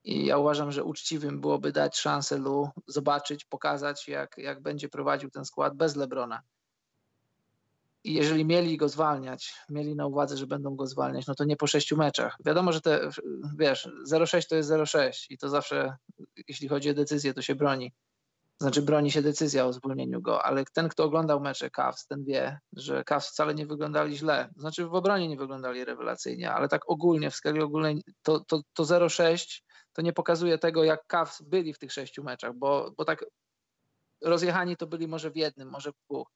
I 0.05 0.27
ja 0.27 0.39
uważam, 0.39 0.73
że 0.73 0.85
uczciwym 0.85 1.41
byłoby 1.41 1.73
dać 1.73 1.99
szansę 1.99 2.39
Lu, 2.39 2.71
zobaczyć, 2.87 3.45
pokazać, 3.45 4.09
jak, 4.09 4.39
jak 4.39 4.63
będzie 4.63 4.89
prowadził 4.89 5.31
ten 5.31 5.45
skład 5.45 5.77
bez 5.77 5.97
Lebrona. 5.97 6.43
I 8.05 8.15
jeżeli 8.15 8.45
mieli 8.45 8.77
go 8.77 8.89
zwalniać, 8.89 9.55
mieli 9.69 9.97
na 9.97 10.07
uwadze, 10.07 10.37
że 10.37 10.47
będą 10.47 10.77
go 10.77 10.87
zwalniać, 10.87 11.27
no 11.27 11.35
to 11.35 11.45
nie 11.45 11.57
po 11.57 11.67
sześciu 11.67 11.97
meczach. 11.97 12.37
Wiadomo, 12.45 12.73
że 12.73 12.81
te, 12.81 13.11
wiesz, 13.59 13.89
0,6 14.11 14.49
to 14.49 14.57
jest 14.57 14.71
0,6 14.71 15.27
i 15.31 15.39
to 15.39 15.49
zawsze, 15.49 15.97
jeśli 16.49 16.69
chodzi 16.69 16.91
o 16.91 16.95
decyzję, 16.95 17.35
to 17.35 17.43
się 17.43 17.55
broni. 17.55 17.93
Znaczy 18.63 18.83
broni 18.83 19.11
się 19.11 19.23
decyzja 19.23 19.67
o 19.67 19.73
zwolnieniu 19.73 20.23
go, 20.23 20.45
ale 20.45 20.65
ten, 20.73 20.89
kto 20.89 21.05
oglądał 21.05 21.41
mecze 21.41 21.71
Cavs, 21.71 22.07
ten 22.07 22.25
wie, 22.25 22.59
że 22.73 23.05
Cavs 23.05 23.29
wcale 23.29 23.55
nie 23.55 23.67
wyglądali 23.67 24.17
źle. 24.17 24.49
Znaczy 24.57 24.87
w 24.87 24.95
obronie 24.95 25.29
nie 25.29 25.37
wyglądali 25.37 25.85
rewelacyjnie, 25.85 26.53
ale 26.53 26.69
tak 26.69 26.91
ogólnie, 26.91 27.31
w 27.31 27.35
skali 27.35 27.61
ogólnej 27.61 28.03
to, 28.23 28.41
to, 28.41 28.61
to 28.73 28.83
0-6 28.83 29.61
to 29.93 30.03
nie 30.03 30.13
pokazuje 30.13 30.59
tego, 30.59 30.85
jak 30.85 31.07
Cavs 31.07 31.43
byli 31.43 31.75
w 31.75 31.79
tych 31.79 31.93
sześciu 31.93 32.25
meczach, 32.25 32.55
bo, 32.55 32.91
bo 32.97 33.05
tak 33.05 33.25
rozjechani 34.25 34.77
to 34.77 34.87
byli 34.87 35.09
może 35.09 35.31
w 35.31 35.37
jednym, 35.37 35.71
może 35.71 35.93
w 35.93 35.97
dwóch, 36.09 36.29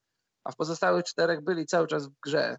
a 0.43 0.51
w 0.51 0.55
pozostałych 0.55 1.05
czterech 1.05 1.43
byli 1.43 1.65
cały 1.65 1.87
czas 1.87 2.07
w 2.07 2.13
grze. 2.23 2.57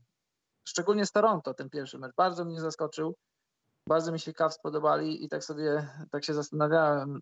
Szczególnie 0.68 1.06
z 1.06 1.12
Toronto 1.12 1.54
ten 1.54 1.70
pierwszy 1.70 1.98
mecz 1.98 2.12
bardzo 2.16 2.44
mnie 2.44 2.60
zaskoczył. 2.60 3.14
Bardzo 3.88 4.12
mi 4.12 4.20
się 4.20 4.32
Cavs 4.32 4.58
podobali 4.62 5.24
i 5.24 5.28
tak 5.28 5.44
sobie 5.44 5.88
tak 6.10 6.24
się 6.24 6.34
zastanawiałem 6.34 7.20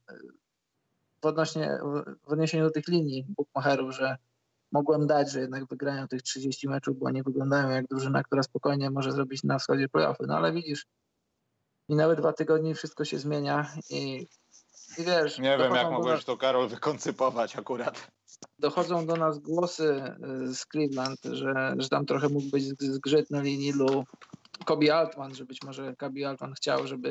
odnośnie, 1.29 1.79
w 2.27 2.33
odniesieniu 2.33 2.65
do 2.65 2.71
tych 2.71 2.89
linii 2.89 3.27
bookmacherów, 3.29 3.95
że 3.95 4.17
mogłem 4.73 5.07
dać, 5.07 5.33
że 5.33 5.41
jednak 5.41 5.67
wygrają 5.67 6.09
tych 6.09 6.23
30 6.23 6.69
meczów, 6.69 6.99
bo 6.99 7.07
oni 7.07 7.23
wyglądają 7.23 7.71
jak 7.71 7.87
drużyna, 7.87 8.23
która 8.23 8.43
spokojnie 8.43 8.91
może 8.91 9.13
zrobić 9.13 9.45
na 9.45 9.59
wschodzie 9.59 9.89
playoffy. 9.89 10.25
No 10.27 10.37
ale 10.37 10.53
widzisz, 10.53 10.87
minęły 11.89 12.17
dwa 12.17 12.33
tygodnie 12.33 12.75
wszystko 12.75 13.05
się 13.05 13.19
zmienia 13.19 13.73
i, 13.91 14.27
i 14.99 15.05
wiesz... 15.05 15.39
Nie 15.39 15.59
wiem, 15.59 15.75
jak 15.75 15.91
mogłeś 15.91 16.15
nas, 16.15 16.25
to, 16.25 16.37
Karol, 16.37 16.69
wykoncypować 16.69 17.57
akurat. 17.57 18.11
Dochodzą 18.59 19.07
do 19.07 19.17
nas 19.17 19.39
głosy 19.39 20.03
y, 20.45 20.55
z 20.55 20.67
Cleveland, 20.67 21.21
że, 21.25 21.75
że 21.79 21.89
tam 21.89 22.07
trochę 22.07 22.29
mógł 22.29 22.51
być 22.51 22.65
zgrzyt 22.81 23.31
na 23.31 23.43
linii 23.43 23.73
Lu. 23.73 24.05
Kobi 24.65 24.91
Altman, 24.91 25.35
że 25.35 25.45
być 25.45 25.63
może 25.63 25.97
Kobi 25.97 26.25
Altman 26.25 26.55
chciał, 26.55 26.87
żeby 26.87 27.11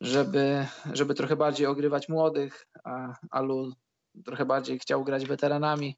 żeby, 0.00 0.66
żeby 0.92 1.14
trochę 1.14 1.36
bardziej 1.36 1.66
ogrywać 1.66 2.08
młodych, 2.08 2.66
a 2.84 3.14
Alu 3.30 3.72
trochę 4.24 4.44
bardziej 4.44 4.78
chciał 4.78 5.04
grać 5.04 5.26
weteranami. 5.26 5.96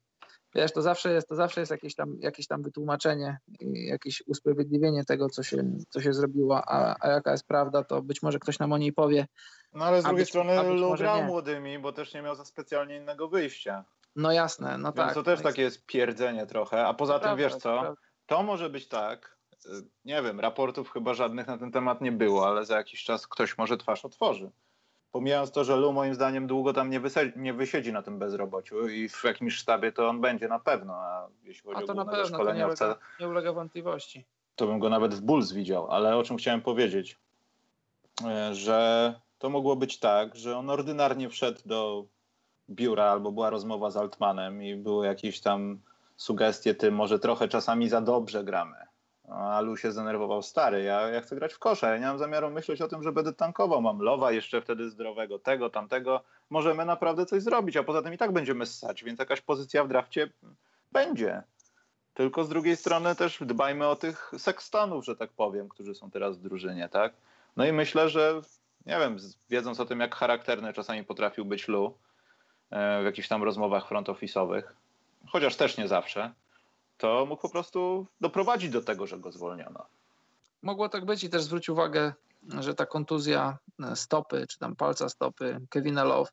Wiesz, 0.55 0.73
to 0.73 0.81
zawsze 0.81 1.13
jest, 1.13 1.27
to 1.27 1.35
zawsze 1.35 1.59
jest 1.59 1.71
jakieś 1.71 1.95
tam, 1.95 2.17
jakieś 2.19 2.47
tam 2.47 2.63
wytłumaczenie 2.63 3.37
jakieś 3.73 4.23
usprawiedliwienie 4.27 5.05
tego, 5.05 5.29
co 5.29 5.43
się, 5.43 5.57
co 5.89 6.01
się 6.01 6.13
zrobiło, 6.13 6.61
a, 6.69 6.95
a 6.99 7.07
jaka 7.07 7.31
jest 7.31 7.47
prawda, 7.47 7.83
to 7.83 8.01
być 8.01 8.21
może 8.21 8.39
ktoś 8.39 8.59
nam 8.59 8.73
o 8.73 8.77
niej 8.77 8.93
powie. 8.93 9.27
No 9.73 9.85
ale 9.85 10.01
z 10.01 10.03
drugiej 10.03 10.21
być, 10.21 10.29
strony 10.29 10.63
Lu 10.63 10.95
grał 10.95 11.23
młodymi, 11.23 11.79
bo 11.79 11.91
też 11.91 12.13
nie 12.13 12.21
miał 12.21 12.35
za 12.35 12.45
specjalnie 12.45 12.97
innego 12.97 13.27
wyjścia. 13.27 13.85
No 14.15 14.31
jasne, 14.31 14.77
no 14.77 14.91
Więc 14.91 14.95
tak. 14.95 15.13
to 15.13 15.23
też 15.23 15.41
takie 15.41 15.61
jest 15.61 15.85
pierdzenie 15.85 16.45
trochę, 16.45 16.85
a 16.85 16.93
poza 16.93 17.13
to 17.13 17.19
tym 17.19 17.25
prawda, 17.25 17.43
wiesz 17.43 17.55
co, 17.55 17.95
to 18.25 18.43
może 18.43 18.69
być 18.69 18.87
tak, 18.87 19.38
nie 20.05 20.21
wiem, 20.23 20.39
raportów 20.39 20.91
chyba 20.91 21.13
żadnych 21.13 21.47
na 21.47 21.57
ten 21.57 21.71
temat 21.71 22.01
nie 22.01 22.11
było, 22.11 22.47
ale 22.47 22.65
za 22.65 22.77
jakiś 22.77 23.03
czas 23.03 23.27
ktoś 23.27 23.57
może 23.57 23.77
twarz 23.77 24.05
otworzy. 24.05 24.51
Pomijając 25.11 25.51
to, 25.51 25.63
że 25.63 25.75
Lu 25.75 25.93
moim 25.93 26.15
zdaniem 26.15 26.47
długo 26.47 26.73
tam 26.73 26.89
nie, 26.89 26.99
wysiedzi, 26.99 27.33
nie 27.35 27.53
wysiedzi 27.53 27.93
na 27.93 28.01
tym 28.01 28.19
bezrobociu 28.19 28.87
i 28.87 29.09
w 29.09 29.23
jakimś 29.23 29.55
sztabie 29.55 29.91
to 29.91 30.09
on 30.09 30.21
będzie 30.21 30.47
na 30.47 30.59
pewno, 30.59 30.93
a 30.93 31.27
jeśli 31.43 31.63
chodzi 31.63 31.83
a 31.83 31.87
to 31.87 31.93
o 31.93 31.95
na 31.95 32.05
pewno, 32.05 32.25
szkoleniowca, 32.25 32.85
to 32.85 32.91
nie 32.91 32.95
ulega, 32.95 33.17
nie 33.19 33.27
ulega 33.27 33.53
wątpliwości. 33.53 34.25
To 34.55 34.67
bym 34.67 34.79
go 34.79 34.89
nawet 34.89 35.15
w 35.15 35.21
Bulls 35.21 35.51
widział, 35.51 35.91
ale 35.91 36.17
o 36.17 36.23
czym 36.23 36.37
chciałem 36.37 36.61
powiedzieć, 36.61 37.17
e, 38.25 38.55
że 38.55 39.13
to 39.39 39.49
mogło 39.49 39.75
być 39.75 39.99
tak, 39.99 40.35
że 40.35 40.57
on 40.57 40.69
ordynarnie 40.69 41.29
wszedł 41.29 41.59
do 41.65 42.05
biura 42.69 43.05
albo 43.05 43.31
była 43.31 43.49
rozmowa 43.49 43.91
z 43.91 43.97
Altmanem 43.97 44.63
i 44.63 44.75
były 44.75 45.05
jakieś 45.05 45.41
tam 45.41 45.79
sugestie 46.17 46.75
tym, 46.75 46.95
może 46.95 47.19
trochę 47.19 47.47
czasami 47.47 47.89
za 47.89 48.01
dobrze 48.01 48.43
gramy 48.43 48.88
a 49.31 49.61
Lu 49.61 49.77
się 49.77 49.91
zdenerwował, 49.91 50.41
stary, 50.41 50.83
ja, 50.83 51.01
ja 51.01 51.21
chcę 51.21 51.35
grać 51.35 51.53
w 51.53 51.59
kosza, 51.59 51.89
ja 51.89 51.97
nie 51.97 52.05
mam 52.05 52.17
zamiaru 52.17 52.49
myśleć 52.49 52.81
o 52.81 52.87
tym, 52.87 53.03
że 53.03 53.11
będę 53.11 53.33
tankował, 53.33 53.81
mam 53.81 54.01
Lowa 54.01 54.31
jeszcze 54.31 54.61
wtedy 54.61 54.89
zdrowego, 54.89 55.39
tego, 55.39 55.69
tamtego, 55.69 56.21
możemy 56.49 56.85
naprawdę 56.85 57.25
coś 57.25 57.43
zrobić, 57.43 57.77
a 57.77 57.83
poza 57.83 58.01
tym 58.01 58.13
i 58.13 58.17
tak 58.17 58.31
będziemy 58.31 58.65
ssać, 58.65 59.03
więc 59.03 59.19
jakaś 59.19 59.41
pozycja 59.41 59.83
w 59.83 59.87
drafcie 59.87 60.29
będzie. 60.91 61.43
Tylko 62.13 62.43
z 62.43 62.49
drugiej 62.49 62.75
strony 62.75 63.15
też 63.15 63.39
dbajmy 63.41 63.87
o 63.87 63.95
tych 63.95 64.31
sekstanów, 64.37 65.05
że 65.05 65.15
tak 65.15 65.29
powiem, 65.29 65.69
którzy 65.69 65.95
są 65.95 66.11
teraz 66.11 66.37
w 66.37 66.41
drużynie, 66.41 66.89
tak? 66.89 67.13
No 67.57 67.65
i 67.65 67.73
myślę, 67.73 68.09
że 68.09 68.41
nie 68.85 68.99
wiem, 68.99 69.17
wiedząc 69.49 69.79
o 69.79 69.85
tym, 69.85 69.99
jak 69.99 70.15
charakterny 70.15 70.73
czasami 70.73 71.03
potrafił 71.03 71.45
być 71.45 71.67
Lu 71.67 71.97
e, 72.71 73.01
w 73.01 73.05
jakichś 73.05 73.27
tam 73.27 73.43
rozmowach 73.43 73.87
front 73.87 74.07
office'owych, 74.07 74.63
chociaż 75.27 75.55
też 75.55 75.77
nie 75.77 75.87
zawsze, 75.87 76.33
to 76.99 77.25
mógł 77.25 77.41
po 77.41 77.49
prostu 77.49 78.07
doprowadzić 78.21 78.69
do 78.69 78.81
tego, 78.81 79.07
że 79.07 79.19
go 79.19 79.31
zwolniono. 79.31 79.85
Mogło 80.61 80.89
tak 80.89 81.05
być 81.05 81.23
i 81.23 81.29
też 81.29 81.43
zwróć 81.43 81.69
uwagę, 81.69 82.13
że 82.59 82.75
ta 82.75 82.85
kontuzja 82.85 83.57
stopy, 83.95 84.45
czy 84.49 84.59
tam 84.59 84.75
palca 84.75 85.09
stopy 85.09 85.59
Kevina 85.69 86.03
Love 86.03 86.31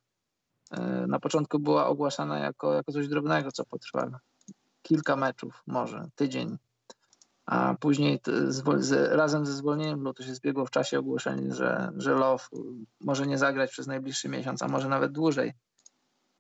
e, 0.70 0.80
na 1.08 1.20
początku 1.20 1.58
była 1.58 1.86
ogłaszana 1.86 2.38
jako, 2.38 2.74
jako 2.74 2.92
coś 2.92 3.08
drobnego, 3.08 3.52
co 3.52 3.64
potrwa 3.64 4.20
kilka 4.82 5.16
meczów, 5.16 5.62
może 5.66 6.08
tydzień, 6.14 6.58
a 7.46 7.74
później 7.80 8.20
razem 9.10 9.46
ze 9.46 9.52
zwolnieniem 9.52 10.02
no 10.02 10.14
to 10.14 10.22
się 10.22 10.34
zbiegło 10.34 10.66
w 10.66 10.70
czasie 10.70 10.98
ogłoszenie, 10.98 11.54
że, 11.54 11.90
że 11.96 12.14
Love 12.14 12.44
może 13.00 13.26
nie 13.26 13.38
zagrać 13.38 13.70
przez 13.70 13.86
najbliższy 13.86 14.28
miesiąc, 14.28 14.62
a 14.62 14.68
może 14.68 14.88
nawet 14.88 15.12
dłużej. 15.12 15.52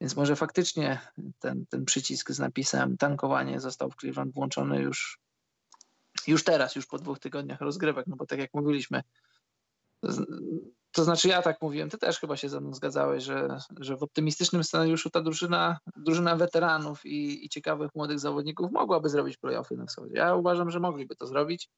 Więc 0.00 0.16
może 0.16 0.36
faktycznie 0.36 0.98
ten, 1.38 1.66
ten 1.66 1.84
przycisk 1.84 2.30
z 2.30 2.38
napisem 2.38 2.96
tankowanie 2.96 3.60
został 3.60 3.90
w 3.90 3.96
Cleveland 3.96 4.34
włączony 4.34 4.82
już, 4.82 5.18
już 6.26 6.44
teraz, 6.44 6.76
już 6.76 6.86
po 6.86 6.98
dwóch 6.98 7.18
tygodniach 7.18 7.60
rozgrywek, 7.60 8.06
no 8.06 8.16
bo 8.16 8.26
tak 8.26 8.38
jak 8.38 8.54
mówiliśmy, 8.54 9.02
to 10.92 11.04
znaczy 11.04 11.28
ja 11.28 11.42
tak 11.42 11.62
mówiłem, 11.62 11.90
ty 11.90 11.98
też 11.98 12.20
chyba 12.20 12.36
się 12.36 12.48
ze 12.48 12.60
mną 12.60 12.74
zgadzałeś, 12.74 13.24
że, 13.24 13.58
że 13.80 13.96
w 13.96 14.02
optymistycznym 14.02 14.64
scenariuszu 14.64 15.10
ta 15.10 15.20
drużyna, 15.20 15.78
drużyna 15.96 16.36
weteranów 16.36 17.06
i, 17.06 17.46
i 17.46 17.48
ciekawych 17.48 17.90
młodych 17.94 18.18
zawodników 18.18 18.72
mogłaby 18.72 19.08
zrobić 19.08 19.36
playoffy 19.36 19.76
na 19.76 19.86
wschodzie. 19.86 20.14
Ja 20.14 20.34
uważam, 20.34 20.70
że 20.70 20.80
mogliby 20.80 21.16
to 21.16 21.26
zrobić. 21.26 21.70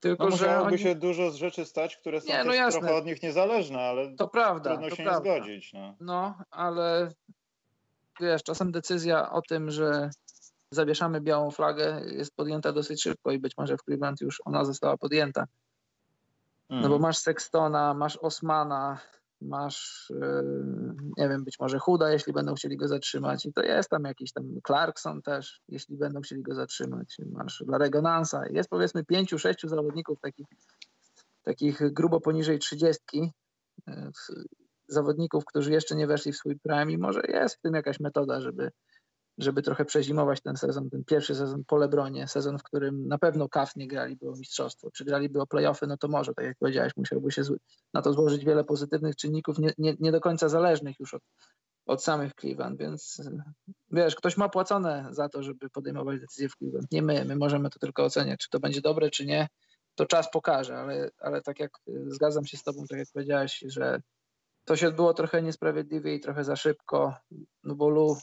Tylko, 0.00 0.28
no, 0.28 0.36
że 0.36 0.60
oni... 0.60 0.78
się 0.78 0.94
dużo 0.94 1.30
z 1.30 1.34
rzeczy 1.34 1.64
stać, 1.64 1.96
które 1.96 2.20
są 2.20 2.28
nie, 2.28 2.44
no 2.44 2.70
trochę 2.70 2.94
od 2.94 3.06
nich 3.06 3.22
niezależne, 3.22 3.80
ale 3.80 4.16
to 4.16 4.28
prawda, 4.28 4.70
trudno 4.70 4.88
to 4.88 4.96
się 4.96 5.02
prawda. 5.02 5.30
nie 5.30 5.36
zgodzić. 5.36 5.72
No. 5.72 5.94
no, 6.00 6.34
ale 6.50 7.12
wiesz, 8.20 8.42
czasem 8.42 8.72
decyzja 8.72 9.30
o 9.30 9.42
tym, 9.42 9.70
że 9.70 10.10
zawieszamy 10.70 11.20
białą 11.20 11.50
flagę 11.50 12.02
jest 12.06 12.36
podjęta 12.36 12.72
dosyć 12.72 13.02
szybko 13.02 13.30
i 13.32 13.38
być 13.38 13.56
może 13.56 13.76
w 13.76 13.82
Cleveland 13.82 14.20
już 14.20 14.42
ona 14.44 14.64
została 14.64 14.96
podjęta. 14.96 15.46
No 16.70 16.80
bo 16.80 16.84
mhm. 16.84 17.02
masz 17.02 17.18
Sextona, 17.18 17.94
masz 17.94 18.16
Osmana, 18.16 19.00
masz, 19.40 20.12
yy, 20.20 20.94
nie 21.16 21.28
wiem, 21.28 21.44
być 21.44 21.58
może 21.60 21.78
Huda, 21.78 22.10
jeśli 22.10 22.32
będą 22.32 22.54
chcieli 22.54 22.76
go 22.76 22.88
zatrzymać 22.88 23.46
i 23.46 23.52
to 23.52 23.62
jest 23.62 23.90
tam 23.90 24.04
jakiś 24.04 24.32
tam 24.32 24.44
Clarkson 24.66 25.22
też, 25.22 25.60
jeśli 25.68 25.96
będą 25.96 26.20
chcieli 26.20 26.42
go 26.42 26.54
zatrzymać. 26.54 27.16
Masz 27.32 27.64
Larego 27.66 28.02
Nansa. 28.02 28.42
Jest 28.50 28.70
powiedzmy 28.70 29.04
pięciu, 29.04 29.38
sześciu 29.38 29.68
zawodników 29.68 30.20
takich, 30.20 30.46
takich 31.42 31.92
grubo 31.92 32.20
poniżej 32.20 32.58
trzydziestki, 32.58 33.32
yy, 33.86 34.12
zawodników, 34.88 35.44
którzy 35.44 35.72
jeszcze 35.72 35.96
nie 35.96 36.06
weszli 36.06 36.32
w 36.32 36.36
swój 36.36 36.58
prime 36.58 36.92
i 36.92 36.98
może 36.98 37.22
jest 37.28 37.56
w 37.56 37.60
tym 37.60 37.74
jakaś 37.74 38.00
metoda, 38.00 38.40
żeby, 38.40 38.70
żeby 39.38 39.62
trochę 39.62 39.84
przezimować 39.84 40.40
ten 40.40 40.56
sezon, 40.56 40.90
ten 40.90 41.04
pierwszy 41.04 41.34
sezon 41.34 41.64
po 41.66 41.76
Lebronie, 41.76 42.28
sezon, 42.28 42.58
w 42.58 42.62
którym 42.62 43.08
na 43.08 43.18
pewno 43.18 43.48
KAF 43.48 43.76
nie 43.76 43.88
graliby 43.88 44.28
o 44.28 44.32
mistrzostwo. 44.32 44.90
Czy 44.90 45.04
graliby 45.04 45.40
o 45.40 45.46
playoffy, 45.46 45.86
no 45.86 45.96
to 45.96 46.08
może, 46.08 46.34
tak 46.34 46.44
jak 46.44 46.56
powiedziałeś, 46.58 46.92
musiałby 46.96 47.30
się 47.30 47.42
na 47.94 48.02
to 48.02 48.12
złożyć 48.12 48.44
wiele 48.44 48.64
pozytywnych 48.64 49.16
czynników, 49.16 49.58
nie, 49.58 49.72
nie, 49.78 49.96
nie 50.00 50.12
do 50.12 50.20
końca 50.20 50.48
zależnych 50.48 51.00
już 51.00 51.14
od, 51.14 51.22
od 51.86 52.04
samych 52.04 52.34
Cleveland, 52.34 52.78
więc 52.78 53.22
wiesz, 53.90 54.16
ktoś 54.16 54.36
ma 54.36 54.48
płacone 54.48 55.08
za 55.10 55.28
to, 55.28 55.42
żeby 55.42 55.70
podejmować 55.70 56.20
decyzje 56.20 56.48
w 56.48 56.56
Cleveland. 56.56 56.92
Nie 56.92 57.02
my, 57.02 57.24
my 57.24 57.36
możemy 57.36 57.70
to 57.70 57.78
tylko 57.78 58.04
oceniać, 58.04 58.40
czy 58.40 58.50
to 58.50 58.60
będzie 58.60 58.80
dobre, 58.80 59.10
czy 59.10 59.26
nie, 59.26 59.48
to 59.94 60.06
czas 60.06 60.30
pokaże, 60.30 60.78
ale, 60.78 61.10
ale 61.18 61.42
tak 61.42 61.60
jak 61.60 61.70
zgadzam 62.06 62.44
się 62.44 62.56
z 62.56 62.62
tobą, 62.62 62.84
tak 62.88 62.98
jak 62.98 63.08
powiedziałeś, 63.12 63.64
że 63.66 64.00
to 64.68 64.76
się 64.76 64.88
odbyło 64.88 65.14
trochę 65.14 65.42
niesprawiedliwie 65.42 66.14
i 66.14 66.20
trochę 66.20 66.44
za 66.44 66.56
szybko, 66.56 67.14
no 67.64 67.74
bo 67.74 67.88
Lu 67.88 68.16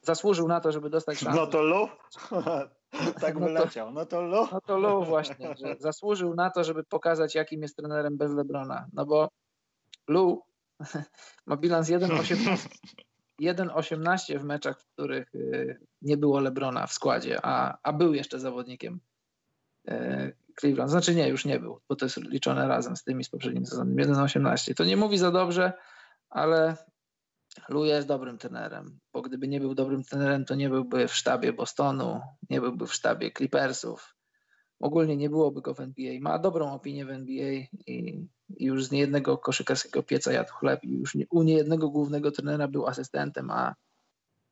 zasłużył 0.00 0.48
na 0.48 0.60
to, 0.60 0.72
żeby 0.72 0.90
dostać 0.90 1.18
szansę. 1.18 1.40
No 1.40 1.46
to 1.46 1.62
Lu? 1.62 1.88
tak 3.20 3.34
no 3.34 3.46
wyleciał. 3.46 3.92
No 3.92 4.06
to 4.06 4.22
Lu? 4.22 4.48
No 4.52 4.60
to 4.60 4.78
Lu 4.78 5.04
właśnie, 5.04 5.54
że 5.56 5.76
zasłużył 5.78 6.34
na 6.34 6.50
to, 6.50 6.64
żeby 6.64 6.84
pokazać, 6.84 7.34
jakim 7.34 7.62
jest 7.62 7.76
trenerem 7.76 8.16
bez 8.16 8.32
Lebrona. 8.32 8.86
No 8.92 9.06
bo 9.06 9.28
Lu 10.08 10.42
ma 11.46 11.56
bilans 11.56 11.90
1,18 11.90 14.38
w 14.38 14.44
meczach, 14.44 14.80
w 14.80 14.84
których 14.84 15.34
y, 15.34 15.80
nie 16.02 16.16
było 16.16 16.40
Lebrona 16.40 16.86
w 16.86 16.92
składzie, 16.92 17.38
a, 17.42 17.78
a 17.82 17.92
był 17.92 18.14
jeszcze 18.14 18.40
zawodnikiem 18.40 19.00
y, 19.88 20.36
Cleveland. 20.60 20.90
Znaczy 20.90 21.14
nie, 21.14 21.28
już 21.28 21.44
nie 21.44 21.60
był, 21.60 21.80
bo 21.88 21.96
to 21.96 22.06
jest 22.06 22.16
liczone 22.16 22.68
razem 22.68 22.96
z 22.96 23.04
tymi 23.04 23.24
z 23.24 23.28
poprzednim 23.28 23.66
sezonem. 23.66 23.96
1-18. 23.96 24.74
To 24.74 24.84
nie 24.84 24.96
mówi 24.96 25.18
za 25.18 25.30
dobrze, 25.30 25.72
ale 26.30 26.76
Lu 27.68 27.84
jest 27.84 28.08
dobrym 28.08 28.38
trenerem, 28.38 28.98
bo 29.12 29.22
gdyby 29.22 29.48
nie 29.48 29.60
był 29.60 29.74
dobrym 29.74 30.04
trenerem, 30.04 30.44
to 30.44 30.54
nie 30.54 30.68
byłby 30.68 31.08
w 31.08 31.14
sztabie 31.14 31.52
Bostonu, 31.52 32.20
nie 32.50 32.60
byłby 32.60 32.86
w 32.86 32.94
sztabie 32.94 33.30
Clippersów. 33.32 34.14
Ogólnie 34.80 35.16
nie 35.16 35.30
byłoby 35.30 35.62
go 35.62 35.74
w 35.74 35.80
NBA. 35.80 36.20
Ma 36.20 36.38
dobrą 36.38 36.72
opinię 36.72 37.06
w 37.06 37.10
NBA 37.10 37.52
i, 37.86 38.28
i 38.56 38.64
już 38.64 38.84
z 38.84 38.90
niejednego 38.90 39.38
koszykarskiego 39.38 40.02
pieca 40.02 40.32
jadł 40.32 40.52
chleb 40.52 40.84
i 40.84 40.90
już 40.90 41.14
nie, 41.14 41.26
u 41.30 41.42
niejednego 41.42 41.90
głównego 41.90 42.30
trenera 42.30 42.68
był 42.68 42.86
asystentem, 42.86 43.50
a, 43.50 43.74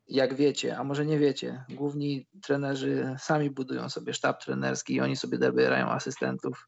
jak 0.08 0.34
wiecie, 0.34 0.78
a 0.78 0.84
może 0.84 1.06
nie 1.06 1.18
wiecie, 1.18 1.64
główni 1.68 2.26
trenerzy 2.42 3.14
sami 3.18 3.50
budują 3.50 3.88
sobie 3.88 4.14
sztab 4.14 4.44
trenerski 4.44 4.94
i 4.94 5.00
oni 5.00 5.16
sobie 5.16 5.38
dobierają 5.38 5.88
asystentów. 5.88 6.66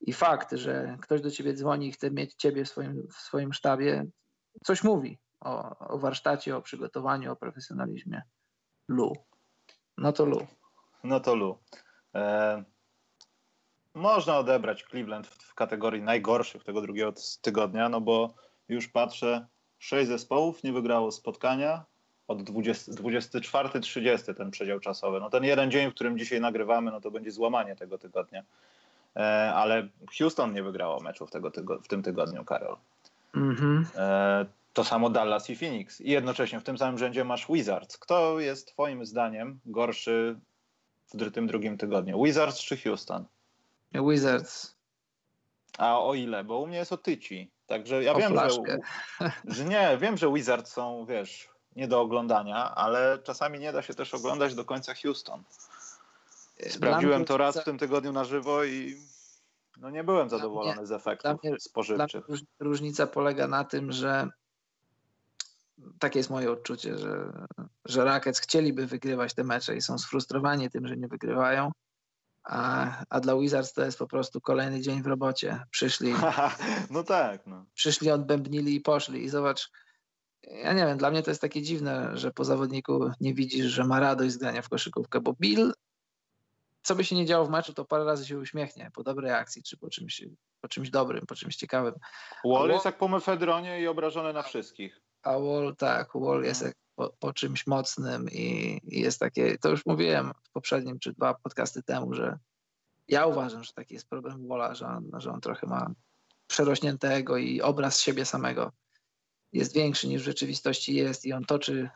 I 0.00 0.12
fakt, 0.12 0.52
że 0.52 0.96
ktoś 1.02 1.20
do 1.20 1.30
ciebie 1.30 1.54
dzwoni 1.54 1.88
i 1.88 1.92
chce 1.92 2.10
mieć 2.10 2.34
ciebie 2.34 2.64
w 2.64 2.68
swoim, 2.68 3.08
w 3.08 3.14
swoim 3.14 3.52
sztabie, 3.52 4.06
coś 4.64 4.84
mówi 4.84 5.18
o, 5.40 5.78
o 5.78 5.98
warsztacie, 5.98 6.56
o 6.56 6.62
przygotowaniu, 6.62 7.32
o 7.32 7.36
profesjonalizmie. 7.36 8.22
Lu. 8.88 9.12
No 9.98 10.12
to 10.12 10.24
Lu. 10.24 10.46
No 11.04 11.20
to 11.20 11.34
Lu. 11.34 11.58
E, 12.14 12.64
można 13.94 14.38
odebrać 14.38 14.84
Cleveland 14.84 15.26
w, 15.26 15.42
w 15.42 15.54
kategorii 15.54 16.02
najgorszych 16.02 16.64
tego 16.64 16.80
drugiego 16.80 17.12
tygodnia, 17.42 17.88
no 17.88 18.00
bo 18.00 18.34
już 18.68 18.88
patrzę, 18.88 19.46
sześć 19.78 20.08
zespołów 20.08 20.62
nie 20.64 20.72
wygrało 20.72 21.12
spotkania, 21.12 21.84
od 22.28 22.42
24-30 22.42 24.34
ten 24.34 24.50
przedział 24.50 24.80
czasowy. 24.80 25.20
No 25.20 25.30
ten 25.30 25.44
jeden 25.44 25.70
dzień, 25.70 25.90
w 25.90 25.94
którym 25.94 26.18
dzisiaj 26.18 26.40
nagrywamy, 26.40 26.90
no 26.90 27.00
to 27.00 27.10
będzie 27.10 27.30
złamanie 27.30 27.76
tego 27.76 27.98
tygodnia. 27.98 28.42
E, 29.16 29.52
ale 29.54 29.88
Houston 30.18 30.52
nie 30.52 30.62
wygrało 30.62 31.00
meczów 31.00 31.30
tego 31.30 31.50
tygo 31.50 31.78
w 31.78 31.88
tym 31.88 32.02
tygodniu, 32.02 32.44
Karol. 32.44 32.76
Mm-hmm. 33.34 33.84
E, 33.96 34.46
to 34.72 34.84
samo 34.84 35.10
Dallas 35.10 35.50
i 35.50 35.56
Phoenix. 35.56 36.00
I 36.00 36.10
jednocześnie 36.10 36.60
w 36.60 36.64
tym 36.64 36.78
samym 36.78 36.98
rzędzie 36.98 37.24
masz 37.24 37.46
Wizards. 37.48 37.98
Kto 37.98 38.40
jest 38.40 38.68
twoim 38.68 39.06
zdaniem 39.06 39.60
gorszy 39.66 40.38
w 41.14 41.30
tym 41.32 41.46
drugim 41.46 41.78
tygodniu? 41.78 42.24
Wizards 42.24 42.60
czy 42.60 42.76
Houston? 42.76 43.24
Wizards. 43.94 44.76
A 45.78 46.00
o 46.00 46.14
ile? 46.14 46.44
Bo 46.44 46.58
u 46.58 46.66
mnie 46.66 46.76
jest 46.76 46.92
o 46.92 46.96
tyci. 46.96 47.50
Także 47.66 48.02
ja 48.02 48.12
o 48.12 48.18
wiem, 48.18 48.34
że, 48.36 48.78
że 49.44 49.64
nie, 49.64 49.98
wiem, 50.00 50.16
że 50.16 50.32
Wizards 50.32 50.72
są, 50.72 51.06
wiesz, 51.06 51.48
nie 51.76 51.88
do 51.88 52.00
oglądania, 52.00 52.74
ale 52.74 53.18
czasami 53.24 53.58
nie 53.58 53.72
da 53.72 53.82
się 53.82 53.94
też 53.94 54.14
oglądać 54.14 54.54
do 54.54 54.64
końca 54.64 54.94
Houston. 54.94 55.42
Sprawdziłem 56.70 57.24
to 57.24 57.36
raz 57.36 57.58
w 57.58 57.64
tym 57.64 57.78
tygodniu 57.78 58.12
na 58.12 58.24
żywo 58.24 58.64
i 58.64 58.96
no 59.76 59.90
nie 59.90 60.04
byłem 60.04 60.28
zadowolony 60.28 60.76
mnie, 60.76 60.86
z 60.86 60.92
efektów 60.92 61.42
mnie, 61.44 61.60
spożywczych. 61.60 62.24
różnica 62.60 63.06
polega 63.06 63.48
na 63.48 63.64
tym, 63.64 63.92
że 63.92 64.28
takie 65.98 66.18
jest 66.18 66.30
moje 66.30 66.52
odczucie, 66.52 66.98
że, 66.98 67.32
że 67.84 68.04
Rackets 68.04 68.40
chcieliby 68.40 68.86
wygrywać 68.86 69.34
te 69.34 69.44
mecze 69.44 69.76
i 69.76 69.82
są 69.82 69.98
sfrustrowani 69.98 70.70
tym, 70.70 70.88
że 70.88 70.96
nie 70.96 71.08
wygrywają. 71.08 71.72
A, 72.44 72.88
a 73.08 73.20
dla 73.20 73.36
Wizards 73.36 73.72
to 73.72 73.84
jest 73.84 73.98
po 73.98 74.06
prostu 74.06 74.40
kolejny 74.40 74.80
dzień 74.80 75.02
w 75.02 75.06
robocie. 75.06 75.64
Przyszli. 75.70 76.14
no 76.90 77.02
tak. 77.02 77.46
No. 77.46 77.64
Przyszli, 77.74 78.10
odbębnili 78.10 78.74
i 78.74 78.80
poszli. 78.80 79.24
I 79.24 79.28
zobacz, 79.28 79.70
ja 80.42 80.72
nie 80.72 80.86
wiem, 80.86 80.98
dla 80.98 81.10
mnie 81.10 81.22
to 81.22 81.30
jest 81.30 81.40
takie 81.40 81.62
dziwne, 81.62 82.10
że 82.14 82.32
po 82.32 82.44
zawodniku 82.44 83.10
nie 83.20 83.34
widzisz, 83.34 83.66
że 83.66 83.84
ma 83.84 84.00
radość 84.00 84.30
z 84.30 84.36
grania 84.36 84.62
w 84.62 84.68
koszykówkę, 84.68 85.20
bo 85.20 85.32
Bill, 85.40 85.72
co 86.82 86.94
by 86.94 87.04
się 87.04 87.16
nie 87.16 87.26
działo 87.26 87.46
w 87.46 87.50
meczu, 87.50 87.74
to 87.74 87.84
parę 87.84 88.04
razy 88.04 88.26
się 88.26 88.38
uśmiechnie 88.38 88.90
po 88.94 89.02
dobrej 89.02 89.32
akcji, 89.32 89.62
czy 89.62 89.76
po 89.76 89.90
czymś, 89.90 90.24
po 90.60 90.68
czymś 90.68 90.90
dobrym, 90.90 91.26
po 91.26 91.34
czymś 91.34 91.56
ciekawym. 91.56 91.94
Wall 92.44 92.68
jest 92.68 92.84
jak 92.84 92.98
po 92.98 93.08
mefedronie 93.08 93.80
i 93.80 93.86
obrażony 93.86 94.32
na 94.32 94.42
wszystkich. 94.42 95.00
A 95.22 95.38
Wall, 95.38 95.76
tak, 95.76 96.08
Wall 96.14 96.42
jest 96.42 96.62
jak 96.62 96.74
po, 96.94 97.10
po 97.18 97.32
czymś 97.32 97.66
mocnym 97.66 98.30
i, 98.30 98.80
i, 98.84 99.00
jest 99.00 99.20
takie, 99.20 99.58
to 99.58 99.68
już 99.68 99.86
mówiłem 99.86 100.32
w 100.42 100.50
poprzednim 100.50 100.98
czy 100.98 101.12
dwa 101.12 101.34
podcasty 101.34 101.82
temu, 101.82 102.14
że 102.14 102.38
ja 103.08 103.26
uważam, 103.26 103.64
że 103.64 103.72
taki 103.72 103.94
jest 103.94 104.08
problem 104.08 104.48
Walla, 104.48 104.74
że 104.74 104.86
on, 104.86 105.10
że 105.16 105.32
on 105.32 105.40
trochę 105.40 105.66
ma 105.66 105.90
przerośniętego 106.46 107.36
i 107.36 107.60
obraz 107.60 108.00
siebie 108.00 108.24
samego 108.24 108.72
jest 109.52 109.74
większy 109.74 110.08
niż 110.08 110.22
w 110.22 110.24
rzeczywistości 110.24 110.94
jest 110.94 111.24
i 111.24 111.32
on 111.32 111.44
toczy 111.44 111.90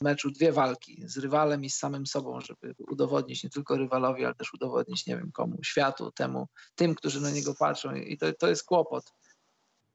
w 0.00 0.04
meczu 0.04 0.30
dwie 0.30 0.52
walki 0.52 1.02
z 1.08 1.18
rywalem 1.18 1.64
i 1.64 1.70
z 1.70 1.76
samym 1.76 2.06
sobą, 2.06 2.40
żeby 2.40 2.74
udowodnić 2.78 3.44
nie 3.44 3.50
tylko 3.50 3.76
rywalowi, 3.76 4.24
ale 4.24 4.34
też 4.34 4.54
udowodnić 4.54 5.06
nie 5.06 5.16
wiem 5.16 5.32
komu, 5.32 5.56
światu, 5.64 6.12
temu, 6.12 6.48
tym, 6.74 6.94
którzy 6.94 7.20
na 7.20 7.30
niego 7.30 7.54
patrzą 7.58 7.94
i 7.94 8.18
to, 8.18 8.32
to 8.32 8.48
jest 8.48 8.64
kłopot. 8.64 9.12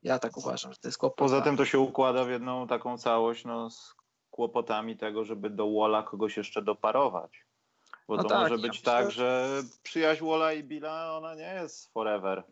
Ja 0.04 0.20
tak 0.20 0.38
uważam, 0.38 0.74
że 0.74 0.80
to 0.80 0.88
jest 0.88 0.98
kłopot. 0.98 1.18
Poza 1.18 1.42
tym 1.42 1.58
to 1.58 1.66
się 1.66 1.80
układa 1.80 2.24
w 2.26 2.30
jedną 2.30 2.68
taką 2.68 2.98
całość 2.98 3.46
no, 3.46 3.70
z 3.70 3.96
kłopotami 4.32 4.98
tego, 4.98 5.26
żeby 5.26 5.50
do 5.50 5.74
Walla 5.74 6.04
kogoś 6.04 6.38
jeszcze 6.38 6.62
doparować. 6.62 7.46
Bo 8.08 8.16
no 8.16 8.24
to 8.24 8.30
tak, 8.30 8.40
może 8.40 8.58
być 8.58 8.78
ja 8.78 8.84
tak, 8.84 9.06
myślę, 9.06 9.12
że 9.12 9.64
przyjaźń 9.84 10.26
Walla 10.26 10.54
i 10.54 10.64
Billa, 10.64 11.18
ona 11.18 11.36
nie 11.36 11.54
jest 11.54 11.94
forever. 11.94 12.44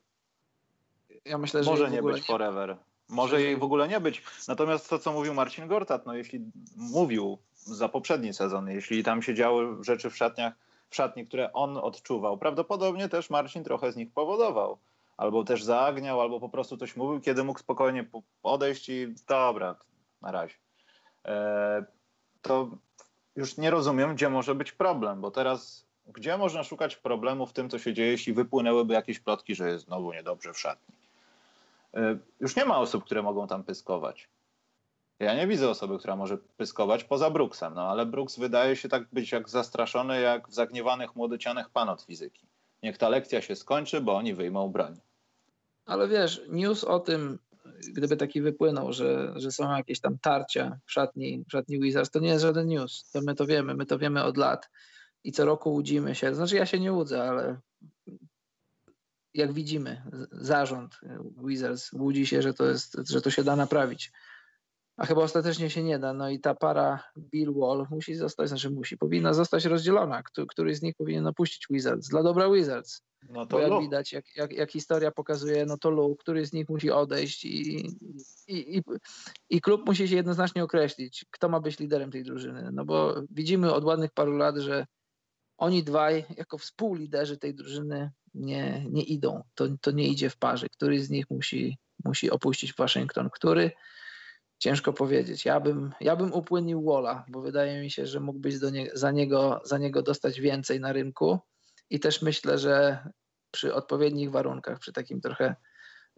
Ja 1.26 1.38
myślę, 1.38 1.64
że 1.64 1.72
może 1.72 1.92
nie 1.92 2.04
być 2.04 2.26
forever. 2.26 2.78
Może 3.10 3.42
jej 3.42 3.58
w 3.58 3.64
ogóle 3.64 3.88
nie 3.88 4.00
być. 4.00 4.24
Natomiast 4.48 4.90
to, 4.90 5.00
co 5.00 5.12
mówił 5.12 5.34
Marcin 5.34 5.68
Gortat, 5.68 6.06
no 6.06 6.14
jeśli 6.14 6.42
mówił 6.76 7.38
za 7.56 7.90
poprzedni 7.90 8.34
sezon, 8.34 8.70
jeśli 8.70 9.04
tam 9.04 9.22
się 9.22 9.34
działy 9.34 9.84
rzeczy 9.84 10.10
w 10.10 10.18
szatniach, 10.18 10.54
w 10.90 10.96
szatni, 10.96 11.28
które 11.28 11.54
on 11.54 11.78
odczuwał, 11.78 12.38
prawdopodobnie 12.38 13.10
też 13.10 13.30
Marcin 13.30 13.64
trochę 13.64 13.92
z 13.92 13.96
nich 13.96 14.12
powodował. 14.12 14.78
Albo 15.18 15.44
też 15.44 15.64
zaagniał, 15.64 16.22
albo 16.22 16.40
po 16.40 16.50
prostu 16.50 16.78
coś 16.78 16.96
mówił, 16.96 17.22
kiedy 17.22 17.44
mógł 17.44 17.60
spokojnie 17.60 18.06
podejść 18.42 18.90
i 18.90 19.16
dobra, 19.28 19.76
na 20.22 20.32
razie. 20.32 20.56
E, 21.26 21.86
to 22.42 22.70
już 23.36 23.58
nie 23.58 23.70
rozumiem, 23.70 24.16
gdzie 24.16 24.30
może 24.30 24.56
być 24.56 24.72
problem, 24.72 25.22
bo 25.22 25.32
teraz 25.32 25.88
gdzie 26.08 26.38
można 26.38 26.64
szukać 26.64 26.96
problemu 26.96 27.46
w 27.46 27.54
tym, 27.54 27.70
co 27.70 27.80
się 27.80 27.94
dzieje, 27.94 28.12
jeśli 28.12 28.34
wypłynęłyby 28.34 28.94
jakieś 28.94 29.20
plotki, 29.20 29.56
że 29.56 29.70
jest 29.70 29.86
znowu 29.86 30.14
niedobrze 30.14 30.54
w 30.54 30.60
szatni? 30.60 30.96
E, 31.98 32.18
już 32.40 32.56
nie 32.56 32.66
ma 32.66 32.80
osób, 32.80 33.06
które 33.06 33.22
mogą 33.22 33.48
tam 33.48 33.64
pyskować. 33.64 34.30
Ja 35.20 35.36
nie 35.36 35.48
widzę 35.48 35.70
osoby, 35.70 36.00
która 36.00 36.16
może 36.16 36.38
pyskować 36.38 37.04
poza 37.04 37.30
Brooksem, 37.30 37.74
no 37.74 37.82
ale 37.82 38.06
Brooks 38.06 38.40
wydaje 38.40 38.76
się 38.76 38.90
tak 38.90 39.08
być 39.14 39.32
jak 39.32 39.50
zastraszony, 39.50 40.22
jak 40.22 40.50
w 40.50 40.54
zagniewanych 40.54 41.16
młodocianych 41.16 41.70
pan 41.70 41.90
od 41.90 42.02
fizyki. 42.02 42.48
Niech 42.84 42.98
ta 42.98 43.10
lekcja 43.10 43.42
się 43.42 43.56
skończy, 43.56 44.02
bo 44.02 44.16
oni 44.16 44.34
wyjmą 44.34 44.70
broń. 44.70 45.00
Ale 45.86 46.08
wiesz, 46.08 46.42
news 46.50 46.84
o 46.84 47.00
tym, 47.00 47.40
gdyby 47.94 48.18
taki 48.18 48.42
wypłynął, 48.42 48.94
że, 48.94 49.34
że 49.36 49.52
są 49.52 49.78
jakieś 49.78 50.00
tam 50.00 50.18
tarcia 50.20 50.80
w 50.86 50.92
szatni, 50.92 51.44
w 51.48 51.52
szatni 51.52 51.80
Wizards, 51.80 52.12
to 52.12 52.20
nie 52.20 52.30
jest 52.30 52.42
żaden 52.42 52.68
news. 52.68 53.12
To 53.12 53.22
my 53.22 53.36
to 53.36 53.46
wiemy, 53.46 53.76
my 53.76 53.86
to 53.86 54.00
wiemy 54.00 54.24
od 54.24 54.38
lat. 54.38 54.70
I 55.24 55.32
co 55.32 55.46
roku 55.46 55.74
łudzimy 55.74 56.16
się. 56.16 56.36
Znaczy 56.36 56.56
ja 56.56 56.66
się 56.66 56.80
nie 56.80 56.94
łudzę, 56.94 57.24
ale 57.24 57.60
jak 59.38 59.54
widzimy, 59.54 60.04
zarząd 60.32 61.00
Wizards 61.46 61.94
łudzi 61.94 62.28
się, 62.28 62.42
że 62.42 62.54
to, 62.54 62.66
jest, 62.66 62.98
że 63.10 63.22
to 63.22 63.30
się 63.30 63.44
da 63.44 63.56
naprawić. 63.56 64.12
A 64.98 65.06
chyba 65.06 65.22
ostatecznie 65.22 65.70
się 65.70 65.84
nie 65.84 66.00
da. 66.00 66.14
No 66.14 66.30
i 66.30 66.40
ta 66.40 66.56
para 66.56 67.04
Bill 67.18 67.54
Wall 67.54 67.88
musi 67.92 68.16
zostać, 68.16 68.50
znaczy 68.50 68.70
musi, 68.70 68.98
powinna 68.98 69.34
zostać 69.34 69.66
rozdzielona. 69.66 70.24
Któryś 70.50 70.78
z 70.78 70.82
nich 70.82 70.96
powinien 70.96 71.28
opuścić 71.28 71.66
Wizards 71.70 72.08
dla 72.08 72.24
dobra 72.24 72.50
Wizards. 72.50 73.02
No 73.30 73.46
to 73.46 73.58
Bo 73.58 73.60
jak 73.60 73.82
widać, 73.82 74.14
jak, 74.14 74.26
jak, 74.36 74.52
jak, 74.52 74.72
historia 74.72 75.12
pokazuje, 75.12 75.66
no 75.66 75.78
to 75.78 75.90
Lu, 75.90 76.16
który 76.16 76.46
z 76.46 76.54
nich 76.54 76.70
musi 76.70 76.92
odejść 76.92 77.46
i, 77.46 77.86
i, 78.48 78.78
i, 78.78 78.82
i 79.50 79.62
klub 79.62 79.86
musi 79.86 80.08
się 80.08 80.16
jednoznacznie 80.16 80.64
określić, 80.64 81.26
kto 81.32 81.50
ma 81.50 81.60
być 81.60 81.80
liderem 81.80 82.12
tej 82.12 82.24
drużyny. 82.24 82.70
No 82.74 82.86
bo 82.86 83.16
widzimy 83.32 83.74
od 83.74 83.84
ładnych 83.84 84.12
paru 84.12 84.38
lat, 84.38 84.58
że 84.58 84.86
oni 85.58 85.84
dwaj, 85.84 86.26
jako 86.38 86.58
współliderzy 86.58 87.38
tej 87.38 87.56
drużyny, 87.56 88.12
nie, 88.34 88.86
nie 88.90 89.04
idą. 89.04 89.44
To, 89.56 89.66
to 89.82 89.92
nie 89.92 90.08
idzie 90.08 90.30
w 90.30 90.38
parze. 90.38 90.70
Który 90.70 91.04
z 91.04 91.10
nich 91.10 91.26
musi, 91.30 91.78
musi 92.06 92.32
opuścić 92.32 92.74
Waszyngton? 92.74 93.30
Który? 93.30 93.72
Ciężko 94.60 94.94
powiedzieć. 94.94 95.46
Ja 95.46 95.60
bym, 95.60 95.94
ja 96.02 96.16
bym 96.16 96.34
upłynnił 96.34 96.84
Walla, 96.84 97.26
bo 97.28 97.42
wydaje 97.42 97.82
mi 97.82 97.92
się, 97.92 98.06
że 98.06 98.20
mógłbyś 98.20 98.60
do 98.60 98.70
nie, 98.70 98.90
za, 98.94 99.12
niego, 99.12 99.62
za 99.64 99.78
niego 99.78 100.02
dostać 100.02 100.40
więcej 100.40 100.80
na 100.80 100.94
rynku. 100.94 101.40
I 101.90 102.00
też 102.00 102.22
myślę, 102.22 102.58
że 102.58 103.00
przy 103.52 103.74
odpowiednich 103.74 104.32
warunkach, 104.32 104.80
przy 104.80 104.94
takim 104.94 105.22
trochę 105.22 105.56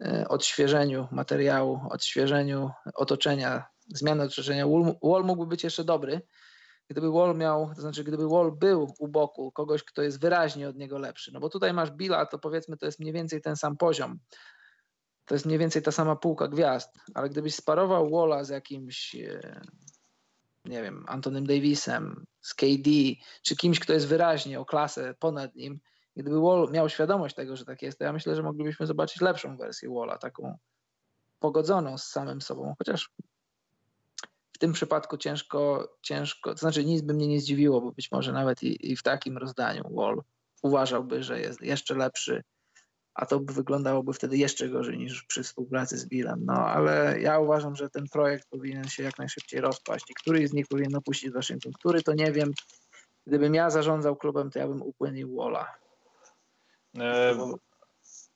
e, 0.04 0.28
odświeżeniu 0.28 1.08
materiału, 1.10 1.80
odświeżeniu 1.90 2.70
otoczenia, 2.94 3.64
zmiany 3.94 4.22
otoczenia, 4.22 4.66
Wall 5.02 5.24
mógłby 5.24 5.46
być 5.46 5.64
jeszcze 5.64 5.84
dobry, 5.84 6.20
gdyby 6.90 7.10
Wall 7.10 7.36
miał, 7.36 7.74
to 7.74 7.80
znaczy 7.80 8.04
gdyby 8.04 8.28
Wall 8.28 8.52
był 8.52 8.94
u 8.98 9.08
boku 9.08 9.52
kogoś, 9.52 9.84
kto 9.84 10.02
jest 10.02 10.20
wyraźnie 10.20 10.68
od 10.68 10.76
niego 10.76 10.98
lepszy, 10.98 11.32
no 11.32 11.40
bo 11.40 11.48
tutaj 11.48 11.72
masz 11.72 11.90
Billa, 11.90 12.26
to 12.26 12.38
powiedzmy 12.38 12.76
to 12.76 12.86
jest 12.86 13.00
mniej 13.00 13.12
więcej 13.12 13.40
ten 13.40 13.56
sam 13.56 13.76
poziom, 13.76 14.18
to 15.24 15.34
jest 15.34 15.46
mniej 15.46 15.58
więcej 15.58 15.82
ta 15.82 15.92
sama 15.92 16.16
półka 16.16 16.48
gwiazd, 16.48 16.90
ale 17.14 17.28
gdybyś 17.28 17.54
sparował 17.54 18.10
Walla 18.10 18.44
z 18.44 18.48
jakimś, 18.48 19.14
e, 19.14 19.60
nie 20.64 20.82
wiem, 20.82 21.04
Antonym 21.08 21.46
Davisem, 21.46 22.24
z 22.40 22.54
KD, 22.54 22.90
czy 23.42 23.56
kimś, 23.56 23.80
kto 23.80 23.92
jest 23.92 24.06
wyraźnie 24.06 24.60
o 24.60 24.64
klasę 24.64 25.14
ponad 25.18 25.54
nim, 25.54 25.80
gdyby 26.16 26.40
Wall 26.40 26.68
miał 26.72 26.88
świadomość 26.88 27.34
tego, 27.34 27.56
że 27.56 27.64
tak 27.64 27.82
jest, 27.82 27.98
to 27.98 28.04
ja 28.04 28.12
myślę, 28.12 28.36
że 28.36 28.42
moglibyśmy 28.42 28.86
zobaczyć 28.86 29.20
lepszą 29.20 29.56
wersję 29.56 29.90
Walla, 29.90 30.18
taką 30.18 30.58
pogodzoną 31.38 31.98
z 31.98 32.04
samym 32.04 32.40
sobą, 32.40 32.74
chociaż 32.78 33.10
tym 34.60 34.72
przypadku 34.72 35.16
ciężko, 35.16 35.88
ciężko, 36.02 36.52
to 36.52 36.58
znaczy 36.58 36.84
nic 36.84 37.02
by 37.02 37.14
mnie 37.14 37.28
nie 37.28 37.40
zdziwiło, 37.40 37.80
bo 37.80 37.92
być 37.92 38.12
może 38.12 38.32
nawet 38.32 38.62
i, 38.62 38.92
i 38.92 38.96
w 38.96 39.02
takim 39.02 39.38
rozdaniu 39.38 39.84
Wall 39.94 40.22
uważałby, 40.62 41.22
że 41.22 41.40
jest 41.40 41.62
jeszcze 41.62 41.94
lepszy 41.94 42.42
a 43.14 43.26
to 43.26 43.40
by 43.40 43.52
wyglądałoby 43.52 44.12
wtedy 44.12 44.36
jeszcze 44.36 44.68
gorzej 44.68 44.98
niż 44.98 45.22
przy 45.22 45.42
współpracy 45.42 45.98
z 45.98 46.06
Billem. 46.06 46.42
No 46.44 46.52
ale 46.52 47.20
ja 47.20 47.38
uważam, 47.38 47.76
że 47.76 47.90
ten 47.90 48.08
projekt 48.08 48.48
powinien 48.50 48.84
się 48.84 49.02
jak 49.02 49.18
najszybciej 49.18 49.60
rozpaść 49.60 50.10
i 50.10 50.14
który 50.14 50.48
z 50.48 50.52
nich 50.52 50.66
powinien 50.68 50.96
opuścić 50.96 51.30
Waszyngton, 51.30 51.72
który 51.72 52.02
to 52.02 52.14
nie 52.14 52.32
wiem. 52.32 52.52
Gdybym 53.26 53.54
ja 53.54 53.70
zarządzał 53.70 54.16
klubem, 54.16 54.50
to 54.50 54.58
ja 54.58 54.68
bym 54.68 54.82
upłynił 54.82 55.36
Walla. 55.36 55.66
E, 56.98 57.34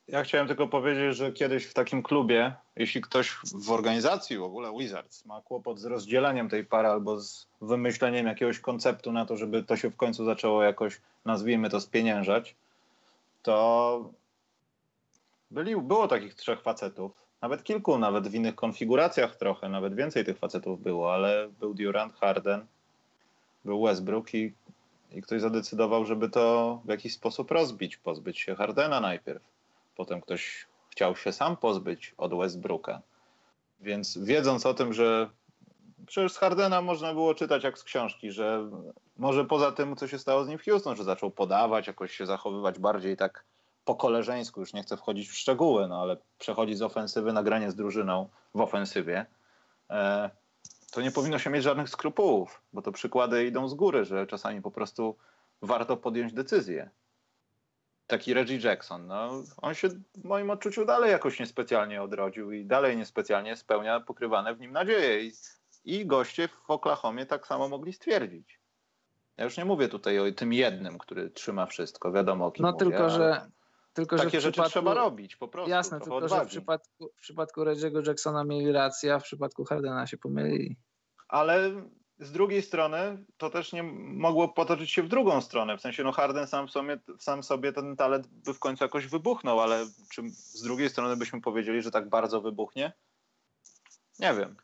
ja 0.09 0.25
chciałem 0.25 0.49
tylko 0.49 0.69
powiedzieć, 0.69 1.17
że 1.17 1.33
kiedyś 1.33 1.67
w 1.67 1.75
takim 1.75 2.03
klubie, 2.03 2.55
jeśli 2.77 3.01
ktoś 3.01 3.37
w 3.55 3.71
organizacji 3.71 4.39
w 4.39 4.43
ogóle 4.43 4.73
Wizards 4.79 5.25
ma 5.27 5.41
kłopot 5.41 5.79
z 5.79 5.85
rozdzieleniem 5.85 6.49
tej 6.49 6.65
pary 6.65 6.89
albo 6.89 7.21
z 7.21 7.47
wymyśleniem 7.61 8.27
jakiegoś 8.27 8.61
konceptu 8.61 9.13
na 9.13 9.27
to, 9.27 9.37
żeby 9.37 9.63
to 9.63 9.77
się 9.77 9.91
w 9.91 9.97
końcu 9.97 10.25
zaczęło 10.25 10.63
jakoś, 10.63 11.01
nazwijmy 11.25 11.71
to, 11.71 11.81
spieniężać, 11.81 12.55
to 13.43 14.11
byli, 15.51 15.77
było 15.77 16.09
takich 16.09 16.35
trzech 16.35 16.63
facetów, 16.63 17.13
nawet 17.43 17.65
kilku, 17.65 17.99
nawet 17.99 18.29
w 18.29 18.35
innych 18.35 18.55
konfiguracjach 18.55 19.37
trochę, 19.37 19.69
nawet 19.69 19.95
więcej 19.95 20.25
tych 20.25 20.39
facetów 20.39 20.83
było, 20.83 21.15
ale 21.15 21.49
był 21.61 21.75
Durant, 21.75 22.15
Harden, 22.15 22.67
był 23.65 23.83
Westbrook 23.83 24.35
i, 24.35 24.53
i 25.13 25.23
ktoś 25.23 25.41
zadecydował, 25.41 26.05
żeby 26.05 26.29
to 26.29 26.81
w 26.85 26.89
jakiś 26.89 27.15
sposób 27.15 27.51
rozbić, 27.51 27.97
pozbyć 27.97 28.39
się 28.39 28.55
Hardena 28.55 29.01
najpierw. 29.01 29.54
Potem 29.95 30.21
ktoś 30.21 30.67
chciał 30.91 31.17
się 31.17 31.33
sam 31.33 31.57
pozbyć 31.57 32.15
od 32.19 32.39
Westbrooka. 32.39 33.03
Więc 33.81 34.19
wiedząc 34.19 34.67
o 34.67 34.75
tym, 34.75 34.93
że 34.93 35.31
przecież 36.07 36.33
z 36.33 36.37
Hardena 36.37 36.83
można 36.83 37.15
było 37.15 37.35
czytać 37.35 37.65
jak 37.65 37.79
z 37.79 37.85
książki, 37.85 38.31
że 38.31 38.71
może 39.17 39.45
poza 39.45 39.73
tym, 39.73 39.97
co 39.97 40.09
się 40.09 40.19
stało 40.19 40.45
z 40.45 40.49
nim 40.49 40.59
w 40.59 40.65
Houston, 40.65 40.97
że 40.97 41.05
zaczął 41.05 41.31
podawać, 41.31 41.87
jakoś 41.87 42.17
się 42.17 42.27
zachowywać 42.27 42.79
bardziej 42.79 43.17
tak 43.17 43.45
po 43.85 43.95
koleżeńsku, 43.95 44.61
już 44.61 44.73
nie 44.73 44.83
chcę 44.83 44.97
wchodzić 44.97 45.29
w 45.29 45.35
szczegóły, 45.35 45.89
no 45.89 46.01
ale 46.01 46.17
przechodzi 46.39 46.75
z 46.75 46.83
ofensywy 46.83 47.33
na 47.33 47.43
granie 47.43 47.71
z 47.71 47.75
drużyną 47.75 48.29
w 48.55 48.61
ofensywie, 48.61 49.27
e, 49.91 50.31
to 50.93 51.01
nie 51.01 51.11
powinno 51.11 51.39
się 51.39 51.51
mieć 51.51 51.63
żadnych 51.63 51.89
skrupułów, 51.89 52.61
bo 52.73 52.83
to 52.83 52.93
przykłady 52.93 53.47
idą 53.47 53.69
z 53.69 53.75
góry, 53.75 54.05
że 54.05 54.27
czasami 54.27 54.63
po 54.63 54.71
prostu 54.71 55.17
warto 55.63 55.97
podjąć 55.97 56.33
decyzję. 56.33 56.91
Taki 58.15 58.35
Reggie 58.35 58.59
Jackson, 58.59 59.07
no, 59.07 59.43
on 59.57 59.75
się 59.75 59.89
w 59.89 60.25
moim 60.25 60.51
odczuciu 60.51 60.85
dalej 60.85 61.11
jakoś 61.11 61.41
niespecjalnie 61.41 62.03
odrodził 62.03 62.53
i 62.53 62.67
dalej 62.67 62.97
niespecjalnie 62.97 63.57
spełnia 63.57 64.01
pokrywane 64.01 64.55
w 64.55 64.61
nim 64.61 64.73
nadzieje. 64.73 65.25
I, 65.25 65.33
i 65.85 66.07
goście 66.07 66.49
w 66.49 66.71
Oklahomie 66.71 67.27
tak 67.27 67.47
samo 67.47 67.69
mogli 67.69 67.93
stwierdzić. 67.93 68.61
Ja 69.37 69.45
już 69.45 69.57
nie 69.57 69.65
mówię 69.65 69.89
tutaj 69.89 70.19
o 70.19 70.33
tym 70.33 70.53
jednym, 70.53 70.99
który 70.99 71.31
trzyma 71.31 71.67
wszystko, 71.67 72.13
wiadomo 72.13 72.47
o 72.47 72.51
kim 72.51 72.63
No 72.63 72.73
mówię, 72.73 72.85
tylko, 72.85 73.11
że 73.11 73.51
tylko, 73.93 74.17
takie 74.17 74.41
rzeczy 74.41 74.63
trzeba 74.63 74.95
robić 74.95 75.37
po 75.37 75.49
prostu. 75.49 75.71
Jasne, 75.71 76.01
tylko 76.01 76.21
że 76.21 76.21
w 76.21 76.25
odwagi. 76.25 76.49
przypadku, 76.49 77.11
w 77.17 77.21
przypadku 77.21 77.61
Reggie'ego 77.61 78.07
Jacksona 78.07 78.45
mieli 78.45 78.73
rację, 78.73 79.15
a 79.15 79.19
w 79.19 79.23
przypadku 79.23 79.65
Hardena 79.65 80.07
się 80.07 80.19
pomylili. 80.19 80.77
Ale 81.29 81.71
z 82.19 82.33
drugiej 82.33 82.63
strony 82.63 83.25
to 83.37 83.51
też 83.51 83.73
nie 83.73 83.83
mogło 83.83 84.49
potoczyć 84.49 84.91
się 84.91 85.03
w 85.03 85.09
drugą 85.09 85.41
stronę. 85.41 85.79
W 85.79 85.81
sensie, 85.81 86.05
no 86.05 86.13
Harden 86.13 86.47
sam 86.47 86.69
sobie, 86.69 87.01
sam 87.19 87.43
sobie 87.43 87.73
ten 87.73 87.97
talent 87.97 88.27
by 88.27 88.55
w 88.55 88.59
końcu 88.59 88.85
jakoś 88.85 89.07
wybuchnął, 89.07 89.61
ale 89.61 89.87
czy 90.13 90.23
z 90.31 90.63
drugiej 90.63 90.91
strony 90.91 91.17
byśmy 91.17 91.41
powiedzieli, 91.41 91.83
że 91.83 91.91
tak 91.91 92.09
bardzo 92.09 92.41
wybuchnie? 92.41 92.93
Nie 94.19 94.35
wiem. 94.35 94.57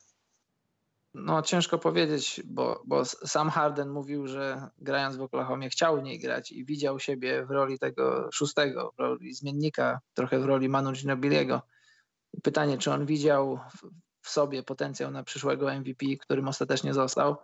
No 1.14 1.42
ciężko 1.42 1.78
powiedzieć, 1.78 2.42
bo, 2.44 2.82
bo 2.86 3.04
sam 3.04 3.50
Harden 3.50 3.90
mówił, 3.90 4.26
że 4.26 4.68
grając 4.78 5.16
w 5.16 5.22
Oklahomie 5.22 5.70
chciał 5.70 6.00
w 6.00 6.02
niej 6.02 6.18
grać 6.18 6.52
i 6.52 6.64
widział 6.64 7.00
siebie 7.00 7.46
w 7.46 7.50
roli 7.50 7.78
tego 7.78 8.28
szóstego, 8.32 8.92
w 8.96 9.00
roli 9.00 9.34
zmiennika, 9.34 10.00
trochę 10.14 10.40
w 10.40 10.44
roli 10.44 10.68
Manu 10.68 10.92
Ginobiliego. 10.92 11.62
Pytanie, 12.42 12.78
czy 12.78 12.92
on 12.92 13.06
widział 13.06 13.58
w, 14.22 14.30
sobie 14.30 14.62
potencjał 14.62 15.10
na 15.10 15.24
przyszłego 15.24 15.74
MVP, 15.74 16.06
którym 16.20 16.48
ostatecznie 16.48 16.94
został, 16.94 17.36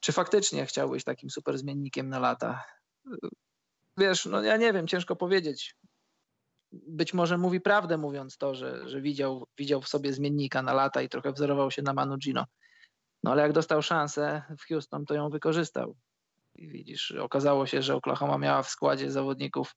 czy 0.00 0.12
faktycznie 0.12 0.66
chciał 0.66 0.90
być 0.90 1.04
takim 1.04 1.30
super 1.30 1.58
zmiennikiem 1.58 2.08
na 2.08 2.18
lata? 2.18 2.64
Wiesz, 3.96 4.26
no 4.26 4.42
ja 4.42 4.56
nie 4.56 4.72
wiem, 4.72 4.86
ciężko 4.86 5.16
powiedzieć. 5.16 5.76
Być 6.72 7.14
może 7.14 7.38
mówi 7.38 7.60
prawdę 7.60 7.98
mówiąc 7.98 8.36
to, 8.36 8.54
że, 8.54 8.88
że 8.88 9.00
widział, 9.00 9.46
widział 9.58 9.82
w 9.82 9.88
sobie 9.88 10.12
zmiennika 10.12 10.62
na 10.62 10.72
lata 10.72 11.02
i 11.02 11.08
trochę 11.08 11.32
wzorował 11.32 11.70
się 11.70 11.82
na 11.82 11.92
Manu 11.92 12.16
Gino. 12.18 12.46
No 13.22 13.30
ale 13.30 13.42
jak 13.42 13.52
dostał 13.52 13.82
szansę 13.82 14.42
w 14.58 14.68
Houston, 14.68 15.06
to 15.06 15.14
ją 15.14 15.30
wykorzystał. 15.30 15.96
I 16.54 16.68
widzisz, 16.68 17.10
okazało 17.10 17.66
się, 17.66 17.82
że 17.82 17.94
Oklahoma 17.94 18.38
miała 18.38 18.62
w 18.62 18.68
składzie 18.68 19.10
zawodników, 19.10 19.74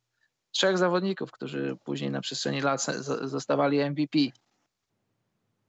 trzech 0.51 0.77
zawodników, 0.77 1.31
którzy 1.31 1.77
później 1.83 2.11
na 2.11 2.21
przestrzeni 2.21 2.61
lat 2.61 2.85
zostawali 3.21 3.89
MVP. 3.89 4.19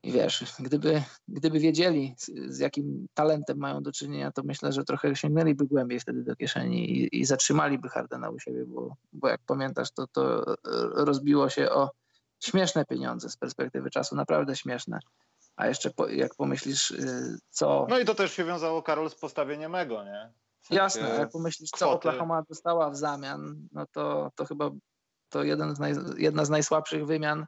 I 0.08 0.12
wiesz, 0.12 0.44
gdyby, 0.58 1.02
gdyby 1.28 1.58
wiedzieli, 1.58 2.14
z, 2.18 2.30
z 2.46 2.58
jakim 2.58 3.06
talentem 3.14 3.58
mają 3.58 3.82
do 3.82 3.92
czynienia, 3.92 4.32
to 4.32 4.42
myślę, 4.42 4.72
że 4.72 4.84
trochę 4.84 5.16
sięgnęliby 5.16 5.66
głębiej 5.66 6.00
wtedy 6.00 6.22
do 6.22 6.36
kieszeni 6.36 6.90
i, 6.90 7.20
i 7.20 7.24
zatrzymaliby 7.24 7.88
Hardena 7.88 8.30
u 8.30 8.38
siebie, 8.38 8.64
bo, 8.66 8.96
bo 9.12 9.28
jak 9.28 9.40
pamiętasz, 9.46 9.90
to, 9.90 10.06
to 10.06 10.52
e, 10.52 10.54
rozbiło 11.04 11.48
się 11.48 11.70
o 11.70 11.90
śmieszne 12.40 12.84
pieniądze 12.84 13.30
z 13.30 13.36
perspektywy 13.36 13.90
czasu, 13.90 14.16
naprawdę 14.16 14.56
śmieszne. 14.56 14.98
A 15.56 15.66
jeszcze 15.66 15.90
po, 15.90 16.08
jak 16.08 16.34
pomyślisz, 16.34 16.90
y, 16.90 17.38
co. 17.50 17.86
No 17.90 17.98
i 17.98 18.04
to 18.04 18.14
też 18.14 18.32
się 18.32 18.44
wiązało, 18.44 18.82
Karol, 18.82 19.10
z 19.10 19.14
postawieniem 19.14 19.74
Ego, 19.74 20.04
nie? 20.04 20.32
W 20.60 20.66
sensie 20.66 20.82
Jasne, 20.82 21.08
jak 21.08 21.30
pomyślisz, 21.30 21.70
co 21.70 21.76
kwoty. 21.76 22.08
Oklahoma 22.08 22.42
dostała 22.48 22.90
w 22.90 22.96
zamian, 22.96 23.68
no 23.72 23.86
to, 23.92 24.32
to 24.34 24.44
chyba 24.44 24.70
to 25.28 25.42
jeden 25.42 25.76
z 25.76 25.78
naj, 25.78 25.94
jedna 26.16 26.44
z 26.44 26.50
najsłabszych 26.50 27.06
wymian 27.06 27.46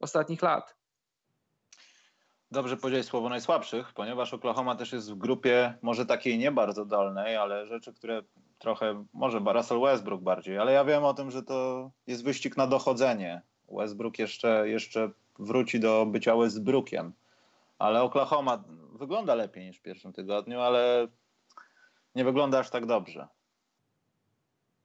ostatnich 0.00 0.42
lat. 0.42 0.77
Dobrze 2.50 2.76
powiedziałeś 2.76 3.06
słowo 3.06 3.28
najsłabszych, 3.28 3.92
ponieważ 3.92 4.34
Oklahoma 4.34 4.76
też 4.76 4.92
jest 4.92 5.12
w 5.12 5.14
grupie 5.14 5.74
może 5.82 6.06
takiej 6.06 6.38
nie 6.38 6.52
bardzo 6.52 6.84
dolnej, 6.84 7.36
ale 7.36 7.66
rzeczy, 7.66 7.92
które 7.92 8.22
trochę, 8.58 9.04
może 9.12 9.38
Russell 9.38 9.80
Westbrook 9.80 10.22
bardziej, 10.22 10.58
ale 10.58 10.72
ja 10.72 10.84
wiem 10.84 11.04
o 11.04 11.14
tym, 11.14 11.30
że 11.30 11.42
to 11.42 11.90
jest 12.06 12.24
wyścig 12.24 12.56
na 12.56 12.66
dochodzenie. 12.66 13.42
Westbrook 13.68 14.18
jeszcze, 14.18 14.68
jeszcze 14.68 15.10
wróci 15.38 15.80
do 15.80 16.06
bycia 16.06 16.36
Westbrookiem, 16.36 17.12
ale 17.78 18.02
Oklahoma 18.02 18.64
wygląda 18.92 19.34
lepiej 19.34 19.66
niż 19.66 19.78
w 19.78 19.82
pierwszym 19.82 20.12
tygodniu, 20.12 20.60
ale 20.60 21.08
nie 22.14 22.24
wygląda 22.24 22.58
aż 22.58 22.70
tak 22.70 22.86
dobrze. 22.86 23.28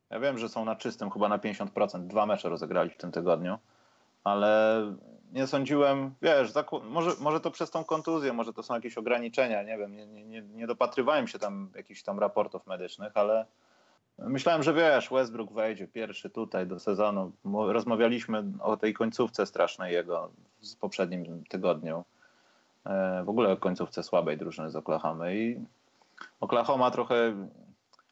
Ja 0.09 0.19
wiem, 0.19 0.37
że 0.37 0.49
są 0.49 0.65
na 0.65 0.75
czystym 0.75 1.11
chyba 1.11 1.29
na 1.29 1.37
50%, 1.37 2.07
dwa 2.07 2.25
mecze 2.25 2.49
rozegrali 2.49 2.89
w 2.89 2.97
tym 2.97 3.11
tygodniu, 3.11 3.57
ale 4.23 4.81
nie 5.33 5.47
sądziłem, 5.47 6.13
wiesz, 6.21 6.53
może, 6.83 7.11
może 7.19 7.39
to 7.39 7.51
przez 7.51 7.71
tą 7.71 7.83
kontuzję, 7.83 8.33
może 8.33 8.53
to 8.53 8.63
są 8.63 8.73
jakieś 8.73 8.97
ograniczenia, 8.97 9.63
nie 9.63 9.77
wiem, 9.77 9.95
nie, 9.95 10.05
nie, 10.05 10.41
nie, 10.41 10.67
dopatrywałem 10.67 11.27
się 11.27 11.39
tam 11.39 11.69
jakichś 11.75 12.03
tam 12.03 12.19
raportów 12.19 12.67
medycznych, 12.67 13.11
ale 13.17 13.45
myślałem, 14.17 14.63
że 14.63 14.73
wiesz, 14.73 15.09
Westbrook 15.09 15.51
wejdzie 15.51 15.87
pierwszy 15.87 16.29
tutaj 16.29 16.67
do 16.67 16.79
sezonu. 16.79 17.31
Rozmawialiśmy 17.45 18.43
o 18.61 18.77
tej 18.77 18.93
końcówce 18.93 19.45
strasznej 19.45 19.93
jego 19.93 20.31
w 20.73 20.75
poprzednim 20.75 21.43
tygodniu. 21.49 22.03
E, 22.85 23.23
W 23.23 23.29
ogóle 23.29 23.51
o 23.51 23.57
końcówce 23.57 24.03
słabej 24.03 24.37
drużyny 24.37 24.69
z 24.69 24.75
Oklahomy 24.75 25.37
i 25.37 25.65
Oklahoma 26.39 26.91
trochę 26.91 27.47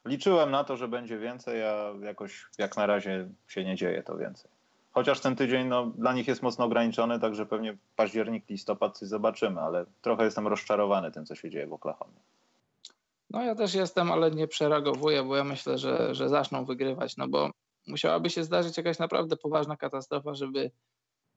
liczyłem 0.06 0.52
na 0.52 0.64
to, 0.64 0.78
że 0.78 0.88
będzie 0.88 1.20
więcej, 1.20 1.64
a 1.64 1.94
jakoś 2.02 2.46
jak 2.58 2.78
na 2.78 2.86
razie 2.86 3.30
się 3.48 3.66
nie 3.66 3.76
dzieje 3.76 4.04
to 4.04 4.18
więcej. 4.18 4.52
Chociaż 4.92 5.20
ten 5.20 5.36
tydzień 5.36 5.68
no, 5.68 5.86
dla 5.86 6.14
nich 6.14 6.28
jest 6.28 6.42
mocno 6.42 6.66
ograniczony, 6.66 7.20
także 7.20 7.46
pewnie 7.46 7.78
październik, 7.96 8.50
listopad 8.50 8.98
coś 8.98 9.08
zobaczymy, 9.08 9.62
ale 9.62 9.86
trochę 10.02 10.24
jestem 10.24 10.48
rozczarowany 10.48 11.12
tym, 11.12 11.26
co 11.26 11.36
się 11.36 11.50
dzieje 11.50 11.68
w 11.68 11.74
Oklahomie. 11.74 12.20
No 13.30 13.44
ja 13.44 13.56
też 13.56 13.74
jestem, 13.74 14.12
ale 14.12 14.32
nie 14.32 14.48
przereagowuję, 14.48 15.24
bo 15.24 15.36
ja 15.36 15.44
myślę, 15.44 15.78
że, 15.78 16.16
że 16.16 16.30
zaczną 16.30 16.66
wygrywać, 16.66 17.18
no 17.18 17.28
bo 17.28 17.52
musiałaby 17.88 18.30
się 18.30 18.44
zdarzyć 18.44 18.78
jakaś 18.78 19.00
naprawdę 19.00 19.38
poważna 19.38 19.78
katastrofa, 19.78 20.34
żeby 20.34 20.72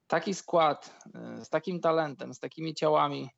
taki 0.07 0.35
skład 0.35 1.09
y, 1.41 1.45
z 1.45 1.49
takim 1.49 1.81
talentem, 1.81 2.35
z 2.35 2.39
takimi 2.39 2.75
ciałami, 2.75 3.29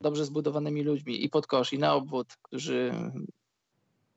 dobrze 0.00 0.24
zbudowanymi 0.24 0.82
ludźmi 0.82 1.24
i 1.24 1.28
pod 1.28 1.46
kosz, 1.46 1.72
i 1.72 1.78
na 1.78 1.94
obwód, 1.94 2.36
którzy 2.42 2.92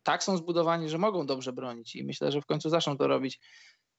tak 0.03 0.23
są 0.23 0.37
zbudowani, 0.37 0.89
że 0.89 0.97
mogą 0.97 1.25
dobrze 1.25 1.53
bronić 1.53 1.95
i 1.95 2.03
myślę, 2.03 2.31
że 2.31 2.41
w 2.41 2.45
końcu 2.45 2.69
zaczną 2.69 2.97
to 2.97 3.07
robić. 3.07 3.39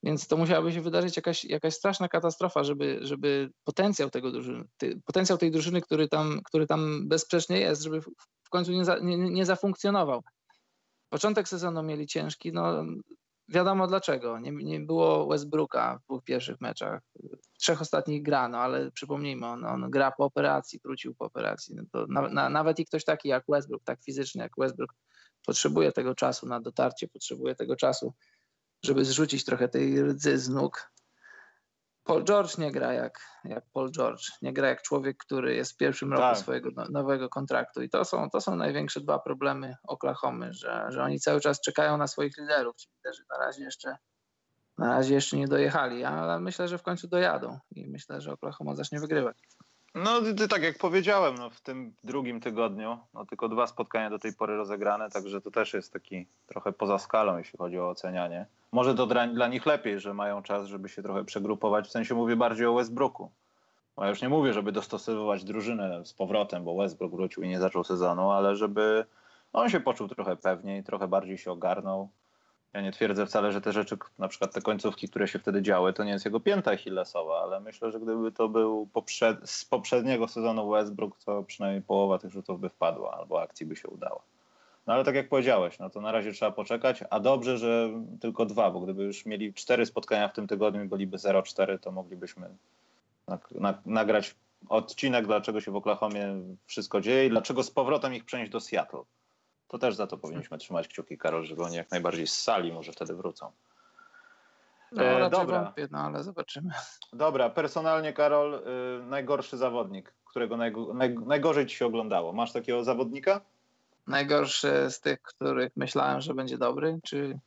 Więc 0.03 0.27
to 0.27 0.37
musiałaby 0.37 0.73
się 0.73 0.81
wydarzyć 0.81 1.15
jakaś, 1.15 1.45
jakaś 1.45 1.73
straszna 1.73 2.07
katastrofa, 2.07 2.63
żeby, 2.63 2.99
żeby 3.01 3.51
potencjał, 3.63 4.09
tego 4.09 4.31
drużyny, 4.31 4.63
ty, 4.77 5.01
potencjał 5.05 5.37
tej 5.37 5.51
drużyny, 5.51 5.81
który 5.81 6.07
tam, 6.07 6.41
który 6.45 6.67
tam 6.67 7.07
bezsprzecznie 7.07 7.59
jest, 7.59 7.81
żeby 7.83 8.01
w, 8.01 8.49
końcu 8.49 8.71
nie, 8.71 8.85
za, 8.85 8.99
nie, 8.99 9.17
nie 9.17 9.45
zafunkcjonował. 9.45 10.23
Początek 11.09 11.47
sezonu 11.47 11.83
mieli 11.83 12.07
ciężki, 12.07 12.53
no 12.53 12.85
wiadomo 13.47 13.87
dlaczego. 13.87 14.39
Nie, 14.39 14.51
nie 14.51 14.79
było 14.79 15.27
Westbrooka 15.27 15.99
w 15.99 16.03
dwóch 16.05 16.23
pierwszych 16.23 16.61
meczach. 16.61 17.01
W 17.53 17.57
trzech 17.57 17.81
ostatnich 17.81 18.23
gra, 18.23 18.49
no 18.49 18.57
ale 18.57 18.91
przypomnijmy, 18.91 19.47
on, 19.47 19.65
on 19.65 19.89
gra 19.89 20.11
po 20.11 20.25
operacji, 20.25 20.79
wrócił 20.83 21.15
po 21.15 21.25
operacji. 21.25 21.75
No 21.75 22.05
na, 22.07 22.29
na, 22.29 22.49
nawet 22.49 22.79
i 22.79 22.85
ktoś 22.85 23.05
taki 23.05 23.29
jak 23.29 23.43
Westbrook, 23.49 23.83
tak 23.83 24.03
fizycznie 24.03 24.41
jak 24.41 24.51
Westbrook, 24.57 24.93
potrzebuje 25.45 25.91
tego 25.91 26.15
czasu 26.15 26.47
na 26.47 26.61
dotarcie, 26.61 27.07
potrzebuje 27.07 27.55
tego 27.55 27.75
czasu, 27.75 28.13
żeby 28.85 29.05
zrzucić 29.05 29.45
trochę 29.45 29.69
tej 29.69 30.03
rdzy 30.03 30.37
z 30.37 30.49
nóg. 30.49 30.93
Paul 32.03 32.23
George 32.23 32.57
nie 32.57 32.71
gra 32.71 32.93
jak, 32.93 33.19
jak 33.43 33.63
Paul 33.73 33.91
George. 33.91 34.31
Nie 34.41 34.53
gra 34.53 34.67
jak 34.67 34.81
człowiek, 34.81 35.17
który 35.17 35.55
jest 35.55 35.73
w 35.73 35.77
pierwszym 35.77 36.11
roku 36.13 36.21
Tak. 36.21 36.37
swojego 36.37 36.69
no- 36.75 36.85
nowego 36.91 37.29
kontraktu. 37.29 37.81
I 37.81 37.89
to 37.89 38.05
są, 38.05 38.29
to 38.29 38.41
są 38.41 38.55
największe 38.55 39.01
dwa 39.01 39.19
problemy 39.19 39.75
Oklahomy, 39.87 40.53
że, 40.53 40.85
że 40.89 41.03
oni 41.03 41.19
cały 41.19 41.41
czas 41.41 41.61
czekają 41.61 41.97
na 41.97 42.07
swoich 42.07 42.37
liderów. 42.37 42.75
Ci 42.75 42.89
liderzy 42.97 43.23
na 43.29 43.37
razie 43.45 43.63
jeszcze, 43.63 43.97
na 44.77 44.87
razie 44.87 45.13
jeszcze 45.13 45.37
nie 45.37 45.47
dojechali, 45.47 46.03
ale 46.03 46.39
myślę, 46.39 46.67
że 46.67 46.77
w 46.77 46.83
końcu 46.83 47.07
dojadą 47.07 47.59
i 47.71 47.89
myślę, 47.89 48.21
że 48.21 48.31
Oklahoma 48.31 48.75
zacznie 48.75 48.99
wygrywać. 48.99 49.37
No, 49.95 50.21
tak 50.49 50.63
jak 50.63 50.77
powiedziałem, 50.77 51.35
no, 51.35 51.49
w 51.49 51.61
tym 51.61 51.93
drugim 52.03 52.41
tygodniu, 52.41 52.97
no, 53.13 53.25
tylko 53.25 53.49
dwa 53.49 53.67
spotkania 53.67 54.09
do 54.09 54.19
tej 54.19 54.33
pory 54.33 54.55
rozegrane, 54.57 55.09
także 55.09 55.41
to 55.41 55.51
też 55.51 55.73
jest 55.73 55.93
taki 55.93 56.27
trochę 56.47 56.71
poza 56.71 56.99
skalą, 56.99 57.37
jeśli 57.37 57.57
chodzi 57.57 57.79
o 57.79 57.89
ocenianie. 57.89 58.45
Może 58.71 58.95
to 58.95 59.07
dla, 59.07 59.27
dla 59.27 59.47
nich 59.47 59.65
lepiej, 59.65 59.99
że 59.99 60.13
mają 60.13 60.43
czas, 60.43 60.67
żeby 60.67 60.89
się 60.89 61.03
trochę 61.03 61.23
przegrupować, 61.23 61.87
w 61.87 61.91
sensie 61.91 62.15
mówię 62.15 62.35
bardziej 62.35 62.65
o 62.65 62.73
Westbrooku. 62.73 63.31
Ja 63.97 64.09
już 64.09 64.21
nie 64.21 64.29
mówię, 64.29 64.53
żeby 64.53 64.71
dostosowywać 64.71 65.43
drużynę 65.43 66.05
z 66.05 66.13
powrotem, 66.13 66.63
bo 66.63 66.75
Westbrook 66.75 67.11
wrócił 67.11 67.43
i 67.43 67.47
nie 67.47 67.59
zaczął 67.59 67.83
sezonu, 67.83 68.31
ale 68.31 68.55
żeby 68.55 69.05
on 69.53 69.69
się 69.69 69.79
poczuł 69.79 70.07
trochę 70.07 70.35
pewniej, 70.35 70.83
trochę 70.83 71.07
bardziej 71.07 71.37
się 71.37 71.51
ogarnął. 71.51 72.09
Ja 72.73 72.81
nie 72.81 72.91
twierdzę 72.91 73.25
wcale, 73.25 73.51
że 73.51 73.61
te 73.61 73.71
rzeczy, 73.71 73.97
na 74.19 74.27
przykład 74.27 74.53
te 74.53 74.61
końcówki, 74.61 75.09
które 75.09 75.27
się 75.27 75.39
wtedy 75.39 75.61
działy, 75.61 75.93
to 75.93 76.03
nie 76.03 76.11
jest 76.11 76.25
jego 76.25 76.39
pięta 76.39 76.71
achillesowa, 76.71 77.41
ale 77.41 77.59
myślę, 77.59 77.91
że 77.91 77.99
gdyby 77.99 78.31
to 78.31 78.49
był 78.49 78.87
poprzed, 78.93 79.49
z 79.49 79.65
poprzedniego 79.65 80.27
sezonu 80.27 80.69
Westbrook, 80.69 81.17
to 81.25 81.43
przynajmniej 81.43 81.81
połowa 81.81 82.17
tych 82.17 82.31
rzutów 82.31 82.59
by 82.59 82.69
wpadła 82.69 83.11
albo 83.17 83.41
akcji 83.41 83.65
by 83.65 83.75
się 83.75 83.87
udała. 83.87 84.21
No 84.87 84.93
ale 84.93 85.03
tak 85.03 85.15
jak 85.15 85.29
powiedziałeś, 85.29 85.79
no 85.79 85.89
to 85.89 86.01
na 86.01 86.11
razie 86.11 86.31
trzeba 86.31 86.51
poczekać, 86.51 87.03
a 87.09 87.19
dobrze, 87.19 87.57
że 87.57 87.89
tylko 88.21 88.45
dwa, 88.45 88.71
bo 88.71 88.79
gdyby 88.79 89.03
już 89.03 89.25
mieli 89.25 89.53
cztery 89.53 89.85
spotkania 89.85 90.27
w 90.27 90.33
tym 90.33 90.47
tygodniu 90.47 90.83
i 90.83 90.87
byliby 90.87 91.17
0-4, 91.17 91.79
to 91.79 91.91
moglibyśmy 91.91 92.49
nag- 93.27 93.59
nag- 93.59 93.85
nagrać 93.85 94.35
odcinek, 94.69 95.25
dlaczego 95.25 95.61
się 95.61 95.71
w 95.71 95.75
Oklahomie 95.75 96.35
wszystko 96.65 97.01
dzieje 97.01 97.25
i 97.25 97.29
dlaczego 97.29 97.63
z 97.63 97.71
powrotem 97.71 98.13
ich 98.15 98.25
przenieść 98.25 98.51
do 98.51 98.59
Seattle. 98.59 99.03
To 99.73 99.79
też 99.79 99.95
za 99.95 100.07
to 100.07 100.17
powinniśmy 100.17 100.57
trzymać 100.57 100.87
kciuki, 100.87 101.17
Karol, 101.17 101.45
żeby 101.45 101.63
oni 101.63 101.75
jak 101.75 101.91
najbardziej 101.91 102.27
z 102.27 102.33
sali 102.41 102.71
może 102.73 102.91
wtedy 102.91 103.15
wrócą. 103.15 103.51
No, 104.91 105.03
E, 105.03 105.29
dobra. 105.29 105.63
wątpię, 105.63 105.87
no 105.91 105.97
ale 105.99 106.23
zobaczymy. 106.23 106.73
Dobra, 107.13 107.49
personalnie 107.49 108.13
Karol, 108.13 108.53
y, 108.53 109.03
najgorszy 109.03 109.57
zawodnik, 109.57 110.13
którego 110.25 110.55
najgo- 110.57 110.93
naj, 110.95 111.13
najgorzej 111.25 111.65
ci 111.65 111.75
się 111.75 111.85
oglądało. 111.85 112.33
Masz 112.33 112.51
takiego 112.51 112.83
zawodnika? 112.83 113.41
Najgorszy 114.07 114.89
z 114.89 114.99
tych, 114.99 115.21
których 115.21 115.77
myślałem, 115.77 116.21
że 116.21 116.33
będzie 116.33 116.57
dobry, 116.57 116.99
czy 117.03 117.39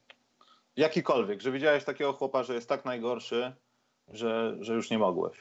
Jakikolwiek, 0.76 1.40
że 1.40 1.52
widziałeś 1.52 1.84
takiego 1.84 2.12
chłopa, 2.12 2.42
że 2.42 2.54
jest 2.54 2.68
tak 2.68 2.84
najgorszy, 2.84 3.52
że, 4.08 4.56
że 4.60 4.74
już 4.74 4.90
nie 4.90 4.98
mogłeś. 4.98 5.36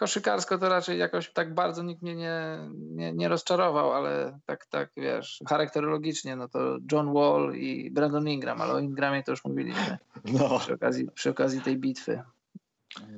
Koszykarsko 0.00 0.58
to 0.58 0.68
raczej 0.68 0.98
jakoś 0.98 1.32
tak 1.32 1.54
bardzo 1.54 1.82
nikt 1.82 2.02
mnie 2.02 2.16
nie, 2.16 2.58
nie, 2.72 3.12
nie 3.12 3.28
rozczarował, 3.28 3.92
ale 3.92 4.38
tak, 4.46 4.66
tak, 4.66 4.90
wiesz, 4.96 5.42
charakterologicznie, 5.48 6.36
no 6.36 6.48
to 6.48 6.78
John 6.92 7.12
Wall 7.12 7.54
i 7.54 7.90
Brandon 7.90 8.28
Ingram, 8.28 8.60
ale 8.60 8.72
o 8.72 8.78
Ingramie 8.78 9.22
to 9.22 9.32
już 9.32 9.44
mówiliśmy 9.44 9.98
No, 10.38 10.58
przy 10.58 10.74
okazji, 10.74 11.08
przy 11.14 11.30
okazji 11.30 11.60
tej 11.60 11.76
bitwy. 11.76 12.22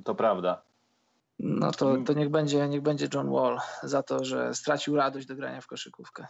to 0.05 0.15
prawda. 0.15 0.63
No 1.39 1.73
to, 1.73 1.97
to 2.07 2.13
niech, 2.13 2.29
będzie, 2.29 2.69
niech 2.69 2.83
będzie 2.83 3.09
John 3.15 3.31
Wall 3.31 3.59
za 3.83 4.03
to, 4.03 4.25
że 4.25 4.55
stracił 4.55 4.97
radość 4.97 5.27
do 5.27 5.37
grania 5.37 5.61
w 5.61 5.67
koszykówkę. 5.67 6.27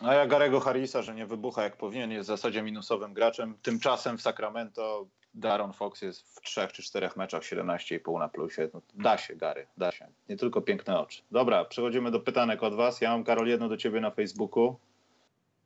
A 0.00 0.14
ja 0.14 0.26
Garego 0.26 0.60
Harrisa, 0.60 1.02
że 1.02 1.14
nie 1.14 1.26
wybucha 1.26 1.62
jak 1.62 1.76
powinien, 1.76 2.10
jest 2.10 2.26
w 2.26 2.32
zasadzie 2.32 2.62
minusowym 2.62 3.14
graczem. 3.14 3.54
Tymczasem 3.62 4.18
w 4.18 4.22
Sacramento 4.22 5.06
Daron 5.36 5.72
Fox 5.72 6.02
jest 6.02 6.36
w 6.36 6.40
trzech 6.40 6.72
czy 6.72 6.82
czterech 6.82 7.16
meczach 7.16 7.42
17,5 7.42 8.18
na 8.18 8.28
plusie. 8.28 8.68
No, 8.74 8.80
da 8.94 9.18
się, 9.18 9.36
Gary, 9.36 9.66
da 9.76 9.92
się. 9.92 10.06
Nie 10.28 10.36
tylko 10.36 10.60
piękne 10.60 10.98
oczy. 11.00 11.22
Dobra, 11.30 11.64
przechodzimy 11.64 12.10
do 12.10 12.20
pytanek 12.20 12.62
od 12.62 12.74
was. 12.74 13.00
Ja 13.00 13.10
mam, 13.10 13.24
Karol, 13.24 13.46
jedno 13.46 13.68
do 13.68 13.76
ciebie 13.76 14.00
na 14.00 14.10
Facebooku. 14.10 14.76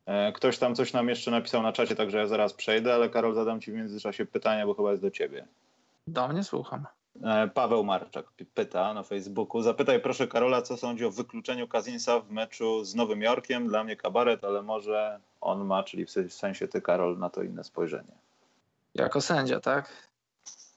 E, 0.06 0.32
Ktoś 0.32 0.59
tam 0.59 0.74
coś 0.74 0.92
nam 0.92 1.09
jeszcze 1.09 1.30
napisał 1.30 1.62
na 1.62 1.72
czacie, 1.72 1.97
także 1.97 2.18
ja 2.18 2.26
zaraz 2.26 2.52
przejdę, 2.55 2.94
ale 2.94 3.09
Karol, 3.09 3.34
zadam 3.34 3.60
ci 3.60 3.72
w 3.72 3.74
międzyczasie 3.74 4.26
pytanie, 4.26 4.66
bo 4.66 4.74
chyba 4.74 4.90
jest 4.90 5.02
do 5.02 5.10
ciebie. 5.10 5.47
Do 6.06 6.28
mnie 6.28 6.44
słucham. 6.44 6.86
E, 7.24 7.48
Paweł 7.48 7.84
Marczak 7.84 8.26
pyta 8.55 8.94
na 8.94 9.02
Facebooku. 9.02 9.62
Zapytaj 9.62 10.01
proszę 10.01 10.28
Karola, 10.28 10.62
co 10.62 10.76
sądzi 10.76 11.05
o 11.05 11.10
wykluczeniu 11.10 11.68
Kazinsa 11.68 12.20
w 12.20 12.30
meczu 12.30 12.84
z 12.84 12.94
Nowym 12.94 13.22
Jorkiem. 13.22 13.68
Dla 13.68 13.84
mnie 13.84 13.97
kabaret, 13.97 14.44
ale 14.44 14.62
może 14.62 15.20
on 15.40 15.64
ma, 15.64 15.82
czyli 15.82 16.06
w 16.06 16.10
sensie 16.32 16.68
ty, 16.68 16.82
Karol, 16.82 17.18
na 17.18 17.30
to 17.30 17.42
inne 17.42 17.64
spojrzenie. 17.64 18.12
Jako 18.94 19.20
sędzia, 19.20 19.60
tak? 19.60 20.10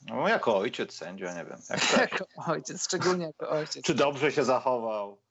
No, 0.02 0.28
jako 0.28 0.58
ojciec 0.58 0.94
sędzia, 0.94 1.34
nie 1.34 1.46
wiem. 1.46 1.60
Jak. 1.70 1.82
Jako 2.12 2.26
ojciec, 2.52 2.84
szczególnie 2.84 3.26
jako 3.26 3.50
ojciec. 3.50 3.86
Czy 3.86 3.96
dobrze 3.96 4.32
się 4.32 4.44
zachował? 4.44 5.22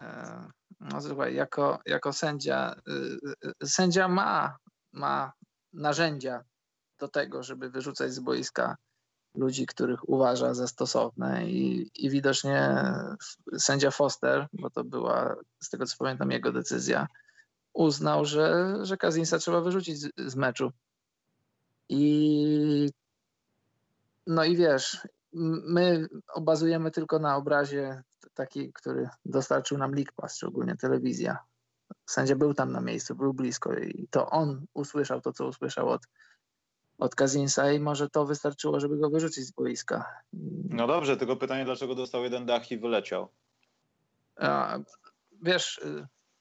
E, 0.00 0.50
No 0.80 1.00
słuchaj, 1.00 1.34
jako, 1.34 1.78
jako 1.86 2.12
sędzia, 2.12 2.74
y, 2.88 3.18
y, 3.62 3.68
sędzia 3.68 4.08
ma, 4.08 4.56
ma 4.92 5.32
narzędzia 5.72 6.44
do 6.98 7.08
tego, 7.08 7.42
żeby 7.42 7.70
wyrzucać 7.70 8.12
z 8.12 8.20
boiska 8.20 8.76
ludzi, 9.34 9.66
których 9.66 10.08
uważa 10.08 10.54
za 10.54 10.66
stosowne 10.66 11.46
i, 11.46 11.90
i 11.94 12.10
widocznie 12.10 12.84
sędzia 13.58 13.90
Foster, 13.90 14.46
bo 14.52 14.70
to 14.70 14.84
była 14.84 15.36
z 15.62 15.68
tego 15.68 15.86
co 15.86 15.96
pamiętam 15.98 16.30
jego 16.30 16.52
decyzja, 16.52 17.06
uznał, 17.72 18.24
że, 18.24 18.76
że 18.82 18.96
Kazinsa 18.96 19.38
trzeba 19.38 19.60
wyrzucić 19.60 20.00
z, 20.00 20.10
z 20.16 20.36
meczu. 20.36 20.72
I 21.88 22.90
no 24.26 24.44
i 24.44 24.56
wiesz, 24.56 25.08
my 25.32 26.08
bazujemy 26.40 26.90
tylko 26.90 27.18
na 27.18 27.36
obrazie 27.36 28.02
taki, 28.34 28.72
który 28.72 29.08
dostarczył 29.24 29.78
nam 29.78 29.94
League 29.94 30.12
Pass, 30.16 30.38
czy 30.38 30.46
ogólnie 30.46 30.76
telewizja. 30.76 31.38
Sędzia 32.06 32.36
był 32.36 32.54
tam 32.54 32.72
na 32.72 32.80
miejscu, 32.80 33.14
był 33.14 33.34
blisko 33.34 33.74
i 33.74 34.08
to 34.10 34.30
on 34.30 34.66
usłyszał 34.74 35.20
to, 35.20 35.32
co 35.32 35.46
usłyszał 35.46 35.88
od, 35.88 36.02
od 36.98 37.14
Kazinsa 37.14 37.72
i 37.72 37.80
może 37.80 38.10
to 38.10 38.26
wystarczyło, 38.26 38.80
żeby 38.80 38.96
go 38.96 39.10
wyrzucić 39.10 39.44
z 39.44 39.52
boiska. 39.52 40.04
No 40.68 40.86
dobrze, 40.86 41.16
tylko 41.16 41.36
pytanie, 41.36 41.64
dlaczego 41.64 41.94
dostał 41.94 42.22
jeden 42.22 42.46
dach 42.46 42.70
i 42.70 42.78
wyleciał? 42.78 43.28
A, 44.36 44.78
wiesz, 45.42 45.80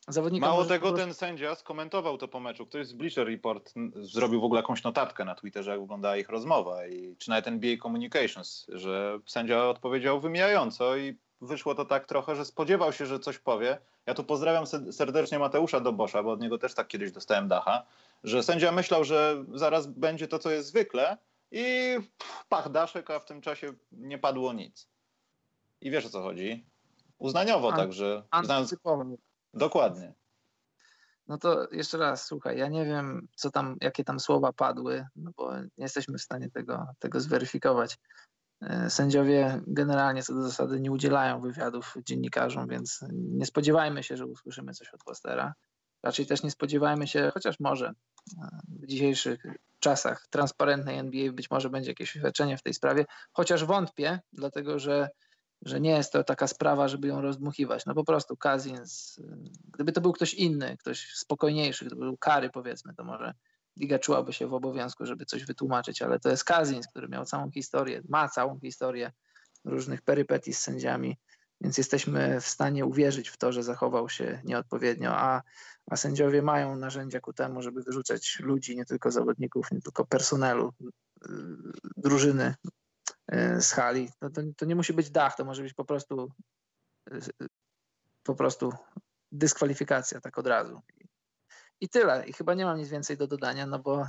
zawodnikom... 0.08 0.50
Mało 0.50 0.66
tego, 0.66 0.92
ten 0.92 1.14
sędzia 1.14 1.56
skomentował 1.56 2.18
to 2.18 2.28
po 2.28 2.40
meczu. 2.40 2.66
Ktoś 2.66 2.88
z 2.88 2.94
Bleacher 2.94 3.28
Report 3.28 3.74
zrobił 3.96 4.42
w 4.42 4.44
ogóle 4.44 4.60
jakąś 4.62 4.84
notatkę 4.84 5.26
na 5.26 5.36
Twitterze, 5.36 5.72
jak 5.72 5.82
wyglądała 5.82 6.18
ich 6.18 6.30
rozmowa, 6.30 6.88
i, 6.88 7.16
czy 7.16 7.30
nawet 7.30 7.48
NBA 7.48 7.78
Communications, 7.82 8.66
że 8.70 9.20
sędzia 9.26 9.70
odpowiedział 9.70 10.20
wymijająco 10.20 10.98
i 10.98 11.18
wyszło 11.42 11.76
to 11.76 11.86
tak 11.86 12.06
trochę, 12.06 12.36
że 12.36 12.46
spodziewał 12.46 12.94
się, 12.94 13.06
że 13.06 13.20
coś 13.20 13.40
powie. 13.40 13.78
Ja 14.06 14.14
tu 14.14 14.24
pozdrawiam 14.24 14.68
se- 14.68 14.94
serdecznie 14.94 15.40
Mateusza 15.40 15.80
Dobosza, 15.80 16.24
bo 16.24 16.32
od 16.32 16.42
niego 16.42 16.58
też 16.58 16.74
tak 16.74 16.88
kiedyś 16.88 17.12
dostałem 17.12 17.48
dacha, 17.48 17.86
że 18.24 18.44
sędzia 18.44 18.72
myślał, 18.72 19.04
że 19.04 19.44
zaraz 19.54 19.88
będzie 19.88 20.28
to, 20.28 20.40
co 20.40 20.52
jest 20.52 20.68
zwykle 20.68 21.18
i 21.52 21.98
pach 22.50 22.70
daszek, 22.72 23.12
a 23.12 23.20
w 23.20 23.26
tym 23.26 23.42
czasie 23.42 23.74
nie 23.92 24.18
padło 24.18 24.54
nic. 24.54 24.88
I 25.82 25.92
wiesz 25.92 26.06
o 26.06 26.10
co 26.10 26.22
chodzi? 26.22 26.66
Uznaniowo, 27.18 27.70
An- 27.70 27.78
także 27.78 28.24
znając... 28.44 28.76
Dokładnie. 29.54 30.14
No 31.28 31.38
to 31.38 31.68
jeszcze 31.72 31.98
raz, 31.98 32.26
słuchaj, 32.26 32.58
ja 32.58 32.68
nie 32.68 32.86
wiem, 32.86 33.28
co 33.36 33.52
tam, 33.52 33.78
jakie 33.82 34.04
tam 34.04 34.20
słowa 34.20 34.54
padły, 34.54 35.06
no 35.16 35.32
bo 35.38 35.58
nie 35.62 35.70
jesteśmy 35.78 36.18
w 36.18 36.22
stanie 36.22 36.50
tego, 36.50 36.88
tego 37.00 37.20
zweryfikować. 37.20 37.98
E, 38.62 38.90
Sędziowie 38.90 39.62
generalnie 39.68 40.24
co 40.24 40.34
do 40.34 40.44
zasady 40.44 40.80
nie 40.80 40.92
udzielają 40.92 41.42
wywiadów 41.42 41.96
dziennikarzom, 42.06 42.68
więc 42.68 43.06
nie 43.12 43.46
spodziewajmy 43.46 44.04
się, 44.04 44.18
że 44.18 44.26
usłyszymy 44.26 44.74
coś 44.74 44.94
od 44.94 45.04
Postera. 45.04 45.54
Raczej 46.04 46.26
też 46.26 46.44
nie 46.44 46.52
spodziewajmy 46.52 47.08
się, 47.08 47.32
chociaż 47.34 47.60
może 47.60 47.88
e, 47.88 47.94
w 48.70 48.88
dzisiejszych 48.88 49.44
czasach 49.80 50.28
transparentnej 50.30 50.98
NBA 50.98 51.32
być 51.32 51.52
może 51.52 51.70
będzie 51.70 51.92
jakieś 51.92 52.16
oświadczenie 52.18 52.58
w 52.58 52.64
tej 52.64 52.74
sprawie, 52.74 53.06
chociaż 53.32 53.66
wątpię, 53.66 54.20
dlatego 54.34 54.80
że, 54.80 55.10
że 55.62 55.80
nie 55.82 55.90
jest 55.90 56.14
to 56.14 56.24
taka 56.24 56.48
sprawa, 56.48 56.88
żeby 56.88 57.08
ją 57.08 57.22
rozdmuchiwać. 57.22 57.86
No 57.86 57.94
po 57.94 58.04
prostu 58.04 58.38
Kazins, 58.38 59.20
gdyby 59.74 59.92
to 59.92 60.02
był 60.02 60.14
ktoś 60.14 60.34
inny, 60.34 60.78
ktoś 60.78 61.12
spokojniejszy, 61.14 61.86
gdyby 61.86 62.02
był 62.02 62.18
Kary 62.18 62.50
powiedzmy, 62.50 62.94
to 62.94 63.04
może 63.04 63.34
liga 63.78 64.00
czułaby 64.00 64.34
się 64.34 64.48
w 64.48 64.54
obowiązku, 64.54 65.06
żeby 65.06 65.26
coś 65.26 65.46
wytłumaczyć, 65.46 66.02
ale 66.02 66.20
to 66.20 66.30
jest 66.30 66.44
Kazins, 66.44 66.88
który 66.88 67.08
miał 67.08 67.26
całą 67.26 67.52
historię, 67.52 68.02
ma 68.10 68.30
całą 68.30 68.60
historię 68.60 69.12
różnych 69.66 70.02
perypetii 70.02 70.54
z 70.54 70.60
sędziami, 70.60 71.18
więc 71.62 71.78
jesteśmy 71.78 72.42
w 72.42 72.48
stanie 72.48 72.86
uwierzyć 72.86 73.30
w 73.30 73.38
to, 73.38 73.52
że 73.52 73.64
zachował 73.64 74.10
się 74.10 74.42
nieodpowiednio, 74.44 75.12
a, 75.16 75.42
a 75.92 75.96
sędziowie 75.96 76.42
mają 76.42 76.76
narzędzia 76.76 77.20
ku 77.20 77.34
temu, 77.34 77.62
żeby 77.62 77.84
wyrzucać 77.84 78.40
ludzi, 78.40 78.76
nie 78.76 78.86
tylko 78.86 79.12
zawodników, 79.12 79.72
nie 79.72 79.82
tylko 79.82 80.06
personelu, 80.06 80.74
y, 80.82 81.30
drużyny 81.98 82.56
z 83.60 83.72
hali. 83.72 84.10
No 84.22 84.30
to, 84.30 84.42
to 84.58 84.66
nie 84.66 84.76
musi 84.76 84.94
być 84.94 85.10
dach, 85.10 85.36
to 85.36 85.46
może 85.46 85.64
być 85.64 85.74
po 85.74 85.86
prostu 85.86 86.32
y, 87.14 87.48
po 88.24 88.36
prostu 88.36 88.74
dyskwalifikacja 89.32 90.22
tak 90.22 90.38
od 90.38 90.48
razu. 90.48 90.82
I 91.82 91.90
tyle. 91.90 92.26
I 92.28 92.34
chyba 92.34 92.54
nie 92.54 92.66
mam 92.66 92.78
nic 92.78 92.90
więcej 92.90 93.18
do 93.18 93.28
dodania, 93.28 93.66
no 93.66 93.80
bo 93.80 94.06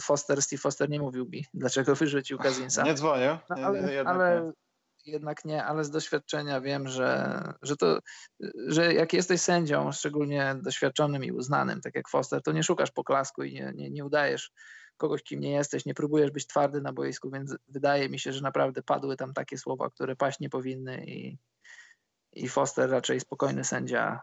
Foster, 0.00 0.42
Steve 0.42 0.60
Foster 0.60 0.90
nie 0.90 1.00
mówił 1.00 1.26
mi, 1.32 1.44
dlaczego 1.54 1.94
wyrzucił 1.94 2.38
Kazinsa. 2.38 2.82
Nie 2.82 2.94
dzwonię. 2.94 3.38
No, 3.50 3.56
ale, 3.56 3.92
jednak, 3.92 4.14
ale 4.14 4.42
nie. 5.06 5.12
jednak 5.12 5.44
nie, 5.44 5.64
ale 5.64 5.84
z 5.84 5.90
doświadczenia 5.90 6.60
wiem, 6.60 6.88
że, 6.88 7.40
że 7.62 7.76
to, 7.76 7.98
że 8.66 8.94
jak 8.94 9.12
jesteś 9.12 9.40
sędzią, 9.40 9.92
szczególnie 9.92 10.56
doświadczonym 10.62 11.24
i 11.24 11.32
uznanym, 11.32 11.80
tak 11.80 11.94
jak 11.94 12.08
Foster, 12.08 12.42
to 12.42 12.52
nie 12.52 12.62
szukasz 12.62 12.90
poklasku 12.90 13.42
i 13.42 13.54
nie, 13.54 13.72
nie, 13.74 13.90
nie 13.90 14.04
udajesz 14.04 14.52
kogoś, 14.96 15.22
kim 15.22 15.40
nie 15.40 15.50
jesteś, 15.50 15.86
nie 15.86 15.94
próbujesz 15.94 16.30
być 16.30 16.46
twardy 16.46 16.80
na 16.80 16.92
boisku, 16.92 17.30
więc 17.30 17.56
wydaje 17.68 18.08
mi 18.08 18.18
się, 18.18 18.32
że 18.32 18.40
naprawdę 18.40 18.82
padły 18.82 19.16
tam 19.16 19.34
takie 19.34 19.58
słowa, 19.58 19.90
które 19.90 20.16
paść 20.16 20.40
nie 20.40 20.50
powinny 20.50 21.04
i, 21.06 21.38
i 22.32 22.48
Foster 22.48 22.90
raczej 22.90 23.20
spokojny 23.20 23.64
sędzia 23.64 24.22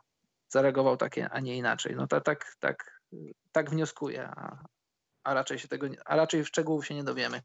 zareagował 0.50 0.98
takie, 0.98 1.30
a 1.30 1.40
nie 1.40 1.58
inaczej. 1.58 1.96
No 1.96 2.08
tak, 2.08 2.56
tak, 2.60 3.02
tak 3.52 3.70
wnioskuję, 3.70 4.28
a, 4.28 4.64
a 5.24 5.34
raczej 5.34 5.60
się 5.60 5.68
tego, 5.68 5.88
a 6.06 6.16
raczej 6.16 6.46
szczegółów 6.46 6.88
się 6.88 6.96
nie 6.96 7.04
dowiemy. 7.04 7.42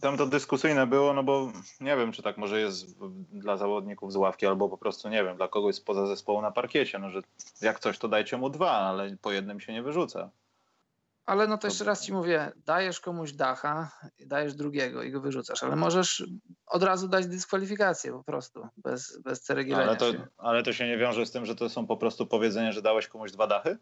Tam 0.00 0.16
to 0.16 0.26
dyskusyjne 0.26 0.86
było, 0.86 1.12
no 1.12 1.22
bo 1.22 1.52
nie 1.80 1.96
wiem, 1.96 2.12
czy 2.12 2.22
tak 2.22 2.38
może 2.38 2.60
jest 2.60 2.98
dla 3.32 3.56
zawodników 3.56 4.12
z 4.12 4.16
ławki, 4.16 4.46
albo 4.46 4.68
po 4.68 4.78
prostu, 4.78 5.08
nie 5.08 5.24
wiem, 5.24 5.36
dla 5.36 5.48
kogoś 5.48 5.74
spoza 5.74 6.06
zespołu 6.06 6.42
na 6.42 6.50
parkiecie, 6.50 6.98
no 6.98 7.10
że 7.10 7.22
jak 7.60 7.80
coś, 7.80 7.98
to 7.98 8.08
dajcie 8.08 8.36
mu 8.36 8.50
dwa, 8.50 8.70
ale 8.70 9.16
po 9.16 9.32
jednym 9.32 9.60
się 9.60 9.72
nie 9.72 9.82
wyrzuca. 9.82 10.30
Ale 11.28 11.46
no 11.46 11.58
to 11.58 11.66
jeszcze 11.66 11.84
raz 11.84 12.02
ci 12.02 12.12
mówię, 12.12 12.52
dajesz 12.56 13.00
komuś 13.00 13.32
dacha, 13.32 13.90
dajesz 14.26 14.54
drugiego 14.54 15.02
i 15.02 15.10
go 15.10 15.20
wyrzucasz, 15.20 15.62
ale 15.62 15.76
możesz 15.76 16.26
od 16.66 16.82
razu 16.82 17.08
dać 17.08 17.26
dyskwalifikację 17.26 18.12
po 18.12 18.24
prostu, 18.24 18.68
bez, 18.76 19.18
bez 19.18 19.42
ceregielenia 19.42 19.88
ale 19.88 19.96
to, 19.96 20.12
ale 20.38 20.62
to 20.62 20.72
się 20.72 20.86
nie 20.86 20.98
wiąże 20.98 21.26
z 21.26 21.30
tym, 21.30 21.46
że 21.46 21.54
to 21.54 21.68
są 21.68 21.86
po 21.86 21.96
prostu 21.96 22.26
powiedzenia, 22.26 22.72
że 22.72 22.82
dałeś 22.82 23.08
komuś 23.08 23.32
dwa 23.32 23.46
dachy? 23.46 23.78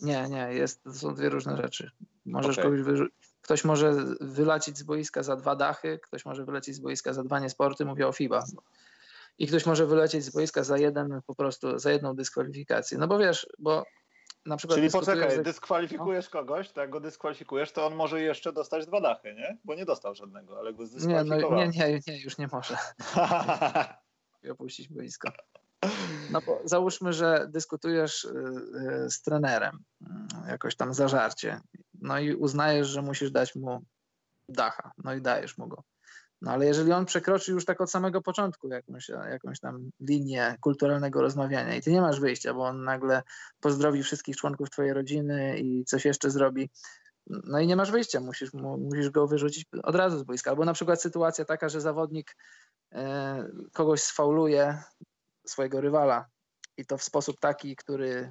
Nie, 0.00 0.28
nie, 0.28 0.54
jest, 0.54 0.84
to 0.84 0.92
są 0.92 1.14
dwie 1.14 1.28
różne 1.28 1.56
rzeczy. 1.56 1.90
Możesz 2.26 2.58
okay. 2.58 2.64
kogoś 2.64 2.80
wyrzu- 2.80 3.08
ktoś 3.40 3.64
może 3.64 3.94
wylecieć 4.20 4.78
z 4.78 4.82
boiska 4.82 5.22
za 5.22 5.36
dwa 5.36 5.56
dachy, 5.56 5.98
ktoś 6.02 6.24
może 6.24 6.44
wylecieć 6.44 6.74
z 6.74 6.80
boiska 6.80 7.12
za 7.12 7.24
dwa 7.24 7.40
niesporty, 7.40 7.84
mówię 7.84 8.08
o 8.08 8.12
FIBA. 8.12 8.44
I 9.38 9.46
ktoś 9.46 9.66
może 9.66 9.86
wylecieć 9.86 10.24
z 10.24 10.30
boiska 10.30 10.64
za 10.64 10.78
jeden, 10.78 11.20
po 11.26 11.34
prostu 11.34 11.78
za 11.78 11.90
jedną 11.90 12.14
dyskwalifikację. 12.14 12.98
No 12.98 13.08
bo 13.08 13.18
wiesz, 13.18 13.46
bo 13.58 13.84
na 14.46 14.56
przykład. 14.56 14.78
Czyli 14.78 14.90
poczekaj, 14.90 15.42
dyskwalifikujesz 15.42 16.24
no. 16.24 16.40
kogoś, 16.40 16.72
tak 16.72 16.90
go 16.90 17.00
dyskwalifikujesz, 17.00 17.72
to 17.72 17.86
on 17.86 17.94
może 17.94 18.20
jeszcze 18.20 18.52
dostać 18.52 18.86
dwa 18.86 19.00
dachy, 19.00 19.34
nie? 19.34 19.58
Bo 19.64 19.74
nie 19.74 19.84
dostał 19.84 20.14
żadnego, 20.14 20.58
ale 20.58 20.74
go 20.74 20.86
zdyskwalifikował. 20.86 21.58
Nie, 21.58 21.66
no, 21.66 21.72
nie, 21.72 21.92
nie, 21.92 22.00
nie, 22.06 22.22
już 22.22 22.38
nie 22.38 22.48
może. 22.52 22.76
I 24.42 24.50
opuścić 24.50 24.88
boisko. 24.88 25.32
No 26.30 26.40
bo 26.46 26.60
załóżmy, 26.64 27.12
że 27.12 27.46
dyskutujesz 27.48 28.24
y, 28.24 28.28
y, 29.06 29.10
z 29.10 29.22
trenerem, 29.22 29.78
y, 30.02 30.06
jakoś 30.48 30.76
tam 30.76 30.94
zażarcie, 30.94 31.60
no 31.94 32.18
i 32.18 32.34
uznajesz, 32.34 32.88
że 32.88 33.02
musisz 33.02 33.30
dać 33.30 33.54
mu 33.54 33.84
dacha, 34.48 34.92
no 35.04 35.14
i 35.14 35.22
dajesz 35.22 35.58
mu 35.58 35.68
go. 35.68 35.82
No 36.42 36.50
ale 36.50 36.66
jeżeli 36.66 36.92
on 36.92 37.06
przekroczy 37.06 37.52
już 37.52 37.64
tak 37.64 37.80
od 37.80 37.90
samego 37.90 38.22
początku 38.22 38.68
jakąś, 38.68 39.08
jakąś 39.08 39.60
tam 39.60 39.90
linię 40.00 40.56
kulturalnego 40.60 41.22
rozmawiania 41.22 41.76
i 41.76 41.82
ty 41.82 41.92
nie 41.92 42.00
masz 42.00 42.20
wyjścia, 42.20 42.54
bo 42.54 42.66
on 42.66 42.84
nagle 42.84 43.22
pozdrowi 43.60 44.02
wszystkich 44.02 44.36
członków 44.36 44.70
twojej 44.70 44.92
rodziny 44.92 45.58
i 45.58 45.84
coś 45.84 46.04
jeszcze 46.04 46.30
zrobi, 46.30 46.70
no 47.26 47.60
i 47.60 47.66
nie 47.66 47.76
masz 47.76 47.90
wyjścia, 47.90 48.20
musisz, 48.20 48.52
musisz 48.78 49.10
go 49.10 49.26
wyrzucić 49.26 49.66
od 49.82 49.94
razu 49.94 50.18
z 50.18 50.22
boiska. 50.22 50.50
Albo 50.50 50.64
na 50.64 50.72
przykład 50.72 51.02
sytuacja 51.02 51.44
taka, 51.44 51.68
że 51.68 51.80
zawodnik 51.80 52.36
e, 52.92 53.48
kogoś 53.72 54.00
sfauluje, 54.00 54.82
swojego 55.46 55.80
rywala 55.80 56.26
i 56.76 56.86
to 56.86 56.98
w 56.98 57.04
sposób 57.04 57.40
taki, 57.40 57.76
który, 57.76 58.30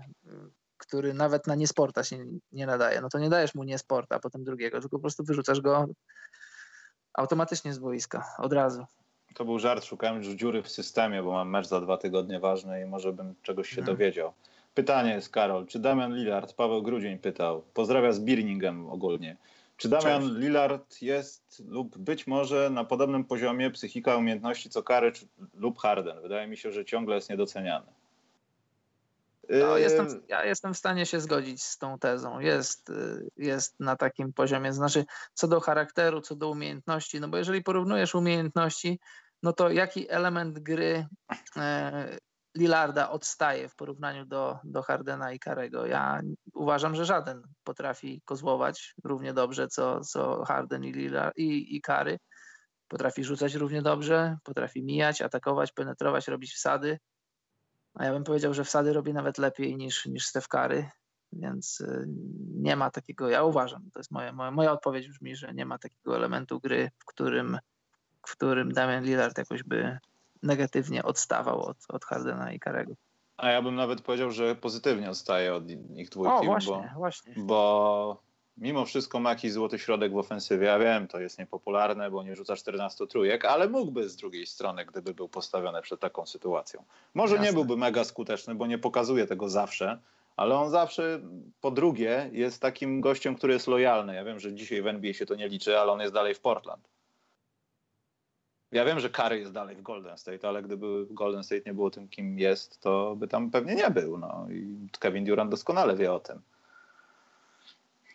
który 0.77 1.13
nawet 1.13 1.47
na 1.47 1.55
niesporta 1.55 2.03
się 2.03 2.25
nie 2.51 2.65
nadaje. 2.65 3.01
No 3.01 3.09
to 3.09 3.19
nie 3.19 3.30
dajesz 3.30 3.55
mu 3.55 3.63
niesporta, 3.63 4.19
potem 4.19 4.43
drugiego, 4.43 4.80
tylko 4.80 4.97
po 4.97 5.01
prostu 5.01 5.23
wyrzucasz 5.23 5.61
go 5.61 5.88
automatycznie 7.14 7.73
z 7.73 7.80
boiska, 7.80 8.26
od 8.38 8.53
razu. 8.53 8.85
To 9.34 9.45
był 9.45 9.60
żart, 9.60 9.85
szukałem 9.85 10.18
już 10.18 10.27
dziury 10.27 10.64
w 10.64 10.69
systemie, 10.69 11.23
bo 11.23 11.31
mam 11.31 11.49
mecz 11.49 11.68
za 11.68 11.81
dwa 11.81 11.98
tygodnie 11.98 12.40
ważny 12.40 12.81
i 12.81 12.85
może 12.85 13.14
bym 13.14 13.35
czegoś 13.41 13.69
się 13.69 13.76
hmm. 13.76 13.95
dowiedział. 13.95 14.34
Pytanie 14.73 15.11
jest, 15.14 15.30
Karol, 15.30 15.65
czy 15.65 15.80
Damian 15.80 16.15
Lillard, 16.15 16.53
Paweł 16.53 16.84
Grudzień 16.84 17.18
pytał, 17.18 17.64
pozdrawia 17.73 18.11
z 18.11 18.19
Birmingham 18.19 18.90
ogólnie. 18.90 19.38
Czy 19.77 19.90
Damian 19.90 20.22
Cześć. 20.22 20.35
Lillard 20.35 21.02
jest 21.02 21.64
lub 21.68 21.98
być 21.98 22.27
może 22.27 22.69
na 22.69 22.84
podobnym 22.84 23.23
poziomie 23.23 23.72
psychika 23.72 24.18
umiejętności 24.18 24.69
co 24.69 24.84
Kary 24.84 25.11
lub 25.53 25.80
Harden? 25.80 26.22
Wydaje 26.22 26.48
mi 26.48 26.57
się, 26.57 26.72
że 26.72 26.85
ciągle 26.85 27.15
jest 27.15 27.30
niedoceniany. 27.30 27.85
No, 29.49 29.78
jestem, 29.78 30.07
ja 30.28 30.45
jestem 30.45 30.74
w 30.74 30.78
stanie 30.78 31.06
się 31.06 31.20
zgodzić 31.20 31.64
z 31.64 31.78
tą 31.78 31.99
tezą. 31.99 32.40
Jest, 32.40 32.90
y, 32.90 33.30
jest 33.38 33.80
na 33.80 33.95
takim 33.95 34.34
poziomie. 34.34 34.74
Znaczy, 34.74 35.06
co 35.34 35.48
do 35.48 35.60
charakteru, 35.60 36.22
co 36.22 36.36
do 36.36 36.49
umiejętności, 36.49 37.20
no 37.20 37.28
bo 37.28 37.38
jeżeli 37.38 37.64
porównujesz 37.64 38.15
umiejętności, 38.15 38.99
no 39.44 39.53
to 39.53 39.70
jaki 39.70 40.10
element 40.10 40.60
gry 40.60 41.07
e, 41.57 42.18
Lillarda 42.57 43.10
odstaje 43.10 43.70
w 43.70 43.76
porównaniu 43.76 44.26
do, 44.26 44.60
do 44.64 44.82
Hardena 44.82 45.32
i 45.32 45.40
Karego? 45.40 45.86
Ja 45.86 46.22
uważam, 46.53 46.95
że 46.95 47.06
żaden 47.06 47.44
potrafi 47.64 48.22
kozłować 48.26 48.95
równie 49.03 49.34
dobrze, 49.34 49.68
co, 49.68 50.02
co 50.02 50.44
Harden 50.45 50.84
i, 50.84 50.91
Lillard, 50.91 51.38
i, 51.38 51.76
i 51.76 51.82
Kary. 51.82 52.18
Potrafi 52.88 53.24
rzucać 53.24 53.56
równie 53.56 53.82
dobrze, 53.82 54.38
potrafi 54.44 54.84
mijać, 54.84 55.22
atakować, 55.22 55.72
penetrować, 55.72 56.28
robić 56.28 56.53
wsady 56.53 56.98
a 57.94 58.06
ja 58.06 58.14
bym 58.14 58.24
powiedział, 58.24 58.53
że 58.53 58.64
wsady 58.64 58.94
robi 58.94 59.14
nawet 59.14 59.38
lepiej 59.38 59.76
niż, 59.76 60.06
niż 60.06 60.26
Steph 60.26 60.48
Curry, 60.48 60.90
więc 61.34 61.82
y, 61.82 62.06
nie 62.56 62.76
ma 62.76 62.91
takiego, 62.91 63.30
ja 63.30 63.44
uważam, 63.44 63.90
to 63.94 63.99
jest 63.99 64.11
moja, 64.11 64.34
moja, 64.34 64.52
moja 64.52 64.72
odpowiedź 64.72 65.10
brzmi, 65.10 65.36
że 65.36 65.53
nie 65.53 65.65
ma 65.65 65.78
takiego 65.78 66.15
elementu 66.15 66.60
gry, 66.60 66.91
w 66.99 67.06
którym, 67.06 67.57
w 68.28 68.32
którym 68.32 68.72
Damian 68.72 69.03
Lillard 69.03 69.38
jakoś 69.38 69.64
by 69.64 69.98
negatywnie 70.44 71.03
odstawał 71.03 71.61
od, 71.61 71.78
od 71.90 72.06
Hardena 72.06 72.52
i 72.52 72.60
Karego. 72.60 72.94
A 73.38 73.49
ja 73.49 73.61
bym 73.61 73.76
nawet 73.76 74.02
powiedział, 74.02 74.32
że 74.32 74.56
pozytywnie 74.56 75.10
odstaje 75.10 75.56
od 75.56 75.70
ich 75.95 76.10
dwójki. 76.10 76.34
O, 76.34 76.44
właśnie, 76.44 76.90
bo, 76.94 76.99
właśnie. 76.99 77.34
Bo 77.38 78.22
mimo 78.57 78.85
wszystko 78.85 79.19
ma 79.19 79.30
jakiś 79.30 79.53
złoty 79.53 79.80
środek 79.80 80.13
w 80.13 80.17
ofensywie. 80.17 80.67
Ja 80.67 80.80
wiem, 80.80 81.07
to 81.07 81.19
jest 81.19 81.39
niepopularne, 81.39 82.11
bo 82.11 82.23
nie 82.23 82.35
rzuca 82.35 82.55
14 82.55 83.07
trójek, 83.07 83.45
ale 83.45 83.69
mógłby 83.69 84.09
z 84.09 84.15
drugiej 84.15 84.45
strony, 84.45 84.85
gdyby 84.85 85.13
był 85.13 85.30
postawiony 85.30 85.81
przed 85.81 85.99
taką 85.99 86.25
sytuacją. 86.25 86.84
Może 87.13 87.35
Jasne. 87.35 87.47
nie 87.47 87.53
byłby 87.53 87.77
mega 87.77 88.03
skuteczny, 88.03 88.55
bo 88.55 88.67
nie 88.67 88.77
pokazuje 88.77 89.27
tego 89.27 89.49
zawsze, 89.49 89.99
ale 90.38 90.55
on 90.55 90.69
zawsze, 90.69 91.19
po 91.61 91.71
drugie, 91.71 92.30
jest 92.34 92.61
takim 92.61 93.01
gościem, 93.01 93.35
który 93.35 93.53
jest 93.53 93.67
lojalny. 93.67 94.15
Ja 94.15 94.23
wiem, 94.23 94.39
że 94.39 94.53
dzisiaj 94.53 94.81
w 94.81 94.88
NBA 94.88 95.13
się 95.13 95.25
to 95.25 95.35
nie 95.35 95.47
liczy, 95.47 95.80
ale 95.80 95.91
on 95.91 95.99
jest 95.99 96.13
dalej 96.13 96.35
w 96.35 96.39
Portland. 96.39 96.89
Ja 98.71 98.85
wiem, 98.85 98.99
że 98.99 99.09
Curry 99.09 99.39
jest 99.39 99.51
dalej 99.51 99.75
w 99.75 99.81
Golden 99.81 100.17
State, 100.17 100.47
ale 100.47 100.63
gdyby 100.63 101.07
Golden 101.09 101.43
State 101.43 101.61
nie 101.65 101.73
było 101.73 101.91
tym, 101.91 102.07
kim 102.07 102.39
jest, 102.39 102.81
to 102.81 103.15
by 103.15 103.27
tam 103.27 103.51
pewnie 103.51 103.75
nie 103.75 103.89
był. 103.89 104.17
No. 104.17 104.47
I 104.51 104.88
Kevin 104.99 105.25
Durant 105.25 105.51
doskonale 105.51 105.95
wie 105.95 106.13
o 106.13 106.19
tym. 106.19 106.41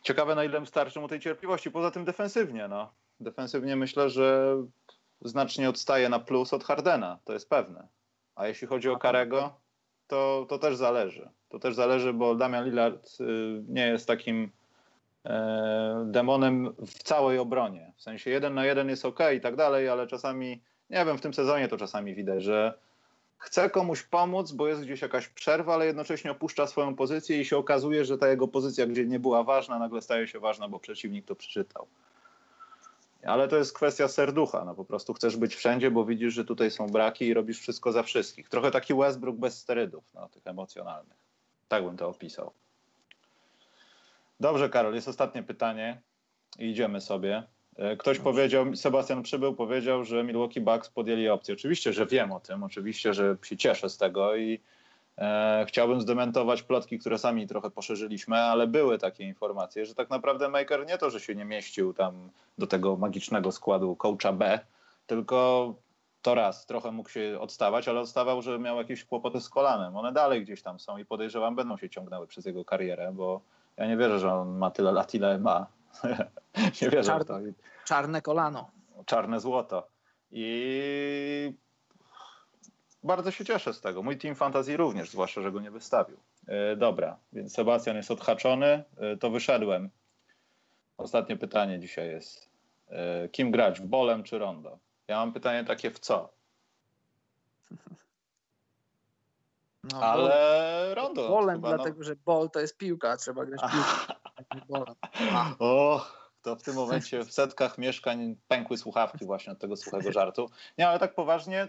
Ciekawe, 0.09 0.35
na 0.35 0.45
ile 0.45 0.67
starczy 0.67 1.01
mu 1.01 1.09
tej 1.09 1.21
cierpliwości. 1.21 1.71
Poza 1.71 1.91
tym 1.91 2.05
defensywnie. 2.05 2.69
No. 2.69 2.93
Defensywnie 3.21 3.77
myślę, 3.77 4.11
że 4.11 4.57
znacznie 5.21 5.69
odstaje 5.69 6.09
na 6.09 6.19
plus 6.19 6.53
od 6.53 6.65
Hardena, 6.65 7.19
to 7.25 7.33
jest 7.33 7.51
pewne. 7.51 7.89
A 8.35 8.47
jeśli 8.47 8.67
chodzi 8.67 8.89
o 8.89 8.97
Karego, 8.97 9.61
to, 10.07 10.47
to 10.49 10.59
też 10.59 10.77
zależy. 10.77 11.31
To 11.49 11.59
też 11.59 11.75
zależy, 11.75 12.13
bo 12.13 12.35
Damian 12.35 12.65
Lillard 12.65 13.09
y, 13.21 13.25
nie 13.69 13.87
jest 13.87 14.07
takim 14.07 14.51
e, 15.25 16.07
demonem 16.07 16.75
w 16.87 17.03
całej 17.03 17.39
obronie. 17.39 17.93
W 17.97 18.03
sensie 18.03 18.31
jeden 18.31 18.55
na 18.55 18.67
jeden 18.67 18.89
jest 18.89 19.05
ok 19.05 19.21
i 19.37 19.41
tak 19.41 19.57
dalej, 19.57 19.89
ale 19.89 20.07
czasami, 20.07 20.63
nie 20.91 21.05
wiem, 21.05 21.19
w 21.19 21.21
tym 21.21 21.35
sezonie 21.35 21.69
to 21.69 21.77
czasami 21.77 22.15
widać, 22.15 22.43
że 22.43 22.79
chce 23.39 23.71
komuś 23.71 24.03
pomóc, 24.03 24.53
bo 24.53 24.69
jest 24.69 24.83
gdzieś 24.83 25.03
jakaś 25.03 25.29
przerwa, 25.29 25.75
ale 25.75 25.87
jednocześnie 25.87 26.31
opuszcza 26.31 26.67
swoją 26.67 26.97
pozycję 26.97 27.41
i 27.41 27.45
się 27.45 27.57
okazuje, 27.57 28.05
że 28.05 28.19
ta 28.19 28.29
jego 28.29 28.49
pozycja, 28.49 28.87
gdzie 28.87 29.07
nie 29.07 29.19
była 29.19 29.45
ważna, 29.45 29.79
nagle 29.79 30.03
staje 30.03 30.29
się 30.29 30.41
ważna, 30.41 30.69
bo 30.69 30.79
przeciwnik 30.81 31.27
to 31.27 31.35
przeczytał. 31.35 31.87
Ale 33.23 33.49
to 33.49 33.57
jest 33.57 33.73
kwestia 33.73 34.09
serducha. 34.09 34.65
No 34.65 34.75
po 34.75 34.85
prostu 34.85 35.15
chcesz 35.15 35.37
być 35.37 35.55
wszędzie, 35.55 35.91
bo 35.91 36.05
widzisz, 36.05 36.35
że 36.35 36.45
tutaj 36.45 36.71
są 36.71 36.87
braki 36.87 37.27
i 37.27 37.35
robisz 37.35 37.61
wszystko 37.61 37.93
za 37.93 38.03
wszystkich. 38.03 38.49
Trochę 38.49 38.71
taki 38.71 38.95
Westbrook 38.95 39.37
bez 39.37 39.59
sterydów, 39.59 40.05
no, 40.15 40.29
tych 40.29 40.47
emocjonalnych. 40.47 41.19
Tak 41.69 41.85
bym 41.85 41.97
to 41.97 42.09
opisał. 42.09 42.53
Dobrze, 44.41 44.69
Karol, 44.69 44.95
jest 44.95 45.09
ostatnie 45.09 45.43
pytanie 45.43 46.01
i 46.59 46.71
idziemy 46.71 47.01
sobie. 47.01 47.43
E, 47.79 47.97
ktoś 47.97 48.19
powiedział, 48.19 48.77
Sebastian 48.77 49.23
Przybył 49.23 49.55
powiedział, 49.55 50.05
że 50.05 50.25
Milwaukee 50.25 50.61
Bucks 50.61 50.89
podjęli 50.89 51.29
opcję. 51.29 51.55
Oczywiście, 51.55 51.93
że 51.93 52.07
wiem 52.07 52.33
o 52.33 52.41
tym, 52.41 52.63
oczywiście, 52.63 53.15
że 53.15 53.37
się 53.43 53.57
cieszę 53.57 53.89
z 53.89 53.97
tego 53.97 54.37
i 54.37 54.61
e, 55.19 55.65
chciałbym 55.69 56.01
zdementować 56.01 56.63
plotki, 56.63 56.99
które 56.99 57.19
sami 57.19 57.47
trochę 57.47 57.71
poszerzyliśmy, 57.71 58.37
ale 58.37 58.67
były 58.67 58.99
takie 58.99 59.25
informacje, 59.25 59.87
że 59.87 59.95
tak 59.95 60.11
naprawdę 60.11 60.49
Maker 60.49 60.87
nie 60.87 60.99
to, 60.99 61.11
że 61.11 61.21
się 61.21 61.35
nie 61.35 61.45
mieścił 61.45 61.95
tam 61.95 62.31
do 62.59 62.67
tego 62.67 62.97
magicznego 62.97 63.53
składu 63.53 63.97
coacha 63.97 64.33
B, 64.33 64.61
tylko 65.07 65.75
to 66.23 66.35
raz, 66.35 66.67
trochę 66.67 66.93
mógł 66.93 67.09
się 67.09 67.39
odstawać, 67.41 67.89
ale 67.89 68.01
odstawał, 68.01 68.43
że 68.43 68.59
miał 68.59 68.77
jakieś 68.77 69.05
kłopoty 69.05 69.41
z 69.41 69.49
kolanem. 69.49 69.97
One 69.97 70.13
dalej 70.13 70.43
gdzieś 70.43 70.63
tam 70.63 70.81
są 70.81 70.99
i 70.99 71.05
podejrzewam, 71.05 71.57
będą 71.57 71.77
się 71.77 71.91
ciągnęły 71.91 72.27
przez 72.27 72.47
jego 72.47 72.65
karierę, 72.65 73.13
bo 73.13 73.41
Ja 73.77 73.87
nie 73.87 73.97
wierzę, 73.97 74.19
że 74.19 74.33
on 74.33 74.59
ma 74.59 74.71
tyle 74.71 74.93
lat, 74.93 75.15
ile 75.15 75.39
ma. 75.39 75.78
Nie 76.83 76.91
wierzę 76.91 77.03
Czar- 77.13 77.23
w 77.25 77.27
to. 77.27 77.39
Czarne 77.85 78.23
kolano. 78.23 78.71
Czarne 79.07 79.41
złoto. 79.41 79.89
I 80.31 81.55
bardzo 83.03 83.31
się 83.31 83.45
cieszę 83.45 83.75
z 83.75 83.81
tego. 83.81 84.03
Mój 84.03 84.19
team 84.19 84.35
fantasy 84.35 84.77
również, 84.77 85.11
zwłaszcza, 85.11 85.43
że 85.43 85.53
go 85.53 85.61
nie 85.61 85.71
wystawił. 85.71 86.17
E, 86.47 86.77
dobra, 86.77 87.17
więc 87.33 87.55
Sebastian 87.55 87.97
jest 87.97 88.11
odhaczony. 88.11 88.85
E, 88.97 89.17
to 89.17 89.31
wyszedłem. 89.31 89.91
Ostatnie 90.99 91.37
pytanie 91.37 91.81
dzisiaj 91.81 92.09
jest. 92.09 92.49
E, 92.89 93.29
kim 93.29 93.51
grać, 93.51 93.81
w 93.81 93.87
bolem 93.87 94.23
czy 94.23 94.39
rondo? 94.39 94.79
Ja 95.09 95.17
mam 95.17 95.33
pytanie 95.33 95.65
takie 95.65 95.91
w 95.91 95.99
co? 95.99 96.29
No, 99.93 100.03
Ale 100.03 100.95
rondo. 100.95 101.29
Bolem, 101.29 101.57
chyba, 101.57 101.71
no. 101.71 101.77
dlatego 101.77 102.05
że 102.05 102.17
bol 102.17 102.51
to 102.51 102.61
jest 102.61 102.77
piłka, 102.77 103.17
trzeba 103.17 103.45
grać 103.47 103.61
piłkę. 103.61 104.15
nie 104.55 104.85
O, 105.59 106.07
to 106.43 106.57
w 106.57 106.63
tym 106.63 106.75
momencie 106.75 107.25
w 107.25 107.33
setkach 107.33 107.79
mieszkań 107.79 108.37
pękły 108.49 108.77
słuchawki 108.77 109.25
właśnie 109.27 109.53
od 109.53 109.59
tego 109.59 109.77
suchego 109.77 110.13
żartu. 110.13 110.51
Nie, 110.79 110.89
ale 110.89 110.99
tak 110.99 111.15
poważnie, 111.15 111.69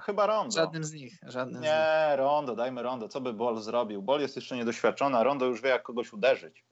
chyba 0.00 0.26
rondo. 0.26 0.52
żadnym 0.52 0.84
z 0.84 0.92
nich. 0.92 1.18
Żadnym 1.22 1.56
z 1.56 1.60
nich. 1.60 1.70
Nie, 1.70 2.16
rondo, 2.16 2.56
dajmy 2.56 2.82
rondo. 2.82 3.08
Co 3.08 3.20
by 3.20 3.32
Bol 3.32 3.60
zrobił? 3.60 4.02
Bol 4.02 4.20
jest 4.20 4.36
jeszcze 4.36 4.56
niedoświadczony, 4.56 5.18
a 5.18 5.22
rondo 5.22 5.46
już 5.46 5.60
wie, 5.60 5.68
jak 5.68 5.82
kogoś 5.82 6.12
uderzyć. 6.12 6.64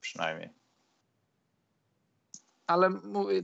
Przynajmniej. 0.00 0.50
Ale 2.66 2.90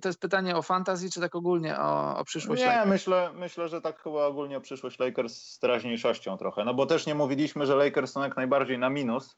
to 0.03 0.09
jest 0.09 0.21
pytanie 0.21 0.57
o 0.57 0.63
fantazji, 0.63 1.11
czy 1.11 1.21
tak 1.21 1.35
ogólnie 1.35 1.79
o, 1.79 2.19
o 2.19 2.25
przyszłość? 2.25 2.63
Nie, 2.63 2.69
Lakers? 2.69 2.91
myślę, 2.91 3.31
myślę, 3.35 3.69
że 3.69 3.81
tak 3.81 4.03
chyba 4.03 4.27
ogólnie 4.27 4.57
o 4.57 4.61
przyszłość 4.61 4.99
Lakers 4.99 5.43
z 5.43 5.59
teraźniejszością 5.59 6.37
trochę. 6.37 6.65
No 6.65 6.75
bo 6.75 6.87
też 6.87 7.07
nie 7.07 7.15
mówiliśmy, 7.15 7.67
że 7.67 7.77
Lakers 7.77 8.13
są 8.13 8.23
jak 8.23 8.37
najbardziej 8.37 8.79
na 8.79 8.91
minus. 8.91 9.37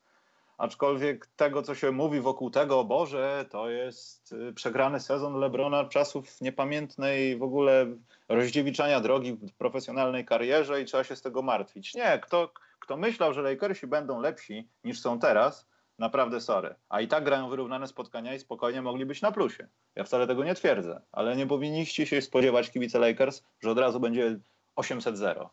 Aczkolwiek 0.58 1.26
tego, 1.26 1.62
co 1.62 1.74
się 1.74 1.92
mówi 1.92 2.20
wokół 2.20 2.50
tego, 2.50 2.84
Boże, 2.84 3.44
to 3.50 3.70
jest 3.70 4.32
y, 4.32 4.52
przegrany 4.52 5.00
sezon 5.00 5.34
Lebrona 5.34 5.84
czasów 5.84 6.40
niepamiętnej 6.40 7.36
w 7.36 7.42
ogóle 7.42 7.86
rozdziewiczania 8.28 9.00
drogi 9.00 9.32
w 9.32 9.52
profesjonalnej 9.52 10.24
karierze 10.24 10.82
i 10.82 10.84
trzeba 10.84 11.04
się 11.04 11.16
z 11.16 11.22
tego 11.22 11.42
martwić. 11.42 11.94
Nie, 11.94 12.18
kto, 12.22 12.52
kto 12.80 12.96
myślał, 12.96 13.34
że 13.34 13.42
Lakersi 13.42 13.86
będą 13.86 14.20
lepsi 14.20 14.68
niż 14.84 15.00
są 15.00 15.18
teraz, 15.18 15.66
naprawdę 15.98 16.40
sorry. 16.40 16.74
A 16.88 17.00
i 17.00 17.08
tak 17.08 17.24
grają 17.24 17.48
wyrównane 17.48 17.86
spotkania 17.86 18.34
i 18.34 18.38
spokojnie 18.38 18.82
mogli 18.82 19.06
być 19.06 19.22
na 19.22 19.32
plusie. 19.32 19.68
Ja 19.94 20.04
wcale 20.04 20.26
tego 20.26 20.44
nie 20.44 20.54
twierdzę, 20.54 21.00
ale 21.12 21.36
nie 21.36 21.46
powinniście 21.46 22.06
się 22.06 22.22
spodziewać 22.22 22.70
kibice 22.70 22.98
Lakers, 22.98 23.42
że 23.60 23.70
od 23.70 23.78
razu 23.78 24.00
będzie 24.00 24.38
800-0. 24.76 25.48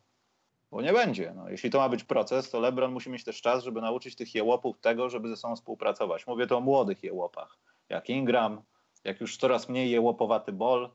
Bo 0.75 0.81
nie 0.81 0.93
będzie. 0.93 1.33
No, 1.35 1.49
jeśli 1.49 1.69
to 1.69 1.77
ma 1.77 1.89
być 1.89 2.03
proces, 2.03 2.49
to 2.49 2.59
LeBron 2.59 2.91
musi 2.91 3.09
mieć 3.09 3.23
też 3.23 3.41
czas, 3.41 3.63
żeby 3.63 3.81
nauczyć 3.81 4.15
tych 4.15 4.35
jełopów 4.35 4.79
tego, 4.79 5.09
żeby 5.09 5.29
ze 5.29 5.37
sobą 5.37 5.55
współpracować. 5.55 6.27
Mówię 6.27 6.47
to 6.47 6.57
o 6.57 6.61
młodych 6.61 7.03
jełopach, 7.03 7.57
jak 7.89 8.09
Ingram, 8.09 8.61
jak 9.03 9.21
już 9.21 9.37
coraz 9.37 9.69
mniej 9.69 9.91
jełopowaty 9.91 10.51
bol. 10.51 10.91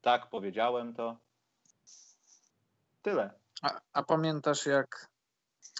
Tak, 0.00 0.30
powiedziałem 0.30 0.94
to. 0.94 1.16
Tyle. 3.02 3.30
A, 3.62 3.80
a 3.92 4.02
pamiętasz, 4.02 4.66
jak 4.66 5.08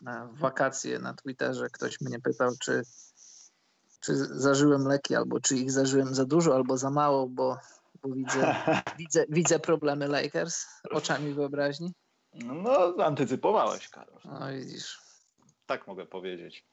e, 0.07 0.29
w 0.33 0.39
wakacje 0.39 0.99
na 0.99 1.15
Twitterze 1.15 1.67
ktoś 1.73 2.01
mnie 2.01 2.21
pytał, 2.21 2.51
czy, 2.61 2.83
czy 4.01 4.17
zażyłem 4.17 4.89
leki, 4.89 5.17
albo 5.17 5.41
czy 5.41 5.57
ich 5.57 5.73
zażyłem 5.73 6.15
za 6.15 6.25
dużo, 6.25 6.55
albo 6.55 6.77
za 6.77 6.91
mało, 6.91 7.27
bo, 7.27 7.59
bo 8.03 8.15
widzę, 8.15 8.57
widzę, 8.99 9.25
widzę 9.29 9.59
problemy 9.59 10.09
Lakers 10.09 10.67
oczami 10.91 11.35
wyobraźni. 11.35 11.93
No, 12.45 12.95
antycypowałeś, 13.05 13.89
Karol. 13.89 14.19
No 14.25 14.53
widzisz. 14.53 14.99
Tak 15.67 15.87
mogę 15.87 16.07
powiedzieć. 16.07 16.65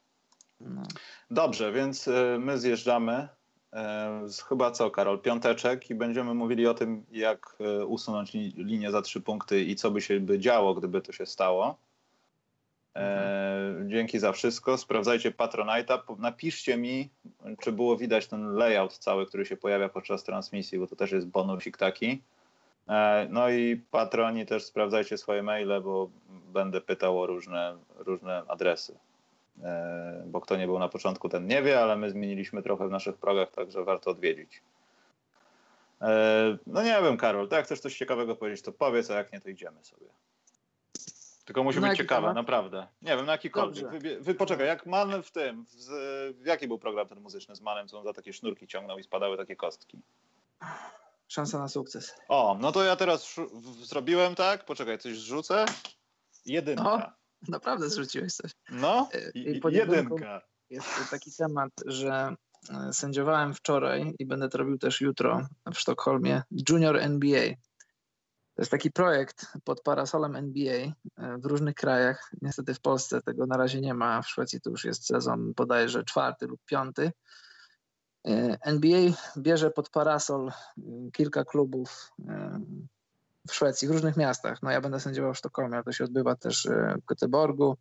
No. 0.60 0.82
Dobrze, 1.30 1.72
więc 1.72 2.08
y, 2.08 2.36
my 2.40 2.58
zjeżdżamy. 2.58 3.28
y, 3.72 3.76
Chyba 4.48 4.70
co, 4.70 4.90
Karol? 4.90 5.20
Piąteczek 5.20 5.90
i 5.90 5.94
będziemy 5.94 6.34
mówili 6.34 6.66
o 6.66 6.74
tym, 6.74 7.06
jak 7.10 7.56
y, 7.80 7.86
usunąć 7.86 8.34
li- 8.34 8.54
linię 8.56 8.90
za 8.90 9.02
trzy 9.02 9.20
punkty 9.20 9.64
i 9.64 9.76
co 9.76 9.90
by 9.90 10.00
się 10.00 10.20
by 10.20 10.38
działo, 10.38 10.74
gdyby 10.74 11.00
to 11.00 11.12
się 11.12 11.26
stało. 11.26 11.78
E, 12.96 13.74
Dzięki 13.86 14.18
za 14.18 14.32
wszystko. 14.32 14.78
Sprawdzajcie 14.78 15.30
Patronite'a. 15.30 16.18
Napiszcie 16.18 16.76
mi, 16.76 17.10
czy 17.60 17.72
było 17.72 17.96
widać 17.96 18.26
ten 18.26 18.54
layout 18.54 18.98
cały, 18.98 19.26
który 19.26 19.46
się 19.46 19.56
pojawia 19.56 19.88
podczas 19.88 20.24
transmisji, 20.24 20.78
bo 20.78 20.86
to 20.86 20.96
też 20.96 21.12
jest 21.12 21.26
bonusik 21.26 21.76
taki. 21.76 22.22
E, 22.88 23.26
No 23.30 23.48
i 23.50 23.76
patroni 23.90 24.46
też 24.46 24.64
sprawdzajcie 24.64 25.18
swoje 25.18 25.42
maile, 25.42 25.80
bo 25.82 26.10
będę 26.52 26.80
pytał 26.80 27.20
o 27.20 27.26
różne, 27.26 27.76
różne 27.96 28.42
adresy. 28.48 28.98
E, 29.62 30.22
Bo 30.26 30.40
kto 30.40 30.56
nie 30.56 30.66
był 30.66 30.78
na 30.78 30.88
początku, 30.88 31.28
ten 31.28 31.46
nie 31.46 31.62
wie, 31.62 31.80
ale 31.80 31.96
my 31.96 32.10
zmieniliśmy 32.10 32.62
trochę 32.62 32.88
w 32.88 32.90
naszych 32.90 33.16
progach, 33.16 33.50
także 33.50 33.84
warto 33.84 34.10
odwiedzić. 34.10 34.62
E, 36.02 36.58
No 36.66 36.82
nie 36.82 36.98
wiem, 37.02 37.16
Karol, 37.16 37.48
to 37.48 37.56
jak 37.56 37.64
chcesz 37.64 37.80
coś 37.80 37.96
ciekawego 37.98 38.36
powiedzieć, 38.36 38.62
to 38.64 38.72
powiedz, 38.72 39.10
a 39.10 39.14
jak 39.14 39.32
nie, 39.32 39.40
to 39.40 39.48
idziemy 39.48 39.84
sobie. 39.84 40.06
Tylko 41.44 41.64
musi 41.64 41.80
Na 41.80 41.88
być 41.88 41.98
ciekawe, 41.98 42.20
temat? 42.20 42.34
naprawdę. 42.34 42.86
Nie 43.02 43.16
wiem, 43.16 43.26
na 43.26 43.32
jakikolwiek. 43.32 43.86
Wybie- 43.86 44.20
wy, 44.20 44.34
poczekaj, 44.34 44.66
jak 44.66 44.86
Man 44.86 45.22
w 45.22 45.30
tym, 45.30 45.64
z, 45.68 45.90
jaki 46.46 46.68
był 46.68 46.78
program 46.78 47.08
ten 47.08 47.20
muzyczny 47.20 47.56
z 47.56 47.60
Manem, 47.60 47.88
co 47.88 47.98
on 47.98 48.04
za 48.04 48.12
takie 48.12 48.32
sznurki 48.32 48.66
ciągnął 48.66 48.98
i 48.98 49.02
spadały 49.02 49.36
takie 49.36 49.56
kostki? 49.56 49.98
Szansa 51.34 51.58
na 51.58 51.68
sukces. 51.68 52.14
O, 52.28 52.56
no 52.60 52.72
to 52.72 52.84
ja 52.84 52.96
teraz 52.96 53.34
zrobiłem 53.82 54.34
tak, 54.34 54.64
poczekaj, 54.64 54.98
coś 54.98 55.18
zrzucę. 55.18 55.64
Jedynka. 56.46 56.82
O. 56.92 57.12
Naprawdę 57.48 57.88
zrzuciłeś 57.90 58.32
coś. 58.32 58.50
No, 58.70 59.08
E, 59.14 59.30
i- 59.30 59.60
jedynka. 59.70 60.40
Jest 60.70 60.88
taki 61.10 61.30
temat, 61.38 61.70
że 61.86 62.34
e, 62.70 62.92
sędziowałem 62.92 63.54
wczoraj 63.54 64.14
i 64.18 64.26
będę 64.26 64.48
to 64.48 64.58
robił 64.58 64.78
też 64.78 65.00
jutro 65.00 65.48
w 65.74 65.78
Sztokholmie 65.78 66.42
Junior 66.68 66.96
NBA. 66.96 67.48
To 68.54 68.62
jest 68.62 68.70
taki 68.70 68.90
projekt 68.90 69.46
pod 69.64 69.80
parasolem 69.82 70.36
NBA 70.36 70.74
e, 70.74 70.92
w 71.38 71.46
różnych 71.46 71.74
krajach. 71.74 72.30
Niestety 72.42 72.74
w 72.74 72.80
Polsce 72.80 73.20
tego 73.22 73.46
na 73.46 73.56
razie 73.56 73.80
nie 73.80 73.94
ma. 73.94 74.22
W 74.22 74.28
Szwecji 74.28 74.60
to 74.60 74.70
już 74.70 74.84
jest 74.84 75.06
sezon 75.06 75.52
bodajże 75.56 76.04
czwarty 76.04 76.46
lub 76.46 76.60
piąty. 76.64 77.12
E, 78.28 78.58
NBA 78.62 79.12
bierze 79.36 79.70
pod 79.70 79.90
parasol 79.90 80.52
mm, 80.78 81.10
kilka 81.10 81.44
klubów 81.44 82.12
e, 82.28 82.60
w 83.48 83.54
Szwecji, 83.54 83.88
w 83.88 83.90
różnych 83.90 84.16
miastach. 84.16 84.62
No 84.62 84.70
ja 84.70 84.80
będę 84.80 85.00
sędziował 85.00 85.34
w 85.34 85.38
Sztokholmie, 85.38 85.74
ale 85.74 85.84
to 85.84 85.92
się 85.92 86.04
odbywa 86.04 86.36
też 86.36 86.66
e, 86.66 86.94
w 87.02 87.12
Göteborgu, 87.12 87.74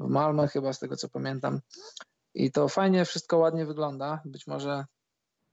w 0.00 0.10
Malmö 0.10 0.48
chyba, 0.48 0.72
z 0.72 0.78
tego 0.78 0.96
co 0.96 1.08
pamiętam. 1.08 1.60
I 2.34 2.52
to 2.52 2.68
fajnie, 2.68 3.04
wszystko 3.04 3.38
ładnie 3.38 3.66
wygląda. 3.66 4.22
Być 4.24 4.46
może 4.46 4.84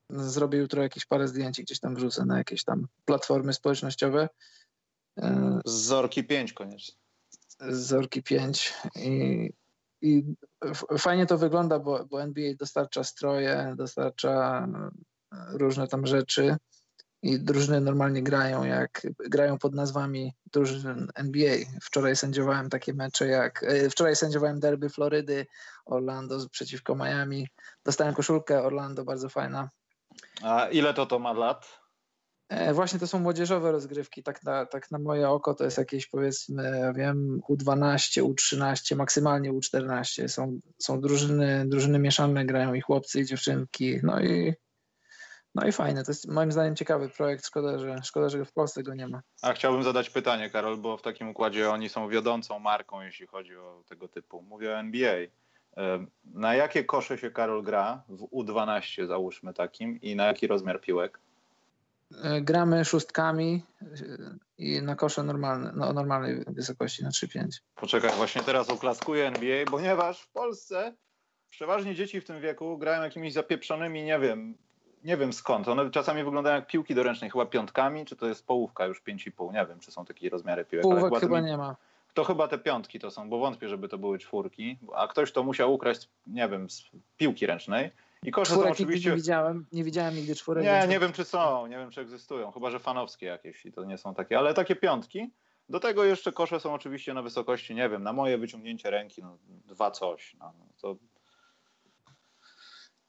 zrobię 0.10 0.60
jutro 0.60 0.84
jakieś 0.84 1.06
parę 1.06 1.28
zdjęć 1.28 1.60
i 1.60 1.64
gdzieś 1.64 1.80
tam 1.80 1.96
wrzucę 1.96 2.26
na 2.26 2.38
jakieś 2.38 2.64
tam 2.64 2.88
platformy 3.06 3.54
społecznościowe. 3.54 4.30
Z 5.66 5.72
Zorki 5.72 6.24
5 6.24 6.54
koniecznie. 6.54 6.96
z 7.70 7.88
Zorki 7.88 8.24
5 8.24 8.74
i, 8.96 9.50
i 10.02 10.36
fajnie 10.98 11.26
to 11.26 11.38
wygląda, 11.38 11.80
bo, 11.80 12.06
bo 12.06 12.22
NBA 12.22 12.54
dostarcza 12.60 13.04
stroje, 13.04 13.74
dostarcza 13.78 14.68
e, 15.34 15.58
różne 15.58 15.88
tam 15.88 16.08
rzeczy 16.08 16.56
i 17.24 17.40
drużyny 17.40 17.82
normalnie 17.82 18.24
grają 18.24 18.64
jak 18.64 19.08
grają 19.20 19.58
pod 19.58 19.76
nazwami 19.76 20.34
drużyn 20.54 21.08
NBA. 21.16 21.56
Wczoraj 21.82 22.16
sędziowałem 22.16 22.70
takie 22.70 22.94
mecze 22.94 23.28
jak 23.28 23.64
e, 23.64 23.90
wczoraj 23.90 24.16
sędziowałem 24.16 24.60
derby 24.60 24.90
Florydy, 24.90 25.46
Orlando 25.86 26.50
przeciwko 26.52 26.96
Miami. 26.96 27.48
Dostałem 27.86 28.14
koszulkę 28.14 28.64
Orlando, 28.64 29.04
bardzo 29.04 29.30
fajna. 29.30 29.70
A 30.44 30.68
ile 30.68 30.94
to 30.94 31.06
to 31.06 31.20
ma 31.20 31.34
lat? 31.34 31.81
E, 32.52 32.74
Właśnie 32.74 33.00
to 33.00 33.08
są 33.08 33.20
młodzieżowe 33.20 33.72
rozgrywki, 33.72 34.24
tak 34.24 34.44
na, 34.44 34.66
tak 34.66 34.92
na 34.92 35.00
moje 35.00 35.30
oko 35.30 35.54
to 35.54 35.64
jest 35.64 35.78
jakieś 35.78 36.08
powiedzmy, 36.08 36.94
wiem, 36.96 37.42
U12, 37.50 38.24
U13, 38.24 38.96
maksymalnie 38.96 39.54
U14. 39.54 40.28
Są, 40.28 40.60
są 40.80 41.02
drużyny, 41.02 41.66
drużyny 41.68 42.00
mieszane, 42.00 42.46
grają 42.46 42.74
i 42.74 42.82
chłopcy 42.82 43.20
i 43.20 43.26
dziewczynki, 43.26 44.00
no 44.04 44.22
i, 44.22 44.54
no 45.56 45.68
i 45.68 45.72
fajne. 45.72 46.04
To 46.04 46.12
jest 46.12 46.28
moim 46.28 46.52
zdaniem 46.52 46.76
ciekawy 46.76 47.10
projekt, 47.10 47.46
szkoda, 47.48 47.80
że, 47.80 47.96
szkoda, 48.04 48.30
że 48.30 48.46
w 48.46 48.54
Polsce 48.54 48.84
go 48.84 48.94
nie 48.94 49.08
ma. 49.08 49.22
A 49.42 49.54
chciałbym 49.54 49.84
zadać 49.84 50.10
pytanie, 50.10 50.50
Karol, 50.50 50.78
bo 50.78 50.98
w 50.98 51.02
takim 51.02 51.30
układzie 51.30 51.70
oni 51.70 51.90
są 51.90 52.10
wiodącą 52.10 52.60
marką, 52.60 53.02
jeśli 53.02 53.28
chodzi 53.28 53.58
o 53.58 53.84
tego 53.90 54.08
typu. 54.08 54.42
Mówię 54.42 54.72
o 54.72 54.80
NBA. 54.80 55.16
Em, 55.76 56.08
Na 56.24 56.56
jakie 56.56 56.84
kosze 56.84 57.18
się 57.18 57.32
Karol 57.32 57.64
gra 57.64 58.04
w 58.10 58.22
U12 58.24 59.08
załóżmy 59.08 59.54
takim 59.54 60.02
i 60.02 60.16
na 60.16 60.26
jaki 60.26 60.48
rozmiar 60.48 60.82
piłek? 60.82 61.20
E, 62.24 62.42
Gramy 62.42 62.86
szóstkami 62.86 63.64
e, 63.82 63.86
i 64.58 64.82
na 64.82 64.96
kosze 64.96 65.24
normalne, 65.24 65.72
no, 65.76 65.94
normalnej 65.94 66.44
wysokości 66.48 67.04
na 67.04 67.10
3-5. 67.10 67.48
Poczekaj, 67.76 68.12
właśnie 68.16 68.42
teraz 68.44 68.70
oklaskuję 68.70 69.28
NBA, 69.28 69.66
ponieważ 69.66 70.22
w 70.22 70.32
Polsce 70.32 70.94
przeważnie 71.50 71.96
dzieci 71.96 72.22
w 72.22 72.26
tym 72.26 72.42
wieku 72.42 72.78
grają 72.78 73.04
jakimiś 73.04 73.34
zapieprzonymi, 73.34 74.04
nie 74.04 74.20
wiem, 74.20 74.56
nie 75.04 75.18
wiem 75.18 75.34
skąd. 75.34 75.68
One 75.68 75.92
czasami 75.92 76.24
wyglądają 76.24 76.56
jak 76.56 76.68
piłki 76.68 76.96
doręcznej, 76.96 77.30
chyba 77.32 77.46
piątkami, 77.46 78.06
czy 78.06 78.16
to 78.16 78.28
jest 78.28 78.46
połówka 78.46 78.86
już 78.86 79.02
5,5, 79.04 79.54
nie 79.54 79.66
wiem, 79.66 79.80
czy 79.80 79.92
są 79.92 80.06
takie 80.06 80.30
rozmiary 80.30 80.66
piłek. 80.66 80.86
ale 80.86 81.02
Półwek 81.02 81.20
chyba 81.20 81.38
tymi- 81.38 81.48
nie 81.52 81.58
ma. 81.58 81.76
To 82.14 82.24
chyba 82.24 82.48
te 82.48 82.58
piątki 82.58 83.00
to 83.00 83.12
są, 83.12 83.30
bo 83.30 83.40
wątpię, 83.40 83.68
żeby 83.70 83.88
to 83.88 83.98
były 83.98 84.20
czwórki, 84.20 84.78
a 84.96 85.08
ktoś 85.08 85.32
to 85.32 85.44
musiał 85.44 85.74
ukraść, 85.74 86.10
nie 86.28 86.50
wiem, 86.50 86.70
z 86.70 86.84
piłki 87.18 87.46
ręcznej. 87.46 87.92
I 88.26 88.32
kosze 88.32 88.52
Czwórek 88.52 88.68
są 88.68 88.72
oczywiście... 88.72 89.10
nie 89.10 89.16
widziałem, 89.16 89.66
nie 89.72 89.84
widziałem 89.84 90.16
nigdy 90.16 90.36
czwórek. 90.36 90.64
Nie, 90.64 90.72
więc- 90.72 90.90
nie 90.90 91.00
wiem 91.00 91.14
czy 91.14 91.26
są, 91.26 91.68
nie 91.68 91.78
wiem 91.78 91.92
czy 91.92 92.02
egzystują, 92.02 92.52
chyba 92.52 92.72
że 92.72 92.80
fanowskie 92.80 93.26
jakieś 93.26 93.66
i 93.66 93.72
to 93.72 93.84
nie 93.84 93.98
są 93.98 94.14
takie, 94.14 94.38
ale 94.38 94.54
takie 94.54 94.76
piątki. 94.76 95.34
Do 95.70 95.80
tego 95.80 96.04
jeszcze 96.04 96.32
kosze 96.32 96.60
są 96.60 96.74
oczywiście 96.74 97.14
na 97.14 97.22
wysokości, 97.22 97.76
nie 97.76 97.90
wiem, 97.90 98.04
na 98.04 98.14
moje 98.14 98.38
wyciągnięcie 98.38 98.90
ręki, 98.90 99.22
no 99.22 99.38
dwa 99.48 99.92
coś. 99.92 100.36
No, 100.40 100.54
to... 100.82 100.96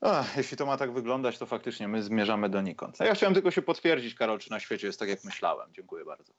Ach, 0.01 0.37
jeśli 0.37 0.57
to 0.57 0.67
ma 0.67 0.77
tak 0.77 0.93
wyglądać, 0.93 1.39
to 1.39 1.47
faktycznie 1.47 1.89
my 1.89 2.03
zmierzamy 2.03 2.49
donikąd. 2.49 3.01
A 3.01 3.05
ja 3.05 3.15
chciałem 3.15 3.35
tylko 3.35 3.51
się 3.51 3.63
potwierdzić, 3.63 4.15
Karol, 4.15 4.39
czy 4.39 4.51
na 4.51 4.61
świecie 4.61 4.87
jest 4.87 4.99
tak, 4.99 5.09
jak 5.09 5.25
myślałem. 5.25 5.73
Dziękuję 5.73 6.05
bardzo. 6.05 6.33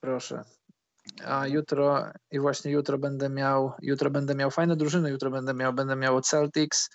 Proszę. 0.00 0.44
A 1.26 1.46
jutro 1.46 2.04
i 2.30 2.40
właśnie 2.40 2.72
jutro 2.72 2.98
będę 2.98 3.28
miał, 3.28 3.72
jutro 3.82 4.10
będę 4.10 4.34
miał 4.34 4.50
fajne 4.50 4.76
drużyny, 4.76 5.10
jutro 5.10 5.30
będę 5.30 5.54
miał, 5.54 5.72
będę 5.72 5.96
miał 5.96 6.20
Celtics, 6.20 6.90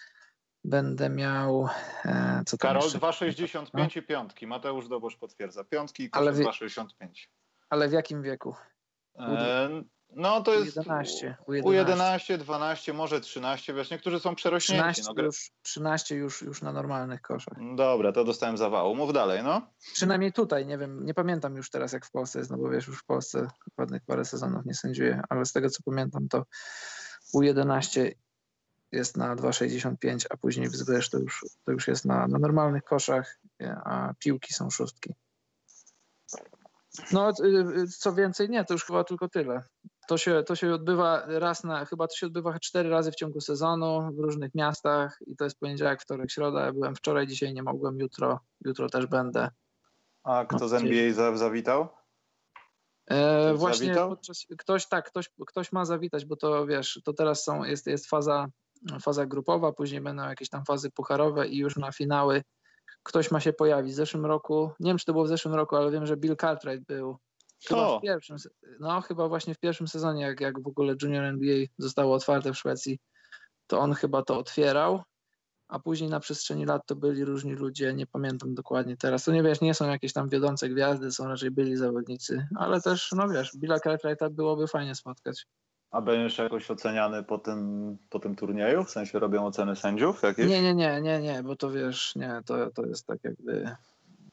będę 0.63 1.09
miał 1.09 1.69
e, 2.05 2.41
co 2.45 2.57
Karol, 2.57 2.84
jeszcze? 2.84 2.99
2,65 2.99 3.97
i 3.97 4.01
piątki. 4.01 4.47
Mateusz 4.47 4.88
Dobosz 4.88 5.15
potwierdza. 5.15 5.63
Piątki 5.63 6.03
i 6.03 6.05
wie- 6.05 6.45
2,65. 6.45 7.29
Ale 7.69 7.89
w 7.89 7.91
jakim 7.91 8.21
wieku? 8.21 8.55
E, 9.19 9.69
no 10.09 10.41
to 10.41 10.53
jest 10.53 10.77
U11, 10.77 11.34
U11, 11.47 12.38
12, 12.38 12.93
może 12.93 13.21
13, 13.21 13.73
wiesz, 13.73 13.91
niektórzy 13.91 14.19
są 14.19 14.35
przerośnięci. 14.35 15.01
13 15.01 15.13
No, 15.17 15.23
już, 15.23 15.51
13 15.61 16.15
już, 16.15 16.41
już 16.41 16.61
na 16.61 16.71
normalnych 16.71 17.21
koszach. 17.21 17.57
Dobra, 17.75 18.11
to 18.11 18.23
dostałem 18.23 18.57
zawału. 18.57 18.95
Mów 18.95 19.13
dalej, 19.13 19.43
no. 19.43 19.61
Przynajmniej 19.93 20.34
tutaj, 20.34 20.65
nie 20.65 20.77
wiem, 20.77 21.05
nie 21.05 21.13
pamiętam 21.13 21.55
już 21.55 21.69
teraz 21.69 21.93
jak 21.93 22.05
w 22.05 22.11
Polsce 22.11 22.39
jest, 22.39 22.51
no 22.51 22.57
bo 22.57 22.69
wiesz, 22.69 22.88
już 22.88 22.99
w 22.99 23.05
Polsce 23.05 23.47
ładnych 23.77 24.01
parę 24.05 24.25
sezonów 24.25 24.65
nie 24.65 24.73
sędziuję, 24.73 25.21
ale 25.29 25.45
z 25.45 25.51
tego 25.53 25.69
co 25.69 25.84
pamiętam 25.85 26.27
to 26.27 26.43
U11 27.35 28.11
jest 28.91 29.18
na 29.18 29.35
2,65, 29.35 30.26
a 30.30 30.38
później 30.38 30.69
wzwyż 30.69 31.09
to 31.09 31.19
już, 31.19 31.45
to 31.65 31.72
już 31.72 31.88
jest 31.88 32.05
na, 32.05 32.27
na 32.27 32.39
normalnych 32.39 32.84
koszach, 32.84 33.39
a 33.85 34.14
piłki 34.19 34.53
są 34.53 34.69
szóstki. 34.69 35.14
No, 37.11 37.30
y, 37.30 37.45
y, 37.81 37.88
co 37.88 38.14
więcej, 38.14 38.49
nie, 38.49 38.65
to 38.65 38.73
już 38.73 38.85
chyba 38.85 39.03
tylko 39.03 39.30
tyle. 39.30 39.64
To 40.07 40.18
się, 40.18 40.43
to 40.45 40.55
się 40.55 40.73
odbywa 40.73 41.23
raz 41.27 41.64
na, 41.64 41.85
chyba 41.85 42.07
to 42.07 42.15
się 42.15 42.27
odbywa 42.27 42.59
cztery 42.59 42.89
razy 42.89 43.11
w 43.11 43.15
ciągu 43.15 43.41
sezonu 43.41 44.11
w 44.14 44.19
różnych 44.19 44.55
miastach 44.55 45.19
i 45.27 45.35
to 45.35 45.43
jest 45.43 45.59
poniedziałek, 45.59 46.01
wtorek, 46.01 46.31
środa. 46.31 46.65
Ja 46.65 46.73
byłem 46.73 46.95
wczoraj, 46.95 47.27
dzisiaj 47.27 47.53
nie 47.53 47.64
mogłem, 47.64 47.99
jutro, 47.99 48.39
jutro 48.65 48.89
też 48.89 49.05
będę. 49.05 49.49
A 50.23 50.45
kto 50.45 50.68
z 50.68 50.72
No, 50.72 50.77
NBA 50.77 51.14
za, 51.14 51.38
zawitał? 51.38 51.88
E, 53.07 53.53
właśnie 53.53 53.95
podczas, 53.95 54.45
ktoś 54.57 54.88
tak, 54.88 55.09
ktoś, 55.09 55.30
ktoś 55.47 55.72
ma 55.72 55.85
zawitać, 55.85 56.26
bo 56.26 56.35
to 56.35 56.65
wiesz, 56.65 57.01
to 57.03 57.14
teraz 57.14 57.43
są, 57.43 57.64
jest, 57.64 57.88
jest 57.88 58.09
faza, 58.09 58.47
faza 59.01 59.25
grupowa, 59.25 59.71
później 59.71 60.01
będą 60.01 60.23
jakieś 60.23 60.49
tam 60.49 60.65
fazy 60.65 60.91
pucharowe 60.91 61.47
i 61.47 61.57
już 61.57 61.75
na 61.75 61.91
finały 61.91 62.41
ktoś 63.03 63.31
ma 63.31 63.39
się 63.39 63.53
pojawić. 63.53 63.93
W 63.93 63.95
zeszłym 63.95 64.25
roku, 64.25 64.71
nie 64.79 64.89
wiem 64.89 64.97
czy 64.97 65.05
to 65.05 65.13
było 65.13 65.25
w 65.25 65.27
zeszłym 65.27 65.55
roku, 65.55 65.75
ale 65.75 65.91
wiem, 65.91 66.05
że 66.05 66.17
Bill 66.17 66.35
Cartwright 66.35 66.87
był 66.87 67.17
chyba 67.67 67.97
w 67.97 68.01
pierwszym, 68.01 68.37
no 68.79 69.01
chyba 69.01 69.27
właśnie 69.27 69.53
w 69.53 69.59
pierwszym 69.59 69.87
sezonie, 69.87 70.21
jak, 70.21 70.41
jak 70.41 70.63
w 70.63 70.67
ogóle 70.67 70.95
Junior 71.01 71.23
NBA 71.23 71.65
zostało 71.77 72.15
otwarte 72.15 72.53
w 72.53 72.57
Szwecji, 72.57 72.99
to 73.67 73.79
on 73.79 73.93
chyba 73.93 74.21
to 74.21 74.37
otwierał, 74.37 75.03
a 75.67 75.79
później 75.79 76.09
na 76.09 76.19
przestrzeni 76.19 76.65
lat 76.65 76.81
to 76.85 76.95
byli 76.95 77.25
różni 77.25 77.53
ludzie, 77.53 77.93
nie 77.93 78.07
pamiętam 78.07 78.55
dokładnie 78.55 78.97
teraz. 78.97 79.23
To 79.23 79.31
nie 79.31 79.43
wiesz, 79.43 79.61
nie 79.61 79.73
są 79.73 79.89
jakieś 79.89 80.13
tam 80.13 80.29
wiodące 80.29 80.69
gwiazdy, 80.69 81.11
są 81.11 81.27
raczej 81.27 81.51
byli 81.51 81.77
zawodnicy, 81.77 82.47
ale 82.55 82.81
też, 82.81 83.11
no 83.11 83.29
wiesz, 83.29 83.51
Billa 83.57 83.79
Cartwrighta 83.79 84.29
byłoby 84.29 84.67
fajnie 84.67 84.95
spotkać. 84.95 85.45
A 85.91 86.01
będziesz 86.01 86.38
jakoś 86.38 86.72
oceniany 86.72 87.23
po 87.23 87.38
tym, 87.38 87.97
po 88.09 88.19
tym 88.19 88.35
turnieju? 88.35 88.84
W 88.84 88.89
sensie 88.89 89.19
robią 89.19 89.45
oceny 89.45 89.76
sędziów 89.76 90.23
jakieś? 90.23 90.49
Nie, 90.49 90.61
nie, 90.61 90.76
nie, 90.76 91.01
nie, 91.01 91.19
nie, 91.19 91.43
bo 91.43 91.55
to 91.55 91.72
wiesz, 91.72 92.15
nie, 92.15 92.41
to, 92.45 92.72
to 92.72 92.85
jest 92.85 93.07
tak 93.07 93.19
jakby... 93.23 93.76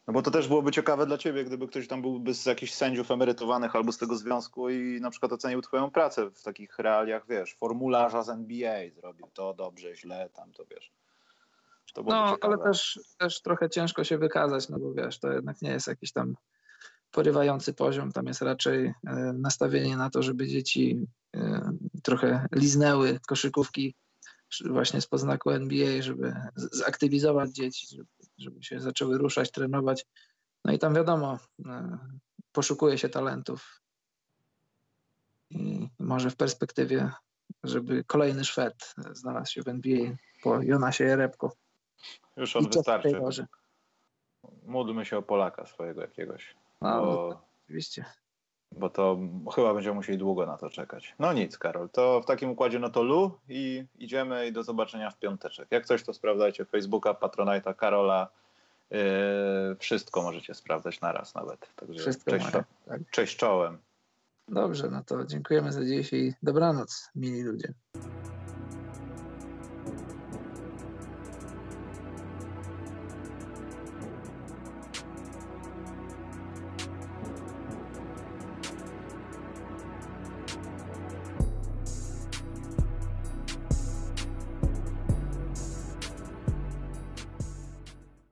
No 0.06 0.12
bo 0.12 0.22
to 0.22 0.30
też 0.30 0.48
byłoby 0.48 0.72
ciekawe 0.72 1.06
dla 1.06 1.18
ciebie, 1.18 1.44
gdyby 1.44 1.68
ktoś 1.68 1.88
tam 1.88 2.02
byłby 2.02 2.34
z 2.34 2.46
jakichś 2.46 2.72
sędziów 2.72 3.10
emerytowanych 3.10 3.76
albo 3.76 3.92
z 3.92 3.98
tego 3.98 4.16
związku 4.16 4.70
i 4.70 5.00
na 5.00 5.10
przykład 5.10 5.32
ocenił 5.32 5.62
twoją 5.62 5.90
pracę 5.90 6.30
w 6.30 6.42
takich 6.42 6.78
realiach, 6.78 7.26
wiesz, 7.28 7.54
formularza 7.54 8.22
z 8.22 8.28
NBA 8.28 8.90
zrobił 8.94 9.26
to 9.34 9.54
dobrze, 9.54 9.96
źle, 9.96 10.30
tam 10.34 10.52
to 10.52 10.64
wiesz. 10.70 10.92
To 11.94 12.02
No, 12.02 12.30
ciekawe. 12.34 12.38
ale 12.40 12.58
też, 12.58 13.00
też 13.18 13.42
trochę 13.42 13.70
ciężko 13.70 14.04
się 14.04 14.18
wykazać, 14.18 14.68
no 14.68 14.78
bo 14.78 14.92
wiesz, 14.92 15.18
to 15.18 15.32
jednak 15.32 15.62
nie 15.62 15.70
jest 15.70 15.86
jakiś 15.86 16.12
tam 16.12 16.34
porywający 17.14 17.74
poziom, 17.74 18.12
tam 18.12 18.26
jest 18.26 18.42
raczej 18.42 18.86
e, 18.86 18.94
nastawienie 19.32 19.96
na 19.96 20.10
to, 20.10 20.22
żeby 20.22 20.46
dzieci 20.48 21.06
e, 21.36 21.70
trochę 22.02 22.46
liznęły 22.52 23.20
koszykówki 23.26 23.94
sz- 24.50 24.72
właśnie 24.72 25.00
z 25.00 25.06
poznaku 25.06 25.50
NBA, 25.50 26.02
żeby 26.02 26.34
zaktywizować 26.56 27.50
dzieci, 27.50 27.86
żeby, 28.38 28.62
się 28.62 28.80
zaczęły 28.80 29.18
ruszać, 29.18 29.50
trenować. 29.50 30.06
No 30.64 30.72
i 30.72 30.78
tam 30.78 30.94
wiadomo, 30.94 31.38
e, 31.66 31.98
poszukuje 32.52 32.98
się 32.98 33.08
talentów 33.08 33.80
i 35.50 35.88
może 35.98 36.30
w 36.30 36.36
perspektywie, 36.36 37.10
żeby 37.64 38.04
kolejny 38.04 38.44
Szwed 38.44 38.94
znalazł 39.12 39.52
się 39.52 39.62
w 39.62 39.68
NBA 39.68 40.10
po 40.42 40.62
Jonasie 40.62 41.04
Jerebko. 41.04 41.52
Już 42.36 42.56
on 42.56 42.62
wystarczy. 42.70 43.08
Módlmy 44.66 45.04
się 45.04 45.18
o 45.18 45.22
Polaka 45.22 45.66
swojego 45.66 46.00
jakiegoś. 46.00 46.63
No, 46.84 47.00
Bo, 47.00 47.40
oczywiście. 47.64 48.04
bo 48.72 48.90
to 48.90 49.18
chyba 49.54 49.74
będziemy 49.74 49.94
musieli 49.94 50.18
długo 50.18 50.46
na 50.46 50.56
to 50.58 50.70
czekać. 50.70 51.14
No 51.18 51.32
nic, 51.32 51.58
Karol. 51.58 51.88
To 51.90 52.20
w 52.20 52.26
takim 52.26 52.50
układzie 52.50 52.78
no 52.78 52.88
to 52.90 53.02
lu 53.02 53.38
i 53.48 53.84
idziemy 53.98 54.46
i 54.46 54.52
do 54.52 54.62
zobaczenia 54.62 55.10
w 55.10 55.18
piąteczek. 55.18 55.68
Jak 55.70 55.86
coś, 55.86 56.02
to 56.02 56.14
sprawdzajcie 56.14 56.64
Facebooka, 56.64 57.12
Patronite'a, 57.12 57.74
Karola. 57.76 58.28
Yy, 58.90 58.98
wszystko 59.78 60.22
możecie 60.22 60.54
sprawdzać 60.54 61.00
naraz 61.00 61.34
nawet. 61.34 61.74
Także 61.76 62.00
Wszystko 62.00 62.30
cześć, 62.30 62.52
moje. 62.52 62.64
Tak. 62.86 63.00
cześć 63.10 63.36
czołem. 63.36 63.78
Dobrze, 64.48 64.90
no 64.90 65.04
to 65.04 65.24
dziękujemy 65.24 65.72
za 65.72 65.84
dziś 65.84 66.12
i 66.12 66.34
dobranoc, 66.42 67.10
mili 67.14 67.42
ludzie. 67.42 67.74